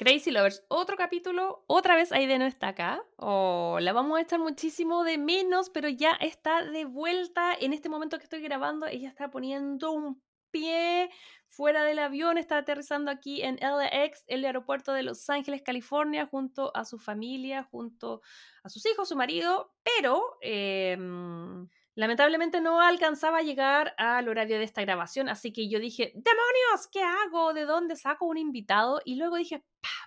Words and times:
Crazy 0.00 0.30
Lovers, 0.30 0.64
otro 0.68 0.96
capítulo, 0.96 1.62
otra 1.66 1.94
vez 1.94 2.10
Aide 2.10 2.38
no 2.38 2.46
está 2.46 2.68
acá, 2.68 3.04
o 3.16 3.76
la 3.82 3.92
vamos 3.92 4.16
a 4.16 4.22
echar 4.22 4.40
muchísimo 4.40 5.04
de 5.04 5.18
menos, 5.18 5.68
pero 5.68 5.90
ya 5.90 6.12
está 6.12 6.64
de 6.64 6.86
vuelta. 6.86 7.52
En 7.60 7.74
este 7.74 7.90
momento 7.90 8.16
que 8.16 8.24
estoy 8.24 8.40
grabando, 8.40 8.86
ella 8.86 9.10
está 9.10 9.30
poniendo 9.30 9.90
un 9.90 10.22
pie 10.50 11.10
fuera 11.48 11.84
del 11.84 11.98
avión, 11.98 12.38
está 12.38 12.56
aterrizando 12.56 13.10
aquí 13.10 13.42
en 13.42 13.56
LAX, 13.56 14.24
el 14.26 14.42
aeropuerto 14.46 14.94
de 14.94 15.02
Los 15.02 15.28
Ángeles, 15.28 15.60
California, 15.60 16.24
junto 16.24 16.74
a 16.74 16.86
su 16.86 16.98
familia, 16.98 17.64
junto 17.64 18.22
a 18.62 18.70
sus 18.70 18.86
hijos, 18.86 19.06
su 19.06 19.16
marido, 19.16 19.74
pero... 19.84 20.38
Em, 20.40 21.68
Lamentablemente 21.94 22.60
no 22.60 22.80
alcanzaba 22.80 23.38
a 23.38 23.42
llegar 23.42 23.94
al 23.98 24.28
horario 24.28 24.58
de 24.58 24.64
esta 24.64 24.82
grabación, 24.82 25.28
así 25.28 25.52
que 25.52 25.68
yo 25.68 25.80
dije, 25.80 26.12
demonios, 26.14 26.88
¿qué 26.90 27.02
hago? 27.02 27.52
¿De 27.52 27.64
dónde 27.64 27.96
saco 27.96 28.26
un 28.26 28.38
invitado? 28.38 29.00
Y 29.04 29.16
luego 29.16 29.36
dije, 29.36 29.64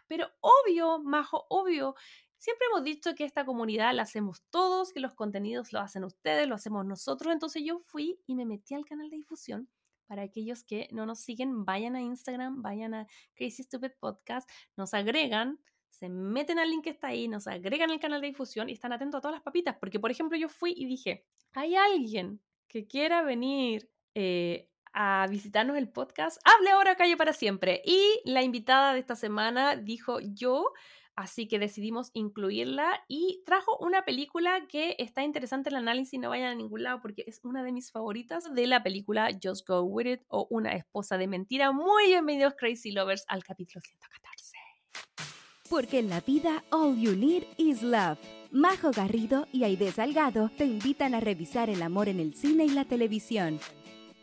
pero 0.07 0.27
obvio, 0.39 0.99
majo, 0.99 1.45
obvio. 1.49 1.95
Siempre 2.37 2.67
hemos 2.67 2.83
dicho 2.83 3.15
que 3.15 3.23
esta 3.25 3.45
comunidad 3.45 3.93
la 3.93 4.03
hacemos 4.03 4.43
todos, 4.49 4.91
que 4.91 4.99
los 4.99 5.13
contenidos 5.13 5.71
lo 5.71 5.79
hacen 5.79 6.03
ustedes, 6.03 6.47
lo 6.47 6.55
hacemos 6.55 6.85
nosotros. 6.85 7.31
Entonces 7.31 7.63
yo 7.65 7.79
fui 7.79 8.19
y 8.27 8.35
me 8.35 8.45
metí 8.45 8.73
al 8.75 8.85
canal 8.85 9.09
de 9.09 9.17
difusión. 9.17 9.69
Para 10.07 10.23
aquellos 10.23 10.63
que 10.63 10.89
no 10.91 11.05
nos 11.05 11.19
siguen, 11.19 11.63
vayan 11.65 11.95
a 11.95 12.01
Instagram, 12.01 12.61
vayan 12.61 12.93
a 12.93 13.07
Crazy 13.35 13.63
Stupid 13.63 13.91
Podcast, 13.99 14.49
nos 14.75 14.93
agregan, 14.93 15.59
se 15.93 16.09
meten 16.09 16.57
al 16.57 16.69
link 16.69 16.83
que 16.83 16.89
está 16.89 17.07
ahí, 17.07 17.27
nos 17.27 17.47
agregan 17.47 17.91
al 17.91 17.99
canal 17.99 18.19
de 18.19 18.27
difusión 18.27 18.67
y 18.67 18.73
están 18.73 18.93
atentos 18.93 19.19
a 19.19 19.21
todas 19.21 19.35
las 19.35 19.43
papitas. 19.43 19.77
Porque, 19.79 19.99
por 19.99 20.09
ejemplo, 20.09 20.37
yo 20.37 20.49
fui 20.49 20.73
y 20.75 20.85
dije, 20.85 21.23
hay 21.53 21.75
alguien 21.75 22.41
que 22.67 22.87
quiera 22.87 23.21
venir 23.21 23.89
eh, 24.15 24.69
a 24.91 25.27
visitarnos 25.29 25.77
el 25.77 25.89
podcast, 25.89 26.41
hable 26.45 26.71
ahora, 26.71 26.95
calle 26.95 27.15
para 27.15 27.31
siempre. 27.31 27.81
Y 27.85 28.21
la 28.25 28.41
invitada 28.41 28.93
de 28.93 28.99
esta 28.99 29.15
semana 29.15 29.75
dijo 29.75 30.19
yo, 30.19 30.73
así 31.15 31.47
que 31.47 31.59
decidimos 31.59 32.09
incluirla 32.13 33.03
y 33.07 33.43
trajo 33.45 33.77
una 33.77 34.03
película 34.03 34.65
que 34.67 34.95
está 34.97 35.23
interesante 35.23 35.69
el 35.69 35.75
análisis, 35.75 36.19
no 36.19 36.29
vayan 36.29 36.53
a 36.53 36.55
ningún 36.55 36.81
lado 36.83 37.01
porque 37.03 37.23
es 37.27 37.39
una 37.43 37.61
de 37.63 37.71
mis 37.71 37.91
favoritas 37.91 38.51
de 38.51 38.65
la 38.65 38.81
película 38.81 39.29
Just 39.41 39.67
Go 39.67 39.83
With 39.83 40.07
It 40.07 40.21
o 40.27 40.47
Una 40.49 40.73
esposa 40.73 41.19
de 41.19 41.27
mentira. 41.27 41.71
Muy 41.71 42.07
bienvenidos 42.07 42.55
Crazy 42.57 42.91
Lovers 42.91 43.25
al 43.27 43.43
capítulo 43.43 43.81
114. 43.81 44.57
Porque 45.73 45.97
en 45.97 46.07
la 46.07 46.21
vida 46.21 46.63
all 46.69 46.95
you 46.95 47.15
need 47.15 47.45
is 47.57 47.81
love. 47.81 48.19
Majo 48.51 48.91
Garrido 48.91 49.47
y 49.51 49.63
Aide 49.63 49.91
Salgado 49.91 50.51
te 50.55 50.65
invitan 50.65 51.15
a 51.15 51.19
revisar 51.19 51.67
el 51.67 51.81
amor 51.81 52.09
en 52.09 52.19
el 52.19 52.35
cine 52.35 52.65
y 52.65 52.69
la 52.69 52.85
televisión. 52.85 53.59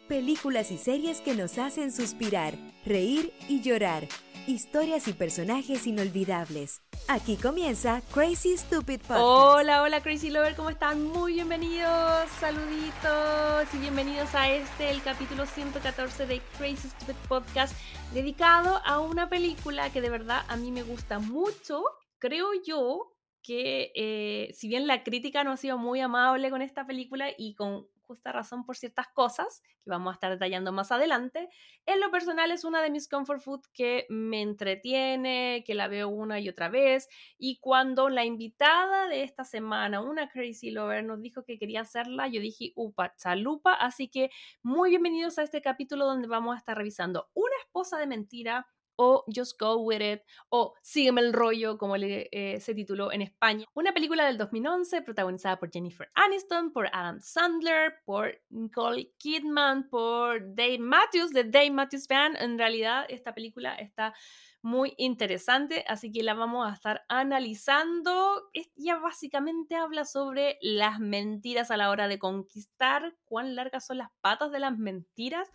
Películas 0.07 0.71
y 0.71 0.79
series 0.79 1.21
que 1.21 1.35
nos 1.35 1.59
hacen 1.59 1.91
suspirar, 1.91 2.55
reír 2.87 3.33
y 3.49 3.63
llorar. 3.63 4.07
Historias 4.47 5.07
y 5.07 5.13
personajes 5.13 5.87
inolvidables. 5.87 6.83
Aquí 7.09 7.37
comienza 7.37 8.03
Crazy 8.13 8.57
Stupid 8.57 9.01
Podcast. 9.01 9.21
Hola, 9.21 9.83
hola 9.83 10.03
Crazy 10.03 10.31
Lover, 10.31 10.57
¿cómo 10.57 10.71
están? 10.71 11.05
Muy 11.05 11.35
bienvenidos, 11.35 12.29
saluditos 12.41 13.75
y 13.75 13.79
bienvenidos 13.79 14.35
a 14.35 14.51
este, 14.51 14.91
el 14.91 15.03
capítulo 15.03 15.45
114 15.45 16.27
de 16.27 16.41
Crazy 16.57 16.89
Stupid 16.89 17.17
Podcast, 17.29 17.77
dedicado 18.15 18.81
a 18.85 19.01
una 19.01 19.29
película 19.29 19.93
que 19.93 20.01
de 20.01 20.11
verdad 20.11 20.43
a 20.49 20.57
mí 20.57 20.73
me 20.73 20.83
gusta 20.83 21.19
mucho. 21.19 21.85
Creo 22.19 22.49
yo 22.67 23.13
que 23.43 23.93
eh, 23.95 24.53
si 24.55 24.69
bien 24.69 24.87
la 24.87 25.03
crítica 25.03 25.45
no 25.45 25.53
ha 25.53 25.57
sido 25.57 25.77
muy 25.79 26.01
amable 26.01 26.51
con 26.51 26.63
esta 26.63 26.87
película 26.87 27.29
y 27.37 27.55
con 27.55 27.87
justa 28.11 28.33
razón 28.33 28.65
por 28.65 28.77
ciertas 28.77 29.07
cosas 29.15 29.63
que 29.85 29.91
vamos 29.91 30.11
a 30.11 30.15
estar 30.15 30.33
detallando 30.33 30.73
más 30.73 30.91
adelante, 30.91 31.49
en 31.87 32.01
lo 32.01 32.11
personal 32.11 32.51
es 32.51 32.65
una 32.65 32.83
de 32.83 32.91
mis 32.91 33.07
comfort 33.09 33.41
food 33.41 33.61
que 33.73 34.07
me 34.09 34.43
entretiene, 34.43 35.63
que 35.65 35.77
la 35.77 35.87
veo 35.87 36.09
una 36.09 36.41
y 36.41 36.49
otra 36.49 36.69
vez 36.69 37.09
y 37.39 37.61
cuando 37.61 38.09
la 38.09 38.25
invitada 38.25 39.07
de 39.07 39.23
esta 39.23 39.45
semana, 39.45 40.01
una 40.03 40.29
Crazy 40.29 40.73
Lover, 40.73 41.05
nos 41.05 41.23
dijo 41.23 41.45
que 41.45 41.57
quería 41.57 41.83
hacerla, 41.83 42.27
yo 42.27 42.41
dije, 42.41 42.73
upa, 42.75 43.15
chalupa, 43.15 43.75
así 43.75 44.09
que 44.09 44.31
muy 44.65 44.91
bienvenidos 44.91 45.39
a 45.39 45.45
este 45.45 45.63
capítulo 45.63 46.05
donde 46.05 46.27
vamos 46.27 46.57
a 46.57 46.59
estar 46.59 46.77
revisando 46.77 47.31
una 47.35 47.55
esposa 47.65 47.97
de 47.97 48.09
mentira 48.09 48.67
o 49.03 49.25
Just 49.35 49.59
Go 49.59 49.77
With 49.77 50.03
It 50.03 50.21
o 50.51 50.75
Sígueme 50.83 51.23
el 51.23 51.33
rollo, 51.33 51.79
como 51.79 51.97
le, 51.97 52.29
eh, 52.33 52.61
se 52.61 52.75
tituló 52.75 53.11
en 53.13 53.23
España. 53.23 53.65
Una 53.73 53.95
película 53.95 54.27
del 54.27 54.37
2011 54.37 55.01
protagonizada 55.01 55.59
por 55.59 55.73
Jennifer 55.73 56.07
Aniston, 56.15 56.71
por 56.71 56.87
Adam 56.93 57.19
Sandler, 57.19 57.95
por 58.05 58.39
Nicole 58.51 59.11
Kidman, 59.17 59.89
por 59.89 60.55
Dave 60.55 60.79
Matthews, 60.79 61.33
de 61.33 61.45
Dave 61.45 61.71
Matthews 61.71 62.07
Band. 62.09 62.37
En 62.41 62.59
realidad, 62.59 63.07
esta 63.09 63.33
película 63.33 63.75
está 63.77 64.13
muy 64.61 64.93
interesante, 64.99 65.83
así 65.89 66.13
que 66.13 66.23
la 66.23 66.35
vamos 66.35 66.69
a 66.69 66.75
estar 66.75 67.03
analizando. 67.09 68.51
Ella 68.53 68.99
básicamente 68.99 69.77
habla 69.77 70.05
sobre 70.05 70.59
las 70.61 71.01
mentiras 71.01 71.71
a 71.71 71.79
la 71.79 71.89
hora 71.89 72.07
de 72.07 72.19
conquistar, 72.19 73.17
cuán 73.25 73.55
largas 73.55 73.87
son 73.87 73.97
las 73.97 74.11
patas 74.21 74.51
de 74.53 74.61
las 74.61 74.77
mentiras, 74.77 75.49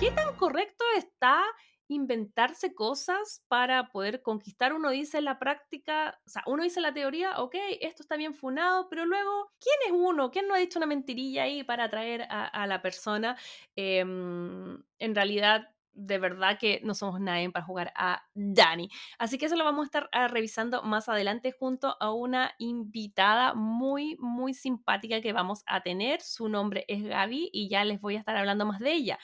qué 0.00 0.10
tan 0.10 0.34
correcto 0.34 0.84
está 0.96 1.44
inventarse 1.88 2.74
cosas 2.74 3.42
para 3.48 3.88
poder 3.88 4.22
conquistar. 4.22 4.72
Uno 4.72 4.90
dice 4.90 5.20
la 5.20 5.38
práctica, 5.38 6.20
o 6.26 6.28
sea, 6.28 6.42
uno 6.46 6.62
dice 6.62 6.80
la 6.80 6.92
teoría, 6.92 7.38
ok, 7.40 7.54
esto 7.80 8.02
está 8.02 8.16
bien 8.16 8.34
funado, 8.34 8.88
pero 8.88 9.06
luego, 9.06 9.52
¿quién 9.58 9.94
es 9.94 10.00
uno? 10.00 10.30
¿Quién 10.30 10.46
no 10.46 10.54
ha 10.54 10.58
dicho 10.58 10.78
una 10.78 10.86
mentirilla 10.86 11.44
ahí 11.44 11.64
para 11.64 11.84
atraer 11.84 12.26
a, 12.30 12.66
la 12.66 12.82
persona? 12.82 13.36
Em, 13.74 14.82
en 14.98 15.14
realidad, 15.14 15.68
de 15.98 16.18
verdad 16.18 16.58
que 16.58 16.80
no 16.84 16.94
somos 16.94 17.20
nadie 17.20 17.50
para 17.50 17.64
jugar 17.64 17.92
a 17.96 18.22
Dani. 18.34 18.88
Así 19.18 19.36
que 19.36 19.46
eso 19.46 19.56
lo 19.56 19.64
vamos 19.64 19.82
a 19.82 19.86
estar 19.86 20.08
ah, 20.12 20.28
revisando 20.28 20.82
más 20.82 21.08
adelante 21.08 21.52
junto 21.52 21.96
a 22.00 22.12
una 22.12 22.54
invitada 22.58 23.54
muy, 23.54 24.16
muy 24.20 24.54
simpática 24.54 25.20
que 25.20 25.32
vamos 25.32 25.62
a 25.66 25.82
tener. 25.82 26.20
Su 26.20 26.48
nombre 26.48 26.84
es 26.86 27.02
Gaby 27.02 27.50
y 27.52 27.68
ya 27.68 27.84
les 27.84 28.00
voy 28.00 28.16
a 28.16 28.20
estar 28.20 28.36
hablando 28.36 28.64
más 28.64 28.78
de 28.78 28.92
ella. 28.92 29.18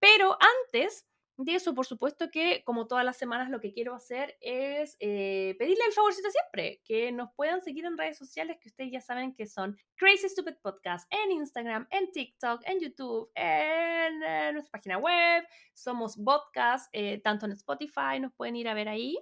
Pero 0.00 0.36
antes 0.66 1.08
de 1.44 1.54
eso, 1.54 1.72
por 1.72 1.86
supuesto 1.86 2.30
que 2.30 2.64
como 2.64 2.88
todas 2.88 3.04
las 3.04 3.16
semanas 3.16 3.48
lo 3.48 3.60
que 3.60 3.72
quiero 3.72 3.94
hacer 3.94 4.36
es 4.40 4.96
eh, 4.98 5.54
pedirle 5.56 5.84
el 5.86 5.92
favorcito 5.92 6.28
siempre, 6.30 6.82
que 6.84 7.12
nos 7.12 7.30
puedan 7.34 7.60
seguir 7.60 7.84
en 7.84 7.96
redes 7.96 8.18
sociales 8.18 8.58
que 8.60 8.68
ustedes 8.68 8.90
ya 8.90 9.00
saben 9.00 9.34
que 9.34 9.46
son 9.46 9.76
Crazy 9.94 10.28
Stupid 10.28 10.56
Podcast 10.60 11.06
en 11.10 11.30
Instagram, 11.30 11.86
en 11.90 12.10
TikTok, 12.10 12.62
en 12.66 12.80
YouTube, 12.80 13.30
en, 13.36 14.22
eh, 14.22 14.50
nuestra 14.52 14.72
página 14.72 14.98
web. 14.98 15.44
Somos 15.74 16.16
podcast, 16.16 16.88
eh, 16.92 17.20
tanto 17.22 17.46
en 17.46 17.52
Spotify, 17.52 18.18
nos 18.20 18.32
pueden 18.32 18.56
ir 18.56 18.68
a 18.68 18.74
ver 18.74 18.88
ahí. 18.88 19.16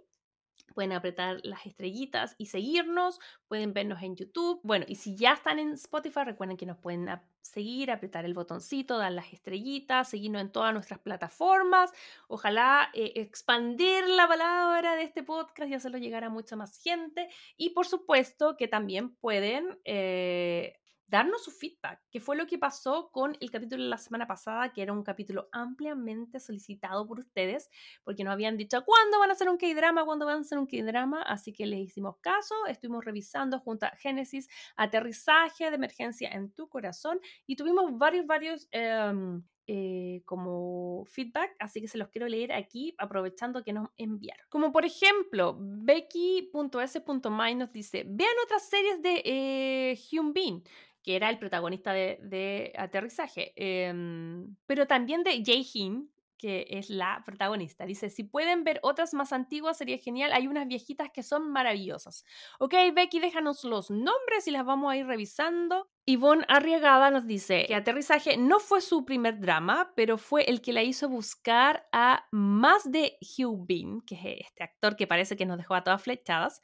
Pueden 0.74 0.92
apretar 0.92 1.40
las 1.42 1.64
estrellitas 1.66 2.34
y 2.38 2.46
seguirnos, 2.46 3.18
pueden 3.48 3.72
vernos 3.72 4.02
en 4.02 4.16
YouTube. 4.16 4.60
Bueno, 4.62 4.84
y 4.88 4.96
si 4.96 5.16
ya 5.16 5.32
están 5.32 5.58
en 5.58 5.72
Spotify, 5.72 6.20
recuerden 6.24 6.56
que 6.56 6.66
nos 6.66 6.78
pueden 6.78 7.08
seguir, 7.40 7.90
apretar 7.90 8.24
el 8.24 8.34
botoncito, 8.34 8.98
dar 8.98 9.12
las 9.12 9.32
estrellitas, 9.32 10.10
seguirnos 10.10 10.42
en 10.42 10.52
todas 10.52 10.74
nuestras 10.74 10.98
plataformas. 11.00 11.92
Ojalá 12.28 12.90
eh, 12.92 13.12
expandir 13.16 14.06
la 14.08 14.28
palabra 14.28 14.96
de 14.96 15.02
este 15.02 15.22
podcast 15.22 15.70
y 15.70 15.74
hacerlo 15.74 15.98
llegar 15.98 16.24
a 16.24 16.30
mucha 16.30 16.56
más 16.56 16.76
gente. 16.82 17.28
Y 17.56 17.70
por 17.70 17.86
supuesto 17.86 18.56
que 18.56 18.68
también 18.68 19.14
pueden 19.16 19.78
eh, 19.84 20.78
darnos 21.06 21.44
su 21.44 21.50
feedback, 21.50 22.00
que 22.10 22.20
fue 22.20 22.36
lo 22.36 22.46
que 22.46 22.58
pasó 22.58 23.10
con 23.12 23.36
el 23.40 23.50
capítulo 23.50 23.82
de 23.82 23.88
la 23.88 23.98
semana 23.98 24.26
pasada, 24.26 24.72
que 24.72 24.82
era 24.82 24.92
un 24.92 25.02
capítulo 25.02 25.48
ampliamente 25.52 26.40
solicitado 26.40 27.06
por 27.06 27.20
ustedes, 27.20 27.70
porque 28.04 28.24
nos 28.24 28.32
habían 28.32 28.56
dicho 28.56 28.84
cuándo 28.84 29.18
van 29.18 29.30
a 29.30 29.34
hacer 29.34 29.48
un 29.48 29.56
K-drama, 29.56 30.04
cuándo 30.04 30.26
van 30.26 30.38
a 30.38 30.40
hacer 30.40 30.58
un 30.58 30.66
K-drama, 30.66 31.22
así 31.22 31.52
que 31.52 31.66
les 31.66 31.80
hicimos 31.80 32.16
caso, 32.20 32.54
estuvimos 32.66 33.04
revisando 33.04 33.60
junto 33.60 33.86
a 33.86 33.90
Génesis 33.90 34.48
aterrizaje 34.76 35.70
de 35.70 35.76
emergencia 35.76 36.30
en 36.30 36.50
tu 36.52 36.68
corazón 36.68 37.20
y 37.46 37.56
tuvimos 37.56 37.96
varios, 37.96 38.26
varios... 38.26 38.68
Em, 38.70 39.42
eh, 39.68 40.22
como 40.26 41.04
feedback, 41.06 41.56
así 41.58 41.80
que 41.80 41.88
se 41.88 41.98
los 41.98 42.08
quiero 42.08 42.28
leer 42.28 42.52
aquí 42.52 42.94
aprovechando 42.98 43.64
que 43.64 43.72
nos 43.72 43.88
enviaron. 43.96 44.46
Como 44.48 44.70
por 44.70 44.84
ejemplo, 44.84 45.56
Becky.s.my 45.58 47.54
nos 47.56 47.72
dice, 47.72 48.04
vean 48.06 48.30
otras 48.44 48.68
series 48.68 49.02
de 49.02 49.22
eh, 49.24 49.96
Hyun 49.96 50.32
Bin 50.32 50.62
que 51.06 51.14
era 51.14 51.30
el 51.30 51.38
protagonista 51.38 51.92
de, 51.92 52.72
Aterrizaje, 52.76 53.52
em, 53.54 54.56
pero 54.66 54.88
también 54.88 55.22
de 55.22 55.40
Jae-hin, 55.44 56.10
que 56.36 56.66
es 56.68 56.90
la 56.90 57.22
protagonista. 57.24 57.86
Dice, 57.86 58.10
si 58.10 58.24
pueden 58.24 58.64
ver 58.64 58.80
otras 58.82 59.14
más 59.14 59.32
antiguas 59.32 59.78
sería 59.78 59.98
genial, 59.98 60.32
hay 60.32 60.48
unas 60.48 60.66
viejitas 60.66 61.10
que 61.14 61.22
son 61.22 61.52
maravillosas. 61.52 62.24
Ok, 62.58 62.74
Becky, 62.92 63.20
déjanos 63.20 63.62
los 63.62 63.88
nombres 63.88 64.48
y 64.48 64.50
las 64.50 64.66
vamos 64.66 64.92
a 64.92 64.96
ir 64.96 65.06
revisando. 65.06 65.88
Yvonne 66.06 66.44
Arriagada 66.48 67.12
nos 67.12 67.24
dice 67.24 67.66
que 67.68 67.76
Aterrizaje 67.76 68.36
no 68.36 68.58
fue 68.58 68.80
su 68.80 69.04
primer 69.04 69.38
drama, 69.38 69.92
pero 69.94 70.18
fue 70.18 70.42
el 70.42 70.60
que 70.60 70.72
la 70.72 70.82
hizo 70.82 71.08
buscar 71.08 71.86
a 71.92 72.26
más 72.32 72.90
de 72.90 73.16
Hugh 73.20 73.64
Bean, 73.64 74.00
que 74.00 74.16
es 74.16 74.46
este 74.48 74.64
actor 74.64 74.96
que 74.96 75.06
parece 75.06 75.36
que 75.36 75.46
nos 75.46 75.56
dejó 75.56 75.76
a 75.76 75.84
todas 75.84 76.02
flechadas. 76.02 76.60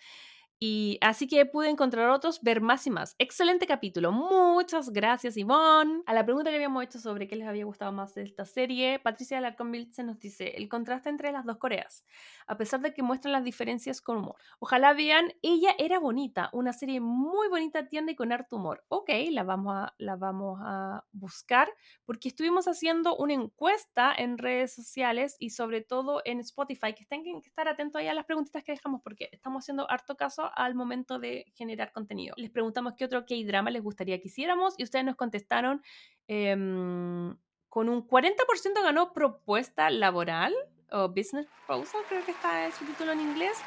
Y 0.65 0.97
así 1.01 1.27
que 1.27 1.45
pude 1.45 1.71
encontrar 1.71 2.11
otros, 2.11 2.41
ver 2.41 2.61
más 2.61 2.87
y 2.87 2.91
más. 2.91 3.17
Excelente 3.19 3.67
capítulo. 3.67 4.13
Muchas 4.13 4.91
gracias, 4.91 5.37
Ivonne. 5.37 6.05
A 6.07 6.15
la 6.15 6.25
pregunta 6.25 6.51
que 6.51 6.55
habíamos 6.55 6.85
hecho 6.85 7.01
sobre 7.01 7.27
qué 7.27 7.35
les 7.35 7.49
había 7.49 7.65
gustado 7.65 7.91
más 7.91 8.15
de 8.15 8.23
esta 8.23 8.45
serie, 8.45 9.01
Patricia 9.01 9.39
Alarcón 9.39 9.73
se 9.91 10.05
nos 10.05 10.21
dice 10.21 10.51
el 10.57 10.69
contraste 10.69 11.09
entre 11.09 11.33
las 11.33 11.45
dos 11.45 11.57
Coreas, 11.57 12.05
a 12.47 12.57
pesar 12.57 12.81
de 12.81 12.95
que 12.95 13.03
muestran 13.03 13.33
las 13.33 13.43
diferencias 13.43 14.01
con 14.01 14.19
humor. 14.19 14.37
Ojalá 14.61 14.93
vean, 14.93 15.33
ella 15.43 15.75
era 15.79 15.99
bonita, 15.99 16.49
una 16.53 16.73
serie 16.73 17.01
muy 17.01 17.49
bonita, 17.49 17.89
tienda 17.89 18.13
y 18.13 18.15
con 18.15 18.31
harto 18.31 18.55
humor. 18.55 18.85
Ok, 18.87 19.11
la 19.33 19.43
vamos 19.43 19.75
a, 19.75 19.95
la 19.99 20.15
vamos 20.15 20.61
a 20.63 21.03
buscar 21.11 21.73
porque 22.05 22.29
estuvimos 22.29 22.69
haciendo 22.69 23.17
una 23.17 23.33
encuesta 23.33 24.15
en 24.17 24.39
redes 24.39 24.73
sociales 24.73 25.35
y 25.41 25.51
sobre 25.51 25.81
todo 25.81 26.23
en 26.25 26.39
Spotify, 26.39 26.95
que 26.95 27.05
tengan 27.05 27.43
que 27.43 27.49
estar 27.49 27.67
atentos 27.67 27.99
ahí 27.99 28.07
a 28.07 28.15
las 28.15 28.27
preguntitas 28.27 28.63
que 28.63 28.71
dejamos 28.71 29.01
porque 29.03 29.29
estamos 29.33 29.65
haciendo 29.65 29.91
harto 29.91 30.17
caso 30.17 30.52
al 30.55 30.75
momento 30.75 31.19
de 31.19 31.47
generar 31.55 31.93
contenido. 31.93 32.35
Les 32.37 32.51
preguntamos 32.51 32.95
qué 32.97 33.05
otro 33.05 33.25
K-drama 33.27 33.71
les 33.71 33.83
gustaría 33.83 34.21
que 34.21 34.29
hiciéramos 34.29 34.75
y 34.79 34.85
ustedes 34.85 35.05
nos 35.05 35.17
contestaron 35.17 35.83
em, 36.29 37.37
con 37.69 37.89
un 37.89 38.07
40% 38.07 38.83
ganó 38.83 39.13
propuesta 39.13 39.91
laboral 39.91 40.55
o 40.91 41.09
business 41.09 41.47
proposal, 41.67 42.03
creo 42.09 42.25
que 42.25 42.33
está 42.33 42.67
el 42.67 42.73
su 42.73 42.85
título 42.85 43.13
en 43.13 43.21
inglés. 43.21 43.59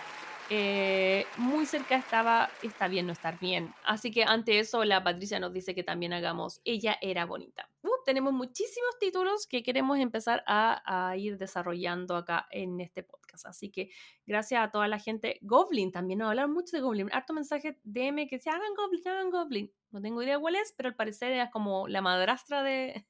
Eh, 0.51 1.25
muy 1.37 1.65
cerca 1.65 1.95
estaba 1.95 2.51
Está 2.61 2.87
bien 2.87 3.07
no 3.07 3.13
estar 3.13 3.39
bien. 3.39 3.73
Así 3.83 4.11
que 4.11 4.23
ante 4.23 4.59
eso 4.59 4.83
la 4.85 5.03
Patricia 5.03 5.39
nos 5.39 5.51
dice 5.51 5.73
que 5.73 5.83
también 5.83 6.13
hagamos 6.13 6.61
Ella 6.65 6.97
era 7.01 7.25
bonita. 7.25 7.67
Uh, 7.81 7.89
tenemos 8.05 8.31
muchísimos 8.31 8.99
títulos 8.99 9.47
que 9.47 9.63
queremos 9.63 9.97
empezar 9.97 10.43
a, 10.45 11.09
a, 11.09 11.17
ir 11.17 11.37
desarrollando 11.39 12.15
acá 12.15 12.47
en 12.51 12.79
este 12.79 13.01
podcast. 13.01 13.24
Así 13.43 13.71
que 13.71 13.89
gracias 14.25 14.63
a 14.63 14.71
toda 14.71 14.87
la 14.87 14.99
gente. 14.99 15.39
Goblin 15.41 15.91
también 15.91 16.19
nos 16.19 16.29
hablaron 16.29 16.53
mucho 16.53 16.77
de 16.77 16.81
Goblin. 16.81 17.09
Harto 17.11 17.33
mensaje 17.33 17.79
DM 17.83 18.27
que 18.29 18.39
se 18.39 18.49
hagan 18.49 18.75
Goblin, 18.77 19.07
hagan 19.07 19.31
Goblin. 19.31 19.73
No 19.91 20.01
tengo 20.01 20.21
idea 20.21 20.39
cuál 20.39 20.55
es, 20.55 20.73
pero 20.77 20.89
al 20.89 20.95
parecer 20.95 21.31
era 21.31 21.49
como 21.49 21.87
la 21.87 22.01
madrastra 22.01 22.63
de, 22.63 23.05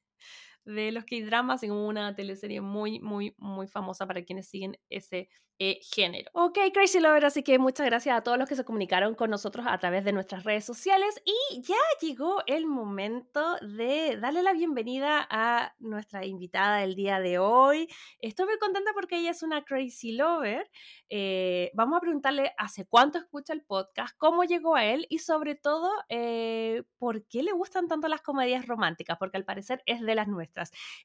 de 0.66 0.92
los 0.92 1.04
K-dramas 1.04 1.62
y 1.62 1.70
una 1.70 2.14
teleserie 2.14 2.60
muy, 2.60 3.00
muy, 3.00 3.34
muy 3.38 3.68
famosa 3.68 4.06
para 4.06 4.24
quienes 4.24 4.48
siguen 4.48 4.78
ese 4.90 5.30
eh, 5.58 5.80
género. 5.80 6.30
Ok, 6.34 6.58
Crazy 6.74 7.00
Lover, 7.00 7.24
así 7.24 7.42
que 7.42 7.58
muchas 7.58 7.86
gracias 7.86 8.14
a 8.14 8.20
todos 8.20 8.36
los 8.36 8.46
que 8.46 8.56
se 8.56 8.64
comunicaron 8.64 9.14
con 9.14 9.30
nosotros 9.30 9.64
a 9.66 9.78
través 9.78 10.04
de 10.04 10.12
nuestras 10.12 10.44
redes 10.44 10.66
sociales 10.66 11.18
y 11.24 11.62
ya 11.62 11.76
llegó 12.02 12.42
el 12.46 12.66
momento 12.66 13.56
de 13.62 14.18
darle 14.20 14.42
la 14.42 14.52
bienvenida 14.52 15.26
a 15.30 15.74
nuestra 15.78 16.26
invitada 16.26 16.80
del 16.80 16.94
día 16.94 17.20
de 17.20 17.38
hoy. 17.38 17.88
Estoy 18.20 18.44
muy 18.44 18.58
contenta 18.58 18.90
porque 18.92 19.16
ella 19.16 19.30
es 19.30 19.42
una 19.42 19.64
Crazy 19.64 20.12
Lover. 20.12 20.70
Eh, 21.08 21.70
vamos 21.72 21.96
a 21.96 22.00
preguntarle 22.00 22.52
hace 22.58 22.84
cuánto 22.84 23.16
escucha 23.16 23.54
el 23.54 23.64
podcast, 23.64 24.14
cómo 24.18 24.44
llegó 24.44 24.76
a 24.76 24.84
él 24.84 25.06
y 25.08 25.20
sobre 25.20 25.54
todo 25.54 25.90
eh, 26.10 26.82
por 26.98 27.26
qué 27.28 27.42
le 27.42 27.52
gustan 27.52 27.88
tanto 27.88 28.08
las 28.08 28.20
comedias 28.20 28.66
románticas, 28.66 29.16
porque 29.18 29.38
al 29.38 29.46
parecer 29.46 29.82
es 29.86 30.02
de 30.02 30.14
las 30.14 30.28
nuestras. 30.28 30.55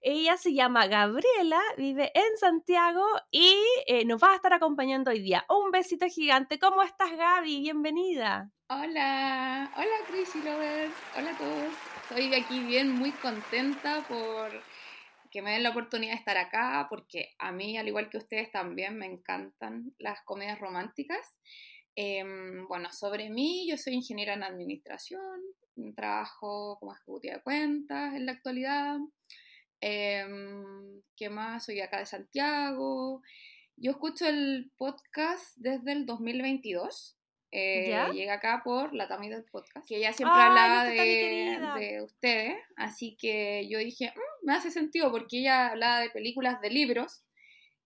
Ella 0.01 0.37
se 0.37 0.53
llama 0.53 0.87
Gabriela, 0.87 1.61
vive 1.77 2.11
en 2.13 2.37
Santiago 2.37 3.05
y 3.31 3.55
nos 4.05 4.21
va 4.21 4.31
a 4.31 4.35
estar 4.35 4.53
acompañando 4.53 5.11
hoy 5.11 5.21
día. 5.21 5.45
Un 5.49 5.71
besito 5.71 6.05
gigante. 6.07 6.59
¿Cómo 6.59 6.83
estás, 6.83 7.11
Gaby? 7.15 7.61
Bienvenida. 7.61 8.49
Hola, 8.69 9.69
hola 9.75 10.07
Crazy 10.07 10.41
Lovers, 10.43 10.93
hola 11.17 11.31
a 11.31 11.37
todos. 11.37 11.73
Estoy 12.03 12.33
aquí 12.33 12.59
bien, 12.61 12.91
muy 12.93 13.11
contenta 13.11 14.01
por 14.07 14.49
que 15.31 15.41
me 15.41 15.51
den 15.51 15.63
la 15.63 15.69
oportunidad 15.69 16.13
de 16.13 16.19
estar 16.19 16.37
acá, 16.37 16.85
porque 16.89 17.33
a 17.39 17.51
mí, 17.51 17.77
al 17.77 17.87
igual 17.87 18.09
que 18.09 18.17
ustedes, 18.17 18.51
también 18.51 18.97
me 18.97 19.05
encantan 19.05 19.95
las 19.97 20.21
comedias 20.23 20.59
románticas. 20.59 21.37
Em, 21.95 22.67
bueno, 22.67 22.91
sobre 22.91 23.29
mí, 23.29 23.67
yo 23.69 23.77
soy 23.77 23.93
ingeniera 23.93 24.33
en 24.33 24.43
administración, 24.43 25.41
trabajo 25.95 26.77
como 26.79 26.93
ejecutiva 26.93 27.35
de 27.35 27.41
cuentas 27.41 28.13
en 28.13 28.25
la 28.25 28.33
actualidad. 28.33 28.97
Em, 29.81 31.01
¿Qué 31.15 31.29
más? 31.29 31.65
Soy 31.65 31.81
acá 31.81 31.99
de 31.99 32.05
Santiago. 32.05 33.21
Yo 33.75 33.91
escucho 33.91 34.27
el 34.27 34.71
podcast 34.77 35.57
desde 35.57 35.91
el 35.91 36.05
2022. 36.05 37.17
Eh, 37.53 37.93
llega 38.13 38.35
acá 38.35 38.61
por 38.63 38.93
la 38.93 39.09
Tami 39.09 39.27
del 39.29 39.43
podcast, 39.43 39.85
que 39.85 39.97
ella 39.97 40.13
siempre 40.13 40.39
hablaba 40.39 40.85
de, 40.85 42.01
ustedes, 42.01 42.55
así 42.77 43.17
que 43.19 43.67
yo 43.69 43.77
dije, 43.79 44.13
mm, 44.15 44.45
me 44.45 44.53
hace 44.53 44.71
sentido 44.71 45.11
porque 45.11 45.39
ella 45.39 45.67
hablaba 45.71 45.99
de 45.99 46.11
películas, 46.11 46.61
de 46.61 46.69
libros, 46.69 47.25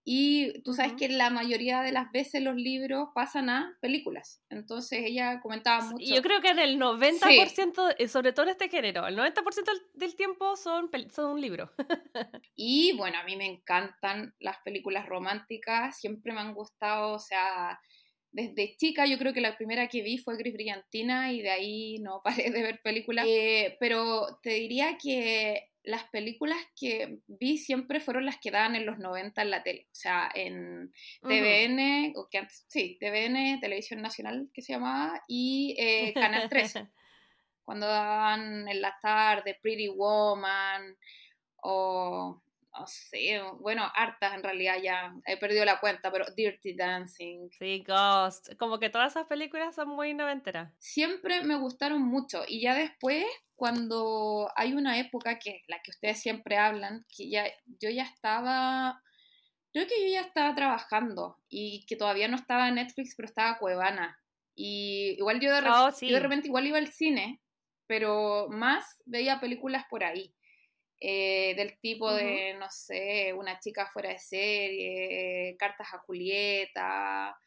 y 0.07 0.62
tú 0.62 0.74
sabes 0.74 0.94
que 0.94 1.10
la 1.10 1.31
mayoría 1.31 1.81
de 1.81 1.92
las 1.92 2.12
veces 2.12 2.44
los 2.44 2.56
libros 2.56 3.10
pasan 3.16 3.50
a 3.50 3.75
películas. 3.81 4.40
Entonces 4.52 5.00
ella 5.04 5.42
comentaba 5.42 5.84
mucho. 5.84 6.13
Yo 6.13 6.22
creo 6.22 6.42
que 6.42 6.50
en 6.50 6.60
el 6.60 6.80
90%, 6.80 7.96
eh, 7.98 8.07
sobre 8.07 8.31
todo 8.31 8.46
en 8.46 8.52
este 8.52 8.69
género, 8.69 9.07
el 9.07 9.18
90% 9.18 9.34
del 9.96 10.16
tiempo 10.16 10.56
son, 10.56 10.92
son 11.12 11.31
un 11.31 11.42
libro. 11.42 11.72
y 12.56 12.96
bueno, 12.96 13.18
a 13.18 13.24
mí 13.24 13.36
me 13.36 13.48
encantan 13.48 14.36
las 14.40 14.57
películas 14.60 15.07
románticas, 15.07 16.00
siempre 16.00 16.34
me 16.34 16.42
han 16.42 16.54
gustado, 16.54 17.13
o 17.13 17.19
sea, 17.19 17.80
desde 18.31 18.75
chica 18.78 19.08
yo 19.08 19.18
creo 19.18 19.34
que 19.34 19.42
la 19.42 19.58
primera 19.58 19.88
que 19.88 20.04
vi 20.04 20.19
fue 20.19 20.38
Gris 20.38 20.54
Brillantina 20.54 21.34
y 21.34 21.42
de 21.42 21.50
ahí 21.50 21.98
no 21.98 22.22
paré 22.24 22.51
de 22.51 22.62
ver 22.62 22.80
películas. 22.84 23.25
Eh, 23.28 23.75
pero 23.80 24.40
te 24.44 24.51
diría 24.51 25.00
que 25.01 25.72
las 25.86 26.04
películas 26.06 26.58
que 26.80 27.20
vi 27.28 27.58
siempre 27.58 28.00
fueron 28.00 28.26
las 28.26 28.40
que 28.40 28.52
daban 28.52 28.76
en 28.76 28.86
los 28.86 28.98
90 28.98 29.42
en 29.42 29.52
la 29.52 29.64
tele, 29.64 29.88
o 29.92 29.96
sea, 29.96 30.30
en 30.34 30.92
TVN, 31.22 32.14
o 32.16 32.28
que 32.30 32.40
antes, 32.40 32.66
sí, 32.68 32.98
TVN, 33.00 33.60
Televisión 33.60 34.02
Nacional, 34.02 34.50
que 34.54 34.62
se 34.62 34.74
llamaba, 34.74 35.24
y 35.28 35.76
eh, 35.78 36.14
Canal 36.14 36.50
13, 36.50 36.88
cuando 37.64 37.88
daban 37.88 38.68
en 38.68 38.82
la 38.82 38.98
tarde 39.02 39.60
Pretty 39.62 39.88
Woman, 39.90 40.98
o 41.58 42.42
no 42.77 42.88
sé, 42.88 43.42
bueno, 43.60 43.89
hartas 43.94 44.33
en 44.33 44.44
realidad 44.44 44.75
ya, 44.81 45.13
he 45.25 45.38
perdido 45.38 45.66
la 45.66 45.80
cuenta, 45.80 46.12
pero 46.12 46.25
Dirty 46.36 46.75
Dancing. 46.75 47.50
Sí, 47.57 47.83
Ghost, 47.88 48.56
como 48.57 48.80
que 48.80 48.89
todas 48.89 49.13
esas 49.13 49.27
películas 49.27 49.75
son 49.75 49.89
muy 49.89 50.13
noventeras. 50.13 50.74
Siempre 50.80 51.44
me 51.44 51.57
gustaron 51.57 52.01
mucho 52.01 52.44
y 52.48 52.62
ya 52.62 52.75
después, 52.75 53.25
cuando 53.56 54.50
hay 54.56 54.74
una 54.74 55.00
época 55.00 55.39
que 55.39 55.63
la 55.68 55.81
que 55.81 55.92
ustedes 55.92 56.19
siempre 56.22 56.57
hablan, 56.57 57.06
que 57.16 57.30
ya 57.30 57.45
yo 57.80 57.89
ya 57.89 58.04
estaba, 58.04 59.01
creo 59.72 59.88
que 59.88 60.07
yo 60.07 60.13
ya 60.13 60.22
estaba 60.22 60.54
trabajando 60.54 61.38
y 61.50 61.86
que 61.86 61.95
todavía 61.95 62.27
no 62.27 62.36
estaba 62.36 62.68
en 62.68 62.75
Netflix, 62.75 63.16
pero 63.16 63.27
estaba 63.27 63.57
Cuevana. 63.57 64.19
Y 64.56 65.16
igual 65.18 65.39
yo 65.39 65.54
de, 65.54 65.68
oh, 65.68 65.89
yo 66.01 66.13
de 66.13 66.19
repente 66.19 66.48
igual 66.48 66.68
iba 66.68 66.77
al 66.77 66.88
cine, 66.88 67.42
pero 67.88 68.48
más 68.50 69.01
veía 69.06 69.39
películas 69.39 69.86
por 69.89 70.04
ahí. 70.04 70.33
Eh, 71.07 71.54
del 71.56 71.78
tipo 71.80 72.12
de, 72.12 72.56
no 72.56 72.66
sé, 72.72 73.31
una 73.34 73.60
chica 73.60 73.86
fuera 73.86 74.10
de 74.10 74.18
serie, 74.18 75.56
cartas 75.60 75.94
a 75.94 76.00
Julieta. 76.00 77.38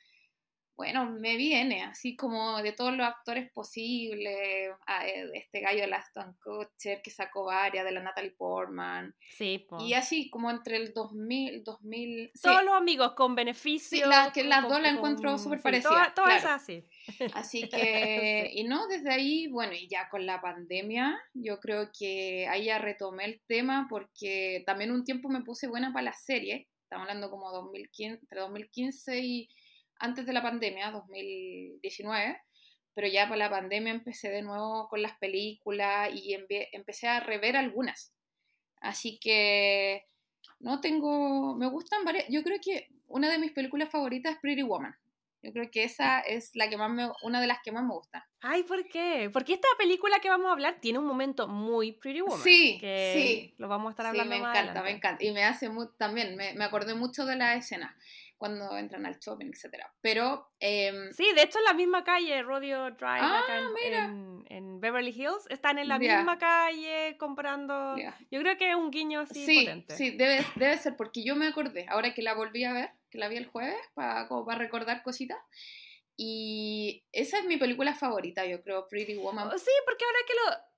Bueno, 0.78 1.10
me 1.10 1.36
viene 1.36 1.82
así 1.82 2.14
como 2.14 2.62
de 2.62 2.70
todos 2.70 2.97
los 2.97 3.04
actores 3.04 3.50
posibles, 3.50 4.32
eh, 4.32 5.30
este 5.35 5.58
gallo 5.58 5.85
de 5.85 5.92
Aston 5.92 6.37
Kutcher 6.40 7.02
que 7.02 7.11
sacó 7.11 7.47
varias, 7.47 7.85
de 7.85 7.90
la 7.90 8.00
Natalie 8.00 8.30
Portman. 8.30 9.12
Sí, 9.28 9.66
Y 9.80 9.94
así 9.94 10.30
como 10.30 10.52
entre 10.52 10.76
el 10.76 10.94
2000, 10.94 11.64
2000... 11.64 12.30
Todos 12.40 12.62
los 12.62 12.75
amigos 12.75 13.14
con 13.14 13.35
beneficios. 13.35 14.08
Sí, 14.08 14.30
que 14.32 14.44
las 14.44 14.68
dos 14.68 14.80
la 14.80 14.90
encuentro 14.90 15.37
súper 15.37 15.61
parecidas. 15.61 16.14
Todas 16.14 16.44
así. 16.44 16.85
Así 17.35 17.68
que, 17.68 18.49
y 18.54 18.62
no, 18.62 18.87
desde 18.87 19.12
ahí, 19.12 19.49
bueno, 19.49 19.73
y 19.73 19.88
ya 19.88 20.08
con 20.08 20.26
la 20.26 20.40
pandemia, 20.40 21.18
yo 21.35 21.58
creo 21.58 21.90
que 21.99 22.47
ahí 22.47 22.66
ya 22.66 22.78
retomé 22.78 23.25
el 23.25 23.40
tema 23.49 23.88
porque 23.90 24.62
también 24.64 24.92
un 24.92 25.02
tiempo 25.02 25.28
me 25.28 25.42
puse 25.42 25.66
buena 25.66 25.92
para 25.92 26.04
las 26.04 26.23
series, 26.23 26.68
estamos 26.82 27.08
hablando 27.08 27.30
como 27.30 27.50
2015, 27.50 28.20
entre 28.20 28.40
2015 28.40 29.18
y 29.18 29.49
antes 29.99 30.26
de 30.26 30.33
la 30.33 30.43
pandemia, 30.43 30.90
2019, 30.90 32.40
pero 32.95 33.09
ya 33.09 33.28
para 33.28 33.37
la 33.37 33.50
pandemia 33.50 33.93
empecé 33.93 34.28
de 34.28 34.43
nuevo 34.43 34.88
con 34.88 35.02
las 35.02 35.17
películas 35.19 36.11
y 36.12 36.35
empecé 36.73 37.09
a 37.09 37.21
rever 37.21 37.57
algunas. 37.57 38.12
Así 38.81 39.19
que, 39.21 40.07
no 40.61 40.81
tengo, 40.81 41.55
me 41.57 41.69
gustan 41.69 42.05
varias, 42.05 42.26
yo 42.28 42.43
creo 42.43 42.59
que 42.61 42.88
una 43.07 43.31
de 43.31 43.38
mis 43.38 43.52
películas 43.52 43.90
favoritas 43.90 44.35
es 44.35 44.40
Pretty 44.40 44.62
Woman. 44.62 44.95
Yo 45.40 45.52
creo 45.52 45.71
que 45.71 45.85
esa 45.85 46.19
es 46.19 46.50
la 46.57 46.69
que 46.69 46.76
más 46.76 46.90
me, 46.90 47.09
una 47.23 47.40
de 47.40 47.47
las 47.47 47.61
que 47.62 47.71
más 47.71 47.85
me 47.85 47.93
gusta. 47.93 48.28
Ay, 48.40 48.64
¿por 48.64 48.88
qué? 48.88 49.31
Porque 49.33 49.55
esta 49.55 49.69
película 49.78 50.19
que 50.19 50.28
vamos 50.28 50.49
a 50.49 50.52
hablar 50.52 50.81
tiene 50.81 50.99
un 50.99 51.07
momento 51.07 51.47
muy 51.47 51.93
Pretty 51.93 52.23
Woman. 52.23 52.43
Sí, 52.43 52.78
sí. 52.81 53.55
Lo 53.59 53.69
vamos 53.69 53.87
a 53.87 53.90
estar 53.90 54.07
hablando 54.07 54.35
sí, 54.35 54.40
me 54.40 54.49
encanta, 54.49 54.83
me 54.83 54.90
encanta. 54.90 55.25
Y 55.25 55.31
me 55.31 55.45
hace 55.45 55.71
también, 55.97 56.35
me, 56.35 56.55
me 56.55 56.64
acordé 56.64 56.95
mucho 56.95 57.25
de 57.25 57.37
la 57.37 57.55
escena 57.55 57.97
cuando 58.38 58.76
entran 58.78 59.04
al 59.04 59.18
shopping, 59.18 59.50
etcétera. 59.52 59.92
Pero... 60.00 60.52
Em, 60.61 61.12
sí, 61.12 61.26
de 61.35 61.42
hecho 61.42 61.59
en 61.59 61.64
la 61.64 61.75
misma 61.75 62.04
calle, 62.04 62.42
Rodeo 62.42 62.90
Drive, 62.92 63.21
ah, 63.21 63.42
en, 64.49 64.80
Beverly 64.80 65.11
Hills, 65.11 65.45
están 65.50 65.78
en 65.78 65.88
la 65.88 65.99
misma 65.99 66.38
calle 66.38 67.16
comprando... 67.18 67.97
Yo 68.30 68.40
creo 68.40 68.57
que 68.57 68.71
es 68.71 68.76
un 68.76 68.90
guiño 68.90 69.21
así 69.21 69.45
sí, 69.45 69.64
potente. 69.64 69.97
Sí, 69.97 70.11
debe, 70.12 70.47
debe 70.54 70.78
ser, 70.78 70.97
porque 70.97 71.25
yo 71.25 71.35
me 71.35 71.49
acordé, 71.49 71.87
ahora 71.88 72.14
que 72.14 72.23
la 72.23 72.35
volví 72.35 72.64
a 72.64 72.73
ver, 72.73 72.90
que 73.11 73.18
la 73.18 73.28
vi 73.28 73.37
el 73.37 73.47
jueves, 73.47 73.76
para, 73.95 74.28
para 74.28 74.59
recordar 74.59 75.02
cositas, 75.02 75.38
Y 76.16 77.04
esa 77.12 77.38
es 77.38 77.45
mi 77.45 77.57
película 77.57 77.95
favorita, 77.95 78.47
yo 78.47 78.62
creo, 78.62 78.87
Pretty 78.88 79.16
Woman. 79.16 79.50
Sí, 79.59 79.71
porque 79.85 80.04
ahora 80.04 80.18
que 80.26 80.35
lo, 80.35 80.68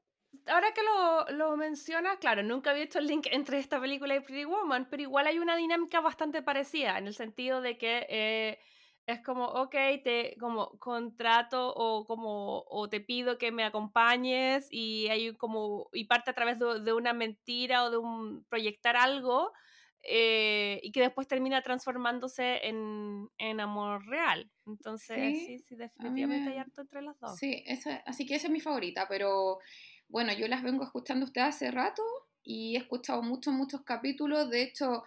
ahora 0.46 0.72
que 0.72 0.82
lo, 0.82 1.37
lo 1.37 1.56
mencionas, 1.56 2.18
claro, 2.18 2.42
nunca 2.42 2.70
había 2.70 2.84
visto 2.84 2.99
el 2.99 3.06
link 3.06 3.26
entre 3.30 3.58
esta 3.58 3.80
película 3.80 4.14
y 4.14 4.20
Pretty 4.20 4.44
Woman, 4.44 4.88
pero 4.90 5.02
igual 5.02 5.26
hay 5.26 5.38
una 5.38 5.56
dinámica 5.56 6.00
bastante 6.00 6.42
parecida, 6.42 6.99
en 6.99 7.06
el 7.06 7.14
sentido 7.14 7.60
de 7.60 7.78
que 7.78 8.06
eh, 8.08 8.58
es 9.06 9.22
como, 9.22 9.44
ok, 9.44 9.75
te 10.04 10.37
como 10.38 10.78
contrato 10.78 11.72
o 11.75 12.06
como 12.06 12.64
o 12.68 12.88
te 12.88 13.00
pido 13.00 13.38
que 13.38 13.50
me 13.50 13.64
acompañes 13.64 14.68
y 14.70 15.08
hay 15.08 15.34
como 15.37 15.88
y 15.92 16.04
parte 16.04 16.30
a 16.30 16.34
través 16.34 16.58
de, 16.58 16.92
una 16.92 17.12
mentira 17.12 17.84
o 17.84 17.90
de 17.90 17.96
un 17.96 18.44
proyectar 18.44 18.96
algo 18.96 19.52
eh, 20.02 20.80
y 20.82 20.92
que 20.92 21.00
después 21.00 21.26
termina 21.26 21.60
transformándose 21.62 22.66
en, 22.66 23.28
en 23.38 23.60
amor 23.60 24.06
real. 24.06 24.50
Entonces, 24.66 25.38
sí, 25.38 25.58
sí, 25.58 25.76
definitivamente 25.76 26.50
hay 26.50 26.58
harto 26.58 26.82
entre 26.82 27.02
las 27.02 27.18
dos. 27.18 27.37
Sí, 27.37 27.62
esa, 27.66 27.96
así 28.06 28.26
que 28.26 28.37
esa 28.37 28.46
es 28.46 28.52
mi 28.52 28.60
favorita, 28.60 29.06
pero 29.08 29.58
bueno, 30.11 30.33
yo 30.33 30.49
las 30.49 30.62
vengo 30.62 30.85
escuchando 30.85 31.25
usted 31.25 31.43
hace 31.43 31.71
rato 31.71 32.02
y 32.43 32.76
he 32.76 32.79
escuchado 32.79 33.23
muchos, 33.23 33.55
muchos 33.55 33.83
capítulos. 33.83 34.50
De 34.50 34.62
hecho, 34.62 35.05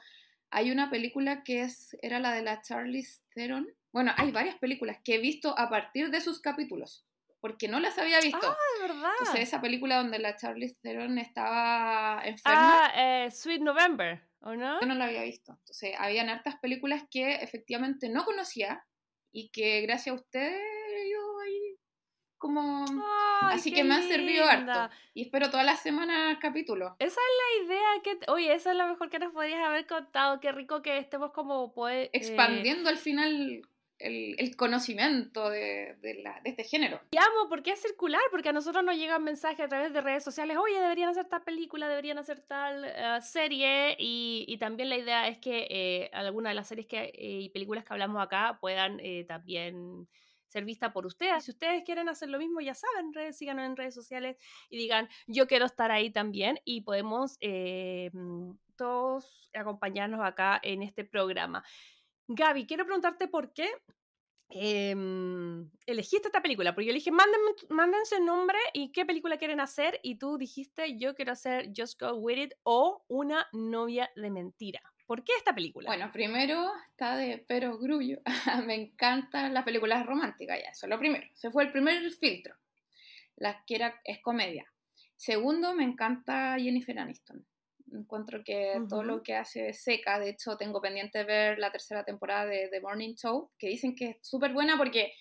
hay 0.50 0.72
una 0.72 0.90
película 0.90 1.44
que 1.44 1.64
es, 1.64 1.98
era 2.02 2.20
la 2.20 2.32
de 2.32 2.42
la 2.42 2.62
Charlize 2.62 3.22
Theron. 3.34 3.68
Bueno, 3.92 4.12
hay 4.18 4.32
varias 4.32 4.58
películas 4.58 4.98
que 5.04 5.16
he 5.16 5.20
visto 5.20 5.58
a 5.58 5.70
partir 5.70 6.10
de 6.10 6.22
sus 6.22 6.40
capítulos, 6.40 7.06
porque 7.42 7.68
no 7.68 7.80
las 7.80 7.98
había 7.98 8.20
visto. 8.20 8.40
Ah, 8.42 8.58
de 8.80 8.88
verdad. 8.88 9.12
Entonces, 9.20 9.48
esa 9.48 9.62
película 9.62 9.98
donde 9.98 10.20
la 10.20 10.36
Charlize 10.36 10.78
Theron 10.82 11.18
estaba 11.20 12.22
enferma. 12.24 12.86
Ah, 12.86 12.92
eh, 12.96 13.32
Sweet 13.32 13.62
November, 13.62 14.24
¿o 14.40 14.56
no? 14.56 14.80
Yo 14.80 14.88
no 14.88 14.96
la 14.96 15.06
había 15.06 15.24
visto. 15.24 15.52
Entonces, 15.52 15.94
habían 16.00 16.30
hartas 16.30 16.56
películas 16.60 17.04
que 17.12 17.36
efectivamente 17.36 18.10
no 18.10 18.24
conocía 18.24 18.86
y 19.32 19.50
que 19.50 19.82
gracias 19.82 20.16
a 20.16 20.20
usted 20.20 20.54
yo 20.58 20.83
ahí 20.83 20.83
como... 22.44 22.86
Así 23.44 23.74
que 23.74 23.86
me 23.86 23.96
ha 23.96 24.02
servido 24.02 24.44
harto. 24.46 24.94
Y 25.14 25.22
espero 25.24 25.50
todas 25.50 25.66
las 25.66 25.82
semanas 25.82 26.38
capítulos. 26.42 26.92
Esa 27.00 27.22
es 27.22 27.66
la 27.66 27.66
idea 27.66 27.88
que... 28.04 28.32
Oye, 28.32 28.54
esa 28.54 28.72
es 28.72 28.78
la 28.78 28.86
mejor 28.86 29.10
que 29.10 29.20
nos 29.20 29.32
podrías 29.32 29.66
haber 29.66 29.88
contado. 29.88 30.42
Qué 30.42 30.52
rico 30.52 30.82
que 30.82 30.98
estemos 30.98 31.32
como... 31.32 31.74
Pues, 31.74 32.10
Expandiendo 32.12 32.90
al 32.90 32.98
final 32.98 33.62
el, 34.00 34.36
el, 34.38 34.56
conocimiento 34.58 35.50
de, 35.50 35.96
de, 36.02 36.16
la, 36.16 36.42
de, 36.44 36.50
este 36.50 36.66
género. 36.66 37.00
Y 37.12 37.18
amo, 37.18 37.48
porque 37.48 37.72
es 37.72 37.82
circular, 37.82 38.22
porque 38.30 38.50
a 38.50 38.54
nosotros 38.54 38.84
nos 38.84 38.98
llegan 38.98 39.24
mensajes 39.24 39.62
a 39.62 39.70
través 39.70 39.94
de 39.94 40.02
redes 40.02 40.26
sociales, 40.26 40.58
oye, 40.58 40.82
deberían 40.82 41.10
hacer 41.10 41.26
tal 41.30 41.44
película, 41.44 41.88
deberían 41.88 42.18
hacer 42.18 42.42
tal 42.42 42.84
uh, 42.84 43.22
serie, 43.22 43.96
y, 43.98 44.44
y, 44.50 44.58
también 44.58 44.90
la 44.90 44.98
idea 44.98 45.30
es 45.30 45.38
que 45.38 45.68
eh, 45.70 46.10
algunas 46.12 46.52
de 46.52 46.56
las 46.56 46.68
series 46.68 46.88
que, 46.88 47.04
eh, 47.04 47.14
y 47.16 47.50
películas 47.50 47.86
que 47.86 47.94
hablamos 47.94 48.22
acá 48.22 48.58
puedan 48.60 49.00
eh, 49.00 49.24
también 49.26 50.10
ser 50.54 50.66
vista 50.66 50.94
por 50.94 51.06
ustedes. 51.06 51.44
Si 51.44 51.52
ustedes 51.52 51.84
quieren 51.84 52.08
hacer 52.08 52.30
lo 52.30 52.38
mismo, 52.38 52.62
ya 52.62 52.76
saben, 52.76 53.14
redes, 53.14 53.38
síganos 53.38 53.66
en 53.66 53.76
redes 53.76 53.96
sociales 53.96 54.38
y 54.70 54.78
digan, 54.78 55.10
yo 55.28 55.48
quiero 55.48 55.66
estar 55.66 55.92
ahí 55.92 56.12
también 56.12 56.60
y 56.64 56.82
podemos 56.82 57.38
eh, 57.42 58.12
mm, 58.14 58.52
todos 58.78 59.50
acompañarnos 59.54 60.22
acá 60.24 60.60
en 60.64 60.84
este 60.84 61.04
programa. 61.04 61.64
Gaby, 62.28 62.66
quiero 62.68 62.86
preguntarte 62.86 63.28
por 63.28 63.52
qué 63.52 63.70
eh, 64.50 64.96
elegiste 65.88 66.28
esta 66.28 66.42
película, 66.42 66.76
porque 66.76 66.86
yo 66.86 66.92
le 66.92 67.00
dije, 67.00 67.12
mándenme, 67.12 67.52
mándense 67.70 68.18
un 68.18 68.26
nombre 68.28 68.60
y 68.74 68.92
qué 68.92 69.06
película 69.06 69.38
quieren 69.38 69.60
hacer, 69.60 70.00
y 70.04 70.20
tú 70.20 70.38
dijiste, 70.38 70.98
yo 71.00 71.16
quiero 71.16 71.32
hacer 71.32 71.72
Just 71.76 72.00
Go 72.00 72.14
With 72.14 72.38
It 72.38 72.54
o 72.62 73.04
Una 73.08 73.48
novia 73.52 74.12
de 74.16 74.30
mentira. 74.30 74.93
¿Por 75.06 75.24
qué 75.24 75.34
esta 75.38 75.54
película? 75.54 75.88
Bueno, 75.88 76.12
primero 76.12 76.72
está 76.92 77.18
de 77.18 77.44
Pero 77.48 77.78
Grullo. 77.78 78.20
me 78.66 78.76
encantan 78.76 79.54
las 79.54 79.64
películas 79.64 80.06
románticas, 80.06 80.60
ya, 80.62 80.70
eso 80.70 80.86
es 80.86 80.90
lo 80.90 81.00
primero. 81.00 81.28
Se 81.34 81.52
fue 81.52 81.64
el 81.64 81.72
primer 81.72 82.10
filtro. 82.12 82.56
La 83.36 83.64
que 83.66 83.76
era, 83.76 84.00
es 84.04 84.22
comedia. 84.22 84.66
Segundo, 85.16 85.74
me 85.74 85.84
encanta 85.84 86.56
Jennifer 86.58 86.98
Aniston. 87.00 87.46
Encuentro 87.92 88.44
que 88.44 88.82
todo 88.90 89.04
lo 89.04 89.22
que 89.22 89.36
hace 89.36 89.70
es 89.70 89.84
seca. 89.84 90.20
De 90.20 90.30
hecho, 90.30 90.58
tengo 90.58 90.82
pendiente 90.82 91.24
ver 91.24 91.60
la 91.60 91.72
tercera 91.72 92.04
temporada 92.04 92.46
de 92.46 92.68
The 92.70 92.82
Morning 92.82 93.14
Show, 93.16 93.52
que 93.58 93.68
dicen 93.68 93.96
que 93.96 94.10
es 94.12 94.18
súper 94.22 94.54
buena 94.54 94.78
porque 94.78 95.14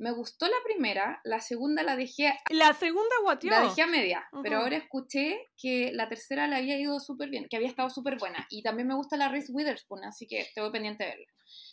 me 0.00 0.12
gustó 0.12 0.46
la 0.46 0.56
primera, 0.64 1.20
la 1.24 1.40
segunda 1.40 1.82
la 1.82 1.94
dejé. 1.94 2.32
La 2.48 2.72
segunda 2.72 3.14
guateó. 3.22 3.50
La 3.50 3.60
dejé 3.60 3.82
a 3.82 3.86
media, 3.86 4.26
pero 4.42 4.58
ahora 4.58 4.78
escuché 4.78 5.50
que 5.58 5.92
la 5.92 6.08
tercera 6.08 6.46
la 6.46 6.56
había 6.56 6.78
ido 6.78 6.98
súper 7.00 7.28
bien, 7.28 7.46
que 7.50 7.56
había 7.56 7.68
estado 7.68 7.90
súper 7.90 8.16
buena. 8.18 8.46
Y 8.48 8.62
también 8.62 8.88
me 8.88 8.94
gusta 8.94 9.18
la 9.18 9.28
Reese 9.28 9.52
Witherspoon, 9.52 10.04
así 10.04 10.26
que 10.26 10.40
estoy 10.40 10.70
pendiente 10.70 11.04
de 11.04 11.10
verla. 11.10 11.26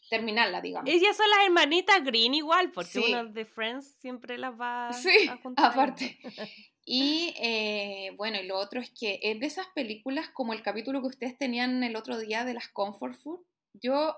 Terminarla, 0.09 0.61
digamos. 0.61 0.89
Ellas 0.89 1.15
son 1.15 1.29
las 1.29 1.45
hermanitas 1.45 2.03
Green 2.03 2.33
igual, 2.33 2.71
porque 2.71 2.99
uno 2.99 3.25
de 3.25 3.45
Friends 3.45 3.95
siempre 3.99 4.37
las 4.37 4.59
va 4.59 4.91
sí, 4.91 5.27
a 5.29 5.37
juntar. 5.37 5.71
aparte. 5.71 6.19
Y 6.89 7.33
eh, 7.41 8.13
bueno, 8.15 8.39
y 8.39 8.47
lo 8.47 8.57
otro 8.57 8.79
es 8.79 8.89
que 8.97 9.19
es 9.21 9.37
de 9.41 9.45
esas 9.45 9.67
películas 9.75 10.29
como 10.29 10.53
el 10.53 10.61
capítulo 10.61 11.01
que 11.01 11.07
ustedes 11.07 11.37
tenían 11.37 11.83
el 11.83 11.97
otro 11.97 12.17
día 12.17 12.45
de 12.45 12.53
las 12.53 12.69
Comfort 12.69 13.13
Food. 13.13 13.41
Yo, 13.73 14.15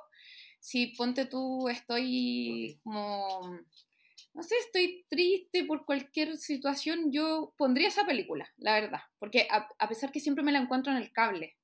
si 0.59 0.93
ponte 0.95 1.25
tú, 1.25 1.67
estoy 1.67 2.79
como 2.83 3.57
no 4.33 4.43
sé, 4.43 4.55
estoy 4.59 5.05
triste 5.09 5.65
por 5.65 5.85
cualquier 5.85 6.37
situación, 6.37 7.11
yo 7.11 7.53
pondría 7.57 7.87
esa 7.87 8.05
película, 8.05 8.51
la 8.57 8.79
verdad. 8.79 9.01
Porque 9.17 9.47
a, 9.49 9.87
pesar 9.87 10.11
que 10.11 10.19
siempre 10.19 10.43
me 10.43 10.51
la 10.51 10.59
encuentro 10.59 10.91
en 10.91 10.97
el 10.97 11.11
cable, 11.11 11.57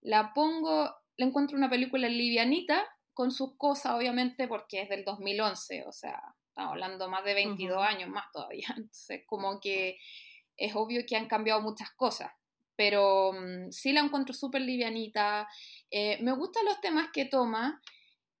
la 0.00 0.32
pongo, 0.34 0.94
la 1.16 1.26
encuentro 1.26 1.56
una 1.56 1.70
película 1.70 2.08
livianita, 2.08 2.86
con 3.14 3.32
sus 3.32 3.56
cosas, 3.56 3.94
obviamente, 3.94 4.46
porque 4.46 4.82
es 4.82 4.88
del 4.88 5.04
2011, 5.04 5.84
o 5.88 5.92
sea, 5.92 6.22
estamos 6.46 6.72
hablando 6.72 7.08
más 7.08 7.24
de 7.24 7.34
22 7.34 7.82
años 7.82 8.08
más 8.10 8.26
todavía. 8.32 8.68
Entonces, 8.76 9.22
como 9.26 9.58
que 9.58 9.98
es 10.56 10.74
obvio 10.76 11.04
que 11.06 11.16
han 11.16 11.26
cambiado 11.26 11.60
muchas 11.60 11.90
cosas. 11.92 12.30
Pero 12.76 13.32
mm, 13.32 13.72
sí 13.72 13.92
la 13.92 14.02
encuentro 14.02 14.34
súper 14.34 14.62
livianita. 14.62 15.48
Eh, 15.90 16.18
me 16.22 16.32
gustan 16.32 16.64
los 16.64 16.80
temas 16.80 17.08
que 17.12 17.24
toma. 17.24 17.82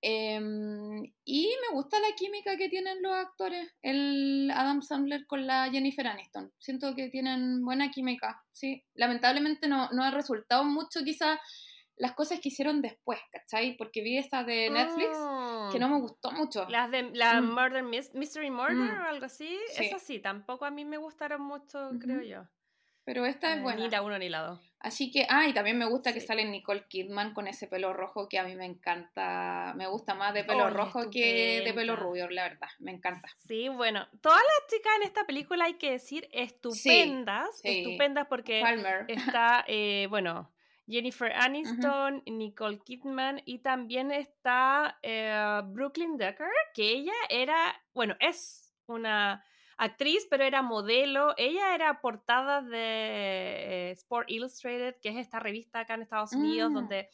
Em, 0.00 1.02
y 1.24 1.54
me 1.60 1.74
gusta 1.74 1.98
la 1.98 2.14
química 2.16 2.56
que 2.56 2.68
tienen 2.68 3.02
los 3.02 3.12
actores, 3.12 3.68
el 3.82 4.50
Adam 4.54 4.80
Sandler 4.80 5.26
con 5.26 5.46
la 5.46 5.70
Jennifer 5.70 6.06
Aniston. 6.06 6.52
Siento 6.58 6.94
que 6.94 7.08
tienen 7.08 7.64
buena 7.64 7.90
química, 7.90 8.42
sí. 8.52 8.84
Lamentablemente 8.94 9.66
no, 9.66 9.90
no 9.90 10.04
ha 10.04 10.10
resultado 10.10 10.64
mucho 10.64 11.00
quizás 11.04 11.38
las 11.98 12.14
cosas 12.14 12.40
que 12.40 12.48
hicieron 12.48 12.80
después, 12.80 13.18
¿cachai? 13.32 13.76
Porque 13.76 14.02
vi 14.02 14.18
esta 14.18 14.44
de 14.44 14.70
Netflix 14.70 15.16
que 15.72 15.78
no 15.78 15.88
me 15.88 15.96
oh. 15.96 16.00
gustó 16.00 16.30
mucho. 16.30 16.66
Las 16.68 16.90
de 16.90 17.10
la 17.14 17.40
mm. 17.40 17.52
Murder 17.52 17.82
Mystery 17.82 18.50
Murder 18.50 18.76
mm. 18.76 19.00
o 19.00 19.08
algo 19.08 19.26
así, 19.26 19.58
sí. 19.74 19.84
eso 19.84 19.98
sí, 19.98 20.20
tampoco 20.20 20.64
a 20.64 20.70
mí 20.70 20.84
me 20.84 20.96
gustaron 20.96 21.42
mucho, 21.42 21.90
creo 22.00 22.22
yo. 22.22 22.44
Pero 23.08 23.24
esta 23.24 23.52
es 23.52 23.60
eh, 23.60 23.62
buena. 23.62 23.80
Ni 23.80 23.88
la 23.88 24.02
uno 24.02 24.18
ni 24.18 24.28
la 24.28 24.42
dos. 24.42 24.60
Así 24.80 25.10
que, 25.10 25.26
ah, 25.30 25.48
y 25.48 25.54
también 25.54 25.78
me 25.78 25.86
gusta 25.86 26.12
que 26.12 26.20
sale 26.20 26.44
Nicole 26.44 26.84
Kidman 26.88 27.32
con 27.32 27.48
ese 27.48 27.66
pelo 27.66 27.94
rojo 27.94 28.28
que 28.28 28.38
a 28.38 28.44
mí 28.44 28.54
me 28.54 28.66
encanta. 28.66 29.72
Me 29.76 29.86
gusta 29.86 30.12
más 30.12 30.34
de 30.34 30.44
pelo 30.44 30.68
rojo 30.68 31.08
que 31.08 31.62
de 31.64 31.72
pelo 31.72 31.96
rubio, 31.96 32.28
la 32.28 32.42
verdad. 32.42 32.68
Me 32.80 32.92
encanta. 32.92 33.30
Sí, 33.46 33.70
bueno, 33.70 34.06
todas 34.20 34.42
las 34.42 34.70
chicas 34.70 34.92
en 34.98 35.02
esta 35.04 35.24
película 35.24 35.64
hay 35.64 35.78
que 35.78 35.92
decir 35.92 36.28
estupendas. 36.32 37.48
Estupendas 37.64 38.26
porque 38.28 38.62
está, 39.08 39.64
eh, 39.66 40.06
bueno, 40.10 40.52
Jennifer 40.86 41.32
Aniston, 41.32 42.22
Nicole 42.26 42.78
Kidman 42.80 43.40
y 43.46 43.60
también 43.60 44.12
está 44.12 44.98
eh, 45.00 45.62
Brooklyn 45.64 46.18
Decker, 46.18 46.50
que 46.74 46.90
ella 46.90 47.14
era, 47.30 47.74
bueno, 47.94 48.16
es 48.20 48.74
una 48.86 49.42
actriz, 49.78 50.26
pero 50.28 50.44
era 50.44 50.60
modelo. 50.60 51.34
Ella 51.36 51.74
era 51.74 52.00
portada 52.00 52.60
de 52.60 53.88
eh, 53.88 53.90
Sport 53.92 54.28
Illustrated, 54.30 54.96
que 55.00 55.08
es 55.08 55.16
esta 55.16 55.38
revista 55.38 55.80
acá 55.80 55.94
en 55.94 56.02
Estados 56.02 56.32
Unidos, 56.32 56.70
mm. 56.70 56.74
donde 56.74 57.08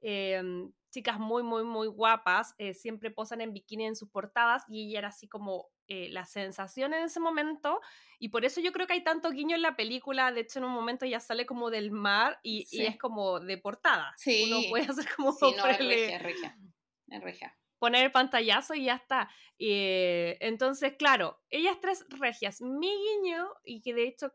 em, 0.00 0.70
chicas 0.90 1.18
muy, 1.18 1.42
muy, 1.42 1.64
muy 1.64 1.86
guapas 1.86 2.54
eh, 2.58 2.74
siempre 2.74 3.10
posan 3.10 3.40
en 3.40 3.52
bikini 3.52 3.86
en 3.86 3.96
sus 3.96 4.10
portadas 4.10 4.64
y 4.68 4.88
ella 4.88 4.98
era 4.98 5.08
así 5.08 5.28
como 5.28 5.68
eh, 5.86 6.08
la 6.10 6.24
sensación 6.24 6.92
en 6.92 7.04
ese 7.04 7.20
momento. 7.20 7.80
Y 8.18 8.30
por 8.30 8.44
eso 8.44 8.60
yo 8.60 8.72
creo 8.72 8.86
que 8.88 8.94
hay 8.94 9.04
tanto 9.04 9.30
guiño 9.30 9.54
en 9.54 9.62
la 9.62 9.76
película. 9.76 10.32
De 10.32 10.40
hecho, 10.40 10.58
en 10.58 10.64
un 10.64 10.72
momento 10.72 11.06
ya 11.06 11.20
sale 11.20 11.46
como 11.46 11.70
del 11.70 11.92
mar 11.92 12.40
y, 12.42 12.66
es 12.72 12.98
como 12.98 13.38
de 13.38 13.58
portada. 13.58 14.12
Sí. 14.16 14.44
Uno 14.46 14.68
puede 14.68 14.84
hacer 14.90 15.06
como... 15.14 15.32
Sí, 15.32 15.54
no, 15.56 15.66
es 15.66 15.78
regia, 15.78 16.18
regia. 16.18 16.58
Es 17.06 17.22
regia 17.22 17.56
poner 17.78 18.04
el 18.04 18.12
pantallazo 18.12 18.74
y 18.74 18.84
ya 18.84 18.94
está. 18.94 19.30
Eh, 19.58 20.36
entonces, 20.40 20.94
claro, 20.98 21.40
ellas 21.50 21.78
tres 21.80 22.04
regias. 22.10 22.60
Mi 22.60 22.90
guiño, 22.90 23.48
y 23.64 23.80
que 23.80 23.94
de 23.94 24.08
hecho, 24.08 24.32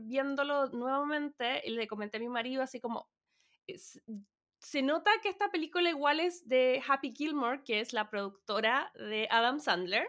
viéndolo 0.00 0.66
nuevamente, 0.66 1.62
le 1.68 1.86
comenté 1.86 2.18
a 2.18 2.20
mi 2.20 2.28
marido 2.28 2.62
así 2.62 2.80
como, 2.80 3.08
se 4.58 4.82
nota 4.82 5.10
que 5.22 5.28
esta 5.28 5.50
película 5.50 5.90
igual 5.90 6.20
es 6.20 6.48
de 6.48 6.82
Happy 6.86 7.12
Gilmore, 7.16 7.62
que 7.64 7.80
es 7.80 7.92
la 7.92 8.08
productora 8.10 8.92
de 8.94 9.26
Adam 9.30 9.58
Sandler, 9.58 10.06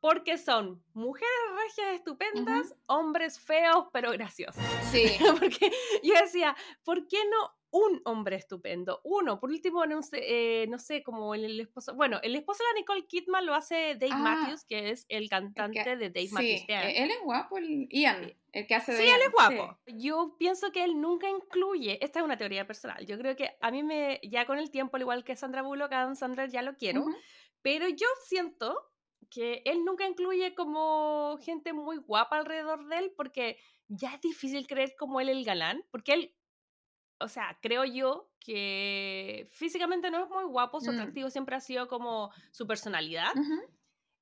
porque 0.00 0.38
son 0.38 0.84
mujeres 0.92 1.28
regias 1.64 1.94
estupendas, 1.94 2.74
hombres 2.86 3.40
feos 3.40 3.86
pero 3.92 4.12
graciosos. 4.12 4.62
Sí. 4.92 5.06
porque 5.40 5.72
yo 6.02 6.14
decía, 6.14 6.56
¿por 6.84 7.06
qué 7.08 7.18
no 7.30 7.57
un 7.70 8.00
hombre 8.04 8.36
estupendo, 8.36 9.00
uno, 9.04 9.38
por 9.40 9.50
último, 9.50 9.84
no 9.86 10.02
sé, 10.02 10.62
eh, 10.62 10.66
no 10.68 10.78
sé 10.78 11.02
como 11.02 11.34
el, 11.34 11.60
esposo, 11.60 11.94
bueno, 11.94 12.18
el 12.22 12.34
esposo 12.34 12.62
de 12.64 12.68
la 12.72 12.80
Nicole 12.80 13.06
Kidman 13.06 13.44
lo 13.44 13.54
hace 13.54 13.94
Dave 13.96 14.08
Ah, 14.12 14.18
Matthews, 14.18 14.64
que 14.64 14.90
es 14.90 15.04
el 15.08 15.28
cantante 15.28 15.96
de 15.96 16.08
Dave 16.10 16.28
Matthews 16.32 16.60
Sí, 16.60 16.66
Band. 16.68 16.84
e- 16.88 17.02
él 17.04 17.10
es 17.10 17.20
guapo, 17.22 17.58
el 17.58 17.86
Ian, 17.90 18.32
el 18.52 18.66
que 18.66 18.74
hace 18.74 18.92
de 18.92 18.98
Sí, 19.02 19.04
él 19.08 19.20
es 19.26 19.32
guapo. 19.32 19.78
Yo 19.86 20.36
pienso 20.38 20.72
que 20.72 20.82
él 20.84 20.98
nunca 21.00 21.28
incluye, 21.28 22.02
esta 22.02 22.20
es 22.20 22.24
una 22.24 22.38
teoría 22.38 22.66
personal, 22.66 23.04
yo 23.06 23.18
creo 23.18 23.36
que 23.36 23.50
a 23.60 23.70
mí 23.70 23.82
me, 23.82 24.18
ya 24.22 24.46
con 24.46 24.58
el 24.58 24.70
tiempo, 24.70 24.96
al 24.96 25.02
igual 25.02 25.24
que 25.24 25.36
Sandra 25.36 25.62
Bullock, 25.62 25.92
Adam 25.92 26.16
Sandler 26.16 26.50
ya 26.50 26.62
lo 26.62 26.76
quiero, 26.76 27.04
pero 27.62 27.88
yo 27.88 28.06
siento 28.24 28.76
que 29.30 29.60
él 29.66 29.84
nunca 29.84 30.06
incluye 30.06 30.54
como 30.54 31.36
gente 31.42 31.74
muy 31.74 31.98
guapa 31.98 32.38
alrededor 32.38 32.86
de 32.88 32.96
él, 32.98 33.12
porque 33.16 33.58
ya 33.88 34.14
es 34.14 34.20
difícil 34.22 34.66
creer 34.66 34.94
como 34.98 35.20
él 35.20 35.28
el 35.28 35.44
galán, 35.44 35.82
porque 35.90 36.14
él, 36.14 36.34
o 37.20 37.28
sea, 37.28 37.58
creo 37.60 37.84
yo 37.84 38.28
que 38.38 39.48
físicamente 39.50 40.10
no 40.10 40.22
es 40.24 40.30
muy 40.30 40.44
guapo, 40.44 40.80
su 40.80 40.90
Mm. 40.92 40.94
atractivo 40.94 41.30
siempre 41.30 41.56
ha 41.56 41.60
sido 41.60 41.88
como 41.88 42.30
su 42.50 42.66
personalidad. 42.66 43.32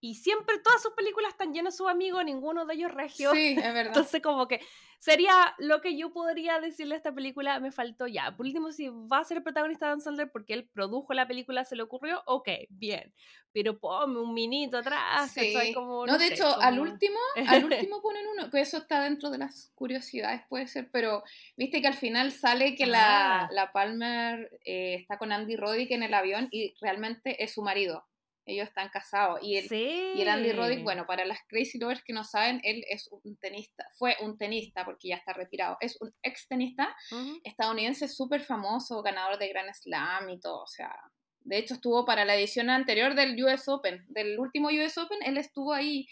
Y 0.07 0.15
siempre 0.15 0.61
todas 0.61 0.81
sus 0.81 0.93
películas 0.93 1.33
están 1.33 1.53
llenas 1.53 1.75
de 1.75 1.79
sus 1.79 1.89
amigos, 1.89 2.25
ninguno 2.25 2.65
de 2.65 2.75
ellos 2.75 2.93
regio. 2.93 3.33
Sí, 3.33 3.57
es 3.57 3.57
verdad. 3.75 3.87
Entonces, 3.89 4.23
como 4.23 4.47
que 4.47 4.61
sería 5.01 5.33
lo 5.59 5.81
que 5.81 5.99
yo 5.99 6.13
podría 6.13 6.61
decirle 6.61 6.95
a 6.95 6.99
esta 6.99 7.13
película, 7.13 7.59
me 7.59 7.73
faltó 7.73 8.07
ya. 8.07 8.37
Por 8.37 8.47
último, 8.47 8.71
si 8.71 8.89
va 8.89 9.19
a 9.19 9.25
ser 9.25 9.39
el 9.39 9.43
protagonista 9.43 9.89
Dan 9.89 10.01
Sandler 10.01 10.31
porque 10.31 10.55
él 10.55 10.69
produjo 10.73 11.13
la 11.13 11.27
película, 11.27 11.65
se 11.65 11.75
le 11.75 11.83
ocurrió, 11.83 12.23
ok, 12.27 12.49
bien. 12.69 13.13
Pero 13.53 13.81
ponme 13.81 14.21
un 14.21 14.33
minito 14.33 14.79
atrás. 14.79 15.33
Sí. 15.33 15.73
Como, 15.75 16.07
no, 16.07 16.19
de 16.19 16.29
sé, 16.29 16.35
hecho, 16.35 16.57
al 16.61 16.79
último, 16.79 17.19
al 17.49 17.65
último 17.65 18.01
ponen 18.01 18.29
uno, 18.29 18.49
que 18.49 18.61
eso 18.61 18.77
está 18.77 19.03
dentro 19.03 19.31
de 19.31 19.39
las 19.39 19.73
curiosidades, 19.75 20.43
puede 20.49 20.69
ser, 20.69 20.89
pero 20.93 21.25
viste 21.57 21.81
que 21.81 21.89
al 21.89 21.95
final 21.95 22.31
sale 22.31 22.77
que 22.77 22.87
la, 22.87 23.41
Ah. 23.41 23.49
la 23.51 23.73
Palmer 23.73 24.51
eh, 24.65 24.95
está 25.01 25.19
con 25.19 25.33
Andy 25.33 25.57
Roddick 25.57 25.91
en 25.91 26.05
el 26.05 26.15
avión 26.15 26.47
y 26.53 26.75
realmente 26.81 27.43
es 27.43 27.53
su 27.55 27.63
marido. 27.63 28.07
Ellos 28.47 28.69
están 28.69 28.89
casados. 28.89 29.41
Y 29.43 29.57
el, 29.57 29.69
sí. 29.69 30.13
y 30.15 30.23
el 30.23 30.29
Andy 30.29 30.53
Roddick, 30.53 30.83
bueno, 30.83 31.05
para 31.05 31.25
las 31.25 31.41
Crazy 31.49 31.79
Lovers 31.79 32.03
que 32.05 32.13
no 32.13 32.25
saben, 32.25 32.61
él 32.63 32.85
es 32.89 33.09
un 33.11 33.37
tenista, 33.37 33.85
fue 33.99 34.17
un 34.21 34.39
tenista 34.39 34.85
porque 34.85 35.09
ya 35.09 35.17
está 35.17 35.33
retirado, 35.33 35.77
es 35.81 36.01
un 36.01 36.15
ex 36.23 36.47
tenista 36.49 36.95
Ujú. 37.11 37.41
estadounidense 37.45 38.09
súper 38.09 38.41
famoso, 38.41 39.03
ganador 39.03 39.39
de 39.39 39.49
Grand 39.49 39.75
Slam 39.75 40.31
y 40.31 40.41
todo, 40.41 40.63
o 40.63 40.67
sea, 40.67 40.95
de 41.41 41.59
hecho 41.59 41.75
estuvo 41.75 42.05
para 42.05 42.25
la 42.25 42.37
edición 42.37 42.71
anterior 42.71 43.15
del 43.15 43.43
US 43.43 43.69
Open, 43.69 44.05
del 44.09 44.39
último 44.39 44.69
US 44.69 44.99
Open, 44.99 45.19
él 45.25 45.39
estuvo 45.39 45.73
ahí 45.73 46.07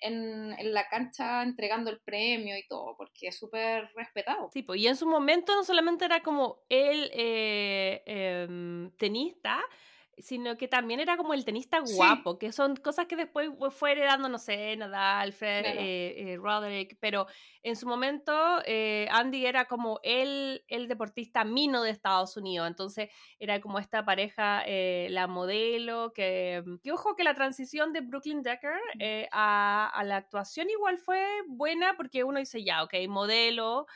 en, 0.00 0.52
en 0.58 0.72
la 0.72 0.88
cancha 0.88 1.42
entregando 1.42 1.90
el 1.90 2.00
premio 2.00 2.56
y 2.56 2.66
todo, 2.66 2.96
porque 2.96 3.28
es 3.28 3.38
súper 3.38 3.88
respetado. 3.94 4.50
Sí, 4.52 4.62
pues, 4.62 4.80
y 4.80 4.86
en 4.86 4.96
su 4.96 5.06
momento 5.06 5.54
no 5.54 5.62
solamente 5.62 6.04
era 6.04 6.22
como 6.22 6.62
el 6.68 7.10
eh, 7.12 8.02
em, 8.06 8.90
tenista, 8.96 9.60
sino 10.22 10.56
que 10.56 10.68
también 10.68 11.00
era 11.00 11.16
como 11.16 11.34
el 11.34 11.44
tenista 11.44 11.80
Sí. 11.84 11.94
guapo, 11.94 12.38
que 12.38 12.52
son 12.52 12.76
cosas 12.76 13.06
que 13.06 13.16
después 13.16 13.48
fu- 13.58 13.70
fue 13.70 13.92
heredando, 13.92 14.28
no 14.28 14.38
sé, 14.38 14.76
Nadal, 14.76 15.32
Fred, 15.32 15.62
Claro. 15.62 15.80
eh, 15.80 16.32
eh, 16.32 16.36
Roderick, 16.36 16.96
pero 17.00 17.26
en 17.62 17.76
su 17.76 17.86
momento 17.86 18.32
eh, 18.64 19.08
Andy 19.10 19.46
era 19.46 19.66
como 19.66 20.00
el, 20.02 20.64
el 20.68 20.88
deportista 20.88 21.44
mino 21.44 21.82
de 21.82 21.90
Estados 21.90 22.36
Unidos, 22.36 22.68
entonces 22.68 23.10
era 23.38 23.60
como 23.60 23.78
esta 23.78 24.04
pareja, 24.04 24.62
la 24.66 25.26
modelo, 25.26 26.12
que, 26.12 26.62
que 26.82 26.92
ojo 26.92 27.16
que 27.16 27.24
la 27.24 27.34
transición 27.34 27.92
de 27.92 28.00
Brooklyn 28.00 28.42
Decker 28.42 28.78
a, 29.32 29.88
a 29.92 30.04
la 30.04 30.16
actuación 30.16 30.70
igual 30.70 30.98
fue 30.98 31.24
buena, 31.48 31.94
porque 31.96 32.24
uno 32.24 32.38
dice, 32.38 32.62
ya, 32.64 32.82
ok, 32.82 32.94
modelo, 33.08 33.86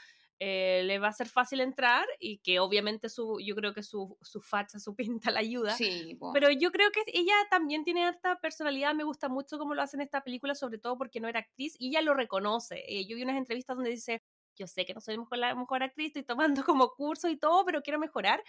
eh, 0.41 0.83
le 0.85 0.99
va 0.99 1.09
a 1.09 1.13
ser 1.13 1.29
fácil 1.29 1.61
entrar 1.61 2.07
y 2.19 2.39
que 2.39 2.59
obviamente 2.59 3.09
su, 3.09 3.39
yo 3.41 3.55
creo 3.55 3.73
que 3.73 3.83
su, 3.83 4.19
su 4.21 4.41
facha, 4.41 4.79
su 4.79 4.95
pinta 4.97 5.31
la 5.31 5.41
ayuda. 5.41 5.77
Sí. 5.77 6.19
Pero 6.33 6.51
yo 6.51 6.73
creo 6.73 6.91
que 6.91 7.03
ella 7.07 7.35
también 7.51 7.85
tiene 7.85 8.05
harta 8.05 8.39
personalidad, 8.41 8.95
me 8.95 9.05
gusta 9.05 9.29
mucho 9.29 9.59
cómo 9.59 9.75
lo 9.75 9.83
hace 9.83 9.97
en 9.97 10.03
esta 10.03 10.23
película, 10.23 10.55
sobre 10.55 10.79
todo 10.79 10.99
porque 10.99 11.21
no 11.21 11.29
era 11.29 11.41
actriz 11.41 11.77
y 11.79 11.89
ella 11.89 12.03
lo 12.03 12.15
reconoce. 12.15 12.83
Eh, 12.89 13.07
yo 13.07 13.17
vi 13.17 13.23
unas 13.23 13.37
entrevistas 13.37 13.77
donde 13.77 13.91
dice, 13.91 14.23
yo 14.57 14.67
sé 14.67 14.85
que 14.85 14.95
no 14.95 15.01
soy 15.01 15.19
mejor, 15.19 15.39
la 15.39 15.55
mejor 15.55 15.83
actriz, 15.83 16.09
estoy 16.09 16.25
tomando 16.25 16.65
como 16.77 16.91
curso 16.91 17.29
y 17.29 17.37
todo, 17.37 17.65
pero 17.65 17.83
quiero 17.83 17.99
mejorar. 17.99 18.43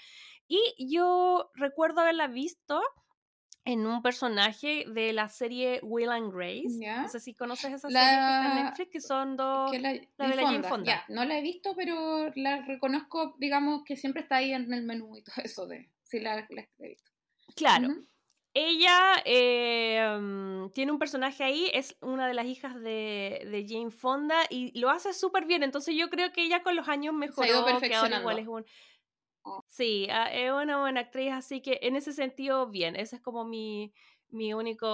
Y 0.48 0.60
yo 0.78 1.52
recuerdo 1.54 2.02
haberla 2.02 2.28
visto 2.28 2.82
en 3.66 3.86
un 3.88 4.02
personaje 4.04 4.86
de 4.88 5.12
la 5.12 5.28
serie 5.28 5.80
Will 5.82 6.10
and 6.10 6.32
Grace. 6.32 6.80
Ya. 6.80 7.02
No 7.02 7.10
sé 7.10 7.20
si 7.20 7.34
conoces 7.34 7.74
esa 7.74 7.90
La- 7.90 8.00
serie 8.00 8.16
que 8.16 8.24
está 8.24 8.60
en 8.60 8.66
Netflix, 8.66 8.92
que 8.92 9.02
son 9.02 9.36
dos... 9.38 9.72
que 9.72 9.80
la, 9.80 9.94
la 10.18 10.28
de 10.30 10.36
la 10.36 10.42
Jane 10.44 10.64
Fonda. 10.64 11.04
No 11.10 11.26
la 11.26 11.38
he 11.40 11.42
visto, 11.42 11.76
pero 11.76 12.32
la 12.36 12.62
reconozco, 12.62 13.36
digamos, 13.40 13.84
que 13.84 13.98
siempre 13.98 14.22
está 14.22 14.38
ahí 14.38 14.54
en 14.54 14.72
el 14.72 14.84
menú 14.84 15.18
y 15.18 15.24
todo 15.24 15.36
eso 15.44 15.66
de... 15.68 15.90
Sí, 16.04 16.20
la, 16.20 16.36
la 16.50 16.62
he 16.80 16.90
visto. 16.90 17.12
Claro. 17.56 17.90
Ella 18.54 19.22
eh, 19.26 20.70
tiene 20.74 20.92
un 20.92 21.00
personaje 21.00 21.44
ahí, 21.44 21.70
es 21.74 21.98
una 22.00 22.28
de 22.28 22.34
las 22.34 22.46
hijas 22.46 22.76
de, 22.76 23.46
de 23.52 23.66
Jane 23.68 23.92
Fonda 23.92 24.38
y 24.50 24.80
lo 24.80 24.90
hace 24.90 25.14
súper 25.14 25.46
bien. 25.46 25.64
Entonces 25.64 25.94
yo 25.98 26.10
creo 26.10 26.32
que 26.32 26.44
ella 26.44 26.64
con 26.64 26.76
los 26.76 26.88
años 26.88 27.14
mejoró, 27.14 27.66
que 27.82 27.96
ahora 27.96 28.20
igual 28.20 28.40
es 28.40 28.48
un... 28.48 28.66
Sí, 29.68 30.08
ah, 30.10 30.32
es 30.32 30.52
una 30.52 30.80
buena 30.80 31.02
actriz, 31.02 31.32
así 31.34 31.62
que 31.62 31.80
en 31.82 31.96
ese 31.96 32.14
sentido, 32.14 32.68
bien. 32.68 32.96
Ese 32.96 33.18
es 33.18 33.22
como 33.22 33.46
mi, 33.46 33.94
mi 34.30 34.54
único, 34.54 34.88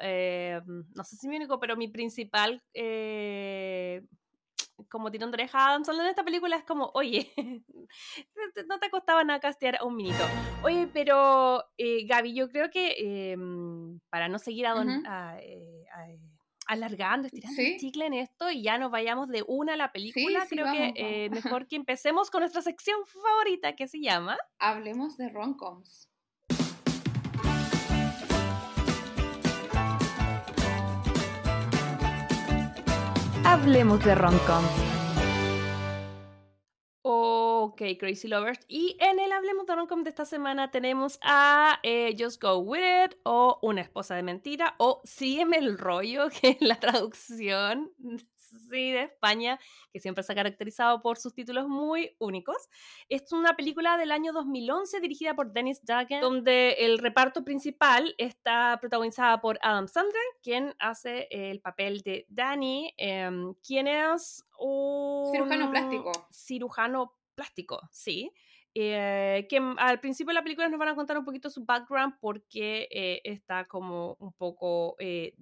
eh, 0.00 0.60
no 0.94 1.04
sé 1.04 1.16
si 1.16 1.28
mi 1.28 1.36
único, 1.36 1.58
pero 1.60 1.76
mi 1.76 1.88
principal 1.88 2.62
eh, 2.74 4.02
como 4.90 5.10
tirón 5.10 5.30
de 5.30 5.36
oreja 5.36 5.68
Adam 5.68 5.84
Sandler 5.84 6.06
en 6.06 6.10
esta 6.10 6.24
película 6.24 6.56
es 6.56 6.64
como, 6.64 6.90
oye, 6.94 7.32
no 8.68 8.78
te 8.78 8.90
costaba 8.90 9.24
nada 9.24 9.40
castear 9.40 9.76
a 9.80 9.84
un 9.84 9.96
minito. 9.96 10.22
Oye, 10.64 10.88
pero 10.92 11.64
eh, 11.78 12.06
Gaby, 12.06 12.34
yo 12.34 12.48
creo 12.50 12.70
que 12.70 12.94
eh, 12.98 13.36
para 14.10 14.28
no 14.28 14.38
seguir 14.38 14.66
a 14.66 14.72
don- 14.74 15.06
a, 15.06 15.38
eh, 15.40 15.86
a, 15.94 16.06
alargando, 16.66 17.26
estirando 17.26 17.56
Sí. 17.56 17.72
el 17.74 17.80
chicle 17.80 18.06
en 18.06 18.14
esto 18.14 18.50
y 18.50 18.62
ya 18.62 18.78
nos 18.78 18.90
vayamos 18.90 19.28
de 19.28 19.44
una 19.46 19.74
a 19.74 19.76
la 19.76 19.92
película, 19.92 20.42
sí, 20.46 20.56
creo 20.56 20.64
vamos, 20.66 20.78
que 20.78 20.84
vamos. 20.86 20.94
eh, 20.96 21.28
mejor 21.60 21.66
que 21.66 21.76
empecemos 21.76 22.30
con 22.30 22.40
nuestra 22.40 22.62
sección 22.62 22.98
favorita 23.06 23.74
que 23.76 23.88
se 23.88 24.00
llama... 24.00 24.36
Hablemos 24.58 25.16
de 25.16 25.28
romcoms. 25.28 26.08
Hablemos 33.44 34.04
de 34.04 34.14
romcoms. 34.14 34.95
Ok, 37.08 37.82
Crazy 38.00 38.26
Lovers. 38.26 38.58
Y 38.66 38.96
en 38.98 39.20
el 39.20 39.30
Hablemos 39.30 39.64
de 39.64 39.76
Romcom 39.76 40.02
de 40.02 40.10
esta 40.10 40.24
semana 40.24 40.72
tenemos 40.72 41.20
a 41.22 41.78
eh, 41.84 42.16
Just 42.18 42.42
Go 42.42 42.58
With 42.58 42.80
It, 43.04 43.18
o 43.22 43.60
Una 43.62 43.82
esposa 43.82 44.16
de 44.16 44.24
mentira, 44.24 44.74
o 44.78 45.02
Sígueme 45.04 45.58
el 45.58 45.78
rollo, 45.78 46.28
que 46.40 46.48
es 46.48 46.56
la 46.60 46.80
traducción 46.80 47.92
sí, 48.56 48.90
de 48.92 49.02
España, 49.04 49.58
que 49.92 50.00
siempre 50.00 50.24
se 50.24 50.32
ha 50.32 50.34
caracterizado 50.34 51.02
por 51.02 51.18
sus 51.18 51.34
títulos 51.34 51.68
muy 51.68 52.16
únicos. 52.18 52.56
Es 53.08 53.32
una 53.32 53.54
película 53.54 53.96
del 53.96 54.12
año 54.12 54.32
2011 54.32 55.00
dirigida 55.00 55.34
por 55.34 55.52
Dennis 55.52 55.84
Duggan, 55.84 56.20
donde 56.20 56.72
el 56.78 56.98
reparto 56.98 57.44
principal 57.44 58.14
está 58.18 58.78
protagonizada 58.80 59.40
por 59.40 59.58
Adam 59.62 59.88
Sandler, 59.88 60.22
quien 60.42 60.74
hace 60.78 61.28
el 61.30 61.60
papel 61.60 62.00
de 62.02 62.26
Danny, 62.28 62.94
em, 62.96 63.54
quien 63.66 63.86
es 63.86 64.44
un 64.58 65.30
Cirujano 65.32 65.70
plástico. 65.70 66.12
cirujano 66.30 67.14
plástico, 67.34 67.80
sí. 67.90 68.32
Eh, 68.78 69.46
que 69.48 69.58
al 69.78 70.00
principio 70.00 70.32
de 70.32 70.34
la 70.34 70.42
película 70.42 70.68
nos 70.68 70.78
van 70.78 70.90
a 70.90 70.94
contar 70.94 71.16
un 71.16 71.24
poquito 71.24 71.48
su 71.48 71.64
background 71.64 72.16
porque 72.20 72.86
eh, 72.90 73.22
está 73.24 73.64
como 73.64 74.18
un 74.20 74.34
poco 74.34 74.96
eh, 74.98 75.34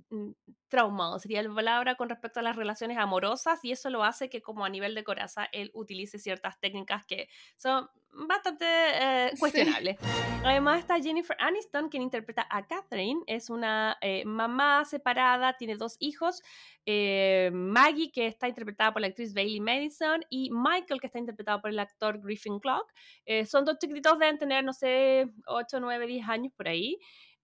traumado, 0.69 1.19
sería 1.19 1.43
la 1.43 1.53
palabra, 1.53 1.97
con 1.97 2.09
respecto 2.09 2.39
a 2.39 2.45
las 2.45 2.55
relaciones 2.55 2.97
amorosas 2.97 3.59
y 3.65 3.73
eso 3.73 3.91
lo 3.91 4.05
hace 4.05 4.31
que 4.31 4.41
como 4.41 4.65
a 4.65 4.69
nivel 4.69 4.95
de 4.95 5.03
coraza 5.03 5.49
él 5.51 5.73
utilice 5.75 6.21
ciertas 6.21 6.61
técnicas 6.61 7.05
que 7.07 7.29
son 7.57 7.89
bastante 8.15 8.65
eh, 8.67 9.31
Sí. 9.35 9.39
cuestionables. 9.41 9.99
Además 10.45 10.81
está 10.81 11.01
Jennifer 11.01 11.37
Aniston, 11.41 11.89
quien 11.89 12.03
interpreta 12.03 12.47
a 12.51 12.67
Catherine, 12.67 13.21
es 13.27 13.51
una 13.51 13.97
eh, 14.01 14.25
mamá 14.25 14.85
separada, 14.85 15.57
tiene 15.57 15.77
dos 15.77 15.97
hijos, 16.01 16.43
eh, 16.87 17.51
Maggie, 17.53 18.11
que 18.13 18.27
está 18.27 18.49
interpretada 18.49 18.93
por 18.93 19.01
la 19.01 19.09
actriz 19.09 19.33
Bailey 19.33 19.61
Madison, 19.61 20.25
y 20.29 20.51
Michael, 20.51 21.01
que 21.01 21.07
está 21.07 21.19
interpretado 21.19 21.61
por 21.61 21.71
el 21.71 21.79
actor 21.79 22.21
Griffin 22.21 22.61
Clock. 22.61 22.93
Eh, 23.27 23.47
son 23.47 23.65
dos 23.65 23.79
chiquititos, 23.79 24.19
deben 24.19 24.39
tener, 24.39 24.65
no 24.65 24.73
sé, 24.73 25.27
8, 25.47 25.81
9, 25.81 26.07
10 26.07 26.29
años 26.29 26.53
por 26.57 26.69
ahí. 26.69 26.99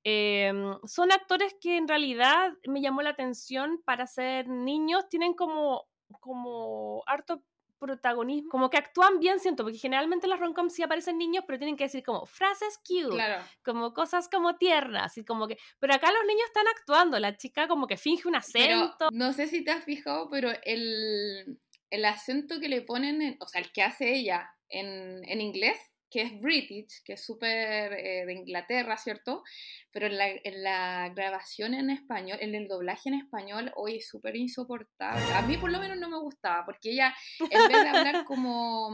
Eh, 0.04 0.52
son 0.86 1.12
actores 1.12 1.54
que 1.60 1.76
en 1.76 1.86
realidad 1.88 2.52
me 2.66 2.80
llamó 2.80 3.02
la 3.02 3.10
atención 3.10 3.82
para 3.84 4.06
ser 4.06 4.48
niños, 4.48 5.08
tienen 5.08 5.34
como, 5.34 5.86
como 6.20 7.02
harto 7.06 7.42
protagonismo, 7.78 8.50
como 8.50 8.68
que 8.68 8.76
actúan 8.76 9.20
bien, 9.20 9.40
siento, 9.40 9.62
porque 9.62 9.78
generalmente 9.78 10.26
en 10.26 10.30
las 10.30 10.40
romcoms 10.40 10.74
sí 10.74 10.82
aparecen 10.82 11.16
niños, 11.16 11.44
pero 11.46 11.58
tienen 11.58 11.76
que 11.78 11.84
decir 11.84 12.02
como 12.04 12.26
frases 12.26 12.78
cute, 12.86 13.14
Claro. 13.16 13.42
como 13.64 13.94
cosas 13.94 14.28
como 14.28 14.56
tiernas, 14.56 15.16
y 15.16 15.24
como 15.24 15.48
que, 15.48 15.56
pero 15.78 15.94
acá 15.94 16.12
los 16.12 16.26
niños 16.26 16.44
están 16.46 16.66
actuando, 16.68 17.18
la 17.18 17.36
chica 17.38 17.68
como 17.68 17.86
que 17.86 17.96
finge 17.96 18.28
un 18.28 18.34
Pero 18.52 18.76
acento, 18.82 19.08
no 19.12 19.32
sé 19.32 19.46
si 19.46 19.64
te 19.64 19.70
has 19.70 19.84
fijado, 19.84 20.28
pero 20.30 20.50
el, 20.64 21.58
el 21.88 22.04
acento 22.04 22.60
que 22.60 22.68
le 22.68 22.82
ponen, 22.82 23.22
en- 23.22 23.36
o 23.40 23.46
sea, 23.46 23.62
el 23.62 23.72
que 23.72 23.82
hace 23.82 24.14
ella 24.14 24.50
en, 24.70 25.22
en 25.28 25.40
inglés, 25.40 25.78
que 26.10 26.22
es 26.22 26.40
British, 26.40 27.02
que 27.04 27.12
es 27.12 27.24
súper 27.24 27.92
eh, 27.92 28.26
de 28.26 28.32
Inglaterra, 28.32 28.96
¿cierto? 28.96 29.44
Pero 29.92 30.06
en 30.06 30.18
la, 30.18 30.28
en 30.28 30.62
la, 30.62 31.08
grabación 31.14 31.72
en 31.74 31.90
español, 31.90 32.38
en 32.40 32.54
el 32.54 32.66
doblaje 32.66 33.08
en 33.08 33.14
español, 33.14 33.72
hoy 33.76 33.98
es 33.98 34.08
súper 34.08 34.34
insoportable. 34.36 35.22
A 35.34 35.42
mí 35.42 35.56
por 35.56 35.70
lo 35.70 35.78
menos 35.78 35.98
no 35.98 36.08
me 36.08 36.18
gustaba, 36.18 36.64
porque 36.64 36.90
ella, 36.90 37.14
en 37.38 37.68
vez 37.68 37.82
de 37.82 37.88
hablar 37.88 38.24
como, 38.26 38.92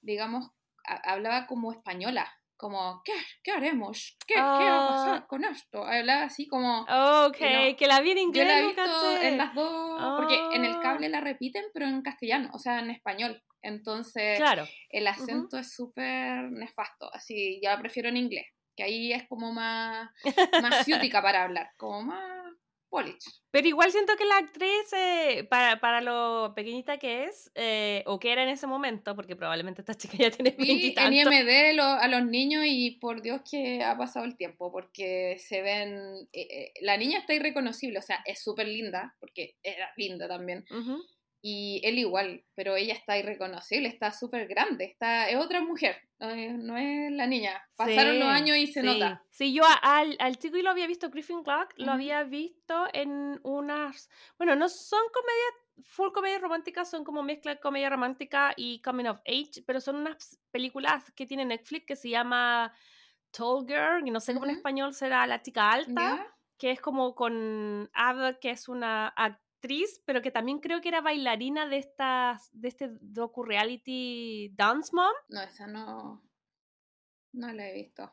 digamos, 0.00 0.50
hablaba 0.84 1.46
como 1.46 1.72
española, 1.72 2.32
como, 2.60 3.00
¿qué, 3.04 3.14
qué 3.42 3.52
haremos? 3.52 4.18
¿Qué, 4.26 4.34
¿Qué, 4.34 4.40
va 4.40 4.84
a 4.84 4.88
pasar 4.88 5.22
oh. 5.24 5.26
con 5.26 5.44
esto? 5.44 5.84
Hablaba 5.84 6.24
así 6.24 6.46
como... 6.46 6.82
Ok, 6.82 7.38
que 7.78 7.86
la 7.86 8.00
vi 8.02 8.10
en 8.10 8.18
inglés. 8.18 8.46
Yo 8.46 8.52
la 8.52 8.60
he 8.60 8.66
visto 8.66 9.16
en 9.22 9.38
las 9.38 9.54
dos, 9.54 10.18
porque 10.18 10.38
en 10.54 10.66
el 10.66 10.78
cable 10.80 11.06
oh. 11.06 11.10
la 11.10 11.20
repiten, 11.22 11.64
pero 11.72 11.86
en 11.86 12.02
castellano, 12.02 12.50
o 12.52 12.58
sea, 12.58 12.80
en 12.80 12.90
español. 12.90 13.42
Entonces, 13.62 14.38
claro. 14.38 14.66
el 14.90 15.06
acento 15.06 15.58
es 15.58 15.74
súper 15.74 16.50
nefasto, 16.50 17.10
así, 17.12 17.60
yo 17.62 17.70
la 17.70 17.78
prefiero 17.78 18.08
en 18.08 18.16
inglés, 18.16 18.46
que 18.74 18.82
ahí 18.82 19.12
es 19.12 19.26
como 19.28 19.52
más, 19.52 20.10
más 20.62 20.84
ciútica 20.84 21.20
para 21.20 21.44
hablar, 21.44 21.70
como 21.76 22.02
más 22.02 22.52
Polich. 22.90 23.24
Pero 23.52 23.68
igual 23.68 23.92
siento 23.92 24.16
que 24.16 24.24
la 24.24 24.38
actriz, 24.38 24.92
eh, 24.92 25.46
para, 25.48 25.80
para, 25.80 26.00
lo 26.00 26.52
pequeñita 26.56 26.98
que 26.98 27.24
es, 27.24 27.50
eh, 27.54 28.02
o 28.06 28.18
que 28.18 28.32
era 28.32 28.42
en 28.42 28.48
ese 28.48 28.66
momento, 28.66 29.14
porque 29.14 29.36
probablemente 29.36 29.80
esta 29.80 29.94
chica 29.96 30.16
ya 30.18 30.30
tiene 30.30 30.56
20 30.58 31.00
En 31.00 31.12
IMD 31.12 31.80
a 31.80 32.08
los 32.08 32.24
niños 32.26 32.64
y 32.66 32.98
por 33.00 33.22
Dios 33.22 33.42
que 33.48 33.82
ha 33.84 33.96
pasado 33.96 34.24
el 34.26 34.36
tiempo, 34.36 34.72
porque 34.72 35.36
se 35.38 35.62
ven... 35.62 36.28
Eh, 36.32 36.72
la 36.80 36.96
niña 36.96 37.20
está 37.20 37.32
irreconocible, 37.32 38.00
o 38.00 38.02
sea, 38.02 38.22
es 38.26 38.42
súper 38.42 38.66
linda, 38.66 39.16
porque 39.20 39.56
era 39.62 39.90
linda 39.96 40.26
también. 40.26 40.64
Y 41.42 41.80
él 41.84 41.98
igual, 41.98 42.44
pero 42.54 42.76
ella 42.76 42.92
está 42.92 43.16
irreconocible, 43.16 43.88
está 43.88 44.12
súper 44.12 44.46
grande, 44.46 44.84
está, 44.84 45.30
es 45.30 45.36
otra 45.36 45.62
mujer, 45.62 45.96
no 46.18 46.76
es, 46.76 47.12
la 47.12 47.26
niña. 47.26 47.62
Pasaron 47.76 48.18
los 48.18 48.28
años 48.28 48.58
y 48.58 48.66
se 48.66 48.82
nota. 48.82 49.24
Sí, 49.30 49.54
yo 49.54 49.62
al, 49.82 50.16
al 50.18 50.36
chico 50.36 50.58
y 50.58 50.62
lo 50.62 50.70
había 50.70 50.86
visto, 50.86 51.08
Griffin 51.08 51.42
Clark, 51.42 51.72
lo 51.76 51.92
había 51.92 52.24
visto 52.24 52.88
en 52.92 53.40
unas, 53.42 54.10
bueno, 54.36 54.54
no 54.54 54.68
son 54.68 55.00
comedias, 55.14 55.88
full 55.88 56.12
comedias 56.12 56.42
románticas, 56.42 56.90
son 56.90 57.04
como 57.04 57.22
mezcla 57.22 57.54
de 57.54 57.60
comedia 57.60 57.88
romántica 57.88 58.52
y 58.54 58.82
coming 58.82 59.06
of 59.06 59.20
age, 59.26 59.62
pero 59.66 59.80
son 59.80 59.96
unas 59.96 60.38
películas 60.50 61.10
que 61.12 61.24
tiene 61.24 61.46
Netflix 61.46 61.86
que 61.86 61.96
se 61.96 62.10
llama 62.10 62.70
Tall 63.30 63.66
Girl, 63.66 64.06
y 64.06 64.10
no 64.10 64.20
sé 64.20 64.34
cómo 64.34 64.44
en 64.44 64.56
español 64.56 64.92
será 64.92 65.26
La 65.26 65.40
chica 65.40 65.70
alta, 65.70 66.36
que 66.58 66.72
es 66.72 66.82
como 66.82 67.14
con 67.14 67.88
Ava, 67.94 68.34
que 68.38 68.50
es 68.50 68.68
una 68.68 69.08
actriz 69.08 69.49
pero 70.04 70.22
que 70.22 70.30
también 70.30 70.58
creo 70.58 70.80
que 70.80 70.88
era 70.88 71.00
bailarina 71.00 71.66
de 71.66 71.78
estas 71.78 72.50
de 72.52 72.68
este 72.68 72.90
docu 73.00 73.42
reality 73.42 74.50
Dance 74.54 74.90
Mom. 74.94 75.12
No, 75.28 75.40
esa 75.42 75.66
no 75.66 76.22
no 77.32 77.52
la 77.52 77.68
he 77.68 77.74
visto. 77.74 78.12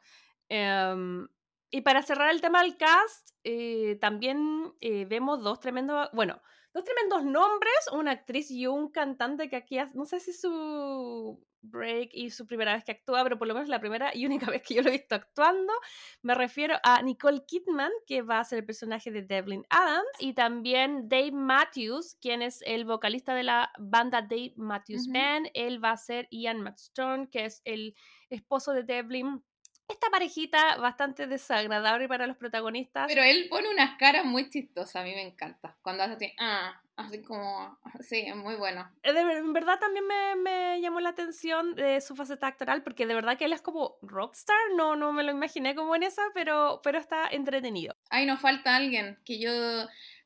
Em, 0.50 1.28
y 1.70 1.82
para 1.82 2.02
cerrar 2.02 2.32
el 2.32 2.42
tema 2.42 2.62
del 2.62 2.78
cast, 2.78 3.32
eh, 3.44 3.98
también 4.00 4.74
eh, 4.80 5.06
vemos 5.06 5.42
dos 5.44 5.60
tremendos, 5.60 6.10
bueno, 6.14 6.42
dos 6.78 6.86
tremendos 6.86 7.24
nombres, 7.26 7.74
una 7.92 8.12
actriz 8.12 8.52
y 8.52 8.68
un 8.68 8.90
cantante 8.90 9.50
que 9.50 9.56
aquí, 9.56 9.80
no 9.96 10.06
sé 10.06 10.20
si 10.20 10.32
su 10.32 11.44
break 11.62 12.12
y 12.14 12.30
su 12.30 12.46
primera 12.46 12.74
vez 12.74 12.84
que 12.84 12.92
actúa, 12.92 13.24
pero 13.24 13.40
por 13.40 13.48
lo 13.48 13.56
menos 13.56 13.68
la 13.68 13.80
primera 13.80 14.16
y 14.16 14.26
única 14.28 14.46
vez 14.52 14.62
que 14.62 14.76
yo 14.76 14.84
lo 14.84 14.90
he 14.90 14.94
visto 14.94 15.16
actuando. 15.16 15.74
Me 16.22 16.36
refiero 16.36 16.76
a 16.84 17.02
Nicole 17.02 17.44
Kidman, 17.48 17.92
que 18.06 18.22
va 18.22 18.40
a 18.40 18.44
ser 18.44 18.60
el 18.60 18.66
personaje 18.66 19.12
de 19.12 19.24
Devlin 19.24 19.66
Adams, 19.70 20.08
y 20.20 20.34
también 20.34 21.10
Dave 21.10 21.32
Matthews, 21.32 22.16
quien 22.22 22.44
es 22.44 22.62
el 22.66 22.86
vocalista 22.86 23.34
de 23.34 23.44
la 23.44 23.72
banda 23.80 24.22
Dave 24.22 24.54
Matthews 24.56 25.08
Band. 25.12 25.50
Él 25.56 25.84
va 25.84 25.92
a 25.92 25.98
ser 25.98 26.28
Ian 26.30 26.62
McStone, 26.62 27.28
que 27.30 27.46
es 27.46 27.62
el 27.66 27.96
esposo 28.30 28.74
de 28.74 28.84
Devlin 28.84 29.44
esta 29.88 30.10
parejita 30.10 30.76
bastante 30.78 31.28
desagradable 31.28 32.08
para 32.08 32.28
los 32.28 32.38
protagonistas. 32.38 33.08
Pero 33.08 33.24
él 33.24 33.48
pone 33.50 33.70
unas 33.70 33.98
caras 33.98 34.26
muy 34.26 34.50
chistosas, 34.50 34.98
a 34.98 35.04
mí 35.04 35.14
me 35.14 35.22
encanta. 35.22 35.78
Cuando 35.82 36.04
hace 36.04 36.14
así, 36.14 36.34
ah, 36.40 36.82
así 36.98 37.22
como, 37.22 37.78
sí, 38.02 38.24
es 38.28 38.36
muy 38.36 38.56
bueno. 38.56 38.90
Eh, 39.04 39.14
en 39.16 39.54
verdad 39.54 39.80
también 39.80 40.06
me, 40.06 40.36
me, 40.36 40.82
llamó 40.82 41.00
la 41.00 41.10
atención 41.10 41.76
de 41.76 42.02
su 42.02 42.16
faceta 42.16 42.48
actoral, 42.48 42.84
porque 42.84 43.06
de 43.06 43.16
verdad 43.16 43.38
que 43.38 43.46
él 43.46 43.54
es 43.54 43.62
como 43.62 43.98
rockstar, 44.02 44.58
no, 44.76 44.96
no 44.96 45.14
me 45.14 45.24
lo 45.24 45.32
imaginé 45.32 45.74
como 45.74 45.96
en 45.96 46.04
esa, 46.04 46.24
pero, 46.34 46.82
pero 46.84 47.00
está 47.00 47.28
entretenido. 47.30 47.96
Ay, 48.10 48.26
nos 48.26 48.42
falta 48.42 48.76
alguien 48.76 49.18
que 49.24 49.40
yo, 49.40 49.52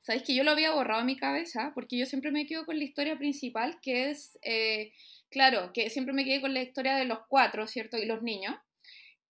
sabéis 0.01 0.23
que 0.23 0.33
yo 0.33 0.43
lo 0.43 0.51
había 0.51 0.71
borrado 0.71 1.01
en 1.01 1.07
mi 1.07 1.17
cabeza, 1.17 1.71
porque 1.75 1.97
yo 1.97 2.07
siempre 2.07 2.31
me 2.31 2.47
quedo 2.47 2.65
con 2.65 2.77
la 2.77 2.83
historia 2.83 3.17
principal, 3.17 3.79
que 3.79 4.09
es, 4.09 4.39
eh, 4.41 4.93
claro, 5.29 5.71
que 5.71 5.91
siempre 5.91 6.13
me 6.13 6.25
quedé 6.25 6.41
con 6.41 6.53
la 6.53 6.63
historia 6.63 6.95
de 6.95 7.05
los 7.05 7.19
cuatro, 7.27 7.67
¿cierto? 7.67 7.97
Y 7.97 8.05
los 8.05 8.23
niños. 8.23 8.55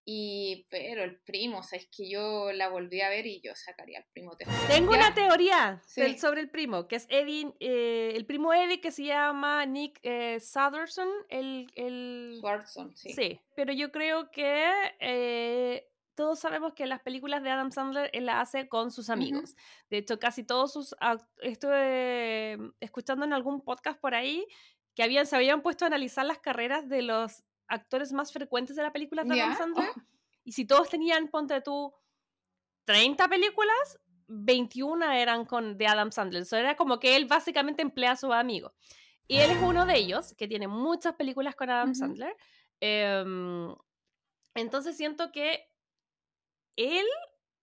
Y, 0.04 0.66
pero 0.68 1.04
el 1.04 1.20
primo, 1.20 1.58
o 1.58 1.62
sea, 1.62 1.78
es 1.78 1.86
que 1.86 2.10
yo 2.10 2.50
la 2.52 2.68
volví 2.68 3.00
a 3.02 3.08
ver 3.08 3.26
y 3.26 3.40
yo 3.40 3.54
sacaría 3.54 3.98
al 3.98 4.06
primo. 4.12 4.36
Tengo 4.68 4.92
una 4.92 5.14
teoría 5.14 5.80
sobre 6.18 6.40
el 6.40 6.50
primo, 6.50 6.88
que 6.88 6.96
es 6.96 7.06
Eddie, 7.08 7.54
eh, 7.60 8.12
el 8.14 8.26
primo 8.26 8.52
Eddie 8.52 8.80
que 8.80 8.90
se 8.90 9.04
llama 9.04 9.64
Nick 9.64 10.00
eh, 10.02 10.40
Sutherson, 10.40 11.08
el... 11.28 11.70
el... 11.76 12.40
sí. 12.94 13.12
Sí, 13.12 13.40
pero 13.54 13.72
yo 13.72 13.92
creo 13.92 14.30
que 14.32 14.72
eh, 14.98 15.88
todos 16.16 16.40
sabemos 16.40 16.74
que 16.74 16.86
las 16.86 17.00
películas 17.00 17.42
de 17.44 17.50
Adam 17.50 17.70
Sandler 17.70 18.10
él 18.12 18.26
las 18.26 18.48
hace 18.48 18.68
con 18.68 18.90
sus 18.90 19.08
amigos. 19.08 19.54
De 19.88 19.98
hecho, 19.98 20.18
casi 20.18 20.42
todos 20.44 20.72
sus... 20.72 20.96
Estuve 21.40 22.58
escuchando 22.80 23.24
en 23.24 23.32
algún 23.32 23.62
podcast 23.62 24.00
por 24.00 24.14
ahí 24.14 24.46
que 24.94 25.02
habían, 25.02 25.26
se 25.26 25.36
habían 25.36 25.62
puesto 25.62 25.84
a 25.84 25.88
analizar 25.88 26.26
las 26.26 26.38
carreras 26.38 26.88
de 26.88 27.02
los 27.02 27.44
actores 27.68 28.12
más 28.12 28.32
frecuentes 28.32 28.76
de 28.76 28.82
la 28.82 28.92
película 28.92 29.24
de 29.24 29.40
Adam 29.40 29.56
Sandler. 29.56 29.90
Oh. 29.96 30.02
Y 30.44 30.52
si 30.52 30.64
todos 30.64 30.88
tenían, 30.88 31.28
ponte 31.28 31.60
tú, 31.60 31.92
30 32.84 33.28
películas, 33.28 34.00
21 34.28 35.12
eran 35.12 35.44
con 35.44 35.76
de 35.76 35.86
Adam 35.86 36.10
Sandler. 36.10 36.42
Eso 36.42 36.56
era 36.56 36.76
como 36.76 36.98
que 36.98 37.16
él 37.16 37.26
básicamente 37.26 37.82
emplea 37.82 38.12
a 38.12 38.16
sus 38.16 38.32
amigos. 38.32 38.72
Y 39.28 39.36
él 39.36 39.50
es 39.50 39.62
uno 39.62 39.86
de 39.86 39.96
ellos, 39.96 40.34
que 40.34 40.48
tiene 40.48 40.68
muchas 40.68 41.14
películas 41.14 41.54
con 41.54 41.70
Adam 41.70 41.94
Sandler. 41.94 42.36
Em, 42.80 43.74
entonces 44.54 44.96
siento 44.96 45.30
que 45.32 45.70
él 46.76 47.06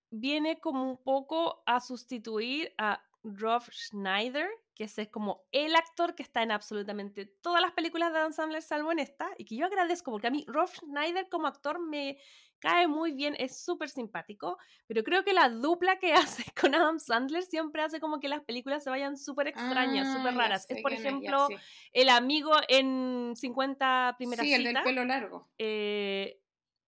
viene 0.09 0.59
como 0.59 0.89
un 0.89 0.97
poco 0.97 1.61
a 1.65 1.79
sustituir 1.79 2.73
a 2.77 3.03
Rob 3.23 3.63
Schneider, 3.71 4.49
que 4.79 4.85
ese 4.85 5.01
es 5.01 5.09
como 5.09 5.43
el 5.51 5.75
actor 5.75 6.15
que 6.15 6.23
está 6.23 6.41
en 6.41 6.51
absolutamente 6.51 7.25
todas 7.25 7.61
las 7.61 7.73
películas 7.73 8.13
de 8.13 8.19
Adam 8.19 8.31
Sandler, 8.31 8.61
salvo 8.61 8.93
en 8.93 8.99
esta, 8.99 9.29
y 9.37 9.43
que 9.43 9.57
yo 9.57 9.65
agradezco 9.65 10.09
porque 10.09 10.27
a 10.27 10.31
mí 10.31 10.45
Rob 10.47 10.69
Schneider 10.69 11.27
como 11.27 11.47
actor 11.47 11.85
me 11.85 12.17
cae 12.59 12.87
muy 12.87 13.11
bien, 13.11 13.35
es 13.39 13.61
súper 13.61 13.89
simpático, 13.89 14.57
pero 14.87 15.03
creo 15.03 15.25
que 15.25 15.33
la 15.33 15.49
dupla 15.49 15.99
que 15.99 16.13
hace 16.43 16.45
con 16.53 16.73
Adam 16.73 16.97
Sandler 16.97 17.43
siempre 17.43 17.81
hace 17.81 17.99
como 17.99 18.21
que 18.21 18.29
las 18.29 18.41
películas 18.45 18.81
se 18.81 18.89
vayan 18.89 19.17
súper 19.17 19.47
extrañas, 19.47 20.07
ah, 20.07 20.17
súper 20.17 20.35
raras. 20.35 20.65
Es, 20.69 20.81
por 20.81 20.93
ejemplo, 20.93 21.49
el 21.91 22.07
amigo 22.07 22.53
en 22.69 23.33
50 23.35 24.15
primeras 24.17 24.45
Sí, 24.45 24.53
el 24.53 24.63
del 24.63 24.81
pelo 24.81 25.03
largo. 25.03 25.49
Eh, 25.57 26.39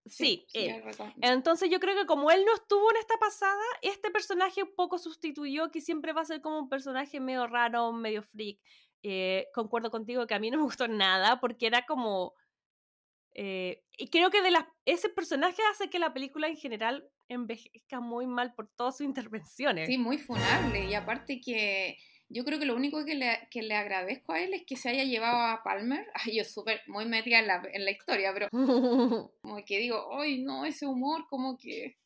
Sí, 0.06 0.48
Entonces 1.22 1.70
yo 1.70 1.80
creo 1.80 1.96
que 1.96 2.08
como 2.08 2.32
él 2.32 2.44
no 2.46 2.56
estuvo 2.56 2.90
en 2.92 2.98
esta 2.98 3.18
pasada, 3.18 3.62
este 3.82 4.10
personaje 4.10 4.64
un 4.64 4.74
poco 4.76 4.98
sustituyó, 4.98 5.70
que 5.70 5.80
siempre 5.80 6.12
va 6.12 6.22
a 6.22 6.26
ser 6.26 6.42
como 6.42 6.58
un 6.58 6.70
personaje 6.70 7.20
medio 7.20 7.46
raro, 7.48 7.92
medio 7.94 8.24
freak. 8.24 8.60
Eh, 9.04 9.48
concuerdo 9.54 9.92
contigo 9.92 10.28
que 10.28 10.34
a 10.34 10.40
mí 10.40 10.50
no 10.50 10.58
me 10.58 10.64
gustó 10.64 10.88
nada 10.88 11.40
porque 11.40 11.68
era 11.68 11.86
como... 11.86 12.34
Eh, 13.34 13.84
y 13.98 14.10
creo 14.10 14.30
que 14.30 14.42
de 14.42 14.52
ese 14.86 15.08
personaje 15.10 15.62
hace 15.72 15.90
que 15.90 16.00
la 16.00 16.14
película 16.14 16.48
en 16.48 16.58
general 16.58 17.08
envejezca 17.30 18.00
muy 18.00 18.28
mal 18.28 18.54
por 18.54 18.70
todas 18.70 18.98
sus 18.98 19.06
intervenciones. 19.06 19.88
Sí, 19.88 19.98
muy 19.98 20.18
funable. 20.18 20.86
Y 20.86 20.96
aparte 20.96 21.40
que 21.40 21.98
yo 22.34 22.46
creo 22.46 22.60
que 22.60 22.66
lo 22.66 22.76
único 22.76 23.04
que 23.06 23.16
le, 23.16 23.48
que 23.52 23.62
le, 23.62 23.76
agradezco 23.76 24.34
a 24.34 24.40
él 24.40 24.54
es 24.54 24.64
que 24.66 24.78
se 24.78 24.90
haya 24.90 25.04
llevado 25.04 25.38
a 25.38 25.64
Palmer. 25.64 26.06
Ay, 26.26 26.38
yo 26.38 26.44
súper 26.44 26.82
muy 26.88 27.06
metida 27.06 27.40
en 27.40 27.48
la, 27.48 27.62
en 27.74 27.86
la 27.86 27.92
historia, 27.92 28.34
pero 28.34 28.48
como 29.42 29.66
que 29.66 29.78
digo, 29.80 30.20
ay, 30.20 30.42
no, 30.44 30.66
ese 30.66 30.86
humor 30.86 31.28
como 31.30 31.58
que 31.58 31.98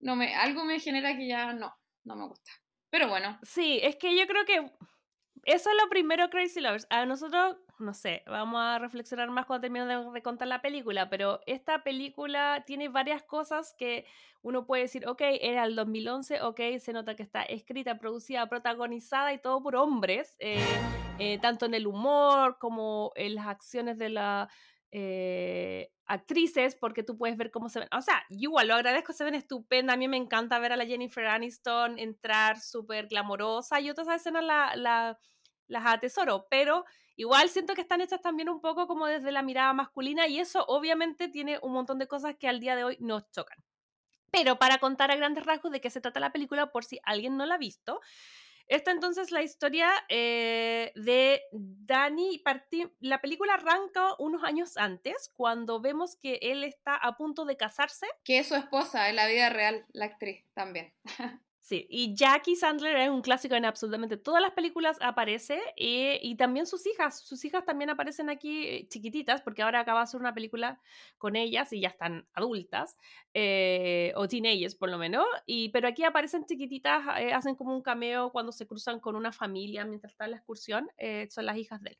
no 0.00 0.16
me, 0.16 0.34
algo 0.34 0.64
me 0.64 0.80
genera 0.80 1.16
que 1.16 1.28
ya 1.28 1.52
no, 1.52 1.74
no 2.04 2.16
me 2.16 2.26
gusta. 2.26 2.50
Pero 2.90 3.08
bueno. 3.08 3.38
Sí, 3.42 3.80
es 3.82 3.96
que 3.96 4.16
yo 4.16 4.26
creo 4.26 4.44
que 4.44 4.70
eso 5.46 5.70
es 5.70 5.76
lo 5.82 5.88
primero, 5.88 6.30
Crazy 6.30 6.60
Lovers. 6.60 6.86
A 6.90 7.06
nosotros 7.06 7.56
no 7.78 7.94
sé, 7.94 8.22
vamos 8.26 8.60
a 8.60 8.78
reflexionar 8.78 9.30
más 9.30 9.46
cuando 9.46 9.62
termine 9.62 9.86
de, 9.86 10.22
contar 10.22 10.48
la 10.48 10.62
película, 10.62 11.08
pero 11.10 11.40
esta 11.46 11.82
película 11.82 12.62
tiene 12.66 12.88
varias 12.88 13.22
cosas 13.22 13.74
que 13.76 14.06
uno 14.42 14.66
puede 14.66 14.82
decir, 14.82 15.06
ok, 15.08 15.20
era 15.40 15.64
el 15.64 15.74
2011, 15.74 16.42
ok, 16.42 16.60
se 16.78 16.92
nota 16.92 17.16
que 17.16 17.22
está 17.22 17.42
escrita, 17.42 17.98
producida, 17.98 18.48
protagonizada 18.48 19.32
y 19.32 19.38
todo 19.38 19.62
por 19.62 19.76
hombres, 19.76 20.36
eh, 20.38 20.62
eh, 21.18 21.38
tanto 21.40 21.66
en 21.66 21.74
el 21.74 21.86
humor 21.86 22.58
como 22.58 23.12
en 23.16 23.34
las 23.34 23.46
acciones 23.46 23.98
de 23.98 24.10
las 24.10 24.52
eh, 24.92 25.90
actrices, 26.06 26.76
porque 26.76 27.02
tú 27.02 27.16
puedes 27.16 27.36
ver 27.36 27.50
cómo 27.50 27.68
se 27.68 27.80
ven. 27.80 27.88
O 27.96 28.02
sea, 28.02 28.24
igual 28.28 28.68
lo 28.68 28.74
agradezco, 28.74 29.12
se 29.12 29.24
ven 29.24 29.34
estupenda. 29.34 29.94
A 29.94 29.96
mí 29.96 30.06
me 30.06 30.16
encanta 30.18 30.58
ver 30.58 30.72
a 30.72 30.76
la 30.76 30.86
Jennifer 30.86 31.26
Aniston 31.26 31.98
entrar 31.98 32.60
súper 32.60 33.08
glamorosa 33.08 33.80
y 33.80 33.90
otras 33.90 34.08
escenas 34.08 34.44
la, 34.44 34.76
la 34.76 35.18
las 35.66 35.86
atesoro, 35.86 36.46
pero 36.50 36.84
igual 37.16 37.48
siento 37.48 37.74
que 37.74 37.80
están 37.80 38.00
hechas 38.00 38.20
también 38.20 38.48
un 38.48 38.60
poco 38.60 38.86
como 38.86 39.06
desde 39.06 39.32
la 39.32 39.42
mirada 39.42 39.72
masculina 39.72 40.26
y 40.26 40.40
eso 40.40 40.64
obviamente 40.66 41.28
tiene 41.28 41.58
un 41.62 41.72
montón 41.72 41.98
de 41.98 42.08
cosas 42.08 42.36
que 42.36 42.48
al 42.48 42.60
día 42.60 42.76
de 42.76 42.84
hoy 42.84 42.96
nos 43.00 43.30
chocan. 43.30 43.58
Pero 44.30 44.58
para 44.58 44.78
contar 44.78 45.10
a 45.10 45.16
grandes 45.16 45.46
rasgos 45.46 45.70
de 45.70 45.80
qué 45.80 45.90
se 45.90 46.00
trata 46.00 46.18
la 46.18 46.32
película, 46.32 46.72
por 46.72 46.84
si 46.84 46.98
alguien 47.04 47.36
no 47.36 47.46
la 47.46 47.54
ha 47.54 47.58
visto, 47.58 48.00
esta 48.66 48.90
entonces 48.90 49.30
la 49.30 49.42
historia 49.42 49.90
eh, 50.08 50.92
de 50.94 51.42
Danny. 51.52 52.42
La 53.00 53.20
película 53.20 53.54
arranca 53.54 54.14
unos 54.18 54.42
años 54.42 54.76
antes, 54.76 55.30
cuando 55.36 55.80
vemos 55.80 56.16
que 56.16 56.38
él 56.40 56.64
está 56.64 56.96
a 56.96 57.16
punto 57.16 57.44
de 57.44 57.56
casarse. 57.56 58.06
Que 58.24 58.38
es 58.38 58.48
su 58.48 58.54
esposa 58.54 59.08
en 59.10 59.16
la 59.16 59.26
vida 59.26 59.50
real, 59.50 59.84
la 59.92 60.06
actriz 60.06 60.44
también. 60.54 60.92
Sí, 61.64 61.86
y 61.88 62.14
Jackie 62.14 62.56
Sandler 62.56 62.94
es 62.98 63.08
un 63.08 63.22
clásico 63.22 63.54
en 63.54 63.64
absolutamente 63.64 64.18
todas 64.18 64.42
las 64.42 64.52
películas, 64.52 64.98
aparece, 65.00 65.58
eh, 65.78 66.20
y 66.22 66.36
también 66.36 66.66
sus 66.66 66.86
hijas, 66.86 67.20
sus 67.20 67.42
hijas 67.46 67.64
también 67.64 67.88
aparecen 67.88 68.28
aquí 68.28 68.66
eh, 68.66 68.86
chiquititas, 68.88 69.40
porque 69.40 69.62
ahora 69.62 69.80
acaba 69.80 70.00
de 70.00 70.04
hacer 70.04 70.20
una 70.20 70.34
película 70.34 70.78
con 71.16 71.36
ellas 71.36 71.72
y 71.72 71.80
ya 71.80 71.88
están 71.88 72.28
adultas, 72.34 72.98
eh, 73.32 74.12
o 74.14 74.28
teenagers 74.28 74.74
por 74.74 74.90
lo 74.90 74.98
menos, 74.98 75.24
y, 75.46 75.70
pero 75.70 75.88
aquí 75.88 76.04
aparecen 76.04 76.44
chiquititas, 76.44 77.02
hacen 77.32 77.54
como 77.54 77.74
un 77.74 77.80
cameo 77.80 78.30
cuando 78.30 78.52
se 78.52 78.66
cruzan 78.66 79.00
con 79.00 79.16
una 79.16 79.32
familia 79.32 79.86
mientras 79.86 80.12
está 80.12 80.26
en 80.26 80.32
la 80.32 80.36
excursión, 80.36 80.90
son 81.30 81.46
las 81.46 81.56
hijas 81.56 81.80
de 81.80 81.90
él. 81.92 81.98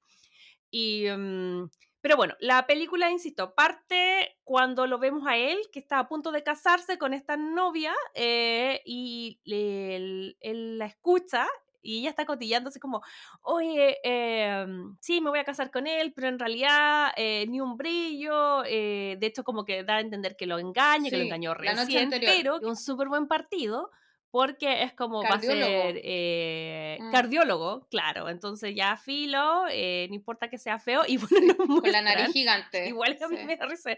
Y... 0.71 1.07
Mm, 1.09 1.71
pero 2.05 2.19
bueno, 2.19 2.35
la 2.39 2.67
película, 2.67 3.11
insisto, 3.11 3.55
parte 3.55 4.37
cuando 4.45 4.87
lo 4.87 4.99
vemos 4.99 5.27
a 5.27 5.39
él, 5.39 5.57
que 5.73 5.79
está 5.79 5.99
a 5.99 6.07
punto 6.07 6.33
de 6.33 6.43
casarse 6.43 6.99
con 6.99 7.15
esta 7.15 7.39
novia, 7.39 7.95
eh, 8.13 8.83
y 8.85 9.41
él, 9.47 10.37
la 10.77 10.85
escucha 10.85 11.47
y 11.81 12.01
ella 12.01 12.11
está 12.11 12.27
cotillándose 12.27 12.79
como, 12.79 13.01
oye, 13.41 14.01
em, 14.03 14.95
sí, 15.01 15.23
me 15.23 15.31
voy 15.31 15.39
a 15.39 15.45
casar 15.45 15.71
con 15.71 15.87
él, 15.87 16.13
pero 16.15 16.29
en 16.29 16.39
realidad 16.39 17.11
eh, 17.17 17.47
ni 17.49 17.63
un 17.63 17.79
brillo, 17.79 18.65
eh, 18.67 19.17
de 19.19 19.27
hecho 19.27 19.43
como 19.43 19.65
que 19.65 19.83
da 19.83 19.97
a 19.97 20.01
entender 20.01 20.37
que 20.37 20.45
lo 20.45 20.59
engaña, 20.59 21.09
que 21.09 21.17
lo 21.17 21.25
engañó 21.25 21.55
recién, 21.55 22.11
pero 22.11 22.59
un 22.61 22.77
súper 22.77 23.09
buen 23.09 23.29
partido, 23.29 23.91
porque 24.35 24.83
es 24.83 24.93
como 24.95 25.23
va 25.23 25.37
a 25.37 25.41
ser 25.41 26.01
eh, 26.03 26.99
mm. 27.01 27.13
cardiólogo, 27.13 27.87
claro. 27.89 28.29
Entonces 28.29 28.75
ya 28.75 28.97
filo, 28.97 29.67
eh, 29.71 30.07
no 30.09 30.17
importa 30.17 30.51
que 30.51 30.59
sea 30.59 30.81
feo, 30.81 31.03
y 31.09 31.19
bueno, 31.19 31.55
Con 31.57 31.93
la 31.93 32.03
nariz 32.03 32.33
gigante. 32.33 32.89
Igual 32.89 33.17
a 33.23 33.29
mí 33.29 33.37
me 33.45 33.57
da 33.57 33.67
risa. 33.67 33.97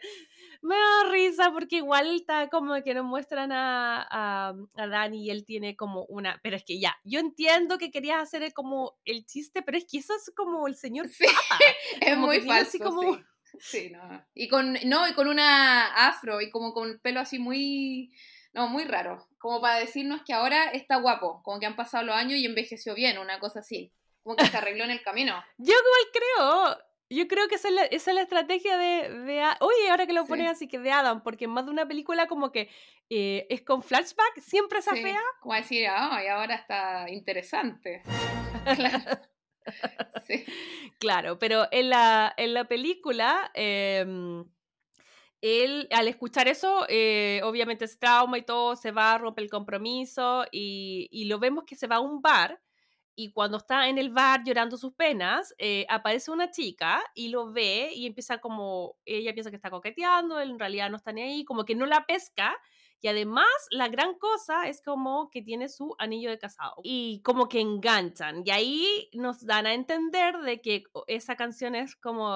Me 0.60 0.74
da 0.74 1.10
risa 1.10 1.50
porque 1.52 1.76
igual 1.76 2.14
está 2.14 2.50
como 2.50 2.74
que 2.82 2.92
nos 2.92 3.06
muestran 3.06 3.50
a, 3.50 4.06
a, 4.10 4.54
a, 4.76 4.86
Dani 4.86 5.24
y 5.24 5.30
él 5.30 5.46
tiene 5.46 5.74
como 5.74 6.04
una. 6.04 6.38
Pero 6.42 6.56
es 6.56 6.64
que 6.64 6.78
ya, 6.78 6.94
yo 7.02 7.18
entiendo 7.18 7.78
que 7.78 7.90
querías 7.90 8.20
hacer 8.20 8.52
como 8.52 8.92
el 9.06 9.24
chiste, 9.24 9.62
pero 9.62 9.78
es 9.78 9.86
que 9.90 10.00
eso 10.00 10.14
es 10.14 10.30
como 10.36 10.68
el 10.68 10.76
señor 10.76 11.08
sí, 11.08 11.24
Es 12.02 12.18
muy 12.18 12.42
falso. 12.42 12.78
como... 12.80 13.18
Sí. 13.58 13.88
no. 13.88 14.22
Y 14.34 14.48
con, 14.48 14.76
no, 14.84 15.08
y 15.08 15.14
con 15.14 15.28
una 15.28 16.08
afro 16.08 16.42
y 16.42 16.50
como 16.50 16.74
con 16.74 16.98
pelo 16.98 17.20
así 17.20 17.38
muy 17.38 18.12
no, 18.56 18.68
muy 18.68 18.84
raro. 18.84 19.28
Como 19.38 19.60
para 19.60 19.78
decirnos 19.78 20.22
que 20.26 20.32
ahora 20.32 20.70
está 20.70 20.96
guapo, 20.96 21.42
como 21.42 21.60
que 21.60 21.66
han 21.66 21.76
pasado 21.76 22.04
los 22.04 22.16
años 22.16 22.38
y 22.38 22.46
envejeció 22.46 22.94
bien, 22.94 23.18
una 23.18 23.38
cosa 23.38 23.60
así. 23.60 23.92
Como 24.22 24.34
que 24.34 24.46
se 24.46 24.56
arregló 24.56 24.84
en 24.84 24.92
el 24.92 25.02
camino. 25.02 25.34
Yo 25.58 25.74
igual 25.74 26.10
creo. 26.12 26.78
Yo 27.08 27.28
creo 27.28 27.46
que 27.46 27.56
esa 27.56 27.68
es 27.68 27.74
la, 27.74 27.82
esa 27.84 28.10
es 28.10 28.14
la 28.14 28.22
estrategia 28.22 28.78
de, 28.78 29.10
de, 29.10 29.44
Oye, 29.60 29.90
ahora 29.90 30.06
que 30.06 30.14
lo 30.14 30.24
pones 30.24 30.50
así 30.50 30.66
que 30.66 30.80
de 30.80 30.90
Adam, 30.90 31.22
porque 31.22 31.44
en 31.44 31.52
más 31.52 31.66
de 31.66 31.70
una 31.70 31.86
película 31.86 32.26
como 32.26 32.50
que 32.50 32.68
eh, 33.10 33.46
es 33.50 33.60
con 33.60 33.82
flashback, 33.82 34.40
siempre 34.40 34.78
esa 34.78 34.92
fea. 34.92 35.20
Como 35.40 35.54
decir, 35.54 35.86
ay, 35.88 36.26
ahora 36.28 36.54
está 36.54 37.08
interesante. 37.10 38.02
claro. 38.74 39.20
sí. 40.26 40.44
Claro, 40.98 41.38
pero 41.38 41.68
en 41.70 41.90
la, 41.90 42.32
en 42.38 42.54
la 42.54 42.64
película... 42.64 43.52
Eh, 43.54 44.44
él, 45.40 45.88
al 45.90 46.08
escuchar 46.08 46.48
eso, 46.48 46.86
eh, 46.88 47.40
obviamente 47.44 47.86
se 47.88 47.98
trauma 47.98 48.38
y 48.38 48.42
todo, 48.42 48.76
se 48.76 48.90
va, 48.90 49.18
rompe 49.18 49.42
el 49.42 49.50
compromiso 49.50 50.44
y, 50.50 51.08
y, 51.10 51.26
lo 51.26 51.38
vemos 51.38 51.64
que 51.64 51.76
se 51.76 51.86
va 51.86 51.96
a 51.96 52.00
un 52.00 52.22
bar 52.22 52.60
y 53.18 53.32
cuando 53.32 53.56
está 53.56 53.88
en 53.88 53.96
el 53.96 54.10
bar 54.10 54.42
llorando 54.44 54.76
sus 54.76 54.92
penas, 54.92 55.54
eh, 55.56 55.86
aparece 55.88 56.30
una 56.30 56.50
chica 56.50 57.02
y 57.14 57.28
lo 57.28 57.50
ve 57.50 57.90
y 57.94 58.06
empieza 58.06 58.38
como, 58.38 58.98
ella 59.06 59.32
piensa 59.32 59.48
que 59.48 59.56
está 59.56 59.70
coqueteando, 59.70 60.38
él 60.38 60.50
en 60.50 60.58
realidad 60.58 60.90
no 60.90 60.98
está 60.98 61.12
ni 61.12 61.22
ahí, 61.22 61.44
como 61.46 61.64
que 61.64 61.74
no 61.74 61.86
la 61.86 62.04
pesca 62.04 62.54
y 63.00 63.08
además, 63.08 63.46
la 63.70 63.88
gran 63.88 64.14
cosa 64.14 64.68
es 64.68 64.80
como 64.82 65.30
que 65.30 65.42
tiene 65.42 65.68
su 65.68 65.94
anillo 65.98 66.30
de 66.30 66.38
casado 66.38 66.74
y 66.82 67.20
como 67.22 67.48
que 67.48 67.60
enganchan. 67.60 68.42
Y 68.44 68.50
ahí 68.50 69.10
nos 69.12 69.44
dan 69.44 69.66
a 69.66 69.74
entender 69.74 70.38
de 70.38 70.60
que 70.60 70.84
esa 71.06 71.36
canción 71.36 71.74
es 71.74 71.94
como... 71.96 72.34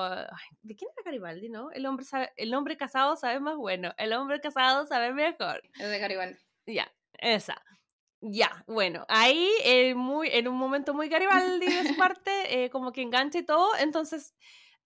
¿De 0.63 0.77
quién 0.77 0.91
era 0.95 1.05
Garibaldi, 1.05 1.49
no? 1.49 1.71
El 1.73 1.87
hombre, 1.87 2.07
el 2.37 2.55
hombre 2.55 2.77
casado 2.77 3.17
sabe 3.17 3.41
más 3.41 3.57
bueno, 3.57 3.95
el 3.97 4.13
hombre 4.13 4.41
casado 4.41 4.87
sabe 4.87 5.13
mejor. 5.13 5.63
Es 5.79 5.89
de 5.89 5.99
Garibaldi. 5.99 6.39
Ya, 6.67 6.93
esa. 7.19 7.63
Ya, 8.23 8.65
bueno, 8.67 9.07
ahí 9.09 9.49
eh, 9.65 9.95
muy, 9.95 10.29
en 10.29 10.47
un 10.47 10.57
momento 10.57 10.93
muy 10.93 11.09
Garibaldi 11.09 11.67
de 11.67 11.89
su 11.89 11.97
parte, 11.97 12.65
eh, 12.65 12.71
como 12.71 12.93
que 12.93 13.01
engancha 13.01 13.39
y 13.39 13.45
todo, 13.45 13.71
entonces 13.79 14.35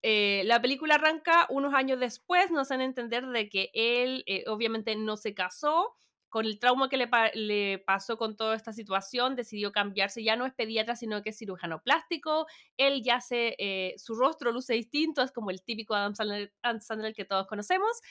eh, 0.06 0.42
la 0.44 0.60
película 0.60 0.96
arranca 0.96 1.46
unos 1.48 1.72
años 1.72 1.98
después, 1.98 2.50
nos 2.50 2.70
hacen 2.70 2.82
entender 2.82 3.26
de 3.26 3.48
que 3.48 3.70
él 3.72 4.22
eh, 4.26 4.44
obviamente 4.48 4.96
no 4.96 5.16
se 5.16 5.32
casó, 5.32 5.96
con 6.28 6.44
el 6.44 6.58
trauma 6.58 6.90
que 6.90 6.98
le, 6.98 7.08
le, 7.32 7.78
pasó 7.78 8.18
con 8.18 8.36
toda 8.36 8.54
esta 8.54 8.74
situación, 8.74 9.34
decidió 9.34 9.72
cambiarse, 9.72 10.22
ya 10.22 10.36
no 10.36 10.44
es 10.44 10.52
pediatra, 10.52 10.94
sino 10.94 11.22
que 11.22 11.30
es 11.30 11.38
cirujano 11.38 11.80
plástico, 11.80 12.46
él 12.76 13.02
ya 13.02 13.22
se, 13.22 13.56
eh, 13.58 13.94
su 13.96 14.14
rostro 14.14 14.52
luce 14.52 14.74
distinto, 14.74 15.22
es 15.22 15.32
como 15.32 15.50
el 15.50 15.62
típico 15.62 15.94
Adam 15.94 16.14
Sandler, 16.14 16.52
Adam 16.60 16.82
Sandler 16.82 17.14
que 17.14 17.24
todos 17.24 17.46
conocemos, 17.46 18.02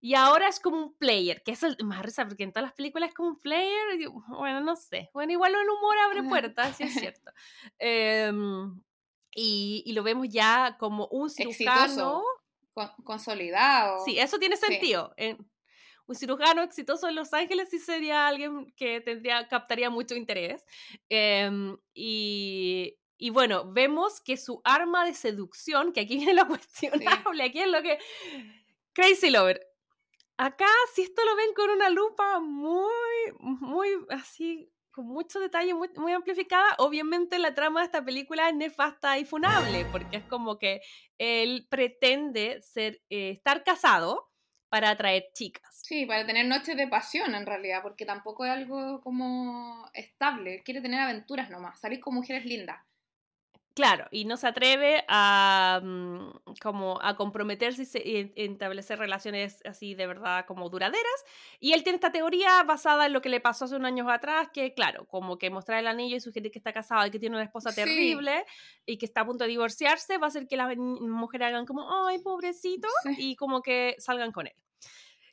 y 0.00 0.14
ahora 0.14 0.48
es 0.48 0.58
como 0.58 0.78
un 0.78 0.96
player, 0.96 1.42
que 1.42 1.52
es 1.52 1.62
el 1.64 1.76
más 1.84 2.02
risa, 2.02 2.26
porque 2.26 2.44
en 2.44 2.52
todas 2.52 2.68
las 2.68 2.74
películas 2.74 3.10
es 3.10 3.14
como 3.14 3.28
un 3.28 3.40
player, 3.40 4.08
bueno, 4.28 4.62
no 4.62 4.74
sé, 4.74 5.10
bueno, 5.12 5.32
igual 5.32 5.52
el 5.52 5.68
humor 5.68 5.96
abre 6.06 6.22
puertas, 6.22 6.78
sí 6.78 6.84
es 6.84 6.94
cierto. 6.94 7.30
Eh, 7.78 8.32
y, 9.36 9.92
lo 9.92 10.02
vemos 10.02 10.28
ya 10.28 10.76
como 10.78 11.06
un 11.08 11.28
cirujano. 11.30 12.22
consolidado. 13.04 14.04
Sí, 14.04 14.18
eso 14.18 14.38
tiene 14.38 14.56
sentido. 14.56 15.14
un 16.06 16.14
cirujano 16.14 16.62
exitoso 16.62 17.08
en 17.08 17.16
Los 17.16 17.34
Ángeles 17.34 17.68
sí 17.70 17.78
sería 17.78 18.26
alguien 18.26 18.72
que 18.76 19.00
tendría, 19.00 19.46
captaría 19.48 19.90
mucho 19.90 20.14
interés. 20.14 20.64
Em, 21.10 21.76
y, 21.92 22.96
y, 23.18 23.30
bueno, 23.30 23.70
vemos 23.70 24.20
que 24.22 24.36
su 24.38 24.60
arma 24.64 25.04
de 25.04 25.14
seducción, 25.14 25.92
que 25.92 26.00
aquí 26.00 26.16
viene 26.16 26.34
lo 26.34 26.46
cuestionable, 26.48 27.44
aquí 27.44 27.60
es 27.60 27.68
lo 27.68 27.82
que... 27.82 27.98
Crazy 28.94 29.28
Lover. 29.28 29.60
Acá, 30.38 30.68
si 30.94 31.02
esto 31.02 31.22
lo 31.24 31.36
ven 31.36 31.52
con 31.54 31.70
una 31.70 31.90
lupa 31.90 32.40
muy, 32.40 33.32
muy 33.38 33.88
así, 34.10 34.70
con 34.96 35.06
mucho 35.06 35.38
detalle, 35.38 35.74
muy, 35.74 35.90
muy, 35.96 36.12
amplificada. 36.12 36.74
Obviamente 36.78 37.38
la 37.38 37.54
trama 37.54 37.80
de 37.80 37.86
esta 37.86 38.02
película 38.02 38.48
es 38.48 38.54
nefasta 38.54 39.18
y 39.18 39.26
funable, 39.26 39.84
porque 39.92 40.16
es 40.16 40.24
como 40.24 40.58
que 40.58 40.80
él 41.18 41.66
pretende 41.68 42.62
ser, 42.62 43.02
eh, 43.10 43.32
estar 43.32 43.62
casado 43.62 44.30
para 44.70 44.88
atraer 44.88 45.26
chicas. 45.34 45.82
Sí, 45.82 46.06
para 46.06 46.24
tener 46.26 46.46
noches 46.46 46.78
de 46.78 46.88
pasión 46.88 47.34
en 47.34 47.44
realidad, 47.44 47.82
porque 47.82 48.06
tampoco 48.06 48.46
es 48.46 48.52
algo 48.52 49.02
como 49.02 49.86
estable, 49.92 50.62
quiere 50.64 50.80
tener 50.80 51.00
aventuras 51.00 51.50
nomás, 51.50 51.78
salir 51.78 52.00
con 52.00 52.14
mujeres 52.14 52.46
lindas. 52.46 52.82
Claro, 53.76 54.06
y 54.10 54.24
no 54.24 54.38
se 54.38 54.46
atreve 54.46 55.04
a 55.06 55.82
mm, 55.84 56.54
como 56.62 56.98
a 57.02 57.14
comprometerse 57.14 57.82
y 58.02 58.32
establecer 58.34 58.98
relaciones 58.98 59.60
así 59.66 59.94
de 59.94 60.06
verdad 60.06 60.46
como 60.46 60.70
duraderas. 60.70 61.24
Y 61.60 61.74
él 61.74 61.82
tiene 61.82 61.96
esta 61.96 62.10
teoría 62.10 62.62
basada 62.62 63.04
en 63.04 63.12
lo 63.12 63.20
que 63.20 63.28
le 63.28 63.38
pasó 63.38 63.66
hace 63.66 63.76
unos 63.76 63.88
años 63.88 64.08
atrás, 64.08 64.48
que 64.50 64.72
claro, 64.72 65.04
como 65.04 65.36
que 65.36 65.50
mostrar 65.50 65.78
el 65.78 65.88
anillo 65.88 66.16
y 66.16 66.20
sugerir 66.20 66.50
que 66.50 66.58
está 66.58 66.72
casado 66.72 67.06
y 67.06 67.10
que 67.10 67.18
tiene 67.18 67.36
una 67.36 67.44
esposa 67.44 67.70
terrible 67.70 68.46
y 68.86 68.96
que 68.96 69.04
está 69.04 69.20
a 69.20 69.26
punto 69.26 69.44
de 69.44 69.50
divorciarse, 69.50 70.16
va 70.16 70.24
a 70.24 70.28
hacer 70.28 70.48
que 70.48 70.56
las 70.56 70.74
mujeres 70.74 71.48
hagan 71.48 71.66
como, 71.66 72.06
ay, 72.06 72.18
pobrecito, 72.20 72.88
y 73.18 73.36
como 73.36 73.60
que 73.60 73.94
salgan 73.98 74.32
con 74.32 74.46
él. 74.46 74.54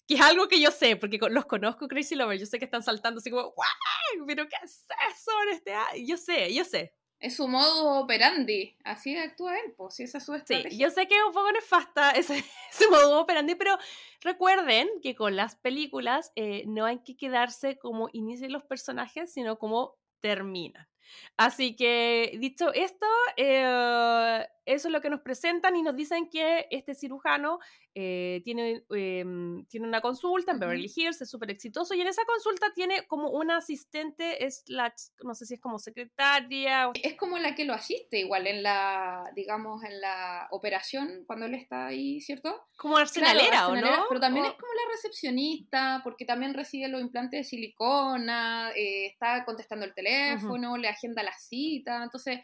Que 0.05 0.15
es 0.15 0.21
algo 0.21 0.49
que 0.49 0.59
yo 0.59 0.69
sé, 0.71 0.97
porque 0.97 1.17
los 1.29 1.45
conozco 1.45 1.87
Crazy 1.87 2.15
Lover, 2.15 2.37
yo 2.37 2.45
sé 2.45 2.59
que 2.59 2.65
están 2.65 2.83
saltando 2.83 3.19
así 3.19 3.31
como, 3.31 3.53
¡guau! 3.53 4.27
¿Pero 4.27 4.49
qué 4.49 4.57
es 4.61 4.85
eso 5.15 5.31
en 5.47 5.55
este 5.55 6.05
Yo 6.05 6.17
sé, 6.17 6.53
yo 6.53 6.65
sé, 6.65 6.93
es 7.23 7.37
su 7.37 7.47
modo 7.47 8.01
operandi, 8.01 8.75
así 8.83 9.15
actúa 9.15 9.57
él, 9.57 9.73
pues, 9.77 9.95
si 9.95 10.03
esa 10.03 10.17
es 10.17 10.25
su 10.25 10.35
estrategia. 10.35 10.69
Sí, 10.69 10.77
yo 10.77 10.89
sé 10.89 11.07
que 11.07 11.15
es 11.15 11.23
un 11.25 11.31
poco 11.31 11.49
nefasta 11.53 12.11
ese, 12.19 12.43
ese 12.69 12.87
modo 12.89 13.21
operandi, 13.21 13.55
pero 13.55 13.77
recuerden 14.19 14.89
que 15.01 15.15
con 15.15 15.37
las 15.37 15.55
películas 15.55 16.33
eh, 16.35 16.65
no 16.67 16.85
hay 16.85 16.99
que 16.99 17.15
quedarse 17.15 17.77
como 17.77 18.09
inician 18.11 18.51
los 18.51 18.65
personajes, 18.65 19.31
sino 19.31 19.57
como 19.57 19.95
terminan. 20.19 20.85
Así 21.37 21.77
que, 21.77 22.37
dicho 22.39 22.73
esto, 22.73 23.07
eh, 23.37 24.45
eso 24.65 24.87
es 24.87 24.91
lo 24.91 24.99
que 24.99 25.09
nos 25.09 25.21
presentan 25.21 25.77
y 25.77 25.81
nos 25.81 25.95
dicen 25.95 26.29
que 26.29 26.67
este 26.71 26.93
cirujano 26.93 27.59
eh, 27.95 28.41
tiene, 28.43 28.83
em, 28.89 29.65
tiene 29.65 29.87
una 29.87 30.01
consulta 30.01 30.51
en 30.51 30.59
Beverly 30.59 30.91
Hills, 30.93 31.21
es 31.21 31.29
súper 31.29 31.51
exitoso 31.51 31.93
y 31.93 32.01
en 32.01 32.07
esa 32.07 32.25
consulta 32.25 32.71
tiene 32.73 33.05
como 33.05 33.29
una 33.29 33.57
asistente, 33.57 34.45
es 34.45 34.63
la, 34.67 34.93
no 35.23 35.35
sé 35.35 35.45
si 35.45 35.55
es 35.55 35.61
como 35.61 35.77
secretaria. 35.77 36.89
Es 37.01 37.15
como 37.15 37.37
la 37.37 37.53
que 37.53 37.65
lo 37.65 37.73
asiste 37.73 38.19
igual 38.19 38.47
en 38.47 38.63
la, 38.63 39.23
digamos, 39.35 39.83
en 39.83 40.01
la 40.01 40.47
operación 40.49 41.23
cuando 41.27 41.45
él 41.45 41.53
está 41.53 41.87
ahí, 41.87 42.19
¿cierto? 42.21 42.63
Como 42.77 42.97
arsenalera, 42.97 43.67
¿o 43.67 43.75
no? 43.75 44.05
Pero 44.09 44.19
también 44.19 44.45
es 44.45 44.53
como 44.53 44.73
la 44.73 44.91
recepcionista, 44.91 46.01
porque 46.03 46.25
también 46.25 46.53
recibe 46.53 46.87
los 46.87 47.01
implantes 47.01 47.41
de 47.41 47.43
silicona, 47.43 48.71
eh, 48.75 49.07
está 49.07 49.45
contestando 49.45 49.85
el 49.85 49.93
teléfono, 49.93 50.77
le 50.77 50.87
agenda 50.87 51.21
la 51.21 51.37
cita, 51.37 52.03
entonces 52.03 52.39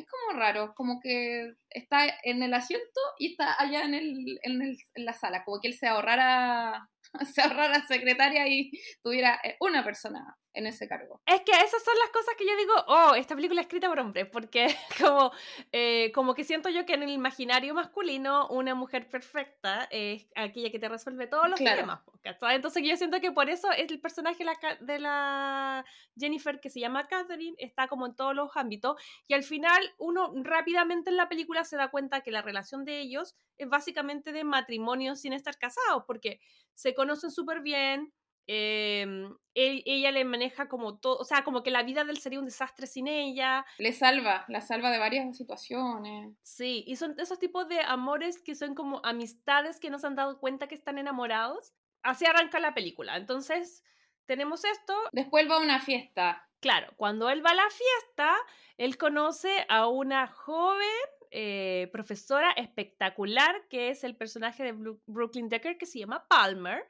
es 0.00 0.06
como 0.06 0.38
raro, 0.38 0.74
como 0.74 1.00
que 1.00 1.54
está 1.70 2.06
en 2.22 2.42
el 2.42 2.54
asiento 2.54 3.00
y 3.18 3.32
está 3.32 3.54
allá 3.60 3.82
en, 3.82 3.94
el, 3.94 4.38
en, 4.42 4.62
el, 4.62 4.76
en 4.94 5.04
la 5.04 5.12
sala, 5.12 5.44
como 5.44 5.60
que 5.60 5.68
él 5.68 5.74
se 5.74 5.86
ahorrara, 5.86 6.88
se 7.34 7.42
ahorrara 7.42 7.86
secretaria 7.86 8.48
y 8.48 8.70
tuviera 9.02 9.40
eh, 9.44 9.56
una 9.60 9.84
persona 9.84 10.36
en 10.58 10.66
ese 10.66 10.88
cargo. 10.88 11.20
Es 11.24 11.40
que 11.42 11.52
esas 11.52 11.82
son 11.84 11.94
las 11.98 12.10
cosas 12.10 12.34
que 12.36 12.44
yo 12.44 12.56
digo, 12.56 12.72
oh, 12.88 13.14
esta 13.14 13.36
película 13.36 13.60
es 13.60 13.66
escrita 13.66 13.88
por 13.88 14.00
hombres, 14.00 14.26
porque 14.26 14.66
como, 15.00 15.30
eh, 15.70 16.10
como 16.12 16.34
que 16.34 16.42
siento 16.42 16.68
yo 16.68 16.84
que 16.84 16.94
en 16.94 17.04
el 17.04 17.10
imaginario 17.10 17.74
masculino 17.74 18.48
una 18.48 18.74
mujer 18.74 19.08
perfecta 19.08 19.86
es 19.90 20.26
aquella 20.34 20.70
que 20.70 20.80
te 20.80 20.88
resuelve 20.88 21.28
todos 21.28 21.48
los 21.48 21.60
problemas. 21.60 22.00
Entonces 22.24 22.82
yo 22.84 22.96
siento 22.96 23.20
que 23.20 23.30
por 23.30 23.48
eso 23.48 23.70
el 23.70 24.00
personaje 24.00 24.44
de 24.80 24.98
la 24.98 25.84
Jennifer, 26.18 26.60
que 26.60 26.70
se 26.70 26.80
llama 26.80 27.06
Catherine, 27.06 27.56
está 27.58 27.86
como 27.86 28.06
en 28.06 28.16
todos 28.16 28.34
los 28.34 28.56
ámbitos, 28.56 29.00
y 29.28 29.34
al 29.34 29.44
final 29.44 29.80
uno 29.98 30.32
rápidamente 30.42 31.10
en 31.10 31.16
la 31.16 31.28
película 31.28 31.64
se 31.64 31.76
da 31.76 31.88
cuenta 31.88 32.20
que 32.20 32.32
la 32.32 32.42
relación 32.42 32.84
de 32.84 32.98
ellos 32.98 33.36
es 33.56 33.68
básicamente 33.68 34.32
de 34.32 34.42
matrimonio 34.42 35.14
sin 35.14 35.32
estar 35.32 35.56
casados, 35.56 36.02
porque 36.06 36.40
se 36.74 36.94
conocen 36.94 37.30
súper 37.30 37.60
bien, 37.60 38.12
Em, 38.50 39.36
ella 39.54 40.10
le 40.10 40.24
maneja 40.24 40.68
como 40.68 40.98
todo, 40.98 41.18
o 41.18 41.24
sea, 41.24 41.44
como 41.44 41.62
que 41.62 41.70
la 41.70 41.82
vida 41.82 42.04
de 42.04 42.12
él 42.12 42.18
sería 42.18 42.38
un 42.38 42.46
desastre 42.46 42.86
sin 42.86 43.06
ella. 43.06 43.66
Le 43.76 43.92
salva, 43.92 44.46
la 44.48 44.62
salva 44.62 44.90
de 44.90 44.98
varias 44.98 45.36
situaciones. 45.36 46.34
Sí, 46.42 46.82
y 46.86 46.96
son 46.96 47.14
esos 47.18 47.38
tipos 47.38 47.68
de 47.68 47.80
amores 47.82 48.40
que 48.40 48.54
son 48.54 48.74
como 48.74 49.04
amistades 49.04 49.78
que 49.78 49.90
no 49.90 49.98
se 49.98 50.06
han 50.06 50.14
dado 50.14 50.40
cuenta 50.40 50.66
que 50.66 50.74
están 50.74 50.96
enamorados. 50.96 51.74
Así 52.02 52.24
arranca 52.24 52.58
la 52.58 52.72
película. 52.72 53.18
Entonces, 53.18 53.84
tenemos 54.24 54.64
esto. 54.64 54.94
Después 55.12 55.46
va 55.50 55.56
a 55.56 55.60
una 55.60 55.80
fiesta. 55.80 56.48
Claro, 56.60 56.94
cuando 56.96 57.28
él 57.28 57.44
va 57.44 57.50
a 57.50 57.54
la 57.54 57.68
fiesta, 57.68 58.34
él 58.78 58.96
conoce 58.96 59.66
a 59.68 59.88
una 59.88 60.26
joven 60.26 60.86
eh, 61.30 61.90
profesora 61.92 62.50
espectacular 62.52 63.68
que 63.68 63.90
es 63.90 64.04
el 64.04 64.16
personaje 64.16 64.62
de 64.64 64.96
Brooklyn 65.04 65.50
Decker 65.50 65.76
que 65.76 65.84
se 65.84 65.98
llama 65.98 66.26
Palmer 66.26 66.86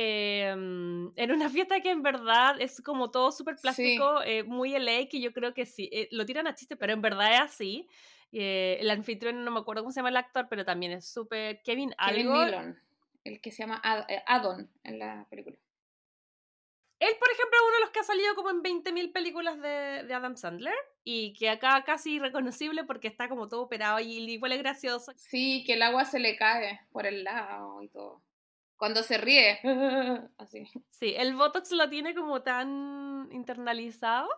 Em, 0.00 1.10
en 1.16 1.32
una 1.32 1.50
fiesta 1.50 1.80
que 1.80 1.90
en 1.90 2.04
verdad 2.04 2.54
es 2.60 2.80
como 2.82 3.10
todo 3.10 3.32
súper 3.32 3.56
plástico, 3.56 4.22
eh, 4.22 4.44
muy 4.44 4.72
LA, 4.72 5.08
que 5.08 5.20
yo 5.20 5.32
creo 5.32 5.54
que 5.54 5.66
sí, 5.66 5.90
eh, 5.92 6.06
lo 6.12 6.24
tiran 6.24 6.46
a 6.46 6.54
chiste, 6.54 6.76
pero 6.76 6.92
en 6.92 7.02
verdad 7.02 7.34
es 7.34 7.40
así. 7.40 7.88
Eh, 8.30 8.76
el 8.78 8.90
anfitrión, 8.90 9.44
no 9.44 9.50
me 9.50 9.58
acuerdo 9.58 9.82
cómo 9.82 9.90
se 9.90 9.98
llama 9.98 10.10
el 10.10 10.16
actor, 10.16 10.46
pero 10.48 10.64
también 10.64 10.92
es 10.92 11.08
súper 11.08 11.62
Kevin, 11.64 11.92
Kevin 12.06 12.28
algo. 12.28 12.76
el 13.24 13.40
que 13.40 13.50
se 13.50 13.64
llama 13.64 13.82
Adon 14.26 14.70
en 14.84 15.00
la 15.00 15.26
película. 15.30 15.56
Él, 17.00 17.14
por 17.18 17.30
ejemplo, 17.32 17.56
es 17.56 17.62
uno 17.66 17.74
de 17.74 17.80
los 17.80 17.90
que 17.90 17.98
ha 17.98 18.04
salido 18.04 18.34
como 18.36 18.50
en 18.50 18.62
20.000 18.62 19.10
películas 19.12 19.60
de, 19.60 20.04
de, 20.04 20.14
Adam 20.14 20.36
Sandler 20.36 20.74
y 21.02 21.32
que 21.32 21.50
acá 21.50 21.82
casi 21.84 22.14
irreconocible 22.14 22.84
porque 22.84 23.08
está 23.08 23.28
como 23.28 23.48
todo 23.48 23.62
operado 23.62 23.98
y 23.98 24.30
igual 24.30 24.52
es 24.52 24.58
gracioso. 24.58 25.12
Sí, 25.16 25.64
que 25.66 25.72
el 25.72 25.82
agua 25.82 26.04
se 26.04 26.20
le 26.20 26.36
cae 26.36 26.82
por 26.92 27.04
el 27.04 27.24
lado 27.24 27.82
y 27.82 27.88
todo 27.88 28.27
cuando 28.78 29.02
se 29.02 29.18
ríe. 29.18 29.58
Así. 30.38 30.66
Sí, 30.88 31.14
el 31.16 31.34
Botox 31.34 31.72
lo 31.72 31.90
tiene 31.90 32.14
como 32.14 32.42
tan 32.42 33.28
internalizado 33.32 34.28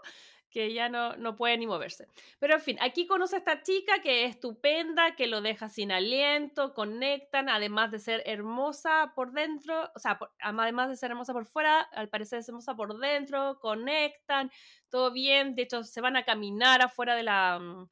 que 0.51 0.73
ya 0.75 0.89
no, 0.89 1.17
no 1.17 1.37
puede 1.37 1.57
ni 1.57 1.67
moverse. 1.67 2.09
Pero 2.41 2.55
en 2.55 2.61
fin, 2.61 2.77
aquí 2.81 3.07
conoce 3.07 3.37
a 3.37 3.39
esta 3.39 3.63
chica 3.63 4.03
que 4.03 4.25
es 4.25 4.33
estupenda, 4.33 5.15
que 5.15 5.29
lo 5.29 5.41
deja 5.41 5.69
sin 5.69 5.93
aliento, 5.93 6.75
conectan, 6.75 7.49
además 7.49 7.93
de 7.93 8.01
ser 8.01 8.23
hermosa 8.27 9.13
por 9.15 9.33
dentro, 9.33 9.91
o 9.95 9.99
sea, 9.99 10.19
además 10.41 10.89
de 10.89 10.97
ser 10.97 11.13
hermosa 11.13 11.33
por 11.33 11.47
fuera, 11.47 11.81
al 11.81 12.09
parecer 12.09 12.41
es 12.41 12.49
hermosa 12.49 12.75
por 12.75 12.99
dentro, 12.99 13.61
conectan, 13.61 14.51
todo 14.89 15.13
bien, 15.13 15.55
de 15.55 15.63
hecho 15.63 15.85
se 15.85 16.01
van 16.01 16.17
a 16.17 16.25
caminar 16.25 16.83
afuera 16.83 17.15
de 17.15 17.23
la 17.23 17.59
mm, 17.61 17.89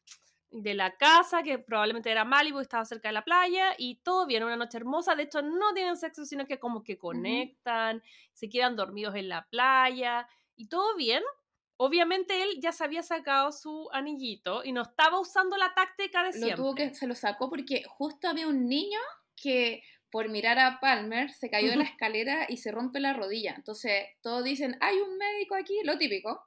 de 0.50 0.74
la 0.74 0.96
casa, 0.96 1.42
que 1.42 1.58
probablemente 1.58 2.10
era 2.10 2.24
Malibu, 2.24 2.60
estaba 2.60 2.84
cerca 2.84 3.08
de 3.08 3.12
la 3.14 3.24
playa, 3.24 3.74
y 3.76 3.96
todo 3.96 4.26
bien, 4.26 4.44
una 4.44 4.56
noche 4.56 4.78
hermosa. 4.78 5.14
De 5.14 5.24
hecho, 5.24 5.42
no 5.42 5.74
tienen 5.74 5.96
sexo, 5.96 6.24
sino 6.24 6.46
que 6.46 6.58
como 6.58 6.82
que 6.82 6.98
conectan, 6.98 8.02
se 8.32 8.48
quedan 8.48 8.76
dormidos 8.76 9.14
en 9.14 9.28
la 9.28 9.46
playa, 9.50 10.26
y 10.56 10.68
todo 10.68 10.96
bien. 10.96 11.22
Obviamente 11.76 12.42
él 12.42 12.58
ya 12.60 12.72
se 12.72 12.82
había 12.82 13.04
sacado 13.04 13.52
su 13.52 13.88
anillito 13.92 14.64
y 14.64 14.72
no 14.72 14.82
estaba 14.82 15.20
usando 15.20 15.56
la 15.56 15.72
táctica 15.74 16.24
de 16.24 16.32
siempre. 16.32 16.50
Lo 16.50 16.56
tuvo 16.56 16.74
que 16.74 16.92
se 16.92 17.06
lo 17.06 17.14
sacó 17.14 17.48
porque 17.48 17.84
justo 17.86 18.28
había 18.28 18.48
un 18.48 18.68
niño 18.68 18.98
que 19.36 19.84
por 20.10 20.28
mirar 20.28 20.58
a 20.58 20.80
Palmer 20.80 21.30
se 21.30 21.50
cayó 21.50 21.70
de 21.70 21.76
la 21.76 21.84
escalera 21.84 22.46
y 22.48 22.56
se 22.56 22.72
rompe 22.72 22.98
la 22.98 23.12
rodilla. 23.12 23.54
Entonces 23.54 24.06
todos 24.22 24.42
dicen, 24.42 24.76
hay 24.80 24.96
un 24.96 25.16
médico 25.18 25.54
aquí, 25.54 25.78
lo 25.84 25.96
típico. 25.98 26.42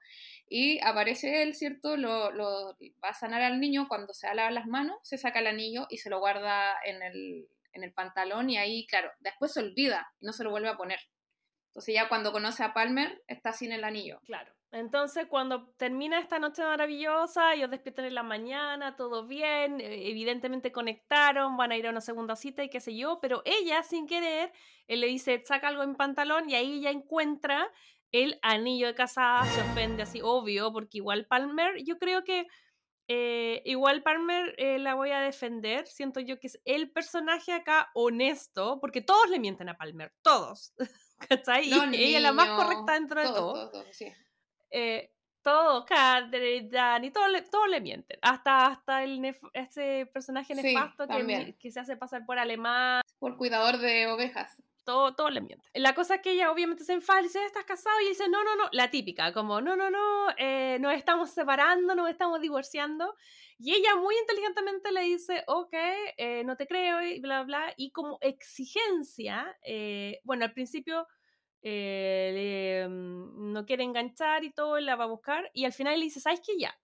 Y 0.54 0.82
aparece 0.84 1.44
él, 1.44 1.56
¿cierto? 1.56 1.96
Lo, 1.96 2.76
va 3.02 3.10
a 3.10 3.14
sanar 3.14 3.42
al 3.42 3.62
niño 3.62 3.88
cuando 3.88 4.14
se 4.14 4.28
lava 4.36 4.52
las 4.52 4.68
manos, 4.68 4.98
se 5.02 5.18
saca 5.18 5.40
el 5.40 5.48
anillo 5.48 5.88
y 5.90 6.00
se 6.00 6.10
lo 6.10 6.20
guarda 6.20 6.76
en 6.84 7.02
el, 7.02 7.48
en 7.72 7.86
el 7.86 7.94
pantalón 7.94 8.50
y 8.50 8.58
ahí, 8.58 8.86
claro, 8.86 9.10
después 9.22 9.54
se 9.54 9.62
olvida 9.62 10.12
y 10.20 10.26
no 10.26 10.34
se 10.34 10.44
lo 10.44 10.50
vuelve 10.50 10.68
a 10.68 10.76
poner. 10.76 11.00
Entonces 11.68 11.96
ya 11.96 12.10
cuando 12.10 12.34
conoce 12.34 12.66
a 12.66 12.74
Palmer 12.74 13.24
está 13.28 13.54
sin 13.54 13.72
el 13.72 13.86
anillo. 13.86 14.20
Claro. 14.26 14.54
Entonces 14.74 15.28
cuando 15.28 15.70
termina 15.78 16.20
esta 16.20 16.38
noche 16.38 16.64
maravillosa, 16.64 17.54
ellos 17.54 17.72
despiertan 17.72 18.04
en 18.04 18.16
la 18.16 18.24
mañana, 18.24 18.98
todo 18.98 19.26
bien, 19.26 19.80
e, 19.80 20.10
evidentemente 20.10 20.74
conectaron, 20.74 21.56
van 21.56 21.72
a 21.72 21.78
ir 21.78 21.88
a 21.88 21.92
una 21.92 22.02
segunda 22.02 22.36
cita 22.36 22.62
y 22.62 22.70
qué 22.70 22.82
sé 22.82 22.94
yo, 22.98 23.20
pero 23.22 23.42
ella 23.46 23.84
sin 23.84 24.06
querer, 24.06 24.52
él 24.88 25.00
le 25.00 25.08
dice, 25.08 25.42
saca 25.46 25.70
algo 25.70 25.84
en 25.84 25.96
pantalón 25.96 26.50
y 26.50 26.56
ahí 26.56 26.80
ella 26.80 26.92
encuentra 26.92 27.72
el 28.12 28.40
anillo 28.42 28.88
de 28.88 28.96
casada, 28.96 29.46
se 29.46 29.62
ofende 29.62 30.04
así, 30.04 30.22
obvio, 30.22 30.72
porque 30.74 30.98
igual 30.98 31.26
Palmer, 31.28 31.84
yo 31.84 31.98
creo 31.98 32.24
que 32.24 32.48
eh, 33.08 33.62
igual 33.66 34.04
Palmer 34.04 34.54
eh, 34.58 34.80
la 34.80 34.96
voy 34.96 35.12
a 35.12 35.22
defender, 35.22 35.88
siento 35.88 36.20
yo 36.20 36.40
que 36.40 36.48
es 36.48 36.62
el 36.66 36.92
personaje 36.92 37.54
acá 37.54 37.90
honesto, 37.94 38.80
porque 38.80 39.02
todos 39.02 39.30
le 39.30 39.40
mienten 39.40 39.70
a 39.70 39.78
Palmer, 39.78 40.14
todos, 40.22 40.74
¿cachai? 41.30 41.70
y 41.70 41.74
ella 41.74 42.18
es 42.18 42.24
la 42.24 42.32
más 42.32 42.50
correcta 42.50 42.94
dentro 42.94 43.22
de 43.22 43.28
todo. 43.28 43.70
todo, 43.70 43.86
sí. 43.92 44.12
eh, 44.72 45.14
todo, 45.42 45.86
Dani, 45.90 47.12
todos 47.12 47.32
le, 47.32 47.42
todo 47.42 47.66
le 47.66 47.82
mienten. 47.82 48.20
Hasta, 48.22 48.68
hasta 48.68 49.04
el 49.04 49.36
ese 49.54 50.08
personaje 50.14 50.54
nefasto 50.54 51.08
que, 51.08 51.56
que, 51.60 51.72
se 51.72 51.80
hace 51.80 51.98
pasar 51.98 52.26
por 52.28 52.38
alemán. 52.38 53.02
Por 53.18 53.38
cuidador 53.38 53.80
de 53.80 54.06
ovejas 54.06 54.62
todo, 54.92 55.16
todo 55.16 55.30
le 55.30 55.40
miente. 55.40 55.66
La 55.74 55.96
cosa 55.96 56.16
es 56.16 56.22
que 56.22 56.32
ella 56.32 56.52
obviamente 56.52 56.84
se 56.84 56.92
enfada 56.92 57.22
y 57.22 57.24
dice, 57.24 57.46
¿estás 57.46 57.64
casado? 57.64 57.96
Y 58.02 58.10
dice, 58.10 58.28
no, 58.28 58.44
no, 58.44 58.58
no, 58.58 58.68
la 58.74 58.92
típica, 58.92 59.32
como, 59.32 59.62
no, 59.62 59.78
no, 59.78 59.90
no, 59.90 60.28
eh, 60.38 60.78
nos 60.82 60.94
estamos 60.94 61.30
separando, 61.30 61.96
nos 61.96 62.10
estamos 62.10 62.42
divorciando. 62.42 63.16
Y 63.58 63.74
ella 63.74 63.96
muy 63.96 64.16
inteligentemente 64.18 64.92
le 64.92 65.02
dice, 65.04 65.44
ok, 65.48 65.74
eh, 66.18 66.44
no 66.44 66.58
te 66.58 66.68
creo, 66.68 67.02
y 67.02 67.22
bla, 67.22 67.44
bla, 67.44 67.74
y 67.78 67.92
como 67.92 68.18
exigencia, 68.22 69.58
eh, 69.64 70.20
bueno, 70.24 70.46
al 70.46 70.54
principio... 70.54 71.08
Mm, 71.64 73.54
no 73.54 73.68
quiere 73.68 73.84
enganchar 73.84 74.44
y 74.44 74.52
todo, 74.52 74.80
la 74.80 74.96
va 74.96 75.04
a 75.04 75.08
buscar 75.08 75.52
y 75.54 75.66
al 75.66 75.74
final 75.74 76.00
le 76.00 76.06
dice, 76.06 76.20
¿sabes 76.20 76.42
qué? 76.44 76.54
Ya, 76.58 76.76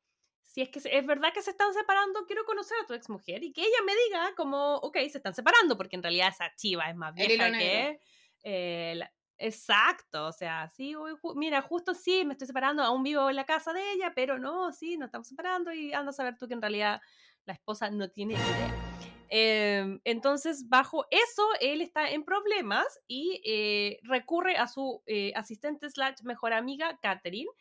si 0.57 0.63
es 0.63 0.69
que 0.69 0.79
es 0.79 1.05
verdad 1.05 1.31
que 1.35 1.43
se 1.43 1.51
están 1.51 1.71
separando, 1.71 2.25
quiero 2.25 2.43
conocer 2.43 2.75
a 2.81 2.87
tu 2.87 2.95
ex 2.95 3.09
mujer 3.09 3.43
y 3.43 3.53
que 3.53 3.61
ella 3.61 3.77
me 3.85 3.93
diga 3.95 4.33
como, 4.35 4.77
ok, 4.77 4.97
se 5.07 5.19
están 5.19 5.35
separando, 5.35 5.77
porque 5.77 5.97
en 5.97 6.01
realidad 6.01 6.29
esa 6.29 6.51
chiva 6.55 6.89
es 6.89 6.95
más 6.95 7.13
vieja 7.13 7.51
que... 7.51 7.99
Eh, 8.43 8.99
exacto, 9.37 10.25
o 10.25 10.31
sea, 10.31 10.67
sí, 10.69 10.95
mira, 11.35 11.61
justo 11.61 11.93
sí, 11.93 12.25
me 12.25 12.33
estoy 12.33 12.47
separando, 12.47 12.81
aún 12.81 13.03
vivo 13.03 13.29
en 13.29 13.35
la 13.35 13.45
casa 13.45 13.71
de 13.71 13.91
ella, 13.91 14.13
pero 14.15 14.39
no, 14.39 14.71
sí, 14.71 14.97
nos 14.97 15.09
estamos 15.09 15.27
separando 15.27 15.71
y 15.71 15.93
anda 15.93 16.09
a 16.09 16.13
saber 16.13 16.39
tú 16.39 16.47
que 16.47 16.55
en 16.55 16.61
realidad 16.63 17.01
la 17.45 17.53
esposa 17.53 17.91
no 17.91 18.09
tiene 18.09 18.33
idea. 18.33 18.97
Em, 19.29 19.99
entonces, 20.05 20.67
bajo 20.67 21.05
eso, 21.11 21.47
él 21.61 21.81
está 21.81 22.09
en 22.09 22.23
problemas 22.23 22.99
y 23.07 23.43
eh, 23.45 23.99
recurre 24.01 24.57
a 24.57 24.67
su 24.67 25.03
eh, 25.05 25.33
asistente 25.35 25.87
slash 25.91 26.23
mejor 26.23 26.53
amiga, 26.53 26.97
Catherine, 26.99 27.51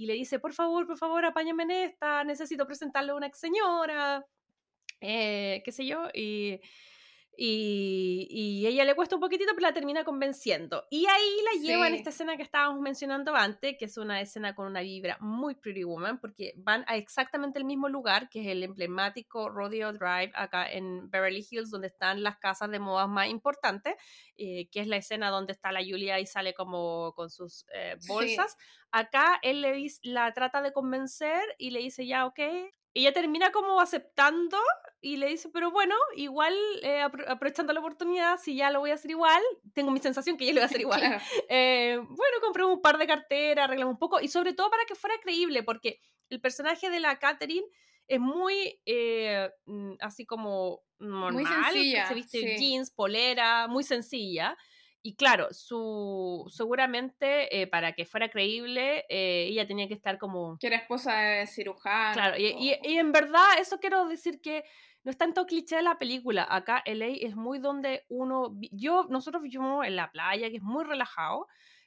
y 0.00 0.06
le 0.06 0.14
dice, 0.14 0.38
por 0.38 0.54
favor, 0.54 0.86
por 0.86 0.96
favor, 0.96 1.26
apáñame 1.26 1.64
en 1.64 1.70
esta, 1.72 2.24
necesito 2.24 2.66
presentarle 2.66 3.10
a 3.10 3.16
una 3.16 3.26
ex 3.26 3.38
señora, 3.38 4.24
eh, 4.98 5.60
qué 5.62 5.72
sé 5.72 5.84
yo, 5.84 6.08
y, 6.14 6.58
Y, 7.42 8.26
y, 8.28 8.66
ella 8.66 8.84
le 8.84 8.94
cuesta 8.94 9.14
un 9.14 9.20
poquitito, 9.22 9.52
pero 9.54 9.66
la 9.68 9.72
termina 9.72 10.04
convenciendo. 10.04 10.84
Y 10.90 11.06
ahí 11.06 11.36
la 11.42 11.58
lleva 11.62 11.88
en 11.88 11.94
esta 11.94 12.10
escena 12.10 12.36
que 12.36 12.42
estábamos 12.42 12.82
mencionando 12.82 13.34
antes, 13.34 13.78
que 13.78 13.86
es 13.86 13.96
una 13.96 14.20
escena 14.20 14.54
con 14.54 14.66
una 14.66 14.82
vibra 14.82 15.16
muy 15.20 15.54
Pretty 15.54 15.82
Woman, 15.82 16.20
porque 16.20 16.52
van 16.58 16.84
a 16.86 16.96
exactamente 16.96 17.58
el 17.58 17.64
mismo 17.64 17.88
lugar, 17.88 18.28
que 18.28 18.42
es 18.42 18.48
el 18.48 18.62
emblemático 18.62 19.48
Rodeo 19.48 19.90
Drive, 19.94 20.32
acá 20.34 20.70
en 20.70 21.08
Beverly 21.08 21.46
Hills, 21.50 21.70
donde 21.70 21.86
están 21.86 22.22
las 22.22 22.36
casas 22.36 22.70
de 22.70 22.78
modas 22.78 23.08
más 23.08 23.28
importantes, 23.28 23.94
eh, 24.36 24.68
que 24.70 24.80
es 24.80 24.86
la 24.86 24.98
escena 24.98 25.30
donde 25.30 25.54
está 25.54 25.72
la 25.72 25.80
Julia 25.80 26.20
y 26.20 26.26
sale 26.26 26.52
como 26.52 27.14
con 27.14 27.30
sus 27.30 27.64
eh, 27.72 27.96
Sí. 28.00 28.08
bolsas. 28.12 28.54
Acá 28.90 29.38
él 29.40 29.62
le 29.62 29.72
dice- 29.72 29.98
la 30.02 30.30
trata 30.34 30.60
de 30.60 30.74
convencer 30.74 31.40
y 31.56 31.70
le 31.70 31.78
dice, 31.80 32.06
ya, 32.06 32.26
ok. 32.26 32.38
Ella 32.92 33.12
termina 33.12 33.52
como 33.52 33.80
aceptando 33.80 34.58
y 35.00 35.16
le 35.16 35.28
dice, 35.28 35.48
pero 35.52 35.70
bueno, 35.70 35.94
igual 36.16 36.54
eh, 36.82 37.02
apro- 37.02 37.24
aprovechando 37.28 37.72
la 37.72 37.80
oportunidad, 37.80 38.38
si 38.38 38.56
ya 38.56 38.70
lo 38.70 38.80
voy 38.80 38.90
a 38.90 38.94
hacer 38.94 39.10
igual, 39.12 39.42
tengo 39.74 39.90
mi 39.90 40.00
sensación 40.00 40.36
que 40.36 40.46
yo 40.46 40.52
lo 40.52 40.56
voy 40.56 40.62
a 40.62 40.66
hacer 40.66 40.80
igual. 40.86 41.00
Claro. 41.00 41.22
Eh, 41.48 41.96
bueno, 41.98 42.36
compré 42.40 42.64
un 42.64 42.82
par 42.82 42.98
de 42.98 43.06
carteras, 43.06 43.64
arreglamos 43.64 43.92
un 43.94 43.98
poco, 43.98 44.20
y 44.20 44.28
sobre 44.28 44.52
todo 44.54 44.70
para 44.70 44.84
que 44.86 44.94
fuera 44.94 45.16
creíble, 45.22 45.62
porque 45.62 46.00
el 46.28 46.40
personaje 46.40 46.90
de 46.90 47.00
la 47.00 47.18
Catherine 47.18 47.66
es 48.08 48.18
muy 48.20 48.80
eh, 48.86 49.50
mm, 49.66 49.92
así 50.00 50.26
como 50.26 50.82
normal, 50.98 51.46
sencilla, 51.72 52.08
se 52.08 52.14
viste 52.14 52.38
sí. 52.40 52.56
jeans, 52.58 52.90
polera, 52.90 53.68
muy 53.68 53.84
sencilla. 53.84 54.56
Y 55.02 55.16
claro, 55.16 55.48
su, 55.52 56.44
seguramente 56.50 57.62
eh, 57.62 57.66
para 57.66 57.94
que 57.94 58.04
fuera 58.04 58.28
creíble, 58.28 59.06
eh, 59.08 59.46
ella 59.48 59.66
tenía 59.66 59.88
que 59.88 59.94
estar 59.94 60.18
como 60.18 60.58
Que 60.58 60.66
era 60.66 60.76
esposa 60.76 61.16
de 61.16 61.46
cirujano. 61.46 62.14
Claro, 62.14 62.36
y, 62.36 62.46
y- 62.48 62.76
todo. 62.78 62.90
y 62.90 62.98
en 62.98 63.12
verdad 63.12 63.44
eso 63.58 63.78
quiero 63.78 64.06
decir 64.06 64.40
que 64.42 64.64
no 65.02 65.10
es 65.10 65.16
tanto 65.16 65.46
cliché 65.46 65.76
de 65.76 65.82
la 65.82 65.98
película. 65.98 66.46
Acá 66.50 66.82
LA 66.84 67.06
es 67.26 67.34
muy 67.34 67.58
donde 67.58 68.04
uno, 68.08 68.54
yo, 68.72 69.06
nosotros 69.08 69.42
vivimos 69.42 69.86
en 69.86 69.96
la 69.96 70.10
playa, 70.12 70.50
que 70.50 70.56
es 70.56 70.62
muy 70.62 70.84
relajado, 70.84 71.46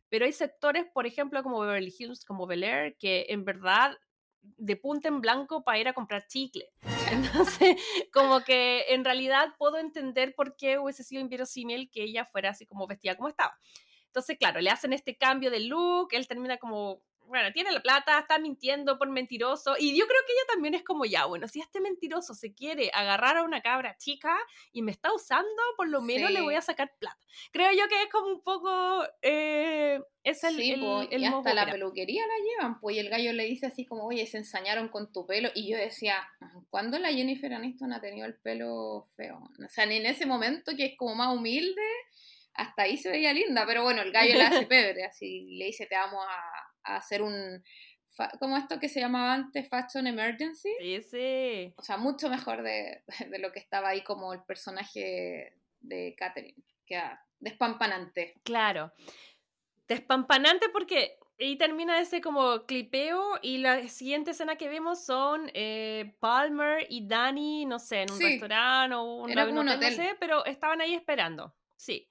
pero 0.09 0.25
hay 0.25 0.33
sectores, 0.33 0.85
por 0.93 1.05
ejemplo, 1.05 1.43
como 1.43 1.59
Beverly 1.59 1.93
Hills, 1.97 2.25
como 2.25 2.47
Bel 2.47 2.63
Air, 2.63 2.97
que 2.97 3.27
en 3.29 3.45
verdad 3.45 3.95
de 4.43 4.75
punta 4.75 5.07
en 5.07 5.21
blanco 5.21 5.63
para 5.63 5.79
ir 5.79 5.87
a 5.87 5.93
comprar 5.93 6.27
chicle. 6.27 6.69
Entonces, 7.11 7.77
como 8.11 8.41
que 8.41 8.85
en 8.89 9.03
realidad 9.03 9.53
puedo 9.57 9.77
entender 9.77 10.35
por 10.35 10.55
qué 10.55 10.77
hubiese 10.77 11.03
sido 11.03 11.21
inverosímil 11.21 11.89
que 11.89 12.03
ella 12.03 12.25
fuera 12.25 12.49
así 12.49 12.65
como 12.65 12.87
vestida 12.87 13.15
como 13.15 13.29
estaba. 13.29 13.57
Entonces, 14.07 14.37
claro, 14.37 14.61
le 14.61 14.69
hacen 14.69 14.93
este 14.93 15.17
cambio 15.17 15.49
de 15.49 15.61
look, 15.61 16.09
él 16.11 16.27
termina 16.27 16.57
como, 16.57 17.01
bueno, 17.33 17.51
tiene 17.51 17.71
la 17.71 17.81
plata, 17.81 18.19
está 18.19 18.37
mintiendo 18.37 18.99
por 18.99 19.09
mentiroso, 19.09 19.73
y 19.79 19.97
yo 19.97 20.05
creo 20.05 20.21
que 20.27 20.33
ella 20.33 20.53
también 20.53 20.75
es 20.75 20.83
como, 20.83 21.03
ya, 21.03 21.25
bueno, 21.25 21.47
si 21.47 21.61
este 21.61 21.81
mentiroso 21.81 22.35
se 22.35 22.53
quiere 22.53 22.91
agarrar 22.93 23.37
a 23.37 23.41
una 23.41 23.63
cabra 23.63 23.97
chica 23.97 24.37
y 24.71 24.83
me 24.83 24.91
está 24.91 25.11
usando, 25.11 25.47
por 25.75 25.89
lo 25.89 26.03
menos 26.03 26.29
le 26.29 26.41
voy 26.41 26.53
a 26.53 26.61
sacar 26.61 26.93
plata. 26.99 27.17
Creo 27.51 27.71
yo 27.71 27.87
que 27.87 28.03
es 28.03 28.09
como 28.11 28.27
un 28.27 28.43
poco, 28.43 29.03
eh, 29.23 29.99
es 30.23 30.43
el, 30.43 30.57
sí, 30.57 30.73
el, 30.73 30.81
po, 30.81 31.01
el 31.09 31.21
y 31.23 31.25
hasta 31.25 31.55
la 31.55 31.65
peluquería 31.65 32.21
la 32.21 32.45
llevan, 32.45 32.79
pues, 32.79 32.97
y 32.97 32.99
el 32.99 33.09
gallo 33.09 33.33
le 33.33 33.45
dice 33.45 33.65
así 33.65 33.83
como, 33.83 34.05
oye, 34.05 34.27
se 34.27 34.37
ensañaron 34.37 34.89
con 34.89 35.11
tu 35.11 35.25
pelo, 35.25 35.49
y 35.55 35.71
yo 35.71 35.75
decía, 35.75 36.17
¿cuándo 36.69 36.99
la 36.99 37.11
Jennifer 37.11 37.51
Aniston 37.51 37.93
ha 37.93 37.99
tenido 37.99 38.27
el 38.27 38.35
pelo 38.35 39.07
feo? 39.15 39.39
O 39.57 39.69
sea, 39.69 39.87
ni 39.87 39.95
en 39.95 40.05
ese 40.05 40.27
momento 40.27 40.73
que 40.77 40.85
es 40.85 40.97
como 40.97 41.15
más 41.15 41.35
humilde, 41.35 41.81
hasta 42.53 42.83
ahí 42.83 42.97
se 42.97 43.09
veía 43.09 43.33
linda, 43.33 43.65
pero 43.65 43.81
bueno, 43.81 44.03
el 44.03 44.11
gallo 44.11 44.35
la 44.35 44.49
hace 44.49 44.65
pebre, 44.67 45.03
así 45.05 45.47
le 45.57 45.65
dice, 45.65 45.87
te 45.87 45.95
vamos 45.95 46.23
a, 46.23 46.72
a 46.83 46.97
hacer 46.97 47.21
un, 47.21 47.63
como 48.39 48.57
esto 48.57 48.79
que 48.79 48.89
se 48.89 48.99
llamaba 48.99 49.33
antes, 49.33 49.67
Fashion 49.69 50.05
Emergency, 50.07 50.69
Sí, 50.79 51.01
sí. 51.01 51.73
o 51.77 51.81
sea, 51.81 51.97
mucho 51.97 52.29
mejor 52.29 52.61
de, 52.63 53.03
de 53.29 53.39
lo 53.39 53.51
que 53.51 53.59
estaba 53.59 53.89
ahí 53.89 54.03
como 54.03 54.33
el 54.33 54.43
personaje 54.43 55.55
de 55.79 56.15
Catherine, 56.17 56.61
que 56.85 56.95
era 56.95 57.25
despampanante. 57.39 58.35
Claro. 58.43 58.91
Despampanante 59.87 60.69
porque 60.69 61.17
ahí 61.39 61.57
termina 61.57 61.99
ese 61.99 62.21
como 62.21 62.65
clipeo 62.65 63.37
y 63.41 63.57
la 63.57 63.87
siguiente 63.89 64.31
escena 64.31 64.55
que 64.55 64.69
vemos 64.69 65.03
son 65.05 65.51
eh, 65.53 66.15
Palmer 66.19 66.85
y 66.89 67.05
Danny, 67.07 67.65
no 67.65 67.79
sé, 67.79 68.03
en 68.03 68.11
un 68.11 68.17
Sí. 68.17 68.23
restaurante 68.23 68.95
o 68.95 69.03
un, 69.23 69.29
Era 69.29 69.45
un 69.45 69.57
hotel, 69.57 69.79
no 69.81 69.91
sé, 69.91 70.15
pero 70.19 70.45
estaban 70.45 70.79
ahí 70.81 70.93
esperando. 70.93 71.53
Sí. 71.75 72.07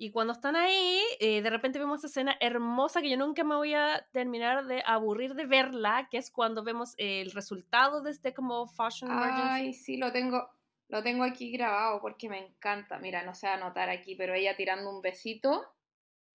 Y 0.00 0.12
cuando 0.12 0.32
están 0.32 0.54
ahí, 0.54 1.00
eh, 1.18 1.42
de 1.42 1.50
repente 1.50 1.80
vemos 1.80 1.98
esa 1.98 2.06
escena 2.06 2.36
hermosa 2.40 3.02
que 3.02 3.10
yo 3.10 3.16
nunca 3.16 3.42
me 3.42 3.56
voy 3.56 3.74
a 3.74 4.06
terminar 4.12 4.64
de 4.66 4.80
aburrir 4.86 5.34
de 5.34 5.44
verla, 5.44 6.06
que 6.08 6.18
es 6.18 6.30
cuando 6.30 6.62
vemos 6.62 6.94
el 6.98 7.32
resultado 7.32 8.00
de 8.00 8.12
este 8.12 8.32
como 8.32 8.68
Fashion 8.68 9.10
Emergency. 9.10 9.48
Ay, 9.50 9.74
sí, 9.74 9.96
lo 9.96 10.12
tengo, 10.12 10.48
lo 10.86 11.02
tengo 11.02 11.24
aquí 11.24 11.50
grabado 11.50 12.00
porque 12.00 12.28
me 12.28 12.38
encanta. 12.38 13.00
Mira, 13.00 13.24
no 13.24 13.34
se 13.34 13.48
va 13.48 13.54
a 13.54 13.58
notar 13.58 13.90
aquí, 13.90 14.14
pero 14.14 14.34
ella 14.34 14.56
tirando 14.56 14.88
un 14.88 15.02
besito. 15.02 15.66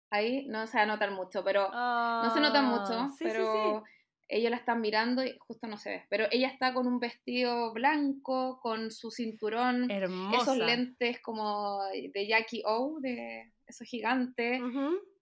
Ahí 0.10 0.46
no 0.48 0.68
se 0.68 0.78
va 0.78 0.84
a 0.84 0.88
notar 0.88 1.12
mucho, 1.12 1.42
pero 1.44 1.70
no 1.72 2.30
se 2.34 2.42
nota 2.42 2.60
Ah, 2.60 2.62
mucho, 2.64 3.10
sí, 3.18 3.18
sí, 3.18 3.24
pero 3.24 3.84
ellos 4.28 4.52
la 4.52 4.58
están 4.58 4.82
mirando 4.82 5.24
y 5.24 5.38
justo 5.40 5.68
no 5.68 5.78
se 5.78 5.90
ve. 5.90 6.06
Pero 6.10 6.26
ella 6.32 6.48
está 6.48 6.74
con 6.74 6.88
un 6.88 7.00
vestido 7.00 7.74
blanco, 7.74 8.60
con 8.62 8.92
su 8.92 9.12
cinturón. 9.12 9.90
Hermosa. 9.90 10.42
esos 10.42 10.58
lentes 10.58 11.22
como 11.22 11.80
de 11.84 12.28
Jackie 12.28 12.64
O, 12.66 13.00
de 13.00 13.52
esos 13.68 13.88
gigantes, 13.88 14.62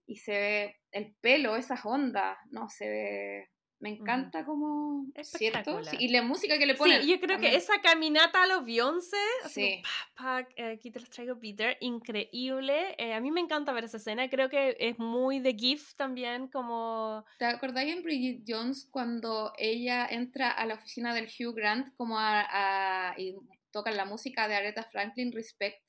y 0.06 0.16
se 0.16 0.32
ve 0.32 0.76
el 0.90 1.14
pelo, 1.20 1.56
esas 1.56 1.84
ondas, 1.84 2.36
no, 2.50 2.68
se 2.68 2.88
ve... 2.88 3.48
Me 3.82 3.90
encanta 3.90 4.44
como... 4.44 5.06
¿Cierto? 5.22 5.58
Espectacular. 5.80 5.84
Sí, 5.84 5.96
y 5.98 6.08
la 6.08 6.22
música 6.22 6.56
que 6.56 6.66
le 6.66 6.74
ponen. 6.76 7.02
Sí, 7.02 7.08
yo 7.08 7.16
creo 7.18 7.32
también. 7.34 7.52
que 7.52 7.58
esa 7.58 7.80
caminata 7.82 8.44
a 8.44 8.46
los 8.46 8.64
Beyoncé, 8.64 9.16
Sí. 9.48 9.82
como, 9.82 9.82
pa, 10.16 10.42
pa, 10.44 10.48
eh, 10.56 10.72
aquí 10.78 10.90
te 10.92 11.00
los 11.00 11.10
traigo 11.10 11.38
Peter, 11.40 11.76
increíble. 11.80 12.94
Eh, 12.96 13.12
a 13.12 13.20
mí 13.20 13.30
me 13.30 13.40
encanta 13.40 13.72
ver 13.72 13.84
esa 13.84 13.96
escena, 13.96 14.28
creo 14.30 14.48
que 14.48 14.76
es 14.78 14.98
muy 14.98 15.40
de 15.40 15.54
GIF 15.54 15.94
también, 15.96 16.46
como... 16.48 17.24
¿Te 17.38 17.44
acordáis 17.46 17.92
en 17.96 18.02
Bridget 18.02 18.42
Jones 18.46 18.86
cuando 18.90 19.52
ella 19.58 20.06
entra 20.08 20.50
a 20.50 20.64
la 20.66 20.74
oficina 20.74 21.12
del 21.14 21.26
Hugh 21.26 21.54
Grant 21.54 21.94
como 21.96 22.18
a, 22.18 23.10
a- 23.10 23.14
y 23.20 23.34
tocan 23.72 23.96
la 23.96 24.04
música 24.04 24.46
de 24.48 24.54
Aretha 24.54 24.84
Franklin 24.84 25.32
Respect? 25.32 25.82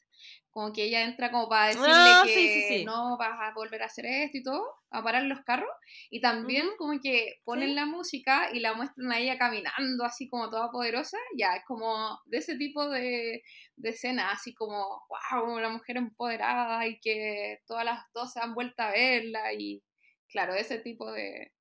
Como 0.49 0.71
que 0.73 0.83
ella 0.85 1.03
entra 1.03 1.31
como 1.31 1.49
para 1.49 1.67
decirle 1.69 2.17
Ah, 2.17 2.21
que 2.21 2.33
sí, 2.33 2.47
sí, 2.49 2.61
sí. 2.61 2.79
no 2.83 3.17
vas 3.17 3.39
a 3.41 3.53
volver 3.53 3.81
a 3.83 3.85
hacer 3.87 4.05
esto 4.05 4.37
y 4.37 4.43
todo, 4.43 4.63
a 4.91 5.03
parar 5.03 5.23
los 5.23 5.41
carros. 5.41 5.69
Y 6.09 6.21
también 6.21 6.67
Ujú. 6.67 6.77
como 6.77 6.99
que 7.01 7.35
ponen 7.43 7.75
la 7.75 7.85
música 7.85 8.49
y 8.53 8.59
la 8.59 8.73
muestran 8.73 9.11
a 9.11 9.19
ella 9.19 9.37
caminando 9.37 10.03
así 10.05 10.29
como 10.29 10.49
toda 10.49 10.69
poderosa. 10.71 11.17
Ya, 11.37 11.55
es 11.55 11.63
como 11.65 12.19
de 12.25 12.37
ese 12.37 12.57
tipo 12.57 12.87
de, 12.89 13.41
de 13.75 13.89
escena, 13.89 14.31
así 14.31 14.53
como, 14.53 15.01
wow, 15.31 15.59
la 15.59 15.69
mujer 15.69 15.97
empoderada 15.97 16.87
y 16.87 16.99
que 16.99 17.59
todas 17.67 17.85
las 17.85 18.03
dos 18.13 18.31
se 18.33 18.39
han 18.39 18.53
vuelto 18.53 18.83
a 18.83 18.91
verla. 18.91 19.53
Y 19.53 19.83
claro, 20.27 20.53
ese 20.55 20.79
tipo 20.79 21.11
de, 21.11 21.53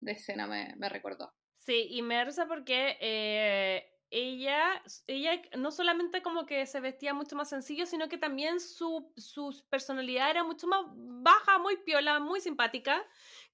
de 0.00 0.12
escena 0.12 0.46
me, 0.46 0.74
me 0.78 0.88
recordó. 0.88 1.34
Sí, 1.56 1.88
y 1.90 2.02
me 2.02 2.24
porque 2.46 2.96
eh, 3.00 3.84
ella, 4.10 4.82
ella 5.06 5.40
no 5.56 5.70
solamente 5.70 6.22
como 6.22 6.46
que 6.46 6.64
se 6.66 6.80
vestía 6.80 7.12
mucho 7.12 7.34
más 7.36 7.48
sencillo, 7.48 7.86
sino 7.86 8.08
que 8.08 8.18
también 8.18 8.60
su, 8.60 9.12
su 9.16 9.64
personalidad 9.68 10.30
era 10.30 10.44
mucho 10.44 10.66
más 10.66 10.82
baja, 10.94 11.58
muy 11.58 11.76
piola, 11.78 12.20
muy 12.20 12.40
simpática. 12.40 13.04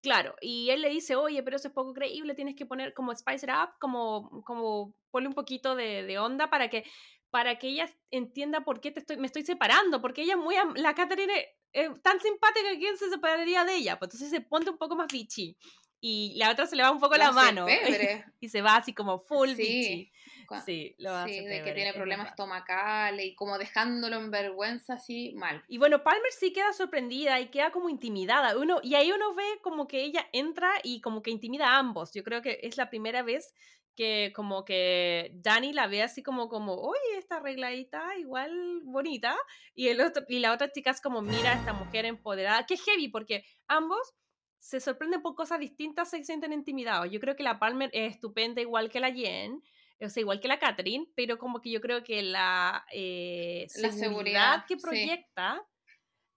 Claro, 0.02 0.34
y 0.40 0.70
él 0.70 0.82
le 0.82 0.90
dice, 0.90 1.16
oye, 1.16 1.42
pero 1.42 1.56
eso 1.56 1.68
es 1.68 1.74
poco 1.74 1.94
creíble, 1.94 2.34
tienes 2.34 2.54
que 2.54 2.66
poner 2.66 2.92
como 2.92 3.14
spice 3.14 3.46
it 3.46 3.52
up, 3.52 3.70
como, 3.80 4.42
como 4.44 4.94
ponle 5.10 5.28
un 5.28 5.34
poquito 5.34 5.74
de, 5.74 6.02
de 6.02 6.18
onda 6.18 6.50
para 6.50 6.68
que, 6.68 6.84
para 7.30 7.58
que 7.58 7.68
ella 7.68 7.88
entienda 8.10 8.60
por 8.62 8.80
qué 8.80 8.90
te 8.90 9.00
estoy, 9.00 9.16
me 9.16 9.26
estoy 9.26 9.42
separando, 9.42 10.02
porque 10.02 10.22
ella 10.22 10.34
es 10.34 10.38
muy, 10.38 10.54
la 10.76 10.94
Catherine 10.94 11.32
es, 11.72 11.90
tan 12.02 12.20
simpática 12.20 12.70
que 12.70 12.78
quién 12.78 12.98
se 12.98 13.08
separaría 13.08 13.64
de 13.64 13.76
ella, 13.76 13.98
pues 13.98 14.08
entonces 14.08 14.30
se 14.30 14.40
ponte 14.42 14.70
un 14.70 14.78
poco 14.78 14.96
más 14.96 15.06
bitchy. 15.10 15.56
Y 16.04 16.34
la 16.36 16.50
otra 16.50 16.66
se 16.66 16.74
le 16.74 16.82
va 16.82 16.90
un 16.90 16.98
poco 16.98 17.16
la 17.16 17.30
mano 17.30 17.64
pebre. 17.66 18.24
y 18.40 18.48
se 18.48 18.60
va 18.60 18.76
así 18.76 18.92
como 18.92 19.20
full 19.20 19.50
Sí, 19.50 19.54
bitchy. 19.54 20.12
Sí, 20.60 20.94
lo 20.98 21.14
hace 21.14 21.32
Sí, 21.34 21.44
de 21.44 21.62
que 21.62 21.72
tiene 21.72 21.92
problemas 21.92 22.28
estomacales 22.28 23.26
y 23.26 23.34
como 23.34 23.58
dejándolo 23.58 24.16
en 24.16 24.30
vergüenza 24.30 24.94
así 24.94 25.32
mal. 25.36 25.62
Y 25.68 25.78
bueno, 25.78 26.02
Palmer 26.02 26.32
sí 26.32 26.52
queda 26.52 26.72
sorprendida 26.72 27.40
y 27.40 27.48
queda 27.48 27.70
como 27.70 27.88
intimidada. 27.88 28.56
Uno, 28.56 28.80
y 28.82 28.94
ahí 28.94 29.12
uno 29.12 29.34
ve 29.34 29.44
como 29.62 29.88
que 29.88 30.02
ella 30.02 30.26
entra 30.32 30.70
y 30.82 31.00
como 31.00 31.22
que 31.22 31.30
intimida 31.30 31.68
a 31.68 31.78
ambos. 31.78 32.12
Yo 32.12 32.22
creo 32.22 32.42
que 32.42 32.60
es 32.62 32.76
la 32.76 32.90
primera 32.90 33.22
vez 33.22 33.54
que 33.94 34.32
como 34.34 34.64
que 34.64 35.32
Dani 35.34 35.72
la 35.72 35.86
ve 35.86 36.02
así 36.02 36.22
como, 36.22 36.48
como, 36.48 36.74
oye, 36.74 37.18
esta 37.18 37.36
arregladita, 37.36 38.16
igual 38.18 38.80
bonita. 38.84 39.36
Y, 39.74 39.88
el 39.88 40.00
otro, 40.00 40.24
y 40.28 40.38
la 40.38 40.52
otra 40.52 40.70
chica 40.70 40.90
es 40.90 41.00
como, 41.00 41.22
mira 41.22 41.52
a 41.52 41.54
esta 41.54 41.72
mujer 41.72 42.04
empoderada. 42.06 42.66
Que 42.66 42.76
heavy, 42.76 43.08
porque 43.08 43.44
ambos 43.68 44.14
se 44.58 44.80
sorprenden 44.80 45.22
por 45.22 45.34
cosas 45.34 45.58
distintas, 45.58 46.10
se 46.10 46.22
sienten 46.24 46.52
intimidados. 46.52 47.10
Yo 47.10 47.20
creo 47.20 47.34
que 47.34 47.42
la 47.42 47.58
Palmer 47.58 47.90
es 47.92 48.14
estupenda 48.14 48.60
igual 48.60 48.90
que 48.90 49.00
la 49.00 49.12
Jen, 49.12 49.62
o 50.04 50.08
sea, 50.10 50.20
igual 50.20 50.40
que 50.40 50.48
la 50.48 50.58
Catherine, 50.58 51.06
pero 51.16 51.38
como 51.38 51.60
que 51.60 51.70
yo 51.70 51.80
creo 51.80 52.02
que 52.04 52.22
la, 52.22 52.84
eh, 52.92 53.66
La 53.76 53.90
seguridad, 53.92 53.98
seguridad, 54.08 54.64
que 54.66 54.76
sí. 54.76 54.82
proyecta 54.82 55.66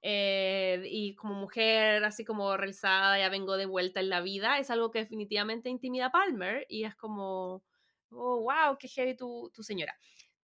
eh, 0.02 0.84
y 0.86 1.16
como 1.16 1.34
mujer 1.34 2.04
así 2.04 2.24
como 2.26 2.56
realizada, 2.58 3.18
ya 3.18 3.30
vengo 3.30 3.58
de 3.58 3.66
vuelta 3.66 4.00
en 4.00 4.10
la 4.10 4.22
vida, 4.22 4.60
es 4.60 4.70
algo 4.70 4.92
que 4.92 5.00
definitivamente 5.00 5.70
intimida 5.70 6.08
a 6.08 6.12
Palmer 6.12 6.66
y 6.70 6.84
es 6.86 6.96
como, 6.96 7.64
oh, 8.12 8.42
wow, 8.42 8.78
qué 8.80 8.88
heavy 8.88 9.16
tu, 9.16 9.52
tu 9.54 9.64
señora. 9.64 9.96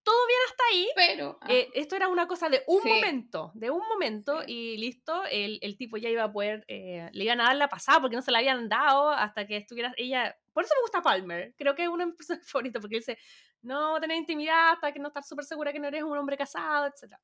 todo 0.04 0.26
bien 0.26 0.40
hasta 0.50 0.64
ahí. 0.72 0.88
Pero. 0.96 1.38
ah, 1.42 1.48
Eh, 1.52 1.70
esto 1.76 1.96
era 1.96 2.08
una 2.08 2.26
cosa 2.28 2.50
de 2.50 2.64
un 2.66 2.82
Sí. 2.82 2.90
momento, 2.90 3.52
de 3.54 3.70
un 3.70 3.88
momento 3.88 4.42
Sí. 4.42 4.52
y 4.74 4.78
listo, 4.78 5.24
el, 5.30 5.60
el 5.62 5.78
tipo 5.78 5.96
ya 5.98 6.10
iba 6.10 6.24
a 6.24 6.32
poder, 6.32 6.66
eh, 6.68 7.08
le 7.14 7.24
iban 7.24 7.40
a 7.40 7.44
dar 7.46 7.56
la 7.56 7.68
pasada 7.70 8.02
porque 8.02 8.16
no 8.16 8.24
se 8.24 8.32
la 8.32 8.40
habían 8.40 8.68
dado 8.68 9.12
hasta 9.12 9.46
que 9.46 9.58
estuviera 9.58 9.94
ella, 9.98 10.36
por 10.54 10.64
eso 10.64 10.74
me 10.78 10.82
gusta 10.82 11.02
Palmer, 11.02 11.54
creo 11.58 11.76
que 11.76 11.84
es 11.84 11.90
uno 11.90 12.00
de 12.00 12.06
mis 12.08 12.16
personajes 12.18 12.50
favoritos 12.50 12.82
porque 12.82 12.96
él 12.98 13.02
dice, 13.02 13.18
no 13.62 14.00
tener 14.00 14.18
intimidad 14.18 14.74
hasta 14.74 14.92
que 14.92 15.00
no 15.00 15.08
estar 15.08 15.24
súper 15.24 15.46
segura 15.46 15.72
que 15.72 15.80
no 15.80 15.88
eres 15.88 16.04
un 16.04 16.18
hombre 16.18 16.38
casado, 16.38 16.88
etc. 16.88 17.16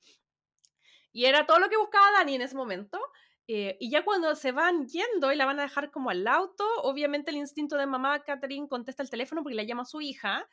Y 1.11 1.25
era 1.25 1.45
todo 1.45 1.59
lo 1.59 1.69
que 1.69 1.77
buscaba 1.77 2.11
Dani 2.13 2.35
en 2.35 2.41
ese 2.41 2.55
momento. 2.55 2.99
eh, 3.47 3.77
y 3.79 3.89
ya 3.89 4.03
cuando 4.03 4.35
se 4.35 4.51
van 4.51 4.87
yendo 4.87 5.31
y 5.31 5.35
la 5.35 5.45
van 5.45 5.59
a 5.59 5.63
dejar 5.63 5.89
como 5.89 6.09
al 6.09 6.27
auto, 6.27 6.65
obviamente 6.83 7.31
el 7.31 7.37
instinto 7.37 7.77
de 7.77 7.85
mamá 7.85 8.21
Catherine 8.23 8.67
contesta 8.67 9.03
el 9.03 9.09
teléfono 9.09 9.41
porque 9.41 9.55
la 9.55 9.63
llama 9.63 9.83
a 9.83 9.85
su 9.85 10.01
hija 10.01 10.47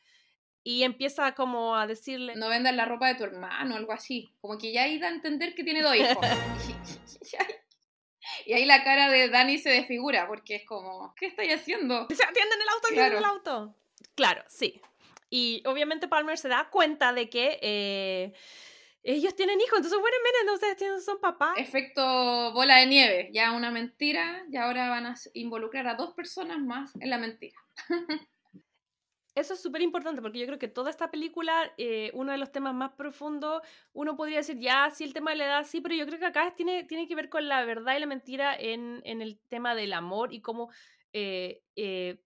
y 0.63 0.83
empieza 0.85 1.35
como 1.35 1.77
a 1.77 1.87
decirle, 1.87 2.35
no 2.37 2.49
vendas 2.49 2.75
la 2.75 2.87
ropa 2.87 3.09
de 3.09 3.17
tu 3.17 3.25
hermano 3.25 3.77
algo 3.77 3.93
así. 3.93 4.33
Como 4.41 4.57
que 4.57 4.73
ya 4.73 4.87
da 4.99 5.09
a 5.09 5.11
entender 5.11 5.55
que 5.55 5.63
tiene 5.63 5.83
dos 5.83 5.95
hijos. 5.95 6.17
y, 8.47 8.53
ahí, 8.53 8.65
la 8.65 8.83
cara 8.85 9.09
de 9.11 9.29
Dani 9.29 9.59
se 9.59 9.71
desfigura 9.71 10.27
porque 10.27 10.57
es 10.57 10.65
como, 10.67 11.15
¿qué 11.17 11.27
estáis 11.27 11.55
haciendo? 11.55 12.07
Se 12.09 12.23
atienden 12.25 12.61
el 12.61 12.69
auto, 12.69 12.87
atienden 12.89 13.13
el 13.13 13.19
Claro. 13.19 13.35
auto. 13.35 13.75
Claro, 14.15 14.45
sí. 14.49 14.81
Y 15.31 15.63
obviamente 15.67 16.07
Palmer 16.09 16.39
se 16.39 16.49
da 16.49 16.69
cuenta 16.71 17.13
de 17.13 17.29
que 17.29 17.59
eh, 17.63 18.33
ellos 19.03 19.35
tienen 19.35 19.61
hijos, 19.61 19.79
entonces, 19.79 20.01
bueno, 20.01 20.17
miren, 20.25 20.41
entonces 20.43 20.77
tienen- 20.77 21.01
son 21.01 21.21
papás. 21.21 21.55
Efecto 21.59 22.53
bola 22.53 22.77
de 22.77 22.87
nieve, 22.87 23.31
ya 23.33 23.53
una 23.53 23.71
mentira 23.71 24.45
y 24.51 24.57
ahora 24.57 24.89
van 24.89 25.07
a 25.07 25.15
involucrar 25.35 25.87
a 25.89 25.95
dos 25.95 26.15
personas 26.15 26.59
más 26.61 26.93
en 27.01 27.11
la 27.11 27.19
mentira. 27.19 27.57
Eso 29.35 29.55
es 29.55 29.61
súper 29.61 29.83
importante 29.83 30.23
porque 30.23 30.39
yo 30.39 30.47
creo 30.47 30.61
que 30.61 30.69
toda 30.69 30.91
esta 30.91 31.11
película, 31.11 31.73
eh, 31.77 32.13
uno 32.15 32.31
de 32.31 32.39
los 32.39 32.53
temas 32.53 32.73
más 32.73 32.93
profundos, 32.93 33.63
uno 33.93 34.17
podría 34.17 34.39
decir, 34.39 34.59
ya, 34.61 34.91
sí, 34.91 35.03
el 35.03 35.13
tema 35.13 35.33
de 35.33 35.39
la 35.39 35.47
edad, 35.47 35.65
sí, 35.65 35.81
pero 35.81 35.97
yo 35.97 36.07
creo 36.07 36.21
que 36.21 36.27
acá 36.27 36.55
tiene, 36.55 36.85
tiene 36.85 37.09
que 37.09 37.17
ver 37.17 37.29
con 37.29 37.49
la 37.49 37.65
verdad 37.65 37.97
y 37.97 38.01
la 38.01 38.07
mentira 38.07 38.55
en, 38.57 39.03
en 39.05 39.23
el 39.23 39.41
tema 39.49 39.75
del 39.75 39.93
amor 39.93 40.33
y 40.33 40.41
cómo, 40.41 40.71
eh, 41.13 41.65
eh, 41.75 42.23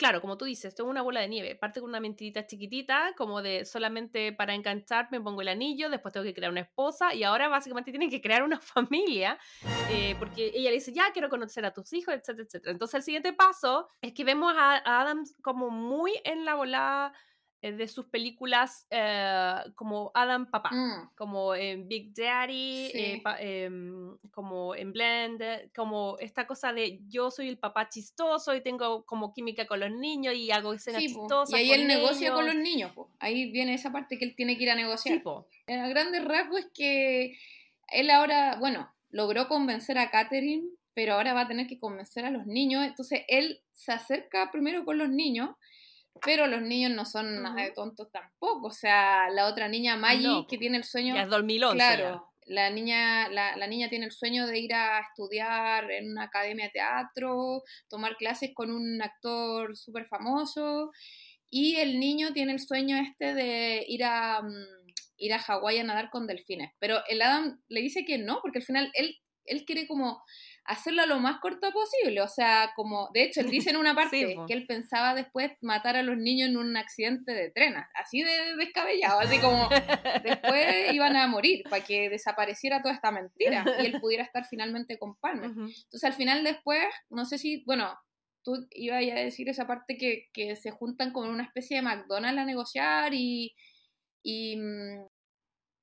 claro, 0.00 0.22
como 0.22 0.38
tú 0.38 0.46
dices, 0.46 0.72
es 0.72 0.80
una 0.80 1.02
bola 1.02 1.20
de 1.20 1.28
nieve, 1.28 1.54
parte 1.56 1.78
con 1.78 1.90
una 1.90 2.00
mentirita 2.00 2.46
chiquitita, 2.46 3.12
como 3.18 3.42
de 3.42 3.66
solamente 3.66 4.32
para 4.32 4.54
engancharme 4.54 5.20
pongo 5.20 5.42
el 5.42 5.48
anillo, 5.48 5.90
después 5.90 6.14
tengo 6.14 6.24
que 6.24 6.32
crear 6.32 6.50
una 6.50 6.62
esposa 6.62 7.12
y 7.12 7.22
ahora 7.22 7.48
básicamente 7.48 7.90
tienen 7.90 8.08
que 8.08 8.22
crear 8.22 8.42
una 8.42 8.58
familia 8.60 9.38
eh, 9.90 10.16
porque 10.18 10.52
ella 10.54 10.70
le 10.70 10.76
dice, 10.76 10.94
ya 10.94 11.12
quiero 11.12 11.28
conocer 11.28 11.66
a 11.66 11.74
tus 11.74 11.92
hijos, 11.92 12.14
etcétera, 12.14 12.44
etcétera. 12.46 12.72
Entonces 12.72 12.94
el 12.94 13.02
siguiente 13.02 13.34
paso 13.34 13.88
es 14.00 14.14
que 14.14 14.24
vemos 14.24 14.54
a, 14.56 14.76
a 14.76 15.02
Adams 15.02 15.36
como 15.42 15.68
muy 15.68 16.12
en 16.24 16.46
la 16.46 16.54
eh, 16.56 17.12
de 17.62 17.88
sus 17.88 18.06
películas 18.06 18.86
eh, 18.90 19.54
como 19.74 20.10
Adam 20.14 20.50
Papá. 20.50 20.70
Mm, 20.72 21.10
Como 21.14 21.54
en 21.54 21.86
Big 21.88 22.14
Daddy, 22.14 22.90
eh, 22.94 23.20
pa- 23.22 23.36
em, 23.40 24.16
como 24.30 24.74
en 24.74 24.92
Blend, 24.92 25.42
como 25.74 26.16
esta 26.20 26.46
cosa 26.46 26.72
de 26.72 27.00
yo 27.08 27.30
soy 27.30 27.48
el 27.48 27.58
papá 27.58 27.88
chistoso 27.88 28.54
y 28.54 28.62
tengo 28.62 29.04
como 29.04 29.32
química 29.34 29.66
con 29.66 29.80
los 29.80 29.90
niños 29.90 30.34
y 30.34 30.50
hago 30.50 30.72
escenas 30.72 31.02
sí, 31.02 31.08
chistosas. 31.08 31.50
Y 31.50 31.62
ahí 31.62 31.72
él 31.72 31.86
negocia 31.86 32.32
con 32.32 32.46
los 32.46 32.54
niños. 32.54 32.92
po. 32.92 33.10
Ahí 33.18 33.50
viene 33.50 33.74
esa 33.74 33.92
parte 33.92 34.18
que 34.18 34.24
él 34.24 34.34
tiene 34.34 34.56
que 34.56 34.62
ir 34.64 34.70
a 34.70 34.74
negociar. 34.74 35.18
Sí. 35.22 35.24
En 35.66 35.88
grandes 35.90 36.24
rasgos 36.24 36.60
es 36.60 36.66
que 36.74 37.36
él 37.88 38.08
ahora, 38.10 38.56
bueno, 38.58 38.90
logró 39.10 39.48
convencer 39.48 39.98
a 39.98 40.10
Catherine, 40.10 40.66
pero 40.94 41.14
ahora 41.14 41.34
va 41.34 41.42
a 41.42 41.48
tener 41.48 41.66
que 41.66 41.78
convencer 41.78 42.24
a 42.24 42.30
los 42.30 42.46
niños. 42.46 42.84
Entonces 42.86 43.22
él 43.28 43.60
se 43.72 43.92
acerca 43.92 44.50
primero 44.50 44.84
con 44.84 44.98
los 44.98 45.08
niños, 45.08 45.50
pero 46.24 46.46
los 46.46 46.62
niños 46.62 46.92
no 46.92 47.04
son 47.04 47.42
nada 47.42 47.62
de 47.62 47.72
tontos 47.72 48.10
tampoco. 48.10 48.68
O 48.68 48.72
sea, 48.72 49.30
la 49.30 49.46
otra 49.46 49.68
niña 49.68 49.96
Maggie 49.96 50.26
No, 50.26 50.46
que 50.46 50.58
tiene 50.58 50.76
el 50.76 50.84
sueño. 50.84 51.14
Ya 51.14 51.22
es 51.22 51.30
2011. 51.30 51.76
Claro, 51.76 52.30
la 52.46 52.68
niña, 52.70 53.28
la, 53.28 53.56
la 53.56 53.66
niña 53.66 53.88
tiene 53.88 54.06
el 54.06 54.12
sueño 54.12 54.46
de 54.46 54.58
ir 54.58 54.74
a 54.74 55.00
estudiar 55.00 55.90
en 55.90 56.10
una 56.10 56.24
academia 56.24 56.66
de 56.66 56.72
teatro, 56.72 57.62
tomar 57.88 58.16
clases 58.16 58.50
con 58.54 58.70
un 58.70 59.00
actor 59.00 59.76
súper 59.76 60.06
famoso, 60.06 60.90
y 61.48 61.76
el 61.76 62.00
niño 62.00 62.32
tiene 62.32 62.52
el 62.52 62.60
sueño 62.60 62.96
este 62.96 63.34
de 63.34 63.84
ir 63.86 64.04
a, 64.04 64.42
mm, 64.42 64.90
ir 65.18 65.32
a 65.34 65.38
Hawái 65.38 65.78
a 65.78 65.84
nadar 65.84 66.10
con 66.10 66.26
delfines. 66.26 66.72
Pero 66.78 67.02
el 67.08 67.22
Adam 67.22 67.60
le 67.68 67.80
dice 67.80 68.04
que 68.04 68.18
no, 68.18 68.40
porque 68.42 68.58
al 68.58 68.64
final 68.64 68.90
él, 68.94 69.16
él 69.44 69.64
quiere 69.64 69.86
como 69.86 70.22
hacerlo 70.64 71.04
lo 71.06 71.18
más 71.18 71.40
corto 71.40 71.72
posible, 71.72 72.20
o 72.20 72.28
sea, 72.28 72.72
como, 72.76 73.08
de 73.12 73.24
hecho, 73.24 73.40
él 73.40 73.50
dice 73.50 73.70
en 73.70 73.76
una 73.76 73.94
parte 73.94 74.36
que 74.46 74.52
él 74.52 74.66
pensaba 74.66 75.14
después 75.14 75.52
matar 75.60 75.96
a 75.96 76.02
los 76.02 76.16
niños 76.16 76.48
en 76.48 76.56
un 76.56 76.76
accidente 76.76 77.32
de 77.32 77.50
tren, 77.50 77.74
así 77.94 78.22
de 78.22 78.56
descabellado, 78.56 79.20
así 79.20 79.38
como 79.38 79.68
después 80.24 80.92
iban 80.92 81.16
a 81.16 81.26
morir 81.26 81.64
para 81.68 81.84
que 81.84 82.08
desapareciera 82.08 82.82
toda 82.82 82.94
esta 82.94 83.10
mentira 83.10 83.64
y 83.80 83.86
él 83.86 84.00
pudiera 84.00 84.22
estar 84.22 84.44
finalmente 84.44 84.98
con 84.98 85.16
Palmer. 85.16 85.50
Entonces 85.50 86.04
al 86.04 86.14
final 86.14 86.44
después, 86.44 86.84
no 87.08 87.24
sé 87.24 87.38
si, 87.38 87.64
bueno, 87.64 87.98
tú 88.42 88.66
ibas 88.70 89.02
a 89.02 89.20
decir 89.20 89.48
esa 89.48 89.66
parte 89.66 89.96
que, 89.96 90.28
que 90.32 90.56
se 90.56 90.70
juntan 90.70 91.12
como 91.12 91.26
en 91.26 91.32
una 91.32 91.44
especie 91.44 91.76
de 91.76 91.82
McDonald's 91.82 92.40
a 92.40 92.44
negociar 92.44 93.14
y, 93.14 93.54
y, 94.22 94.56
mm, 94.56 95.06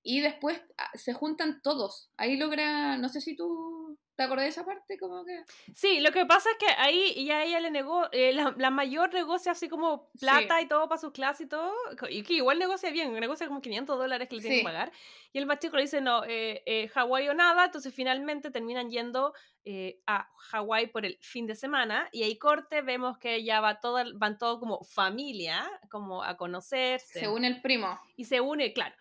y 0.09 0.21
después 0.21 0.61
ah, 0.77 0.89
se 0.93 1.13
juntan 1.13 1.61
todos. 1.61 2.09
Ahí 2.15 2.37
logra, 2.37 2.97
no 2.97 3.09
sé 3.09 3.19
si 3.19 3.35
tú 3.35 3.97
te 4.15 4.23
acordás 4.23 4.45
de 4.45 4.49
esa 4.49 4.65
parte, 4.65 4.97
como 4.97 5.23
que... 5.25 5.43
Sí, 5.75 5.99
lo 5.99 6.11
que 6.11 6.25
pasa 6.25 6.49
es 6.49 6.57
que 6.57 6.65
ahí 6.81 7.25
ya 7.25 7.43
ella 7.43 7.59
le 7.59 7.69
negó, 7.69 8.07
eh, 8.11 8.31
la, 8.33 8.55
la 8.57 8.71
mayor 8.71 9.13
negocia 9.13 9.51
así 9.51 9.69
como 9.69 10.09
plata 10.19 10.59
y 10.61 10.67
todo 10.67 10.87
para 10.87 10.99
sus 10.99 11.11
clases 11.11 11.41
y 11.45 11.49
todo, 11.49 11.71
y 12.09 12.23
que 12.23 12.33
igual 12.33 12.57
negocia 12.57 12.89
bien, 12.89 13.13
negocia 13.13 13.47
como 13.47 13.61
500 13.61 13.95
dólares 13.97 14.27
que 14.27 14.37
le 14.37 14.41
tienen 14.41 14.59
Sí. 14.59 14.63
que 14.63 14.69
pagar, 14.71 14.91
y 15.33 15.37
el 15.37 15.45
más 15.45 15.59
chico 15.59 15.75
le 15.75 15.83
dice, 15.83 16.01
no, 16.01 16.23
eh, 16.23 16.63
eh, 16.65 16.87
Hawái 16.87 17.27
o 17.29 17.35
nada, 17.35 17.65
entonces 17.65 17.93
finalmente 17.93 18.49
terminan 18.49 18.89
yendo 18.89 19.33
eh, 19.65 19.99
a 20.07 20.27
Hawái 20.49 20.87
por 20.87 21.05
el 21.05 21.19
fin 21.21 21.45
de 21.45 21.53
semana, 21.53 22.09
y 22.11 22.23
ahí 22.23 22.39
corte, 22.39 22.81
vemos 22.81 23.19
que 23.19 23.43
ya 23.43 23.61
va 23.61 23.79
todo, 23.81 23.99
van 24.15 24.37
todo 24.39 24.59
como 24.59 24.83
familia, 24.83 25.63
como 25.91 26.23
a 26.23 26.37
conocerse, 26.37 27.19
Se 27.19 27.27
une 27.27 27.45
el 27.47 27.61
primo. 27.61 27.99
y 28.15 28.23
se 28.25 28.41
une, 28.41 28.73
claro. 28.73 28.95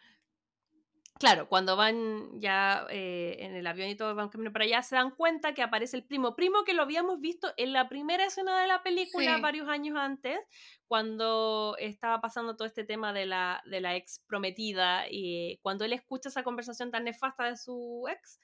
Claro, 1.18 1.48
cuando 1.48 1.76
van 1.76 2.40
ya 2.40 2.86
eh, 2.90 3.36
en 3.40 3.54
el 3.54 3.66
avión 3.66 3.88
y 3.88 3.94
todo, 3.96 4.14
van 4.14 4.28
camino 4.28 4.52
para 4.52 4.66
allá, 4.66 4.82
se 4.82 4.96
dan 4.96 5.12
cuenta 5.12 5.54
que 5.54 5.62
aparece 5.62 5.96
el 5.96 6.04
primo. 6.04 6.36
Primo 6.36 6.64
que 6.64 6.74
lo 6.74 6.82
habíamos 6.82 7.20
visto 7.20 7.52
en 7.56 7.72
la 7.72 7.88
primera 7.88 8.26
escena 8.26 8.60
de 8.60 8.66
la 8.66 8.82
película 8.82 9.36
Sí. 9.36 9.40
varios 9.40 9.66
años 9.68 9.96
antes, 9.96 10.38
cuando 10.86 11.74
estaba 11.78 12.20
pasando 12.20 12.54
todo 12.54 12.66
este 12.66 12.84
tema 12.84 13.14
de 13.14 13.24
la, 13.24 13.62
de 13.64 13.80
la 13.80 13.96
ex 13.96 14.22
prometida 14.26 15.06
y 15.10 15.58
cuando 15.62 15.86
él 15.86 15.94
escucha 15.94 16.28
esa 16.28 16.42
conversación 16.42 16.90
tan 16.90 17.04
nefasta 17.04 17.44
de 17.44 17.56
su 17.56 18.06
ex, 18.10 18.38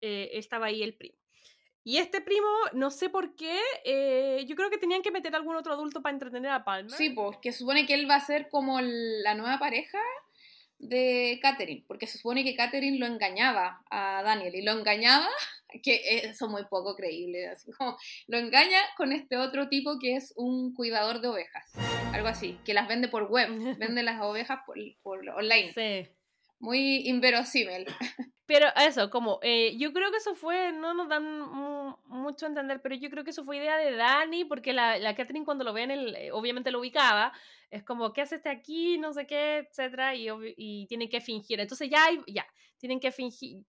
eh, 0.00 0.30
estaba 0.32 0.66
ahí 0.66 0.82
el 0.82 0.96
primo. 0.96 1.18
Y 1.84 1.98
este 1.98 2.20
primo, 2.20 2.48
no 2.72 2.90
sé 2.90 3.08
por 3.08 3.36
qué, 3.36 3.60
eh, 3.84 4.44
yo 4.48 4.56
creo 4.56 4.70
que 4.70 4.78
tenían 4.78 5.02
que 5.02 5.12
meter 5.12 5.32
algún 5.36 5.54
otro 5.54 5.72
adulto 5.72 6.02
para 6.02 6.12
entretener 6.14 6.50
a 6.50 6.64
Palmer. 6.64 6.90
Sí, 6.90 7.10
pues 7.10 7.38
que 7.40 7.52
supone 7.52 7.86
que 7.86 7.94
él 7.94 8.10
va 8.10 8.16
a 8.16 8.20
ser 8.20 8.48
como 8.48 8.80
la 8.80 9.34
nueva 9.36 9.60
pareja 9.60 10.00
de 10.78 11.38
Catherine, 11.42 11.84
porque 11.88 12.06
se 12.06 12.18
supone 12.18 12.44
que 12.44 12.54
Catherine 12.54 12.98
lo 12.98 13.06
engañaba 13.06 13.82
a 13.90 14.22
Daniel 14.22 14.54
y 14.54 14.62
lo 14.62 14.72
engañaba, 14.72 15.28
que 15.82 16.00
eso 16.24 16.46
es 16.46 16.50
muy 16.50 16.64
poco 16.66 16.94
creíble, 16.94 17.48
así 17.48 17.70
como 17.72 17.96
lo 18.26 18.38
engaña 18.38 18.78
con 18.96 19.12
este 19.12 19.36
otro 19.36 19.68
tipo 19.68 19.98
que 19.98 20.16
es 20.16 20.32
un 20.36 20.74
cuidador 20.74 21.20
de 21.20 21.28
ovejas, 21.28 21.72
algo 22.12 22.28
así, 22.28 22.58
que 22.64 22.74
las 22.74 22.88
vende 22.88 23.08
por 23.08 23.24
web, 23.30 23.48
vende 23.78 24.02
las 24.02 24.20
ovejas 24.22 24.60
por, 24.66 24.76
por 25.02 25.26
online, 25.30 25.72
Sí. 25.72 26.08
muy 26.58 27.08
inverosímil. 27.08 27.86
Pero 28.46 28.68
eso, 28.76 29.10
como, 29.10 29.40
eh, 29.42 29.76
yo 29.76 29.92
creo 29.92 30.10
que 30.12 30.18
eso 30.18 30.34
fue, 30.36 30.70
no 30.72 30.94
nos 30.94 31.08
dan 31.08 31.40
mu- 31.40 31.96
mucho 32.06 32.46
a 32.46 32.48
entender, 32.48 32.80
pero 32.80 32.94
yo 32.94 33.10
creo 33.10 33.24
que 33.24 33.30
eso 33.30 33.44
fue 33.44 33.56
idea 33.56 33.76
de 33.76 33.96
Dani, 33.96 34.44
porque 34.44 34.72
la, 34.72 34.98
la 34.98 35.16
Catherine 35.16 35.44
cuando 35.44 35.64
lo 35.64 35.72
ve 35.72 35.82
en 35.82 35.90
el, 35.90 36.14
eh, 36.14 36.30
obviamente 36.32 36.70
lo 36.70 36.78
ubicaba, 36.78 37.32
es 37.70 37.82
como, 37.82 38.12
¿qué 38.12 38.22
hace 38.22 38.36
este 38.36 38.48
aquí? 38.48 38.98
No 38.98 39.12
sé 39.12 39.26
qué, 39.26 39.58
etcétera, 39.68 40.14
y, 40.14 40.28
y 40.56 40.86
tienen 40.86 41.08
que 41.08 41.20
fingir. 41.20 41.58
Entonces 41.58 41.90
ya, 41.90 42.04
hay- 42.04 42.22
ya, 42.28 42.46
tienen 42.78 43.00
que 43.00 43.10
fingir, 43.10 43.64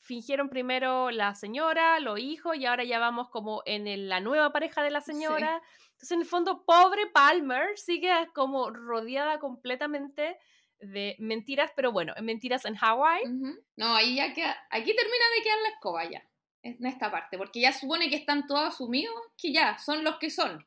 fingieron 0.00 0.48
primero 0.48 1.10
la 1.10 1.34
señora, 1.34 2.00
los 2.00 2.18
hijos, 2.18 2.56
y 2.56 2.64
ahora 2.64 2.84
ya 2.84 2.98
vamos 2.98 3.28
como 3.28 3.62
en 3.66 3.86
el- 3.86 4.08
la 4.08 4.20
nueva 4.20 4.52
pareja 4.52 4.82
de 4.82 4.90
la 4.90 5.02
Sí. 5.02 5.12
señora. 5.12 5.60
Entonces, 5.92 6.12
en 6.12 6.20
el 6.20 6.26
fondo, 6.26 6.64
pobre 6.64 7.06
Palmer 7.08 7.76
sigue 7.78 8.10
como 8.34 8.70
rodeada 8.70 9.38
completamente 9.38 10.38
de 10.80 11.16
mentiras, 11.18 11.70
pero 11.76 11.92
bueno, 11.92 12.12
mentiras 12.22 12.64
en 12.64 12.74
Hawái. 12.76 13.24
Ujú. 13.24 13.58
No, 13.76 13.94
ahí 13.94 14.16
ya 14.16 14.32
queda, 14.34 14.56
aquí 14.70 14.94
termina 14.94 15.24
de 15.36 15.42
quedar 15.42 15.58
la 15.62 15.68
escoba 15.70 16.04
ya, 16.10 16.28
en 16.62 16.84
esta 16.86 17.10
parte, 17.10 17.38
porque 17.38 17.60
ya 17.60 17.72
supone 17.72 18.10
que 18.10 18.16
están 18.16 18.46
todos 18.46 18.68
asumidos 18.74 19.14
que 19.36 19.52
ya 19.52 19.78
son 19.78 20.04
los 20.04 20.18
que 20.18 20.30
son. 20.30 20.66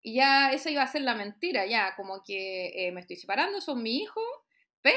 Y 0.00 0.14
ya 0.16 0.52
esa 0.52 0.70
iba 0.70 0.82
a 0.82 0.86
ser 0.86 1.02
la 1.02 1.14
mentira, 1.14 1.66
ya, 1.66 1.94
como 1.96 2.22
que 2.24 2.68
eh, 2.88 2.92
me 2.92 3.00
estoy 3.00 3.16
separando, 3.16 3.60
son 3.60 3.82
mi 3.82 3.98
hijo, 3.98 4.20
pero 4.80 4.96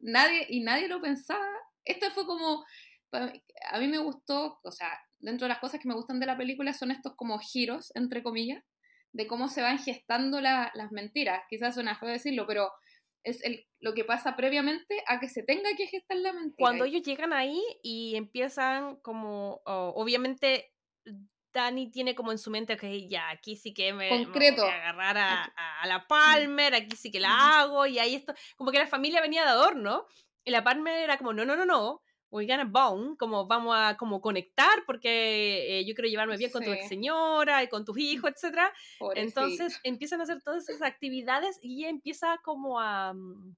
nadie, 0.00 0.46
y 0.48 0.60
nadie 0.60 0.88
lo 0.88 1.00
pensaba. 1.00 1.46
Esto 1.84 2.10
fue 2.10 2.26
como, 2.26 2.64
a 3.12 3.78
mí 3.78 3.86
me 3.88 3.98
gustó, 3.98 4.58
o 4.62 4.72
sea, 4.72 4.90
dentro 5.18 5.44
de 5.46 5.50
las 5.50 5.58
cosas 5.60 5.80
que 5.80 5.88
me 5.88 5.94
gustan 5.94 6.18
de 6.20 6.26
la 6.26 6.36
película 6.36 6.72
son 6.72 6.90
estos 6.90 7.14
como 7.14 7.38
giros, 7.38 7.92
entre 7.94 8.22
comillas, 8.22 8.64
de 9.12 9.26
cómo 9.26 9.48
se 9.48 9.62
van 9.62 9.78
gestando 9.78 10.40
la- 10.40 10.72
las 10.74 10.90
mentiras. 10.90 11.42
Quizás 11.48 11.74
suena 11.74 11.96
feo 11.96 12.08
decirlo, 12.08 12.46
pero 12.46 12.72
es 13.24 13.42
el, 13.44 13.66
lo 13.80 13.94
que 13.94 14.04
pasa 14.04 14.36
previamente 14.36 15.02
a 15.06 15.20
que 15.20 15.28
se 15.28 15.42
tenga 15.42 15.70
que 15.76 15.86
gestar 15.86 16.16
la 16.18 16.32
mentira. 16.32 16.56
Cuando 16.58 16.84
ellos 16.84 17.02
llegan 17.02 17.32
ahí 17.32 17.62
y 17.82 18.16
empiezan 18.16 18.96
como, 18.96 19.60
obviamente 19.64 20.72
Dani 21.52 21.90
tiene 21.90 22.14
como 22.14 22.32
en 22.32 22.38
su 22.38 22.50
mente 22.50 22.76
que 22.76 23.08
ya 23.08 23.28
aquí 23.30 23.56
sí 23.56 23.74
que 23.74 23.92
me, 23.92 24.08
Concreto. 24.08 24.62
voy 24.62 24.70
a 24.70 24.76
agarrar 24.76 25.18
a, 25.18 25.44
a, 25.82 25.86
la 25.86 26.06
Palmer, 26.06 26.74
aquí 26.74 26.96
sí 26.96 27.10
que 27.10 27.20
la 27.20 27.60
hago 27.60 27.86
y 27.86 27.98
ahí 27.98 28.14
esto, 28.14 28.34
como 28.56 28.70
que 28.72 28.78
la 28.78 28.86
familia 28.86 29.20
venía 29.20 29.42
de 29.42 29.50
adorno 29.50 30.06
y 30.44 30.50
la 30.50 30.64
Palmer 30.64 30.98
era 30.98 31.18
como 31.18 31.32
no, 31.32 31.44
no, 31.44 31.56
no, 31.56 31.66
no, 31.66 32.02
we're 32.32 32.46
gonna 32.46 32.64
bond, 32.64 33.16
como 33.18 33.46
vamos 33.46 33.76
a 33.78 33.96
como 33.96 34.20
conectar 34.20 34.84
porque 34.86 35.80
eh, 35.80 35.84
yo 35.84 35.94
quiero 35.94 36.08
llevarme 36.08 36.38
bien 36.38 36.50
con 36.50 36.64
tu 36.64 36.72
ex 36.72 36.88
señora 36.88 37.62
y 37.62 37.68
con 37.68 37.84
tus 37.84 37.98
hijos, 37.98 38.30
etc. 38.30 38.58
Entonces 39.14 39.78
empiezan 39.84 40.20
a 40.20 40.24
hacer 40.24 40.42
todas 40.42 40.68
esas 40.68 40.82
actividades 40.82 41.58
y 41.62 41.84
empieza 41.84 42.38
como 42.42 42.80
a, 42.80 43.12
mm, 43.12 43.54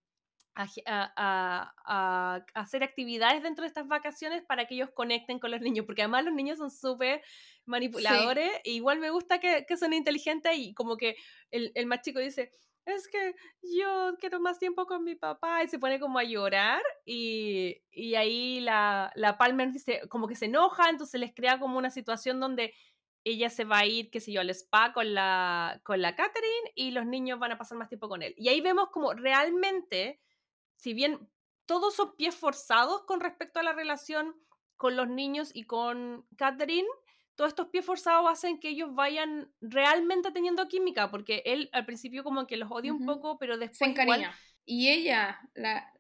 a, 0.57 0.67
a, 0.87 1.75
a, 1.87 2.45
hacer 2.55 2.83
actividades 2.83 3.43
dentro 3.43 3.63
de 3.63 3.69
estas 3.69 3.87
vacaciones 3.87 4.43
para 4.43 4.67
que 4.67 4.75
ellos 4.75 4.91
conecten 4.93 5.39
con 5.39 5.53
los 5.53 5.61
niños, 5.61 5.87
porque 5.87 6.03
además 6.03 6.25
los 6.25 6.35
niños 6.35 6.59
son 6.59 6.71
súper 6.71 7.23
manipuladores, 7.67 8.51
e 8.65 8.73
igual 8.73 8.99
me 8.99 9.11
gusta 9.11 9.39
que, 9.39 9.65
que, 9.67 9.77
son 9.77 9.93
inteligentes 9.93 10.53
y 10.57 10.75
como 10.75 10.97
que 10.97 11.17
el, 11.51 11.73
el 11.75 11.87
más 11.87 12.03
chico 12.03 12.19
dice, 12.19 12.51
es 12.87 13.09
que 13.09 13.35
yo 13.63 14.15
quiero 14.21 14.41
más 14.41 14.59
tiempo 14.59 14.87
con 14.87 15.05
mi 15.05 15.15
papá 15.15 15.63
y 15.63 15.69
se 15.69 15.79
pone 15.79 15.99
como 16.01 16.19
a 16.19 16.25
llorar 16.25 16.83
y, 17.05 17.83
y 17.91 18.15
ahí 18.15 18.61
la, 18.61 19.11
la 19.15 19.39
Palmer 19.39 19.73
dice, 19.73 20.03
como 20.09 20.29
que 20.29 20.35
se 20.35 20.47
enoja, 20.47 20.91
entonces 20.91 21.21
les 21.21 21.35
crea 21.35 21.59
como 21.59 21.79
una 21.79 21.91
situación 21.91 22.41
donde 22.41 22.75
ella 23.25 23.49
se 23.49 23.65
va 23.65 23.79
a 23.79 23.87
ir, 23.87 24.11
qué 24.11 24.21
sé 24.21 24.33
yo, 24.33 24.43
al 24.43 24.51
spa 24.51 24.93
con 24.93 25.15
la, 25.15 25.81
con 25.83 26.03
la 26.03 26.15
Catherine 26.15 26.73
y 26.75 26.91
los 26.91 27.07
niños 27.07 27.39
van 27.39 27.53
a 27.53 27.59
pasar 27.59 27.79
más 27.79 27.89
tiempo 27.89 28.09
con 28.09 28.23
él. 28.23 28.35
Y 28.37 28.49
ahí 28.49 28.61
vemos 28.61 28.91
como 28.91 29.15
realmente, 29.15 30.21
si 30.77 30.93
bien 30.93 31.31
todos 31.65 31.95
son 31.95 32.15
pies 32.17 32.35
forzados 32.35 33.05
con 33.05 33.21
respecto 33.21 33.61
a 33.61 33.63
la 33.63 33.73
relación 33.73 34.37
con 34.77 34.97
los 34.97 35.09
niños 35.09 35.51
y 35.55 35.65
con 35.65 36.27
Catherine, 36.37 36.89
todos 37.37 37.49
estos 37.49 37.69
pies 37.69 37.85
forzados 37.85 38.31
hacen 38.31 38.59
que 38.59 38.69
ellos 38.69 38.95
vayan 38.95 39.53
realmente 39.61 40.31
teniendo 40.31 40.69
química, 40.69 41.11
porque 41.11 41.43
él 41.45 41.69
al 41.73 41.85
principio 41.85 42.23
como 42.23 42.47
que 42.47 42.57
los 42.57 42.71
odia 42.71 42.93
un 42.93 43.05
poco, 43.05 43.39
pero 43.39 43.59
después... 43.59 43.79
Se 43.79 43.87
encariña. 43.87 44.35
Y 44.65 44.89
ella, 44.89 45.41
la, 45.55 45.93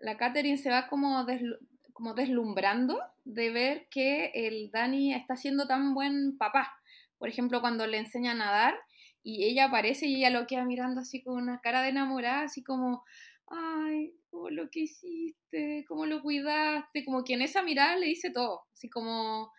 la 0.00 0.16
Catherine 0.16 0.58
se 0.58 0.70
va 0.70 0.88
como, 0.88 1.24
como 1.92 2.14
deslumbrando 2.14 3.00
de 3.24 3.50
ver 3.50 3.88
que 3.90 4.32
el 4.34 4.70
Dani 4.70 5.14
está 5.14 5.36
siendo 5.36 5.66
tan 5.66 5.94
buen 5.94 6.36
papá. 6.36 6.74
Por 7.18 7.28
ejemplo, 7.28 7.60
cuando 7.60 7.86
le 7.86 7.98
enseña 7.98 8.32
a 8.32 8.34
nadar 8.34 8.78
y 9.22 9.44
ella 9.44 9.66
aparece 9.66 10.06
y 10.06 10.16
ella 10.16 10.30
lo 10.30 10.46
queda 10.46 10.64
mirando 10.64 11.00
así 11.02 11.22
con 11.22 11.36
una 11.36 11.60
cara 11.60 11.82
de 11.82 11.90
enamorada, 11.90 12.42
así 12.42 12.62
como, 12.62 13.04
ay, 13.46 14.12
cómo 14.30 14.50
lo 14.50 14.70
que 14.70 14.80
hiciste, 14.80 15.84
cómo 15.86 16.06
lo 16.06 16.22
cuidaste, 16.22 17.04
como 17.04 17.24
que 17.24 17.34
en 17.34 17.42
esa 17.42 17.62
mirada 17.62 17.96
le 17.96 18.06
dice 18.06 18.30
todo, 18.30 18.62
así 18.72 18.88
como 18.88 19.52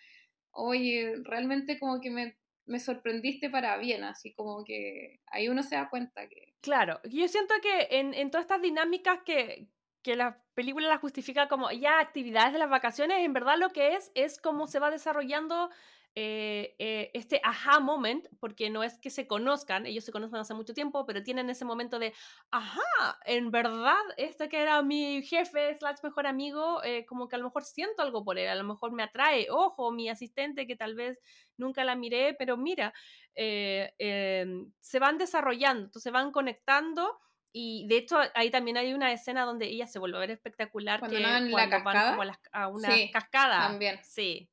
oye, 0.51 1.15
realmente 1.23 1.79
como 1.79 1.99
que 2.01 2.09
me, 2.09 2.37
me 2.65 2.79
sorprendiste 2.79 3.49
para 3.49 3.77
bien, 3.77 4.03
así 4.03 4.33
como 4.33 4.63
que 4.63 5.19
ahí 5.27 5.49
uno 5.49 5.63
se 5.63 5.75
da 5.75 5.89
cuenta 5.89 6.27
que... 6.27 6.53
Claro, 6.61 6.99
yo 7.03 7.27
siento 7.27 7.53
que 7.61 7.99
en, 7.99 8.13
en 8.13 8.31
todas 8.31 8.45
estas 8.45 8.61
dinámicas 8.61 9.19
que, 9.25 9.67
que 10.01 10.15
la 10.15 10.43
película 10.53 10.87
la 10.87 10.97
justifica 10.97 11.47
como 11.47 11.71
ya 11.71 11.99
actividades 11.99 12.53
de 12.53 12.59
las 12.59 12.69
vacaciones, 12.69 13.19
en 13.19 13.33
verdad 13.33 13.57
lo 13.57 13.69
que 13.69 13.95
es 13.95 14.11
es 14.15 14.39
cómo 14.39 14.67
se 14.67 14.79
va 14.79 14.91
desarrollando 14.91 15.69
eh, 16.13 16.75
eh, 16.77 17.09
este 17.13 17.39
aha 17.41 17.79
moment, 17.79 18.27
porque 18.41 18.69
no 18.69 18.83
es 18.83 18.99
que 18.99 19.09
se 19.09 19.27
conozcan, 19.27 19.85
ellos 19.85 20.03
se 20.03 20.11
conocen 20.11 20.39
hace 20.39 20.53
mucho 20.53 20.73
tiempo, 20.73 21.05
pero 21.05 21.23
tienen 21.23 21.49
ese 21.49 21.63
momento 21.63 21.99
de, 21.99 22.13
ajá, 22.51 23.17
en 23.25 23.49
verdad, 23.49 24.01
este 24.17 24.49
que 24.49 24.61
era 24.61 24.81
mi 24.81 25.21
jefe, 25.23 25.73
slash 25.73 25.99
mejor 26.03 26.27
amigo, 26.27 26.83
eh, 26.83 27.05
como 27.05 27.29
que 27.29 27.37
a 27.37 27.39
lo 27.39 27.45
mejor 27.45 27.63
siento 27.63 28.01
algo 28.01 28.25
por 28.25 28.37
él, 28.37 28.49
a 28.49 28.55
lo 28.55 28.65
mejor 28.65 28.91
me 28.91 29.03
atrae, 29.03 29.47
ojo, 29.49 29.91
mi 29.93 30.09
asistente 30.09 30.67
que 30.67 30.75
tal 30.75 30.95
vez 30.95 31.17
nunca 31.55 31.85
la 31.85 31.95
miré, 31.95 32.33
pero 32.33 32.57
mira, 32.57 32.93
em, 33.33 34.69
se 34.81 34.99
van 34.99 35.17
desarrollando, 35.17 35.85
entonces 35.85 36.11
van 36.11 36.31
conectando. 36.31 37.19
Y 37.53 37.85
de 37.87 37.97
hecho, 37.97 38.17
ahí 38.33 38.49
también 38.49 38.77
hay 38.77 38.93
una 38.93 39.11
escena 39.11 39.43
donde 39.43 39.65
ella 39.67 39.85
se 39.85 39.99
vuelve 39.99 40.15
a 40.17 40.21
ver 40.21 40.31
espectacular. 40.31 40.99
Cuando, 40.99 41.17
que, 41.17 41.23
van, 41.23 41.51
cuando 41.51 41.83
van 41.83 42.15
como 42.15 42.31
a, 42.53 42.67
una 42.69 42.89
cascada. 43.11 43.67
También. 43.67 43.99
Sí. 44.03 44.49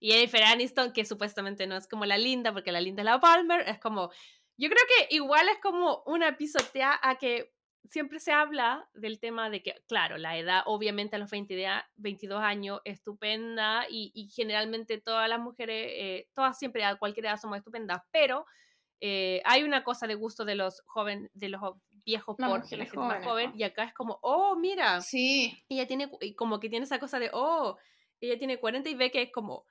Y 0.00 0.10
Jennifer 0.10 0.42
Aniston, 0.42 0.92
que 0.92 1.04
supuestamente 1.04 1.66
no 1.66 1.76
es 1.76 1.86
como 1.86 2.06
la 2.06 2.18
linda, 2.18 2.52
porque 2.52 2.72
la 2.72 2.80
linda 2.80 3.02
es 3.02 3.06
la 3.06 3.20
Palmer, 3.20 3.68
es 3.68 3.78
como. 3.78 4.10
Yo 4.56 4.68
creo 4.68 4.82
que 4.88 5.14
igual 5.14 5.48
es 5.48 5.58
como 5.62 6.02
una 6.06 6.36
pisotea 6.36 6.98
a 7.02 7.16
que 7.16 7.52
siempre 7.88 8.20
se 8.20 8.32
habla 8.32 8.88
del 8.94 9.18
tema 9.18 9.50
de 9.50 9.62
que, 9.62 9.74
claro, 9.86 10.18
la 10.18 10.36
edad, 10.36 10.62
obviamente 10.66 11.16
a 11.16 11.18
los 11.18 11.30
20, 11.30 11.56
22 11.96 12.40
años, 12.42 12.80
estupenda 12.84 13.86
y, 13.88 14.28
generalmente 14.34 14.98
todas 14.98 15.28
las 15.28 15.40
mujeres, 15.40 15.92
eh, 15.94 16.28
todas 16.34 16.58
siempre 16.58 16.84
a 16.84 16.96
cualquier 16.96 17.26
edad 17.26 17.38
somos 17.38 17.58
estupendas, 17.58 18.02
pero 18.10 18.46
eh, 19.00 19.40
hay 19.44 19.62
una 19.62 19.82
cosa 19.82 20.06
de 20.06 20.14
gusto 20.14 20.44
de 20.44 20.54
los 20.54 20.82
jóvenes, 20.86 21.30
de 21.32 21.48
los 21.48 21.60
viejos 22.04 22.36
por 22.36 22.48
la 22.48 22.62
gente 22.62 22.96
más 22.98 23.24
joven, 23.24 23.52
y 23.54 23.62
acá 23.62 23.84
es 23.84 23.94
como, 23.94 24.18
oh, 24.22 24.56
mira, 24.56 25.00
sí. 25.00 25.64
ella 25.68 25.86
tiene, 25.86 26.10
como 26.36 26.60
que 26.60 26.68
tiene 26.68 26.84
esa 26.84 26.98
cosa 26.98 27.18
de, 27.18 27.30
oh, 27.32 27.78
ella 28.20 28.38
tiene 28.38 28.58
40 28.58 28.90
y 28.90 28.94
ve 28.94 29.10
que 29.10 29.22
es 29.22 29.32
como, 29.32 29.64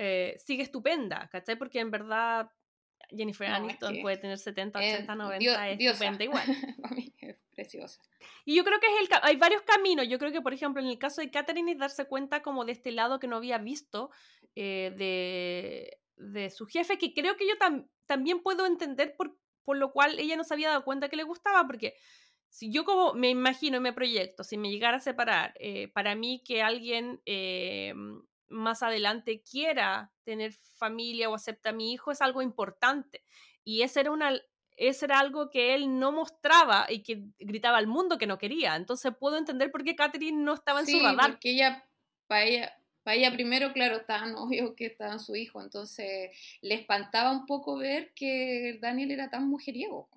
eh, 0.00 0.36
sigue 0.38 0.62
estupenda, 0.62 1.28
¿cachai? 1.32 1.56
Porque 1.56 1.80
en 1.80 1.90
verdad 1.90 2.48
Jennifer 3.10 3.48
Aniston 3.48 4.00
puede 4.00 4.16
tener 4.18 4.38
70, 4.38 4.78
80, 4.78 5.14
90, 5.14 5.68
es 5.70 5.80
estupenda 5.80 6.24
igual. 6.24 6.44
es 7.20 7.44
preciosa. 7.50 8.00
Y 8.44 8.54
yo 8.54 8.64
creo 8.64 8.78
que 8.78 8.86
es 8.86 9.00
el, 9.00 9.08
hay 9.22 9.36
varios 9.36 9.62
caminos. 9.62 10.06
Yo 10.08 10.20
creo 10.20 10.30
que, 10.30 10.40
por 10.40 10.54
ejemplo, 10.54 10.80
en 10.80 10.88
el 10.88 10.98
caso 10.98 11.20
de 11.20 11.30
Catherine 11.32 11.72
es 11.72 11.78
darse 11.78 12.04
cuenta 12.04 12.42
como 12.42 12.64
de 12.64 12.72
este 12.72 12.92
lado 12.92 13.18
que 13.18 13.26
no 13.26 13.36
había 13.36 13.58
visto 13.58 14.10
eh, 14.54 14.94
de, 14.96 15.98
de, 16.16 16.50
su 16.50 16.66
jefe, 16.66 16.96
que 16.96 17.12
creo 17.12 17.36
que 17.36 17.48
yo 17.48 17.54
también 18.06 18.40
puedo 18.40 18.66
entender 18.66 19.16
por, 19.16 19.36
por 19.64 19.78
lo 19.78 19.90
cual 19.90 20.18
ella 20.20 20.36
no 20.36 20.44
se 20.44 20.54
había 20.54 20.68
dado 20.68 20.84
cuenta 20.84 21.08
que 21.08 21.16
le 21.16 21.24
gustaba, 21.24 21.66
porque 21.66 21.94
si 22.48 22.70
yo 22.70 22.84
como 22.84 23.14
me 23.14 23.30
imagino 23.30 23.78
y 23.78 23.80
me 23.80 23.92
proyecto, 23.92 24.44
si 24.44 24.56
me 24.58 24.70
llegara 24.70 24.98
a 24.98 25.00
separar, 25.00 25.54
eh, 25.58 25.88
para 25.88 26.14
mí 26.14 26.42
que 26.46 26.62
alguien 26.62 27.20
más 28.48 28.82
adelante 28.82 29.42
quiera 29.42 30.12
tener 30.24 30.52
familia 30.52 31.28
o 31.28 31.34
acepta 31.34 31.70
a 31.70 31.72
mi 31.72 31.92
hijo 31.92 32.10
es 32.10 32.20
algo 32.20 32.42
importante. 32.42 33.22
Y 33.64 33.82
ese 33.82 34.00
era, 34.00 34.10
una, 34.10 34.32
ese 34.76 35.04
era 35.04 35.18
algo 35.18 35.50
que 35.50 35.74
él 35.74 35.98
no 35.98 36.12
mostraba 36.12 36.86
y 36.88 37.02
que 37.02 37.24
gritaba 37.38 37.78
al 37.78 37.86
mundo 37.86 38.18
que 38.18 38.26
no 38.26 38.38
quería. 38.38 38.76
Entonces 38.76 39.12
puedo 39.18 39.36
entender 39.36 39.70
por 39.70 39.84
qué 39.84 39.94
Catherine 39.94 40.42
no 40.42 40.54
estaba 40.54 40.80
en 40.80 40.86
su 40.86 41.00
radar. 41.00 41.32
Porque 41.32 41.50
ella, 41.50 41.86
para 42.26 42.44
ella, 42.44 42.78
para 43.02 43.16
ella 43.16 43.32
primero, 43.32 43.72
claro, 43.72 43.96
estaba 43.96 44.26
novio 44.26 44.74
que 44.74 44.86
estaba 44.86 45.12
en 45.12 45.20
su 45.20 45.36
hijo. 45.36 45.62
Entonces 45.62 46.30
le 46.62 46.74
espantaba 46.74 47.32
un 47.32 47.46
poco 47.46 47.76
ver 47.76 48.12
que 48.14 48.78
Daniel 48.80 49.10
era 49.10 49.30
tan 49.30 49.48
mujeriego 49.48 50.08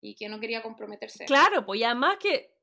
y 0.00 0.14
que 0.14 0.28
no 0.28 0.40
quería 0.40 0.62
comprometerse. 0.62 1.24
Claro, 1.24 1.64
pues 1.66 1.80
y 1.80 1.84
además 1.84 2.16
que 2.18 2.55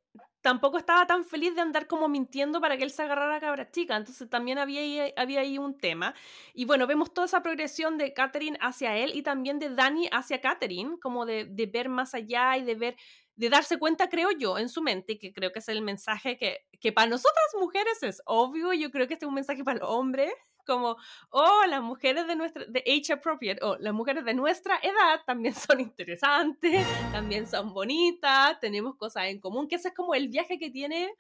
tampoco 0.43 0.77
estaba 0.77 1.07
tan 1.07 1.23
feliz 1.23 1.55
de 1.55 1.61
andar 1.61 1.87
como 1.87 2.09
mintiendo 2.09 2.59
para 2.59 2.77
que 2.77 2.83
él 2.83 2.91
se 2.91 3.01
agarrara 3.01 3.37
a 3.37 3.39
cabra 3.39 3.71
chica. 3.71 3.95
Entonces 3.95 4.29
también 4.29 4.59
había 4.59 4.81
ahí, 4.81 5.13
había 5.15 5.39
ahí 5.39 5.57
un 5.57 5.77
tema. 5.77 6.13
Y 6.53 6.65
bueno, 6.65 6.85
vemos 6.85 7.13
toda 7.13 7.25
esa 7.25 7.41
progresión 7.41 7.97
de 7.97 8.13
Catherine 8.13 8.57
hacia 8.61 8.97
él 8.97 9.11
y 9.15 9.23
también 9.23 9.57
de 9.57 9.69
Dani 9.69 10.09
hacia 10.11 10.41
Catherine, 10.41 10.97
como 11.01 11.25
de, 11.25 11.45
de 11.45 11.65
ver 11.65 11.87
más 11.87 12.13
allá 12.13 12.57
y 12.57 12.63
de 12.63 12.75
ver, 12.75 12.97
de 13.35 13.49
darse 13.49 13.79
cuenta, 13.79 14.09
creo 14.09 14.31
yo, 14.31 14.57
en 14.57 14.67
su 14.67 14.81
mente, 14.81 15.17
que 15.17 15.31
creo 15.31 15.53
que 15.53 15.59
es 15.59 15.69
el 15.69 15.81
mensaje 15.81 16.37
que, 16.37 16.57
que 16.79 16.91
para 16.91 17.07
nosotras 17.07 17.45
mujeres 17.57 18.03
es 18.03 18.21
obvio, 18.25 18.73
yo 18.73 18.91
creo 18.91 19.07
que 19.07 19.13
este 19.13 19.25
es 19.25 19.29
un 19.29 19.35
mensaje 19.35 19.63
para 19.63 19.77
el 19.77 19.83
hombre, 19.83 20.29
como, 20.63 20.97
oh, 21.29 21.61
las 21.67 21.81
mujeres 21.81 22.27
de 22.27 22.35
nuestra, 22.35 22.65
de 22.65 22.79
age 22.87 23.13
appropriate, 23.13 23.63
o 23.63 23.77
las 23.77 23.93
mujeres 23.93 24.25
de 24.25 24.33
nuestra 24.33 24.77
edad 24.81 25.21
también 25.25 25.53
son 25.55 25.79
interesantes, 25.79 26.85
también 27.11 27.47
son 27.47 27.73
bonitas, 27.73 28.59
tenemos 28.59 28.95
cosas 28.95 29.25
en 29.25 29.39
común, 29.39 29.67
que 29.67 29.75
ese 29.75 29.89
es 29.89 29.93
como 29.93 30.15
el 30.15 30.29
viaje 30.29 30.57
que 30.59 30.69
tiene 30.69 31.13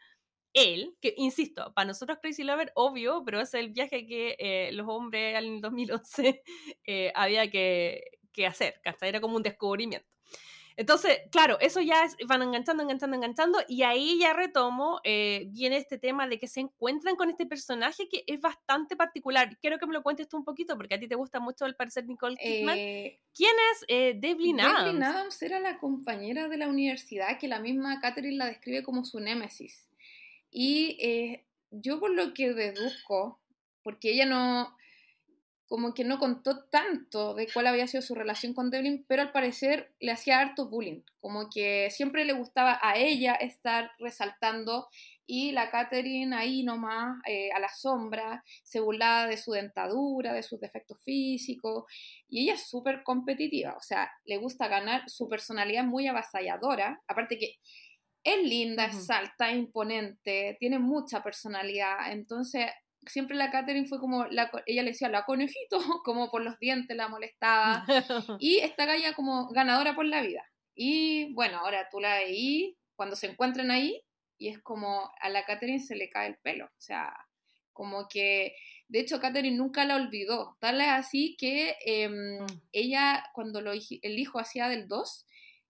él, 0.53 0.95
que 1.01 1.13
insisto, 1.17 1.73
para 1.73 1.87
nosotros 1.87 2.19
Crazy 2.21 2.43
Lover, 2.43 2.71
obvio, 2.75 3.23
pero 3.25 3.41
es 3.41 3.53
el 3.53 3.71
viaje 3.71 4.05
que 4.05 4.35
eh, 4.39 4.71
los 4.73 4.87
hombres 4.87 5.35
en 5.37 5.55
el 5.55 5.61
2011 5.61 6.43
eh, 6.85 7.11
había 7.15 7.49
que, 7.49 8.03
que 8.31 8.45
hacer, 8.45 8.79
hasta 8.85 9.07
era 9.07 9.21
como 9.21 9.35
un 9.35 9.43
descubrimiento. 9.43 10.12
Entonces, 10.75 11.21
claro, 11.31 11.57
eso 11.59 11.81
ya 11.81 12.03
es, 12.03 12.15
van 12.27 12.41
enganchando, 12.41 12.83
enganchando, 12.83 13.15
enganchando, 13.15 13.59
y 13.67 13.83
ahí 13.83 14.19
ya 14.19 14.33
retomo, 14.33 14.99
eh, 15.03 15.47
viene 15.49 15.77
este 15.77 15.97
tema 15.97 16.27
de 16.27 16.39
que 16.39 16.47
se 16.47 16.61
encuentran 16.61 17.15
con 17.15 17.29
este 17.29 17.45
personaje 17.45 18.07
que 18.09 18.23
es 18.27 18.41
bastante 18.41 18.95
particular. 18.95 19.57
Quiero 19.59 19.77
que 19.77 19.85
me 19.85 19.93
lo 19.93 20.03
cuentes 20.03 20.27
tú 20.27 20.37
un 20.37 20.43
poquito, 20.43 20.75
porque 20.75 20.95
a 20.95 20.99
ti 20.99 21.07
te 21.07 21.15
gusta 21.15 21.39
mucho 21.39 21.65
el 21.65 21.75
parecer 21.75 22.05
Nicole 22.05 22.37
Kidman. 22.37 22.77
Eh, 22.77 23.19
¿Quién 23.33 23.53
es 23.71 23.85
eh, 23.87 24.13
Devlin 24.19 24.61
Adams? 24.61 24.85
Devlin 24.85 25.03
Adams 25.03 25.41
era 25.41 25.59
la 25.59 25.77
compañera 25.77 26.47
de 26.47 26.57
la 26.57 26.67
universidad 26.67 27.37
que 27.39 27.47
la 27.47 27.59
misma 27.59 27.99
Catherine 27.99 28.37
la 28.37 28.45
describe 28.45 28.83
como 28.83 29.05
su 29.05 29.19
némesis. 29.19 29.89
Y 30.51 31.41
yo 31.71 31.99
por 31.99 32.11
lo 32.11 32.33
que 32.33 32.53
deduzco, 32.53 33.39
porque 33.81 34.11
ella 34.11 34.25
no 34.25 34.75
como 35.73 35.95
que 35.95 36.03
no 36.03 36.19
contó 36.19 36.65
tanto 36.65 37.33
de 37.33 37.47
cuál 37.51 37.65
había 37.65 37.87
sido 37.87 38.03
su 38.03 38.13
relación 38.13 38.53
con 38.53 38.69
Devlin, 38.69 39.05
pero 39.07 39.23
al 39.23 39.31
parecer 39.31 39.91
le 39.99 40.11
hacía 40.11 40.39
harto 40.39 40.69
bullying, 40.69 41.01
como 41.19 41.49
que 41.49 41.89
siempre 41.89 42.25
le 42.25 42.33
gustaba 42.33 42.77
a 42.79 42.95
ella 42.95 43.33
estar 43.33 43.89
resaltando 43.97 44.87
y 45.25 45.51
la 45.51 45.71
Catherine 45.71 46.35
ahí 46.35 46.61
nomás 46.61 47.17
eh, 47.25 47.49
a 47.53 47.59
la 47.59 47.69
sombra 47.69 48.43
se 48.61 48.81
burlaba 48.81 49.25
de 49.25 49.37
su 49.37 49.53
dentadura, 49.53 50.31
de 50.31 50.43
sus 50.43 50.59
defectos 50.59 50.99
físicos 51.03 51.85
y 52.29 52.43
ella 52.43 52.53
es 52.53 52.69
súper 52.69 53.01
competitiva, 53.01 53.73
o 53.75 53.81
sea, 53.81 54.11
le 54.25 54.37
gusta 54.37 54.67
ganar, 54.67 55.09
su 55.09 55.27
personalidad 55.27 55.85
muy 55.85 56.05
avasalladora, 56.05 57.01
aparte 57.07 57.39
que 57.39 57.55
es 58.23 58.43
linda, 58.43 58.85
es 58.85 59.09
alta, 59.09 59.51
imponente, 59.51 60.55
tiene 60.59 60.77
mucha 60.77 61.23
personalidad, 61.23 62.11
entonces 62.11 62.67
siempre 63.07 63.35
la 63.35 63.51
Catherine 63.51 63.87
fue 63.87 63.99
como, 63.99 64.25
la, 64.25 64.51
ella 64.65 64.83
le 64.83 64.91
decía 64.91 65.09
la 65.09 65.25
conejito, 65.25 65.77
como 66.03 66.29
por 66.29 66.43
los 66.43 66.59
dientes 66.59 66.95
la 66.95 67.07
molestaba, 67.07 67.85
y 68.39 68.57
esta 68.59 68.85
galla 68.85 69.13
como 69.13 69.49
ganadora 69.49 69.95
por 69.95 70.05
la 70.05 70.21
vida. 70.21 70.43
Y 70.75 71.33
bueno, 71.33 71.59
ahora 71.59 71.87
tú 71.91 71.99
la 71.99 72.15
veí, 72.15 72.77
cuando 72.95 73.15
se 73.15 73.27
encuentran 73.27 73.71
ahí, 73.71 74.01
y 74.37 74.49
es 74.49 74.59
como 74.59 75.11
a 75.21 75.29
la 75.29 75.45
Catherine 75.45 75.79
se 75.79 75.95
le 75.95 76.09
cae 76.09 76.27
el 76.27 76.37
pelo, 76.37 76.65
o 76.65 76.81
sea, 76.81 77.15
como 77.71 78.07
que, 78.07 78.55
de 78.87 78.99
hecho, 78.99 79.19
Catherine 79.19 79.57
nunca 79.57 79.85
la 79.85 79.95
olvidó, 79.95 80.57
tal 80.59 80.81
es 80.81 80.87
así 80.87 81.35
que 81.37 81.75
em, 81.85 82.39
mm. 82.39 82.45
ella, 82.71 83.25
cuando 83.33 83.61
lo, 83.61 83.71
el 83.71 84.19
hijo 84.19 84.39
hacía 84.39 84.67
del 84.67 84.87
2, 84.87 85.25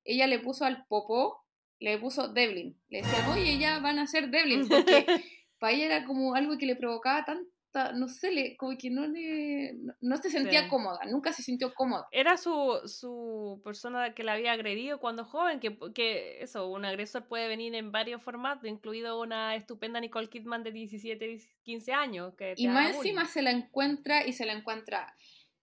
ella 0.05 0.27
le 0.27 0.39
puso 0.39 0.65
al 0.65 0.85
popó, 0.87 1.43
le 1.79 1.97
puso 1.97 2.29
Devlin, 2.29 2.79
le 2.89 3.01
decía, 3.01 3.29
oye, 3.31 3.57
ya 3.57 3.79
van 3.79 3.99
a 3.99 4.07
ser 4.07 4.29
Devlin, 4.29 4.67
porque 4.67 5.05
para 5.63 5.75
ella 5.75 5.85
era 5.85 6.03
como 6.03 6.35
algo 6.35 6.57
que 6.57 6.65
le 6.65 6.75
provocaba 6.75 7.23
tanta, 7.23 7.93
no 7.93 8.09
sé, 8.09 8.33
le, 8.33 8.57
como 8.57 8.77
que 8.77 8.89
no 8.89 9.07
le, 9.07 9.77
no, 10.01 10.17
se 10.17 10.29
sentía 10.29 10.67
cómoda, 10.67 10.99
nunca 11.09 11.31
se 11.31 11.41
sintió 11.41 11.73
cómoda. 11.73 12.05
Era 12.11 12.35
su, 12.35 12.81
su 12.83 13.61
persona 13.63 14.13
que 14.13 14.25
la 14.25 14.33
había 14.33 14.51
agredido 14.51 14.99
cuando 14.99 15.23
joven, 15.23 15.61
que, 15.61 15.77
que 15.95 16.41
eso, 16.41 16.67
un 16.67 16.83
agresor 16.83 17.29
puede 17.29 17.47
venir 17.47 17.75
en 17.75 17.93
varios 17.93 18.21
formatos, 18.21 18.69
incluido 18.69 19.21
una 19.21 19.55
estupenda 19.55 20.01
Nicole 20.01 20.27
Kidman 20.27 20.63
de 20.63 20.73
17, 20.73 21.39
15 21.61 21.93
años. 21.93 22.33
Que 22.35 22.55
y 22.57 22.67
más 22.67 22.97
encima 22.97 23.23
se 23.23 23.41
la 23.41 23.51
encuentra 23.51 24.27
y 24.27 24.33
se 24.33 24.45
la 24.45 24.51
encuentra 24.51 25.15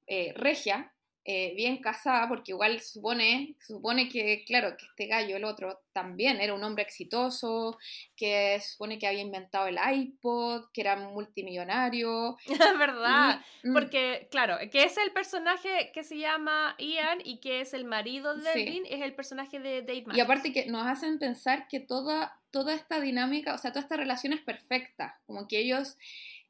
eh, 0.07 0.32
regia, 0.34 0.94
eh, 1.25 1.53
bien 1.55 1.83
casada, 1.83 2.27
porque 2.29 2.53
igual 2.53 2.81
supone, 2.81 3.55
supone 3.61 4.09
que, 4.09 4.43
claro, 4.47 4.75
que 4.79 4.87
este 4.87 5.07
gallo, 5.07 5.37
el 5.37 5.45
otro, 5.45 5.81
también 5.93 6.41
era 6.41 6.55
un 6.55 6.64
hombre 6.64 6.83
exitoso, 6.83 7.79
que 8.16 8.59
supone 8.61 8.99
que 8.99 9.07
había 9.07 9.21
inventado 9.21 9.66
el 9.66 9.79
iPod, 9.79 10.71
que 10.73 10.81
era 10.81 10.97
multimillonario. 10.97 12.39
Es 12.73 12.79
verdad, 12.79 13.43
mm. 13.62 13.73
porque, 13.75 14.29
claro, 14.31 14.57
que 14.71 14.85
es 14.85 14.97
el 14.97 15.12
personaje 15.12 15.91
que 15.93 16.05
se 16.05 16.16
llama 16.16 16.75
Ian 16.79 17.18
y 17.23 17.41
que 17.41 17.61
es 17.61 17.75
el 17.75 17.85
marido 17.85 18.35
de 18.35 18.43
Devin, 18.43 18.85
es 18.89 19.03
el 19.03 19.14
personaje 19.14 19.61
de 19.61 19.83
Dave 19.83 20.05
Y 20.14 20.21
aparte 20.21 20.53
que 20.53 20.66
nos 20.66 20.87
hacen 20.87 21.18
pensar 21.18 21.68
que 21.68 21.81
toda, 21.81 22.41
toda 22.51 22.75
esta 22.75 22.99
dinámica, 23.01 23.55
o 23.55 23.59
sea, 23.59 23.73
toda 23.73 23.83
esta 23.83 23.97
relación 23.97 24.33
es 24.33 24.41
perfecta, 24.41 25.21
como 25.27 25.47
que 25.47 25.59
ellos 25.59 25.99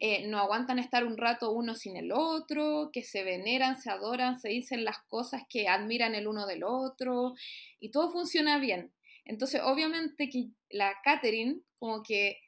eh, 0.03 0.27
no 0.27 0.39
aguantan 0.39 0.79
estar 0.79 1.05
un 1.05 1.19
rato 1.19 1.53
uno 1.53 1.75
sin 1.75 1.95
el 1.95 2.11
otro, 2.11 2.89
que 2.91 3.03
se 3.03 3.23
veneran, 3.23 3.79
se 3.79 3.91
adoran, 3.91 4.41
se 4.41 4.49
dicen 4.49 4.83
las 4.83 4.99
cosas 5.03 5.43
que 5.47 5.69
admiran 5.69 6.15
el 6.15 6.27
uno 6.27 6.47
del 6.47 6.65
otro, 6.65 7.35
y 7.81 7.91
todo 7.91 8.11
funciona 8.11 8.59
bien. 8.59 8.91
Entonces, 9.27 9.61
obviamente 9.63 10.31
que 10.31 10.49
la 10.71 10.95
Catherine, 11.05 11.61
como 11.79 12.03
que, 12.03 12.41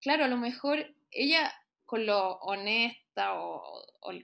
claro, 0.00 0.24
a 0.24 0.28
lo 0.28 0.36
mejor 0.36 0.94
ella 1.10 1.52
con 1.84 2.06
lo 2.06 2.36
honesta 2.36 3.34
o, 3.34 3.82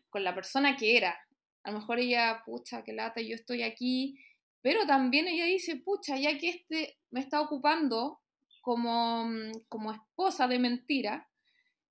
con 0.09 0.23
la 0.23 0.33
persona 0.33 0.77
que 0.77 0.97
era, 0.97 1.19
a 1.65 1.73
lo 1.73 1.81
mejor 1.81 1.99
ella, 1.99 2.43
pucha, 2.47 2.85
qué 2.85 2.93
lata, 2.93 3.21
yo 3.21 3.35
estoy 3.35 3.65
aquí, 3.65 4.21
pero 4.61 4.87
también 4.87 5.27
ella 5.27 5.47
dice, 5.47 5.75
pucha, 5.75 6.17
ya 6.17 6.39
que 6.39 6.51
este 6.51 6.97
me 7.11 7.19
está 7.19 7.41
ocupando 7.41 8.21
como, 8.61 9.29
como 9.69 9.91
esposa 9.91 10.47
de 10.47 10.61
mentira, 10.61 11.29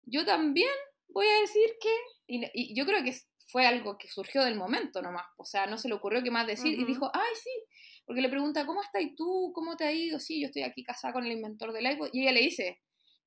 yo 0.04 0.26
también 0.26 0.72
voy 1.10 1.28
a 1.28 1.42
decir 1.42 1.70
que, 1.80 1.96
y, 2.28 2.76
yo 2.76 2.86
creo 2.86 3.04
que 3.04 3.16
fue 3.48 3.66
algo 3.66 3.98
que 3.98 4.08
surgió 4.08 4.44
del 4.44 4.56
momento 4.56 5.02
nomás, 5.02 5.26
o 5.38 5.46
sea, 5.46 5.68
no 5.68 5.78
se 5.78 5.90
le 5.90 5.96
ocurrió 5.96 6.24
qué 6.24 6.32
más 6.32 6.48
decir 6.48 6.80
y 6.80 6.86
dijo, 6.86 7.12
ay, 7.14 7.36
sí, 7.36 7.50
porque 8.06 8.22
le 8.22 8.30
pregunta, 8.30 8.66
¿cómo 8.66 8.82
estás 8.82 9.04
tú? 9.16 9.52
¿Cómo 9.54 9.76
te 9.76 9.86
ha 9.86 9.92
ido? 9.92 10.20
Sí, 10.20 10.42
yo 10.42 10.48
estoy 10.48 10.64
aquí 10.64 10.84
casada 10.84 11.14
con 11.14 11.26
el 11.26 11.32
inventor 11.32 11.74
del 11.74 11.92
iPod, 11.92 12.10
y 12.14 12.22
ella 12.22 12.32
le 12.32 12.42
dice, 12.42 12.80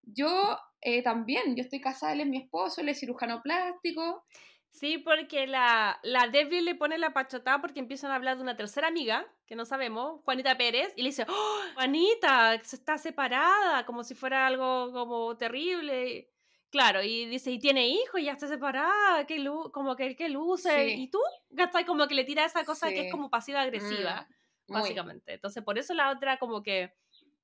yo 0.02 0.58
eh, 0.80 1.02
también, 1.02 1.56
yo 1.56 1.62
estoy 1.62 1.80
casada, 1.80 2.12
él 2.12 2.20
es 2.20 2.26
mi 2.26 2.38
esposo, 2.38 2.80
él 2.80 2.88
es 2.88 3.00
cirujano 3.00 3.42
plástico. 3.42 4.24
Sí, 4.70 4.98
porque 4.98 5.46
la, 5.46 6.00
la 6.02 6.26
Debbie 6.26 6.60
le 6.60 6.74
pone 6.74 6.98
la 6.98 7.12
pachotada 7.12 7.60
porque 7.60 7.78
empiezan 7.78 8.10
a 8.10 8.16
hablar 8.16 8.36
de 8.36 8.42
una 8.42 8.56
tercera 8.56 8.88
amiga, 8.88 9.24
que 9.46 9.54
no 9.54 9.64
sabemos, 9.64 10.20
Juanita 10.24 10.56
Pérez, 10.56 10.92
y 10.96 11.02
le 11.02 11.10
dice, 11.10 11.26
¡Oh, 11.28 11.60
Juanita, 11.74 12.60
se 12.64 12.76
está 12.76 12.98
separada, 12.98 13.86
como 13.86 14.02
si 14.02 14.14
fuera 14.14 14.46
algo 14.46 14.92
como 14.92 15.36
terrible. 15.36 16.28
Claro, 16.74 17.04
y 17.04 17.26
dice, 17.26 17.52
y 17.52 17.60
tiene 17.60 17.86
hijos, 17.86 18.20
y 18.20 18.24
ya 18.24 18.32
está 18.32 18.48
separada, 18.48 19.24
que 19.28 19.48
como 19.72 19.94
que, 19.94 20.16
que 20.16 20.28
luce. 20.28 20.88
Y 20.88 21.06
tú, 21.06 21.20
gastas 21.50 21.84
como 21.84 22.08
que 22.08 22.16
le 22.16 22.24
tira 22.24 22.44
esa 22.44 22.64
cosa 22.64 22.88
que 22.88 23.06
es 23.06 23.12
como 23.12 23.30
pasiva-agresiva, 23.30 24.26
mm, 24.66 24.72
básicamente. 24.72 25.34
Entonces, 25.34 25.62
por 25.62 25.78
eso 25.78 25.94
la 25.94 26.10
otra 26.10 26.36
como 26.38 26.64
que, 26.64 26.92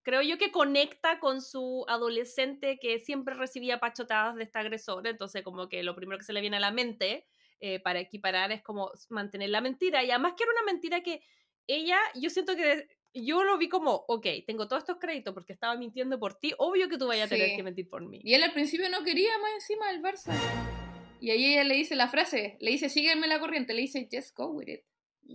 creo 0.03 0.21
yo 0.23 0.37
que 0.37 0.51
conecta 0.51 1.21
con 1.21 1.43
su 1.43 1.85
adolescente 1.87 2.81
que 2.81 2.99
siempre 2.99 3.37
recibía 3.37 3.79
pachotadas 3.79 4.35
de 4.35 4.43
este 4.43 4.59
agresor. 4.59 5.07
Entonces, 5.07 5.45
como 5.45 5.69
que 5.69 5.85
lo 5.85 5.95
primero 5.95 6.19
que 6.19 6.25
se 6.25 6.33
le 6.33 6.41
viene 6.41 6.57
a 6.57 6.61
la 6.61 6.73
mente 6.73 7.29
eh, 7.61 7.79
para 7.79 8.01
equiparar 8.01 8.51
es 8.51 8.65
como 8.65 8.91
mantener 9.11 9.51
la 9.51 9.61
mentira. 9.61 10.03
Y 10.03 10.11
además 10.11 10.33
que 10.37 10.43
era 10.43 10.53
una 10.55 10.73
mentira 10.73 11.03
que 11.03 11.23
ella, 11.69 12.01
yo 12.17 12.31
siento 12.31 12.57
que 12.57 12.89
yo 13.15 13.45
lo 13.45 13.59
vi 13.59 13.69
como, 13.69 14.05
ok, 14.09 14.27
tengo 14.47 14.69
todos 14.69 14.83
estos 14.83 14.99
créditos 14.99 15.35
porque 15.35 15.53
estaba 15.53 15.77
mintiendo 15.77 16.19
por 16.19 16.35
ti, 16.35 16.53
obvio 16.59 16.89
que 16.89 16.99
tú 16.99 17.07
vayas 17.07 17.27
a 17.27 17.35
tener 17.35 17.57
que 17.57 17.63
mentir 17.63 17.89
por 17.89 18.03
mí. 18.03 18.21
Y 18.23 18.35
él 18.35 18.43
al 18.43 18.53
principio 18.53 18.89
no 18.89 19.03
quería 19.03 19.37
más 19.39 19.53
encima 19.55 19.89
del 19.89 20.03
Barça. 20.03 20.33
Y 21.21 21.31
ahí 21.31 21.53
ella 21.53 21.65
le 21.65 21.75
dice 21.75 21.97
la 21.97 22.09
frase, 22.09 22.57
le 22.61 22.71
dice, 22.71 22.89
sígueme 22.89 23.27
la 23.27 23.41
corriente, 23.41 23.75
le 23.75 23.83
dice, 23.83 24.09
just 24.11 24.35
go 24.37 24.47
with 24.47 24.69
it. 24.69 24.81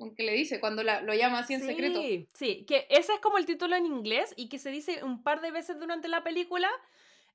Aunque 0.01 0.23
le 0.23 0.33
dice 0.33 0.59
cuando 0.59 0.83
lo 0.83 1.13
llama 1.13 1.39
así 1.39 1.53
en 1.53 1.61
secreto. 1.61 2.01
Sí, 2.33 2.65
que 2.65 2.87
ese 2.89 3.13
es 3.13 3.19
como 3.21 3.37
el 3.37 3.45
título 3.45 3.75
en 3.75 3.85
inglés 3.85 4.33
y 4.35 4.49
que 4.49 4.59
se 4.59 4.69
dice 4.69 5.03
un 5.03 5.23
par 5.23 5.41
de 5.41 5.51
veces 5.51 5.79
durante 5.79 6.07
la 6.07 6.23
película. 6.23 6.69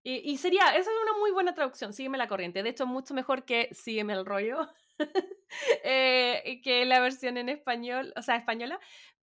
Y, 0.03 0.39
sería, 0.39 0.63
esa 0.71 0.91
es 0.91 0.97
una 1.03 1.19
muy 1.19 1.31
buena 1.31 1.55
traducción, 1.55 1.93
sígueme 1.93 2.17
la 2.17 2.27
corriente. 2.27 2.63
De 2.63 2.71
hecho, 2.71 2.87
mucho 2.87 3.13
mejor 3.13 3.45
que 3.45 3.69
sígueme 3.73 4.15
el 4.15 4.25
rollo. 4.25 4.67
eh, 5.85 6.61
que 6.65 6.87
la 6.87 7.01
versión 7.01 7.37
en 7.37 7.51
español, 7.51 8.13
o 8.17 8.23
sea, 8.23 8.37
española, 8.37 8.81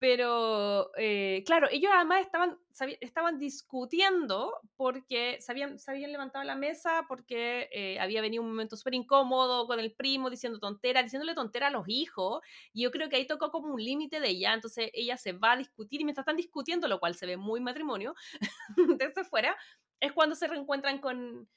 pero, 0.01 0.89
eh, 0.97 1.43
claro, 1.45 1.67
ellos 1.69 1.91
además 1.93 2.21
estaban, 2.21 2.57
estaban 3.01 3.37
discutiendo 3.37 4.59
porque 4.75 5.37
se 5.39 5.51
habían, 5.51 5.77
se 5.77 5.91
habían 5.91 6.11
levantado 6.11 6.43
la 6.43 6.55
mesa 6.55 7.05
porque 7.07 7.69
eh, 7.71 7.99
había 7.99 8.19
venido 8.23 8.41
un 8.41 8.49
momento 8.49 8.75
súper 8.75 8.95
incómodo 8.95 9.67
con 9.67 9.79
el 9.79 9.93
primo 9.93 10.31
diciendo 10.31 10.57
tontera, 10.57 11.03
diciéndole 11.03 11.35
tontera 11.35 11.67
a 11.67 11.69
los 11.69 11.87
hijos. 11.87 12.41
Y 12.73 12.81
yo 12.81 12.89
creo 12.89 13.09
que 13.09 13.17
ahí 13.17 13.27
tocó 13.27 13.51
como 13.51 13.75
un 13.75 13.79
límite 13.79 14.19
de 14.19 14.29
ella. 14.29 14.55
Entonces 14.55 14.89
ella 14.95 15.17
se 15.17 15.33
va 15.33 15.51
a 15.51 15.57
discutir 15.57 16.01
y 16.01 16.03
mientras 16.03 16.23
están 16.23 16.35
discutiendo, 16.35 16.87
lo 16.87 16.99
cual 16.99 17.13
se 17.13 17.27
ve 17.27 17.37
muy 17.37 17.59
matrimonio, 17.59 18.15
desde 18.97 19.23
fuera, 19.23 19.55
es 19.99 20.13
cuando 20.13 20.33
se 20.33 20.47
reencuentran 20.47 20.97
con, 20.97 21.47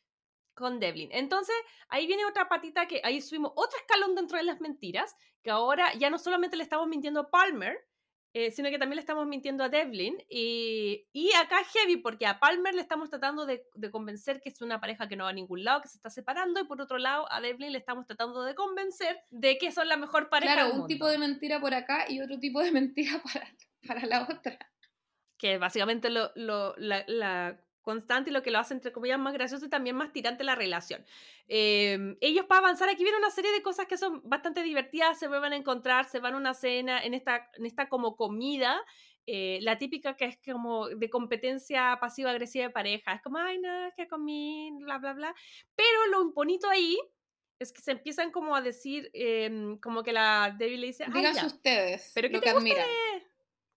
con 0.52 0.80
Devlin. 0.80 1.08
Entonces, 1.12 1.56
ahí 1.88 2.06
viene 2.06 2.26
otra 2.26 2.46
patita 2.50 2.86
que 2.88 3.00
ahí 3.04 3.22
subimos 3.22 3.52
otro 3.56 3.78
escalón 3.78 4.14
dentro 4.14 4.36
de 4.36 4.44
las 4.44 4.60
mentiras, 4.60 5.16
que 5.42 5.50
ahora 5.50 5.94
ya 5.94 6.10
no 6.10 6.18
solamente 6.18 6.58
le 6.58 6.62
estamos 6.62 6.88
mintiendo 6.88 7.20
a 7.20 7.30
Palmer, 7.30 7.78
eh, 8.36 8.50
sino 8.50 8.68
que 8.68 8.80
también 8.80 8.96
le 8.96 9.00
estamos 9.00 9.28
mintiendo 9.28 9.62
a 9.62 9.68
Devlin. 9.68 10.16
Y, 10.28 11.06
y 11.12 11.32
acá 11.34 11.58
heavy, 11.72 11.98
porque 11.98 12.26
a 12.26 12.40
Palmer 12.40 12.74
le 12.74 12.80
estamos 12.80 13.08
tratando 13.08 13.46
de, 13.46 13.64
de, 13.76 13.90
convencer 13.92 14.40
que 14.40 14.48
es 14.48 14.60
una 14.60 14.80
pareja 14.80 15.06
que 15.06 15.14
no 15.14 15.22
va 15.22 15.30
a 15.30 15.34
ningún 15.34 15.62
lado, 15.62 15.80
que 15.80 15.88
se 15.88 15.96
está 15.98 16.10
separando, 16.10 16.60
y 16.60 16.64
por 16.64 16.80
otro 16.80 16.98
lado 16.98 17.30
a 17.30 17.40
Devlin 17.40 17.70
le 17.70 17.78
estamos 17.78 18.06
tratando 18.06 18.42
de 18.42 18.56
convencer 18.56 19.20
de 19.30 19.56
que 19.56 19.70
son 19.70 19.88
la 19.88 19.96
mejor 19.96 20.28
pareja. 20.30 20.54
Claro, 20.54 20.74
un 20.74 20.88
tipo 20.88 21.06
de 21.06 21.16
mentira 21.16 21.60
por 21.60 21.74
acá 21.74 22.10
y 22.10 22.20
otro 22.20 22.40
tipo 22.40 22.60
de 22.60 22.72
mentira 22.72 23.22
para, 23.22 23.48
para 23.86 24.06
la 24.06 24.22
otra. 24.24 24.58
Que 25.38 25.58
básicamente 25.58 26.10
lo, 26.10 26.32
lo, 26.34 26.74
la, 26.76 27.04
la 27.06 27.63
constante 27.84 28.30
y 28.30 28.32
lo 28.32 28.42
que 28.42 28.50
lo 28.50 28.58
hace 28.58 28.74
entre 28.74 28.90
comillas 28.90 29.18
más 29.18 29.34
gracioso 29.34 29.66
y 29.66 29.68
también 29.68 29.94
más 29.94 30.12
tirante 30.12 30.42
la 30.42 30.56
relación. 30.56 31.04
Em, 31.46 32.16
ellos 32.20 32.46
para 32.46 32.60
avanzar 32.60 32.88
aquí 32.88 33.04
viene 33.04 33.18
una 33.18 33.30
serie 33.30 33.52
de 33.52 33.62
cosas 33.62 33.86
que 33.86 33.96
son 33.96 34.22
bastante 34.24 34.62
divertidas, 34.62 35.18
se 35.18 35.28
vuelven 35.28 35.52
a 35.52 35.56
encontrar, 35.56 36.06
se 36.06 36.18
van 36.18 36.34
a 36.34 36.38
una 36.38 36.54
cena 36.54 37.04
en 37.04 37.14
esta, 37.14 37.50
en 37.54 37.66
esta 37.66 37.88
como 37.88 38.16
comida, 38.16 38.82
eh, 39.26 39.58
la 39.62 39.78
típica 39.78 40.16
que 40.16 40.24
es 40.26 40.38
como 40.44 40.88
de 40.88 41.08
competencia 41.08 41.96
pasiva-agresiva 42.00 42.64
de 42.64 42.70
pareja, 42.70 43.14
es 43.14 43.22
como, 43.22 43.38
ay, 43.38 43.58
no, 43.58 43.86
es 43.86 43.94
que 43.94 44.08
comí, 44.08 44.70
bla, 44.80 44.98
bla, 44.98 45.12
bla, 45.12 45.34
pero 45.76 46.06
lo 46.10 46.32
bonito 46.32 46.68
ahí 46.68 46.98
es 47.58 47.72
que 47.72 47.80
se 47.80 47.92
empiezan 47.92 48.30
como 48.30 48.56
a 48.56 48.60
decir, 48.60 49.10
em, 49.12 49.78
como 49.78 50.02
que 50.02 50.12
la 50.12 50.54
Debbie 50.58 50.78
le 50.78 50.86
dice, 50.88 51.06
digan 51.12 51.46
ustedes, 51.46 52.12
pero 52.14 52.28
¿qué 52.28 52.38
te 52.38 52.46
que 52.46 52.52
gusta 52.52 52.86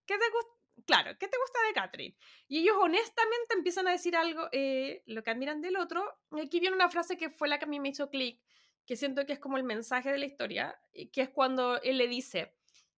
¿Qué 0.06 0.18
te 0.18 0.30
gusta? 0.32 0.57
Claro, 0.88 1.12
¿qué 1.20 1.28
te 1.28 1.38
gusta 1.38 1.60
de 1.68 1.74
Catherine? 1.74 2.16
Y 2.48 2.60
ellos 2.62 2.78
honestamente 2.80 3.54
empiezan 3.56 3.88
a 3.88 3.92
decir 3.92 4.16
algo, 4.16 4.48
eh, 4.52 5.04
lo 5.06 5.22
que 5.22 5.30
admiran 5.30 5.62
del 5.62 5.78
otro. 5.78 6.04
Y 6.32 6.42
aquí 6.42 6.60
viene 6.60 6.76
una 6.76 6.90
frase 6.90 7.18
que 7.18 7.30
fue 7.30 7.48
la 7.48 7.60
que 7.60 7.66
a 7.66 7.68
mí 7.68 7.80
me 7.80 7.90
hizo 7.90 8.10
clic, 8.10 8.42
que 8.86 8.96
siento 8.96 9.26
que 9.26 9.34
es 9.34 9.40
como 9.40 9.58
el 9.58 9.64
mensaje 9.64 10.12
de 10.12 10.18
la 10.18 10.26
historia, 10.26 10.80
que 11.14 11.22
es 11.22 11.30
cuando 11.30 11.80
él 11.82 11.98
le 11.98 12.08
dice, 12.08 12.56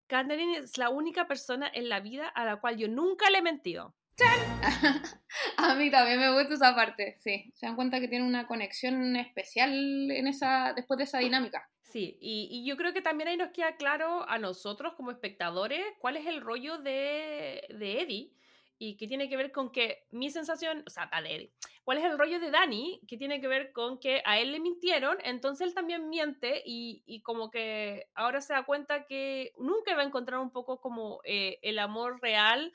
Catherine 0.07 0.59
es 0.59 0.77
la 0.77 0.89
única 0.89 1.27
persona 1.27 1.69
en 1.73 1.89
la 1.89 1.99
vida 1.99 2.27
a 2.27 2.45
la 2.45 2.59
cual 2.61 2.77
yo 2.77 2.87
nunca 2.87 3.29
le 3.29 3.39
he 3.39 3.41
mentido. 3.41 3.95
a 5.57 5.75
mí 5.75 5.89
también 5.89 6.19
me 6.19 6.31
gusta 6.31 6.53
esa 6.53 6.75
parte, 6.75 7.17
sí. 7.19 7.51
Se 7.55 7.65
dan 7.65 7.75
cuenta 7.75 7.99
que 7.99 8.07
tiene 8.07 8.25
una 8.25 8.47
conexión 8.47 9.15
especial 9.15 9.71
en 10.11 10.27
esa, 10.27 10.73
después 10.73 10.97
de 10.97 11.05
esa 11.05 11.19
dinámica. 11.19 11.69
Sí, 11.89 12.17
y, 12.21 12.63
yo 12.65 12.77
creo 12.77 12.93
que 12.93 13.01
también 13.01 13.29
ahí 13.29 13.37
nos 13.37 13.49
queda 13.49 13.75
claro 13.75 14.23
a 14.29 14.37
nosotros 14.37 14.93
como 14.93 15.09
espectadores 15.09 15.83
cuál 15.97 16.17
es 16.17 16.27
el 16.27 16.39
rollo 16.39 16.77
de, 16.77 17.65
de 17.69 18.01
Eddie 18.01 18.31
y 18.77 18.95
que 18.95 19.07
tiene 19.07 19.27
que 19.27 19.35
ver 19.35 19.51
con 19.51 19.71
que 19.71 20.05
mi 20.11 20.29
sensación, 20.29 20.83
o 20.85 20.89
sea, 20.91 21.09
de 21.23 21.35
Eddie, 21.35 21.51
cuál 21.83 21.97
es 21.97 22.05
el 22.05 22.19
rollo 22.19 22.39
de 22.39 22.51
Dani, 22.51 23.01
que 23.07 23.17
tiene 23.17 23.41
que 23.41 23.47
ver 23.47 23.71
con 23.71 23.99
que 23.99 24.21
a 24.23 24.37
él 24.37 24.51
le 24.51 24.59
mintieron, 24.59 25.17
entonces 25.23 25.67
él 25.67 25.73
también 25.73 26.09
miente 26.09 26.61
y, 26.63 27.01
y 27.07 27.21
como 27.23 27.49
que 27.49 28.07
ahora 28.13 28.39
se 28.39 28.53
da 28.53 28.65
cuenta 28.65 29.07
que 29.07 29.53
nunca 29.57 29.95
va 29.95 30.03
a 30.03 30.05
encontrar 30.05 30.39
un 30.41 30.51
poco 30.51 30.79
como 30.79 31.21
eh, 31.23 31.57
el 31.63 31.79
amor 31.79 32.21
real 32.21 32.71